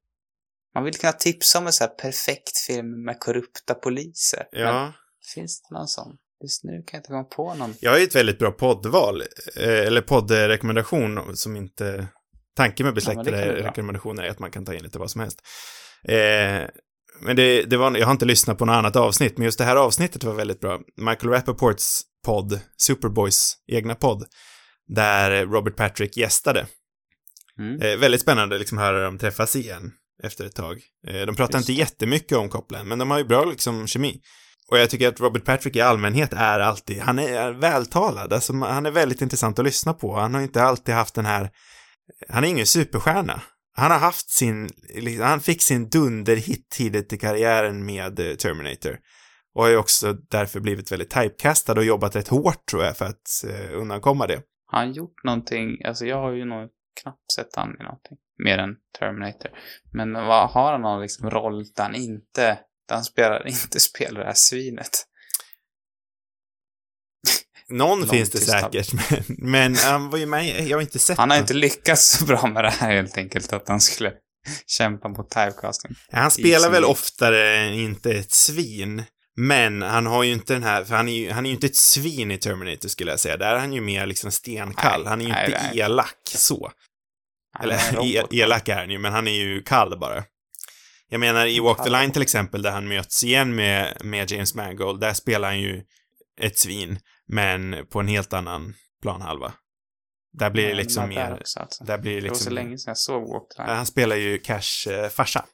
Man 0.75 0.85
vill 0.85 0.95
kunna 0.95 1.13
tipsa 1.13 1.59
om 1.59 1.67
en 1.67 1.73
så 1.73 1.85
här 1.85 1.91
perfekt 1.91 2.59
film 2.67 3.05
med 3.05 3.21
korrupta 3.21 3.75
poliser. 3.75 4.43
Men 4.53 4.63
ja. 4.63 4.93
finns 5.35 5.63
det 5.63 5.75
någon 5.75 5.89
sån? 5.89 6.17
Just 6.43 6.65
nu 6.65 6.71
kan 6.73 6.85
jag 6.93 6.99
inte 6.99 7.09
komma 7.09 7.25
på 7.25 7.55
någon. 7.55 7.75
Jag 7.81 7.91
har 7.91 7.99
ju 7.99 8.05
ett 8.05 8.15
väldigt 8.15 8.39
bra 8.39 8.51
poddval, 8.53 9.21
eh, 9.57 9.69
eller 9.87 10.01
poddrekommendation 10.01 11.37
som 11.37 11.57
inte... 11.57 12.07
Tanken 12.57 12.85
med 12.85 12.91
Ja, 12.91 12.95
besläktade 12.95 13.31
bra. 13.31 13.69
rekommendationer 13.69 14.23
är 14.23 14.31
att 14.31 14.39
man 14.39 14.51
kan 14.51 14.65
ta 14.65 14.75
in 14.75 14.83
lite 14.83 14.99
vad 14.99 15.11
som 15.11 15.21
helst. 15.21 15.43
Eh, 16.09 16.69
men 17.21 17.37
det, 17.37 17.63
det 17.63 17.77
var, 17.77 17.97
jag 17.97 18.07
har 18.07 18.13
inte 18.13 18.25
lyssnat 18.25 18.59
på 18.59 18.65
något 18.65 18.75
annat 18.75 18.97
avsnitt, 18.97 19.39
men 19.39 19.45
just 19.45 19.59
det 19.59 19.65
här 19.65 19.77
avsnittet 19.77 20.25
var 20.25 20.35
väldigt 20.35 20.61
bra. 20.61 20.81
Michael 20.97 21.33
Rappaports 21.33 22.01
podd, 22.27 22.61
Superboys 22.77 23.55
egna 23.73 23.95
podd, 23.95 24.25
där 24.89 25.47
Robert 25.47 25.77
Patrick 25.77 26.17
gästade. 26.17 26.67
Mm. 27.59 27.83
Eh, 27.83 27.97
väldigt 27.97 28.21
spännande 28.21 28.59
liksom 28.59 28.79
höra 28.79 29.05
dem 29.05 29.19
träffas 29.19 29.57
igen 29.57 29.93
efter 30.23 30.45
ett 30.45 30.55
tag. 30.55 30.81
Eh, 31.09 31.27
de 31.27 31.37
pratar 31.37 31.59
Just 31.59 31.69
inte 31.69 31.81
jättemycket 31.81 32.39
om 32.39 32.49
Copland, 32.49 32.89
men 32.89 32.99
de 32.99 33.11
har 33.11 33.19
ju 33.19 33.25
bra 33.25 33.45
liksom 33.45 33.87
kemi. 33.87 34.21
Och 34.71 34.79
jag 34.79 34.91
tycker 34.91 35.09
att 35.09 35.21
Robert 35.21 35.45
Patrick 35.45 35.77
i 35.77 35.81
allmänhet 35.81 36.33
är 36.33 36.61
alltid, 36.61 37.01
han 37.01 37.19
är 37.19 37.51
vältalad, 37.51 38.33
alltså 38.33 38.53
han 38.53 38.87
är 38.87 38.91
väldigt 38.91 39.23
intressant 39.23 39.59
att 39.59 39.65
lyssna 39.65 39.93
på. 39.93 40.17
Han 40.17 40.35
har 40.35 40.41
inte 40.41 40.63
alltid 40.63 40.95
haft 40.95 41.15
den 41.15 41.27
här, 41.27 41.51
han 42.29 42.45
är 42.45 42.49
ingen 42.49 42.67
superstjärna. 42.67 43.43
Han 43.75 43.91
har 43.91 43.99
haft 43.99 44.31
sin, 44.31 44.71
liksom, 44.95 45.27
han 45.27 45.41
fick 45.41 45.63
sin 45.63 45.89
dunderhit 45.89 46.71
tidigt 46.71 47.13
i 47.13 47.19
karriären 47.19 47.87
med 47.87 48.21
eh, 48.21 48.35
Terminator. 48.35 48.99
Och 49.55 49.63
har 49.63 49.71
ju 49.71 49.77
också 49.77 50.13
därför 50.13 50.61
blivit 50.61 50.93
väldigt 50.93 51.11
typecastad 51.11 51.73
och 51.73 51.85
jobbat 51.85 52.17
rätt 52.17 52.29
hårt 52.29 52.67
tror 52.67 52.85
jag 52.85 52.97
för 52.97 53.05
att 53.05 53.45
eh, 53.49 53.79
undankomma 53.79 54.27
det. 54.27 54.43
Har 54.67 54.79
han 54.79 54.93
gjort 54.93 55.25
någonting? 55.25 55.85
Alltså 55.85 56.07
jag 56.07 56.17
har 56.17 56.33
ju 56.33 56.45
nog 56.45 56.71
knappt 57.03 57.33
sett 57.37 57.57
han 57.57 57.77
i 57.81 57.83
någonting. 57.83 58.19
Mer 58.39 58.59
än 58.59 58.77
Terminator. 58.99 59.51
Men 59.93 60.13
vad, 60.13 60.51
har 60.51 60.73
han 60.73 60.81
någon 60.81 61.03
liksom 61.03 61.31
roll 61.31 61.65
där 61.77 61.83
han 61.83 61.95
inte, 61.95 62.59
där 62.89 62.95
han 62.95 63.05
spelar, 63.05 63.47
inte 63.47 63.81
spelar 63.81 64.21
det 64.21 64.27
här 64.27 64.35
svinet? 64.35 65.07
Någon 67.73 68.09
finns 68.09 68.31
det 68.31 68.39
säkert, 68.39 68.93
men, 69.11 69.25
men 69.51 69.77
han 69.77 70.11
var 70.11 70.19
ju 70.19 70.27
med, 70.27 70.69
jag 70.69 70.77
har 70.77 70.83
inte 70.83 70.99
sett 70.99 71.19
Han 71.19 71.31
har 71.31 71.37
någon. 71.37 71.43
inte 71.43 71.55
lyckats 71.55 72.19
så 72.19 72.25
bra 72.25 72.47
med 72.47 72.65
det 72.65 72.71
här 72.71 72.97
helt 72.97 73.19
enkelt, 73.19 73.53
att 73.53 73.69
han 73.69 73.81
skulle 73.81 74.13
kämpa 74.67 75.09
mot 75.09 75.31
typecasting. 75.31 75.95
Han 76.13 76.31
spelar 76.31 76.71
väl 76.71 76.85
oftare 76.85 77.75
inte 77.75 78.11
ett 78.13 78.33
svin, 78.33 79.03
men 79.37 79.83
han 79.83 80.07
har 80.07 80.23
ju 80.23 80.33
inte 80.33 80.53
den 80.53 80.63
här, 80.63 80.85
för 80.85 80.95
han 80.95 81.09
är 81.09 81.13
ju, 81.13 81.31
han 81.31 81.47
är 81.47 81.51
ju 81.51 81.55
inte 81.55 81.67
ett 81.67 81.77
svin 81.77 82.31
i 82.31 82.39
Terminator 82.39 82.89
skulle 82.89 83.11
jag 83.11 83.21
säga. 83.21 83.37
Där 83.37 83.55
är 83.55 83.59
han 83.59 83.73
ju 83.73 83.81
mer 83.81 84.07
liksom 84.07 84.31
stenkall. 84.33 85.01
Nej, 85.01 85.09
han 85.09 85.21
är 85.21 85.25
ju 85.25 85.33
nej, 85.33 85.45
inte 85.47 85.61
nej. 85.63 85.79
elak 85.79 86.17
så. 86.25 86.71
Eller 87.63 87.93
robot. 87.93 88.33
e- 88.33 88.37
elak 88.41 88.69
är 88.69 88.77
han 88.77 88.91
ju, 88.91 88.99
men 88.99 89.13
han 89.13 89.29
är 89.29 89.33
ju 89.33 89.63
kall 89.63 89.99
bara. 89.99 90.25
Jag 91.09 91.21
menar 91.21 91.47
i 91.47 91.61
Walk 91.61 91.85
the. 91.85 91.91
Line 91.91 92.13
till 92.13 92.23
exempel, 92.23 92.63
där 92.63 92.71
han 92.71 92.89
möts 92.89 93.25
igen 93.25 93.55
med, 93.55 93.97
med 94.05 94.31
James 94.31 94.55
Mangold, 94.55 95.01
där 95.01 95.15
spelar 95.15 95.49
han 95.49 95.61
ju 95.61 95.83
ett 96.41 96.59
svin, 96.59 96.99
men 97.29 97.87
på 97.87 98.01
en 98.01 98.09
helt 98.09 98.33
annan 98.33 98.75
planhalva. 99.03 99.53
Där 100.33 100.51
blir 100.51 100.69
det 100.69 100.75
liksom 100.75 101.09
men 101.09 101.15
där 101.15 101.31
mer... 101.31 101.41
också, 101.41 101.61
alltså. 101.61 101.85
Där 101.85 101.99
blir 101.99 102.15
det 102.15 102.21
Det 102.21 102.29
var 102.29 102.35
så 102.35 102.39
liksom... 102.41 102.55
länge 102.55 102.79
sedan 102.79 102.91
jag 102.91 102.99
såg 102.99 103.23
Walk 103.29 103.49
the 103.57 103.63
Line. 103.63 103.77
Han 103.77 103.87
spelar 103.87 104.17
ju 104.17 104.39
Cash 104.39 104.89
eh, 104.91 105.09
farsa. 105.09 105.45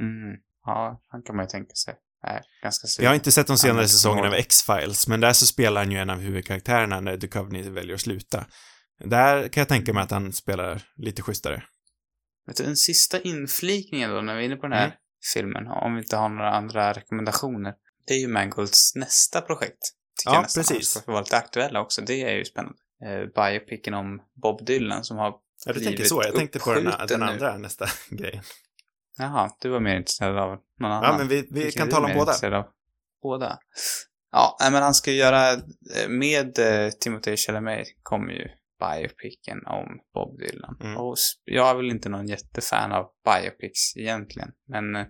Mm. 0.00 0.36
Ja, 0.64 1.02
han 1.08 1.22
kan 1.22 1.36
man 1.36 1.44
ju 1.44 1.48
tänka 1.48 1.74
sig. 1.74 1.94
Nej, 2.24 2.42
ganska 2.62 2.86
synd. 2.86 3.04
Jag 3.04 3.10
har 3.10 3.14
inte 3.14 3.32
sett 3.32 3.46
de 3.46 3.58
senare 3.58 3.82
är 3.82 3.86
säsongerna 3.86 4.28
av. 4.28 4.34
X-Files, 4.34 5.08
men 5.08 5.20
där 5.20 5.32
så 5.32 5.46
spelar 5.46 5.80
han 5.84 5.92
ju 5.92 5.98
en 5.98 6.10
av 6.10 6.18
huvudkaraktärerna 6.18 7.00
när 7.00 7.16
Duchovny 7.16 7.70
väljer 7.70 7.94
att 7.94 8.00
sluta. 8.00 8.46
Där 9.04 9.48
kan 9.48 9.60
jag 9.60 9.68
tänka 9.68 9.92
mig 9.92 10.02
att 10.02 10.10
han 10.10 10.32
spelar 10.32 10.82
lite 10.96 11.22
schysstare. 11.22 11.62
Vet 12.46 12.56
du, 12.56 12.64
en 12.64 12.76
sista 12.76 13.20
inflikningen 13.20 14.10
då, 14.10 14.20
när 14.20 14.36
vi 14.36 14.40
är 14.40 14.44
inne 14.46 14.56
på 14.56 14.62
den 14.66 14.72
här 14.72 14.84
Mm. 14.84 14.96
filmen, 15.34 15.66
om 15.66 15.94
vi 15.94 16.02
inte 16.02 16.16
har 16.16 16.28
några 16.28 16.50
andra 16.50 16.92
rekommendationer. 16.92 17.74
Det 18.06 18.14
är 18.14 18.18
ju 18.18 18.28
Mangolds 18.28 18.94
nästa 18.94 19.40
projekt. 19.40 19.94
Tycker 20.18 20.34
Ja, 20.34 20.42
nästan 20.42 20.60
precis. 20.60 20.94
Han 20.94 21.02
ska 21.02 21.12
vara 21.12 21.22
lite 21.22 21.36
aktuella 21.36 21.80
också. 21.80 22.02
Det 22.02 22.22
är 22.22 22.34
ju 22.36 22.44
spännande. 22.44 22.78
Eh, 23.04 23.20
biopicen 23.20 23.94
om 23.94 24.22
Bob 24.42 24.66
Dylan 24.66 25.04
som 25.04 25.16
har 25.16 25.34
Ja, 25.66 25.72
du 25.72 25.80
tänker 25.80 26.04
så. 26.04 26.22
Jag 26.24 26.34
tänkte 26.34 26.58
på 26.58 26.74
den, 26.74 26.84
den 26.84 26.92
uppskjuten 26.92 27.20
nu. 27.20 27.26
andra 27.26 27.58
nästa 27.58 27.86
grejen. 28.10 28.42
Jaha, 29.18 29.50
du 29.60 29.68
var 29.68 29.80
mer 29.80 29.96
intresserad 29.96 30.38
av 30.38 30.58
någon 30.80 30.92
annan. 30.92 31.04
Ja, 31.04 31.18
men 31.18 31.28
vi, 31.28 31.48
vi 31.50 31.72
kan 31.72 31.88
tala 31.88 32.06
om 32.06 32.14
båda. 32.14 32.66
Båda? 33.22 33.58
Ja, 34.32 34.56
men 34.60 34.82
han 34.82 34.94
ska 34.94 35.12
göra, 35.12 35.52
eh, 35.52 36.08
med 36.08 36.58
eh, 36.58 36.90
Timothée 36.90 37.36
Chalamet 37.36 37.86
kommer 38.02 38.32
ju 38.32 38.48
biopicen 38.80 39.66
om 39.66 40.00
Bob 40.14 40.38
Dylan. 40.38 40.76
Mm. 40.80 40.96
Och 40.96 41.16
jag 41.44 41.70
är 41.70 41.74
väl 41.74 41.90
inte 41.90 42.08
någon 42.08 42.28
jättefan 42.28 42.92
av 42.92 43.06
biopics 43.24 43.96
egentligen, 43.96 44.48
men 44.68 44.96
äh, 44.96 45.06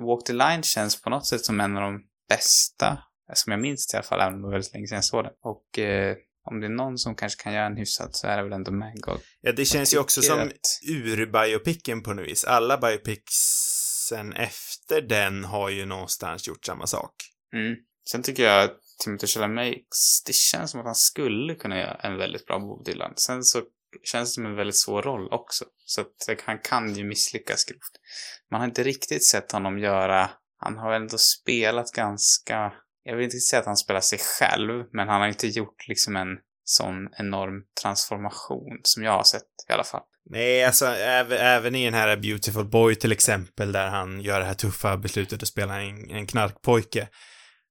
Walk 0.00 0.24
the 0.24 0.32
Line 0.32 0.62
känns 0.62 1.02
på 1.02 1.10
något 1.10 1.26
sätt 1.26 1.44
som 1.44 1.60
en 1.60 1.76
av 1.76 1.82
de 1.82 2.04
bästa, 2.28 2.98
som 3.34 3.50
jag 3.50 3.60
minns 3.60 3.86
det 3.86 3.94
i 3.94 3.96
alla 3.96 4.06
fall, 4.06 4.20
även 4.20 4.34
om 4.34 4.40
det 4.40 4.46
var 4.46 4.52
väldigt 4.52 4.72
länge 4.74 4.86
sedan 4.86 4.96
jag 4.96 5.04
såg 5.04 5.24
den. 5.24 5.32
Och 5.42 5.78
eh, 5.78 6.16
om 6.50 6.60
det 6.60 6.66
är 6.66 6.70
någon 6.70 6.98
som 6.98 7.14
kanske 7.14 7.42
kan 7.42 7.52
göra 7.52 7.66
en 7.66 7.76
hyfsat 7.76 8.16
så 8.16 8.26
är 8.26 8.36
det 8.36 8.42
väl 8.42 8.52
ändå 8.52 8.72
Mangold. 8.72 9.20
Ja, 9.40 9.52
det 9.52 9.64
känns 9.64 9.94
ju 9.94 9.98
också 9.98 10.22
som 10.22 10.38
att- 10.40 10.80
ur-biopicken 10.88 12.02
på 12.02 12.12
något 12.14 12.26
vis. 12.26 12.44
Alla 12.44 12.78
biopics 12.78 13.34
sen 14.08 14.32
efter 14.32 15.00
den 15.00 15.44
har 15.44 15.70
ju 15.70 15.86
någonstans 15.86 16.48
gjort 16.48 16.64
samma 16.66 16.86
sak. 16.86 17.14
Mm. 17.54 17.76
Sen 18.10 18.22
tycker 18.22 18.42
jag 18.42 18.64
att 18.64 18.78
Timothée 19.04 19.26
Chalamet, 19.28 19.76
det 20.26 20.34
känns 20.34 20.70
som 20.70 20.80
att 20.80 20.86
han 20.86 20.94
skulle 20.94 21.54
kunna 21.54 21.78
göra 21.78 21.94
en 21.94 22.16
väldigt 22.16 22.46
bra 22.46 22.58
Bob 22.58 22.84
Dylan. 22.84 23.12
Sen 23.16 23.42
så 23.44 23.62
känns 24.04 24.30
det 24.30 24.34
som 24.34 24.46
en 24.46 24.56
väldigt 24.56 24.78
svår 24.78 25.02
roll 25.02 25.28
också. 25.32 25.64
Så 25.84 26.00
att 26.00 26.40
han 26.44 26.58
kan 26.58 26.94
ju 26.94 27.04
misslyckas 27.04 27.64
grovt. 27.64 27.92
Man 28.50 28.60
har 28.60 28.68
inte 28.68 28.82
riktigt 28.82 29.24
sett 29.26 29.52
honom 29.52 29.78
göra, 29.78 30.30
han 30.56 30.76
har 30.78 30.92
ändå 30.92 31.18
spelat 31.18 31.92
ganska, 31.92 32.72
jag 33.04 33.16
vill 33.16 33.24
inte 33.24 33.38
säga 33.38 33.60
att 33.60 33.66
han 33.66 33.76
spelar 33.76 34.00
sig 34.00 34.18
själv, 34.18 34.84
men 34.92 35.08
han 35.08 35.20
har 35.20 35.28
inte 35.28 35.46
gjort 35.46 35.88
liksom 35.88 36.16
en 36.16 36.28
sån 36.64 37.08
enorm 37.18 37.62
transformation 37.82 38.80
som 38.82 39.02
jag 39.02 39.12
har 39.12 39.24
sett 39.24 39.42
i 39.68 39.72
alla 39.72 39.84
fall. 39.84 40.02
Nej, 40.30 40.64
alltså 40.64 40.86
även, 40.86 41.38
även 41.38 41.74
i 41.74 41.84
den 41.84 41.94
här 41.94 42.16
Beautiful 42.16 42.64
Boy 42.64 42.94
till 42.94 43.12
exempel, 43.12 43.72
där 43.72 43.88
han 43.88 44.20
gör 44.20 44.40
det 44.40 44.46
här 44.46 44.54
tuffa 44.54 44.96
beslutet 44.96 45.42
att 45.42 45.48
spela 45.48 45.80
en, 45.80 46.10
en 46.10 46.26
knarkpojke, 46.26 47.08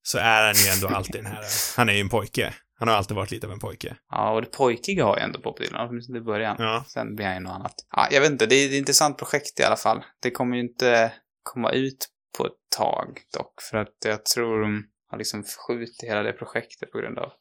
så 0.04 0.18
är 0.18 0.46
han 0.46 0.54
ju 0.56 0.70
ändå 0.70 0.88
alltid 0.88 1.24
den 1.24 1.26
här, 1.26 1.46
han 1.78 1.90
är 1.90 1.94
ju 1.94 2.00
en 2.02 2.10
pojke. 2.10 2.54
Han 2.80 2.88
har 2.88 2.96
alltid 2.96 3.16
varit 3.16 3.32
lite 3.32 3.48
av 3.48 3.54
en 3.54 3.60
pojke. 3.60 3.96
Ja, 4.10 4.32
och 4.32 4.42
det 4.42 4.48
pojkiga 4.48 5.06
har 5.06 5.18
ju 5.18 5.24
ändå 5.24 5.40
Bob 5.40 5.58
Dylan, 5.58 5.88
åtminstone 5.90 6.18
i 6.18 6.22
början. 6.22 6.56
Ja. 6.60 6.86
Sen 6.88 7.16
blir 7.16 7.26
han 7.26 7.36
ju 7.36 7.42
något 7.42 7.54
annat. 7.54 7.76
Ja, 7.92 8.08
jag 8.12 8.22
vet 8.22 8.32
inte, 8.32 8.46
det 8.46 8.56
är 8.56 8.68
ett 8.68 8.74
intressant 8.74 9.18
projekt 9.18 9.60
i 9.60 9.64
alla 9.64 9.76
fall. 9.76 10.04
Det 10.22 10.32
kommer 10.32 10.56
ju 10.56 10.62
inte 10.62 11.14
komma 11.44 11.72
ut 11.72 12.08
på 12.38 12.46
ett 12.46 12.78
tag 12.78 13.20
dock, 13.34 13.62
för 13.70 13.78
att 13.78 13.96
jag 14.06 14.26
tror 14.26 14.84
har 15.12 15.18
liksom 15.18 15.44
förskjutit 15.44 16.04
hela 16.04 16.24
det 16.24 16.34
projektet 16.34 16.92
på 16.92 16.98
grund 16.98 17.20
av 17.20 17.32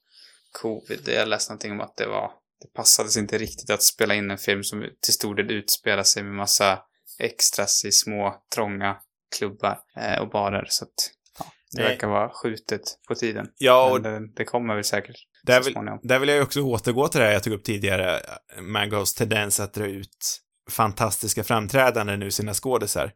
covid. 0.53 1.01
Jag 1.07 1.29
läste 1.29 1.53
någonting 1.53 1.73
om 1.73 1.81
att 1.81 1.97
det 1.97 2.07
var, 2.07 2.31
det 2.61 2.73
passades 2.75 3.17
inte 3.17 3.39
riktigt 3.39 3.71
att 3.71 3.83
spela 3.83 4.15
in 4.15 4.31
en 4.31 4.39
film 4.39 4.65
som 4.65 4.89
till 5.01 5.15
stor 5.15 5.35
del 5.35 5.51
utspelar 5.51 6.03
sig 6.03 6.23
med 6.23 6.35
massa 6.35 6.79
extras 7.19 7.85
i 7.85 7.93
små, 7.93 8.43
trånga 8.55 8.97
klubbar 9.39 9.79
eh, 9.97 10.21
och 10.21 10.31
barer, 10.31 10.67
så 10.69 10.85
att 10.85 11.11
ja, 11.39 11.47
det 11.73 11.83
Nej. 11.83 11.91
verkar 11.91 12.09
vara 12.09 12.31
skjutet 12.31 12.83
på 13.09 13.15
tiden. 13.15 13.49
Ja, 13.59 13.91
och 13.91 14.03
det, 14.03 14.35
det 14.35 14.45
kommer 14.45 14.75
väl 14.75 14.85
säkert 14.85 15.17
där 15.43 15.63
vill, 15.63 15.75
där 16.03 16.19
vill 16.19 16.29
jag 16.29 16.43
också 16.43 16.61
återgå 16.61 17.09
till 17.09 17.21
det 17.21 17.27
här 17.27 17.33
jag 17.33 17.43
tog 17.43 17.53
upp 17.53 17.65
tidigare, 17.65 18.21
Mangos 18.61 19.15
tendens 19.15 19.61
att 19.61 19.75
dra 19.75 19.87
ut 19.87 20.41
fantastiska 20.71 21.45
framträdanden 21.45 22.23
ur 22.23 22.31
sina 22.31 22.55
skådisar. 22.55 23.13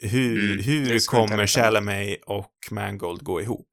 Hur, 0.00 0.52
Mm, 0.52 0.64
hur 0.64 1.06
kommer. 1.06 1.46
Chalamet 1.46 2.18
och 2.26 2.52
Mangold 2.70 3.22
gå 3.22 3.40
ihop? 3.40 3.68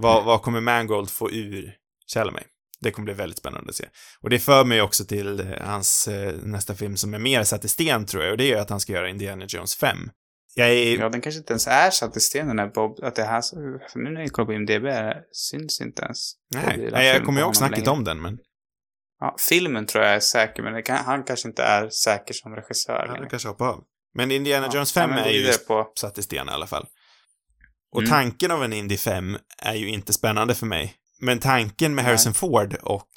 Vad, 0.00 0.24
vad 0.24 0.42
kommer 0.42 0.60
Mangold 0.60 1.10
få 1.10 1.30
ur 1.30 1.74
Chalamet? 2.14 2.46
Det 2.80 2.90
kommer 2.90 3.04
bli 3.04 3.14
väldigt 3.14 3.38
spännande 3.38 3.70
att 3.70 3.76
se. 3.76 3.84
Och 4.20 4.30
det 4.30 4.38
för 4.38 4.64
mig 4.64 4.82
också 4.82 5.04
till 5.04 5.40
eh, 5.40 5.46
hans 5.60 6.08
eh, 6.08 6.34
nästa 6.42 6.74
film 6.74 6.96
som 6.96 7.14
är 7.14 7.18
mer 7.18 7.44
satt 7.44 7.64
i 7.64 7.68
sten 7.68 8.06
tror 8.06 8.22
jag, 8.24 8.32
och 8.32 8.38
det 8.38 8.52
är 8.52 8.56
att 8.56 8.70
han 8.70 8.80
ska 8.80 8.92
göra 8.92 9.08
Indiana 9.08 9.44
Jones 9.48 9.76
5. 9.76 9.96
Jag 10.54 10.70
är... 10.70 10.98
Ja, 10.98 11.08
den 11.08 11.20
kanske 11.20 11.38
inte 11.38 11.52
ens 11.52 11.66
är 11.66 11.90
satt 11.90 12.16
i 12.16 12.20
sten 12.20 12.46
den 12.46 12.58
här 12.58 12.66
Bob, 12.66 13.04
att 13.04 13.14
det 13.14 13.22
här, 13.22 13.42
för 13.92 13.98
nu 13.98 14.10
när 14.10 14.20
jag 14.20 14.32
kollar 14.32 14.46
på 14.46 14.52
IMDB 14.52 14.86
syns 15.32 15.80
inte 15.80 16.02
ens. 16.02 16.32
Nej, 16.54 16.88
nej, 16.92 17.06
jag 17.06 17.24
kommer 17.24 17.40
ihåg 17.40 17.56
snacket 17.56 17.78
längre. 17.78 17.90
om 17.90 18.04
den, 18.04 18.22
men 18.22 18.38
Ja, 19.20 19.36
filmen 19.48 19.86
tror 19.86 20.04
jag 20.04 20.14
är 20.14 20.20
säker, 20.20 20.62
men 20.62 20.82
kan, 20.82 20.96
han 20.96 21.24
kanske 21.24 21.48
inte 21.48 21.62
är 21.62 21.88
säker 21.88 22.34
som 22.34 22.56
regissör 22.56 23.06
längre. 23.12 23.28
kanske 23.30 23.48
hoppat 23.48 23.74
av. 23.74 23.84
Men 24.14 24.30
Indiana 24.30 24.66
Ja, 24.66 24.74
Jones 24.74 24.96
ja, 24.96 25.02
5 25.02 25.10
men 25.10 25.18
är 25.18 25.30
ju 25.30 25.52
på, 25.52 25.92
satt 25.94 26.18
i 26.18 26.22
sten 26.22 26.48
i 26.48 26.52
alla 26.52 26.66
fall. 26.66 26.86
Och 27.92 28.00
Mm. 28.00 28.10
tanken 28.10 28.50
av 28.50 28.64
en 28.64 28.72
Indy 28.72 28.96
5 28.96 29.38
är 29.58 29.74
ju 29.74 29.88
inte 29.88 30.12
spännande 30.12 30.54
för 30.54 30.66
mig. 30.66 30.94
Men 31.20 31.38
tanken 31.38 31.94
med 31.94 32.04
Nej. 32.04 32.10
Harrison 32.12 32.34
Ford 32.34 32.74
och 32.82 33.08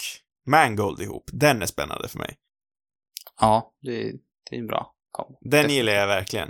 Mangold 0.47 1.01
ihop, 1.01 1.29
den 1.33 1.61
är 1.61 1.65
spännande 1.65 2.07
för 2.07 2.19
mig. 2.19 2.35
ja, 3.41 3.73
det, 3.81 4.11
det 4.49 4.55
är 4.55 4.59
en 4.59 4.67
bra 4.67 4.91
kombo. 5.11 5.37
Den 5.41 5.69
gillar 5.69 5.93
jag 5.93 6.07
verkligen. 6.07 6.49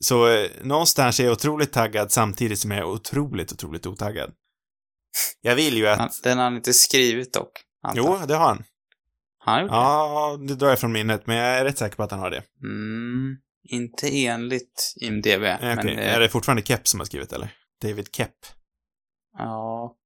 Så 0.00 0.28
eh, 0.28 0.50
någonstans 0.62 1.20
är 1.20 1.24
jag 1.24 1.32
otroligt 1.32 1.72
taggad 1.72 2.12
samtidigt 2.12 2.58
som 2.58 2.70
jag 2.70 2.80
är 2.80 2.84
otroligt, 2.84 3.52
otroligt 3.52 3.86
otaggad. 3.86 4.32
Jag 5.40 5.54
vill 5.54 5.76
ju 5.76 5.88
att... 5.88 5.98
Han, 5.98 6.10
den 6.22 6.38
har 6.38 6.44
han 6.44 6.56
inte 6.56 6.72
skrivit 6.72 7.32
dock. 7.32 7.52
antar 7.82 7.98
Jo, 8.02 8.18
det 8.28 8.34
har 8.34 8.46
han. 8.46 8.64
Han 9.38 9.54
har 9.54 9.62
gjort 9.62 9.70
Ja, 9.72 10.38
det 10.48 10.54
drar 10.54 10.68
jag 10.68 10.78
från 10.80 10.92
minnet, 10.92 11.26
men 11.26 11.36
jag 11.36 11.46
är 11.46 11.64
rätt 11.64 11.78
säker 11.78 11.96
på 11.96 12.02
att 12.02 12.10
han 12.10 12.20
har 12.20 12.30
det. 12.30 12.42
det? 12.60 12.66
Mm, 12.66 13.36
inte 13.62 14.08
enligt 14.26 14.94
IMDB. 15.00 15.26
Eh, 15.44 15.56
men 15.60 15.86
det, 15.86 15.92
Är 15.94 16.20
det 16.20 16.28
fortfarande 16.28 16.62
Kepp 16.62 16.88
som 16.88 17.00
har 17.00 17.04
skrivit, 17.04 17.32
eller? 17.32 17.54
David 17.82 18.14
Kepp. 18.14 18.34
Ja, 19.38 19.96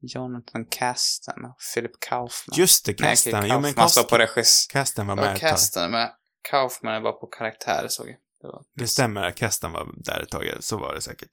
Jonathan 0.00 0.64
Kasten 0.70 1.44
och 1.44 1.56
Philip 1.74 2.00
Kaufman. 2.00 2.58
Just 2.58 2.86
det, 2.86 3.00
Nej, 3.00 3.10
Kasten. 3.10 3.34
okej, 3.38 3.50
Jo, 3.52 3.60
men 3.60 3.74
Kaufman 3.74 4.04
Kost- 4.04 4.08
på 4.10 4.18
regis... 4.18 4.66
Kasten 4.70 5.06
var 5.06 5.16
var 5.16 5.24
med 5.24 5.34
ett 5.34 5.40
tag. 5.40 5.50
Kasten, 5.50 5.90
men 5.90 6.08
Kaufman 6.50 7.02
bara 7.02 7.12
på 7.12 7.26
karaktär 7.26 7.86
såg 7.88 8.08
jag. 8.08 8.16
Det 8.40 8.46
var... 8.46 8.62
Det 8.74 8.86
stämmer, 8.88 9.30
Kasten 9.30 9.72
var 9.72 9.88
där 9.96 10.20
ett 10.22 10.28
tag, 10.28 10.44
så 10.60 10.76
var 10.78 10.94
det 10.94 11.00
säkert. 11.00 11.30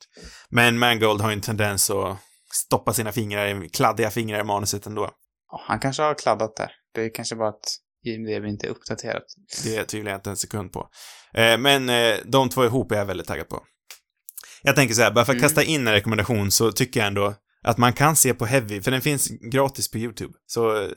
Men 0.49 0.79
Mangold 0.79 1.21
har 1.21 1.29
ju 1.29 1.33
en 1.33 1.41
tendens 1.41 1.89
att 1.89 2.17
stoppa 2.53 2.93
sina 2.93 3.11
fingrar, 3.11 3.67
kladdiga 3.73 4.11
fingrar 4.11 4.39
i 4.39 4.43
manuset 4.43 4.85
ändå. 4.85 5.09
Ja, 5.51 5.61
han 5.65 5.79
kanske 5.79 6.03
har 6.03 6.13
kladdat 6.13 6.55
där. 6.55 6.71
Det 6.93 7.01
är 7.01 7.13
kanske 7.13 7.35
bara 7.35 7.49
att 7.49 7.77
IMDB 8.05 8.45
inte 8.45 8.67
är 8.67 8.71
uppdaterat. 8.71 9.23
Det 9.63 9.83
tvivlar 9.83 10.11
jag 10.11 10.17
inte 10.17 10.29
en 10.29 10.37
sekund 10.37 10.71
på. 10.71 10.89
Eh, 11.33 11.57
men 11.57 11.89
eh, 11.89 12.17
de 12.25 12.49
två 12.49 12.65
ihop 12.65 12.91
är 12.91 12.95
jag 12.95 13.05
väldigt 13.05 13.27
taggad 13.27 13.49
på. 13.49 13.63
Jag 14.63 14.75
tänker 14.75 14.95
så 14.95 15.01
här, 15.01 15.11
bara 15.11 15.25
för 15.25 15.31
att 15.31 15.37
Mm. 15.37 15.41
kasta 15.49 15.63
in 15.63 15.87
en 15.87 15.93
rekommendation 15.93 16.51
så 16.51 16.71
tycker 16.71 16.99
jag 16.99 17.07
ändå 17.07 17.33
att 17.63 17.77
man 17.77 17.93
kan 17.93 18.15
se 18.15 18.33
på 18.33 18.45
Heavy, 18.45 18.81
för 18.81 18.91
den 18.91 19.01
finns 19.01 19.27
gratis 19.51 19.91
på 19.91 19.97
YouTube. 19.97 20.33
Så 20.45 20.81
eh, 20.83 20.89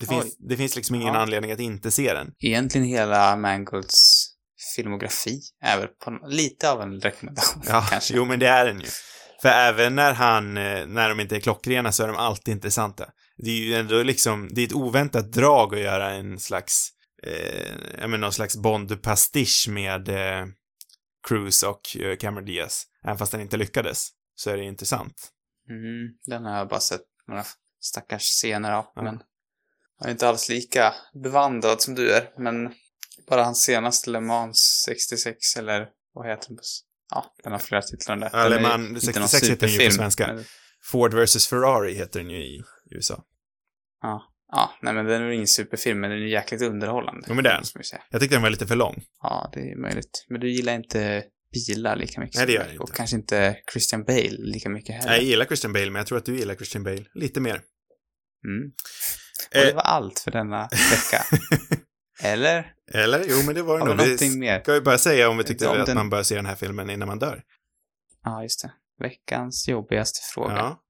det 0.00 0.06
finns, 0.06 0.24
Oj. 0.24 0.30
det 0.48 0.56
finns 0.56 0.76
liksom 0.76 0.94
ingen 0.96 1.14
Ja. 1.14 1.20
anledning 1.20 1.52
att 1.52 1.60
inte 1.60 1.90
se 1.90 2.12
den. 2.14 2.30
Egentligen 2.40 2.86
hela 2.86 3.36
Mangolds 3.36 4.26
filmografi 4.76 5.40
är 5.64 5.78
väl 5.78 5.88
på 5.88 6.18
lite 6.28 6.70
av 6.70 6.82
en 6.82 7.00
rekommendation. 7.00 7.62
Ja, 7.66 7.86
kanske. 7.90 8.16
jo 8.16 8.24
men 8.24 8.38
det 8.38 8.48
är 8.48 8.64
den 8.66 8.80
ju. 8.80 8.86
För 9.42 9.48
även 9.48 9.94
när 9.94 10.12
han, 10.12 10.54
när 10.54 11.08
de 11.08 11.20
inte 11.20 11.36
är 11.36 11.40
klockrena 11.40 11.92
så 11.92 12.02
är 12.02 12.06
de 12.06 12.16
alltid 12.16 12.54
intressanta. 12.54 13.04
Det 13.36 13.50
är 13.50 13.56
ju 13.56 13.74
ändå 13.74 14.02
liksom, 14.02 14.48
det 14.52 14.60
är 14.60 14.66
ett 14.66 14.72
oväntat 14.72 15.32
drag 15.32 15.74
att 15.74 15.80
göra 15.80 16.10
en 16.10 16.38
slags, 16.38 16.88
eh, 17.22 17.72
jag 18.00 18.10
menar 18.10 18.18
någon 18.18 18.32
slags 18.32 18.56
Bond-pastisch 18.56 19.66
med 19.68 20.08
eh, 20.08 20.46
Cruise 21.28 21.66
och 21.66 21.96
eh, 21.96 22.16
Cameron 22.16 22.44
Diaz. 22.44 22.84
Även 23.04 23.18
fast 23.18 23.32
den 23.32 23.40
inte 23.40 23.56
lyckades, 23.56 24.08
så 24.34 24.50
är 24.50 24.56
det 24.56 24.64
intressant. 24.64 25.30
Mm, 25.68 26.14
den 26.26 26.44
har 26.44 26.58
jag 26.58 26.68
bara 26.68 26.80
sett 26.80 27.00
några 27.28 27.44
stackars 27.80 28.22
scener 28.22 28.72
av. 28.72 28.84
Ja. 28.94 29.02
Men 29.02 29.22
jag 29.98 30.08
är 30.08 30.12
inte 30.12 30.28
alls 30.28 30.48
lika 30.48 30.94
bevandrad 31.22 31.82
som 31.82 31.94
du 31.94 32.10
är. 32.10 32.30
Men 32.38 32.74
bara 33.28 33.44
hans 33.44 33.62
senaste 33.62 34.10
Le 34.10 34.20
Mans 34.20 34.82
66 34.86 35.56
eller 35.56 35.88
vad 36.12 36.26
heter 36.26 36.48
den? 36.48 36.58
Ja, 37.10 37.34
den 37.42 37.52
har 37.52 37.58
flera 37.58 37.82
titlar 37.82 38.16
den 38.16 38.20
där. 38.20 38.30
Ja, 38.32 38.48
Le 38.48 38.60
Mans 38.60 39.08
inte 39.08 39.20
någon 39.20 39.28
66 39.28 39.50
heter 39.50 39.66
den 39.66 39.76
ju 39.76 39.88
på 39.88 39.94
svenska. 39.94 40.44
Ford 40.82 41.14
vs 41.14 41.46
Ferrari 41.46 41.94
heter 41.94 42.20
den 42.20 42.30
ju 42.30 42.38
i 42.38 42.62
USA. 42.94 43.24
Ja. 44.02 44.30
Ja, 44.52 44.70
nej 44.82 44.94
men 44.94 45.04
den 45.06 45.22
är 45.22 45.30
ingen 45.30 45.46
superfilm, 45.46 46.00
men 46.00 46.10
den 46.10 46.18
är 46.22 46.26
jäkligt 46.26 46.62
underhållande. 46.62 47.24
Jo, 47.28 47.34
men 47.34 47.44
det 47.44 47.50
är 47.50 47.54
den. 47.54 48.00
Jag 48.10 48.20
tyckte 48.20 48.36
den 48.36 48.42
var 48.42 48.50
lite 48.50 48.66
för 48.66 48.76
lång. 48.76 49.02
Ja, 49.22 49.50
det 49.52 49.60
är 49.60 49.76
möjligt. 49.76 50.26
Men 50.28 50.40
du 50.40 50.50
gillar 50.50 50.74
inte 50.74 51.24
bilar 51.52 51.96
lika 51.96 52.20
mycket 52.20 52.36
Nej, 52.36 52.46
det 52.46 52.52
gör 52.52 52.60
jag 52.62 52.70
inte. 52.70 52.82
Och 52.82 52.94
kanske 52.94 53.16
inte 53.16 53.56
Christian 53.72 54.04
Bale 54.04 54.30
lika 54.38 54.68
mycket 54.68 54.94
heller. 54.94 55.12
Jag 55.12 55.22
gillar 55.22 55.44
Christian 55.44 55.72
Bale, 55.72 55.86
men 55.90 55.94
jag 56.00 56.06
tror 56.06 56.18
att 56.18 56.24
du 56.24 56.36
gillar 56.38 56.54
Christian 56.54 56.82
Bale 56.84 57.04
lite 57.14 57.40
mer. 57.40 57.54
Mm. 58.46 58.66
Och 59.48 59.60
det 59.64 59.68
Eh. 59.70 59.74
var 59.74 59.82
allt 59.82 60.18
för 60.18 60.30
denna 60.30 60.62
vecka. 60.62 61.24
Eller? 62.22 62.72
Eller? 62.94 63.24
Jo, 63.28 63.36
men 63.46 63.54
det 63.54 63.62
var 63.62 63.78
det 63.78 63.94
nog. 63.94 64.06
Vi 64.20 64.36
mer? 64.38 64.60
ska 64.60 64.74
ju 64.74 64.80
bara 64.80 64.98
säga 64.98 65.28
om 65.28 65.36
vi 65.38 65.44
tyckte 65.44 65.68
Om 65.68 65.80
att 65.80 65.86
den- 65.86 65.96
man 65.96 66.10
bör 66.10 66.22
se 66.22 66.34
den 66.36 66.46
här 66.46 66.56
filmen 66.56 66.90
innan 66.90 67.08
man 67.08 67.18
dör. 67.18 67.42
Ja, 68.22 68.42
just 68.42 68.62
det. 68.62 68.72
Veckans 69.00 69.68
jobbigaste 69.68 70.20
fråga. 70.34 70.54
Ja. 70.54 70.80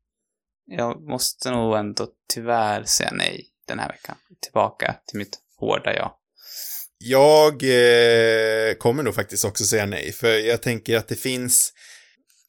Jag 0.66 1.02
måste 1.02 1.50
nog 1.50 1.76
ändå 1.76 2.08
tyvärr 2.34 2.84
säga 2.84 3.10
nej 3.12 3.46
den 3.68 3.78
här 3.78 3.88
veckan. 3.88 4.16
Tillbaka 4.42 4.96
till 5.06 5.18
mitt 5.18 5.38
hårda 5.56 5.94
jag. 5.94 6.12
Jag 6.98 7.52
eh, 7.62 8.74
kommer 8.74 9.02
nog 9.02 9.14
faktiskt 9.14 9.44
också 9.44 9.64
säga 9.64 9.86
nej, 9.86 10.12
för 10.12 10.28
jag 10.28 10.62
tänker 10.62 10.96
att 10.96 11.08
det 11.08 11.16
finns... 11.16 11.72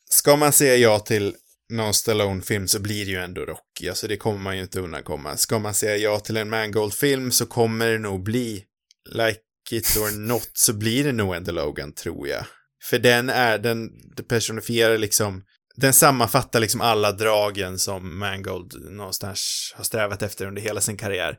Ska 0.09 0.35
man 0.35 0.53
säga 0.53 0.75
ja 0.75 0.99
till 0.99 1.35
någon 1.69 1.93
Stallone-film 1.93 2.67
så 2.67 2.79
blir 2.79 3.05
det 3.05 3.11
ju 3.11 3.17
ändå 3.17 3.41
Rocky, 3.41 3.89
alltså 3.89 4.07
det 4.07 4.17
kommer 4.17 4.39
man 4.39 4.57
ju 4.57 4.63
inte 4.63 4.79
undankomma. 4.79 5.37
Ska 5.37 5.59
man 5.59 5.73
säga 5.73 5.97
ja 5.97 6.19
till 6.19 6.37
en 6.37 6.49
Mangold-film 6.49 7.31
så 7.31 7.45
kommer 7.45 7.91
det 7.91 7.99
nog 7.99 8.23
bli 8.23 8.63
Like 9.09 9.39
It 9.71 9.97
or 9.97 10.19
Not 10.19 10.49
så 10.53 10.73
blir 10.73 11.03
det 11.03 11.11
nog 11.11 11.35
ändå 11.35 11.51
Logan, 11.51 11.93
tror 11.93 12.27
jag. 12.27 12.45
För 12.83 12.99
den 12.99 13.29
är, 13.29 13.57
den 13.57 13.89
personifierar 14.27 14.97
liksom, 14.97 15.43
den 15.75 15.93
sammanfattar 15.93 16.59
liksom 16.59 16.81
alla 16.81 17.11
dragen 17.11 17.79
som 17.79 18.19
Mangold 18.19 18.91
någonstans 18.91 19.73
har 19.77 19.83
strävat 19.83 20.21
efter 20.21 20.45
under 20.45 20.61
hela 20.61 20.81
sin 20.81 20.97
karriär. 20.97 21.37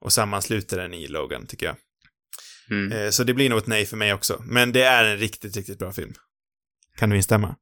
Och 0.00 0.12
sammansluter 0.12 0.76
den 0.78 0.94
i 0.94 1.06
Logan, 1.06 1.46
tycker 1.46 1.66
jag. 1.66 1.76
Mm. 2.70 2.92
Eh, 2.92 3.10
Så 3.10 3.24
det 3.24 3.34
blir 3.34 3.50
nog 3.50 3.58
ett 3.58 3.66
nej 3.66 3.86
för 3.86 3.96
mig 3.96 4.12
också. 4.14 4.42
Men 4.44 4.72
det 4.72 4.82
är 4.82 5.04
en 5.04 5.16
riktigt, 5.16 5.56
riktigt 5.56 5.78
bra 5.78 5.92
film. 5.92 6.14
Kan 6.96 7.10
du 7.10 7.16
instämma? 7.16 7.56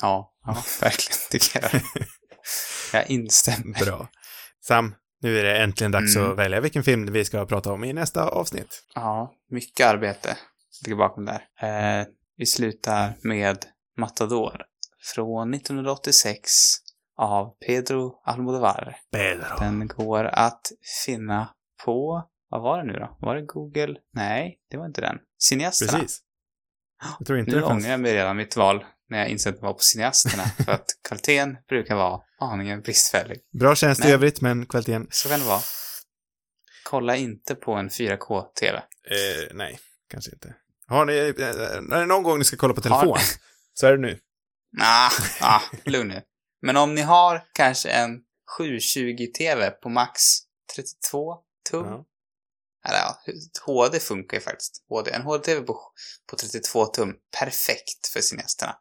Ja, 0.00 0.32
ja, 0.46 0.52
verkligen 0.80 1.18
tycker 1.30 1.60
jag. 1.62 1.82
Jag 2.92 3.10
instämmer. 3.10 3.84
Bra. 3.84 4.08
Sam, 4.66 4.94
nu 5.20 5.38
är 5.38 5.44
det 5.44 5.56
äntligen 5.62 5.90
dags 5.92 6.16
Mm. 6.16 6.30
att 6.30 6.36
välja 6.38 6.60
vilken 6.60 6.84
film 6.84 7.12
vi 7.12 7.24
ska 7.24 7.46
prata 7.46 7.72
om 7.72 7.84
i 7.84 7.92
nästa 7.92 8.28
avsnitt. 8.28 8.84
Ja, 8.94 9.34
mycket 9.50 9.86
arbete 9.86 10.36
ligger 10.84 10.96
bakom 10.96 11.24
där. 11.24 11.42
Eh, 11.62 12.06
vi 12.36 12.46
slutar 12.46 13.14
med 13.22 13.64
Matador 13.98 14.62
från 15.14 15.54
1986 15.54 16.50
av 17.18 17.54
Pedro 17.66 18.20
Almodovar. 18.24 18.96
Pedro. 19.12 19.56
Den 19.60 19.86
går 19.86 20.24
att 20.24 20.72
finna 21.06 21.54
på, 21.84 22.28
vad 22.48 22.62
var 22.62 22.78
det 22.78 22.92
nu 22.92 22.98
då? 22.98 23.16
Var 23.20 23.34
det 23.34 23.42
Google? 23.42 23.94
Nej, 24.12 24.58
det 24.70 24.76
var 24.76 24.86
inte 24.86 25.00
den. 25.00 25.18
Cineasterna. 25.38 25.92
Precis. 25.98 26.20
Jag 27.18 27.26
tror 27.26 27.38
inte 27.38 27.50
Nu 27.50 27.56
det 27.60 27.66
fanns. 27.66 27.72
ångrar 27.84 27.90
jag 27.90 28.00
mig 28.00 28.14
redan 28.14 28.36
mitt 28.36 28.56
val 28.56 28.84
när 29.08 29.18
jag 29.18 29.28
insett 29.28 29.54
att 29.54 29.60
det 29.60 29.66
var 29.66 29.72
på 29.72 29.78
Cineasterna. 29.82 30.42
för 30.64 30.72
att 30.72 30.86
kvaliteten 31.08 31.56
brukar 31.68 31.94
vara 31.96 32.20
aningen 32.38 32.80
bristfällig. 32.80 33.38
Bra 33.60 33.74
tjänst 33.74 34.00
i 34.00 34.04
Men- 34.04 34.12
övrigt, 34.14 34.40
men 34.40 34.66
kvaliteten... 34.66 35.06
Så 35.10 35.28
kan 35.28 35.40
det 35.40 35.46
vara. 35.46 35.60
Kolla 36.84 37.16
inte 37.16 37.54
på 37.54 37.72
en 37.72 37.88
4K-TV. 37.90 38.76
Eh, 38.76 38.82
nej, 39.54 39.78
kanske 40.10 40.30
inte. 40.32 40.54
Har 40.86 41.04
ni... 41.04 41.16
Eh, 41.16 41.80
när 41.82 42.00
det 42.00 42.06
någon 42.06 42.22
gång 42.22 42.38
ni 42.38 42.44
ska 42.44 42.56
kolla 42.56 42.74
på 42.74 42.88
Har- 42.88 43.00
telefon, 43.00 43.18
så 43.74 43.86
är 43.86 43.92
det 43.92 43.98
nu. 43.98 44.18
Ah, 44.80 45.10
ah, 45.40 45.62
lugn 45.84 46.08
nu. 46.08 46.22
Men 46.62 46.76
om 46.76 46.94
ni 46.94 47.00
har 47.00 47.42
kanske 47.52 47.90
en 47.90 48.20
720-TV 48.58 49.70
på 49.70 49.88
max 49.88 50.20
32 50.76 51.36
tum. 51.70 51.86
Ja. 51.86 52.04
Eller 52.88 52.98
ja, 52.98 53.18
HD 53.66 54.00
funkar 54.00 54.36
ju 54.36 54.40
faktiskt. 54.40 54.84
HD. 54.88 55.10
En 55.10 55.22
HD-TV 55.22 55.60
på, 55.60 55.80
på 56.30 56.36
32 56.36 56.86
tum. 56.86 57.14
Perfekt 57.40 58.06
för 58.12 58.20
cineasterna. 58.20 58.76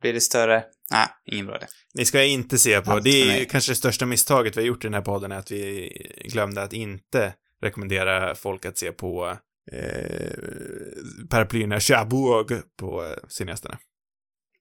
Blir 0.00 0.12
det 0.12 0.20
större? 0.20 0.64
Nej, 0.90 1.08
ingen 1.24 1.46
bra 1.46 1.56
idé. 1.56 1.66
Ni 1.94 2.04
ska 2.04 2.24
inte 2.24 2.58
se 2.58 2.80
på, 2.80 2.90
Allt 2.90 3.04
det 3.04 3.22
är 3.22 3.26
mig. 3.26 3.48
kanske 3.48 3.72
det 3.72 3.76
största 3.76 4.06
misstaget 4.06 4.56
vi 4.56 4.60
har 4.60 4.66
gjort 4.66 4.84
i 4.84 4.86
den 4.86 4.94
här 4.94 5.02
podden, 5.02 5.32
är 5.32 5.36
att 5.36 5.50
vi 5.50 5.90
glömde 6.24 6.62
att 6.62 6.72
inte 6.72 7.34
rekommendera 7.62 8.34
folk 8.34 8.64
att 8.64 8.78
se 8.78 8.92
på 8.92 9.38
eh, 9.72 10.32
paraplyerna 11.30 11.80
Cherbourg 11.80 12.62
på 12.78 13.04
eh, 13.04 13.16
cineasterna. 13.28 13.78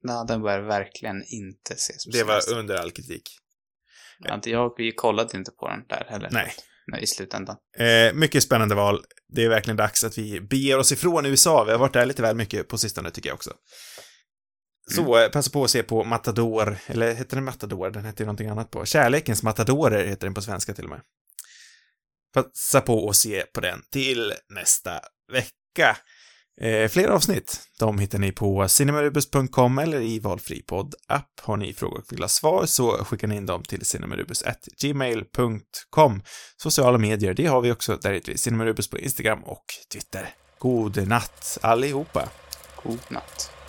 Nej, 0.03 0.25
den 0.27 0.41
bör 0.41 0.59
verkligen 0.59 1.23
inte 1.23 1.73
ses 1.73 2.05
på 2.05 2.11
Det 2.11 2.23
var 2.23 2.33
cineasterna. 2.33 2.59
under 2.59 2.75
all 2.75 2.91
kritik. 2.91 3.21
Jag 4.19 4.73
vi 4.77 4.91
kollade 4.91 5.37
inte 5.37 5.51
på 5.51 5.67
den 5.67 5.87
där 5.89 6.05
heller. 6.09 6.29
Nej. 6.31 6.53
I 7.01 7.07
slutändan. 7.07 7.55
Eh, 7.77 8.13
mycket 8.13 8.43
spännande 8.43 8.75
val. 8.75 9.03
Det 9.27 9.43
är 9.43 9.49
verkligen 9.49 9.77
dags 9.77 10.03
att 10.03 10.17
vi 10.17 10.41
beger 10.41 10.77
oss 10.77 10.91
ifrån 10.91 11.25
USA. 11.25 11.63
Vi 11.63 11.71
har 11.71 11.79
varit 11.79 11.93
där 11.93 12.05
lite 12.05 12.21
väl 12.21 12.35
mycket 12.35 12.67
på 12.67 12.77
sistone, 12.77 13.11
tycker 13.11 13.29
jag 13.29 13.35
också. 13.35 13.53
Så, 14.91 15.17
eh, 15.17 15.29
passa 15.29 15.51
på 15.51 15.63
att 15.63 15.69
se 15.69 15.83
på 15.83 16.03
Matador, 16.03 16.77
eller 16.87 17.13
heter 17.13 17.35
den 17.35 17.45
Matador? 17.45 17.89
Den 17.89 18.05
heter 18.05 18.21
ju 18.21 18.25
någonting 18.25 18.47
annat 18.49 18.71
på. 18.71 18.85
Kärlekens 18.85 19.43
Matadorer 19.43 20.05
heter 20.05 20.27
den 20.27 20.33
på 20.33 20.41
svenska 20.41 20.73
till 20.73 20.83
och 20.83 20.89
med. 20.89 21.01
Passa 22.33 22.81
på 22.81 23.09
att 23.09 23.15
se 23.15 23.41
på 23.53 23.61
den 23.61 23.81
till 23.91 24.33
nästa 24.49 25.01
vecka. 25.31 25.97
Eh, 26.61 26.87
fler 26.87 27.07
avsnitt, 27.07 27.59
de 27.79 27.99
hittar 27.99 28.19
ni 28.19 28.31
på 28.31 28.67
cinemarubus.com 28.67 29.79
eller 29.79 30.01
i 30.01 30.19
valfri 30.19 30.61
podd-app. 30.61 31.41
Har 31.41 31.57
ni 31.57 31.73
frågor 31.73 31.97
och 31.97 32.13
vill 32.13 32.21
ha 32.21 32.27
svar 32.27 32.65
så 32.65 32.91
skickar 32.91 33.27
ni 33.27 33.35
in 33.35 33.45
dem 33.45 33.63
till 33.63 33.85
cinemarubus.gmail.com. 33.85 36.21
Sociala 36.57 36.97
medier, 36.97 37.33
det 37.33 37.45
har 37.45 37.61
vi 37.61 37.71
också. 37.71 37.97
Där 38.01 38.13
heter 38.13 38.31
vi 38.31 38.37
cinemarubus 38.37 38.89
på 38.89 38.99
Instagram 38.99 39.43
och 39.43 39.65
Twitter. 39.91 40.29
God 40.59 41.07
natt 41.07 41.57
allihopa! 41.61 42.29
God 42.83 43.01
natt. 43.09 43.62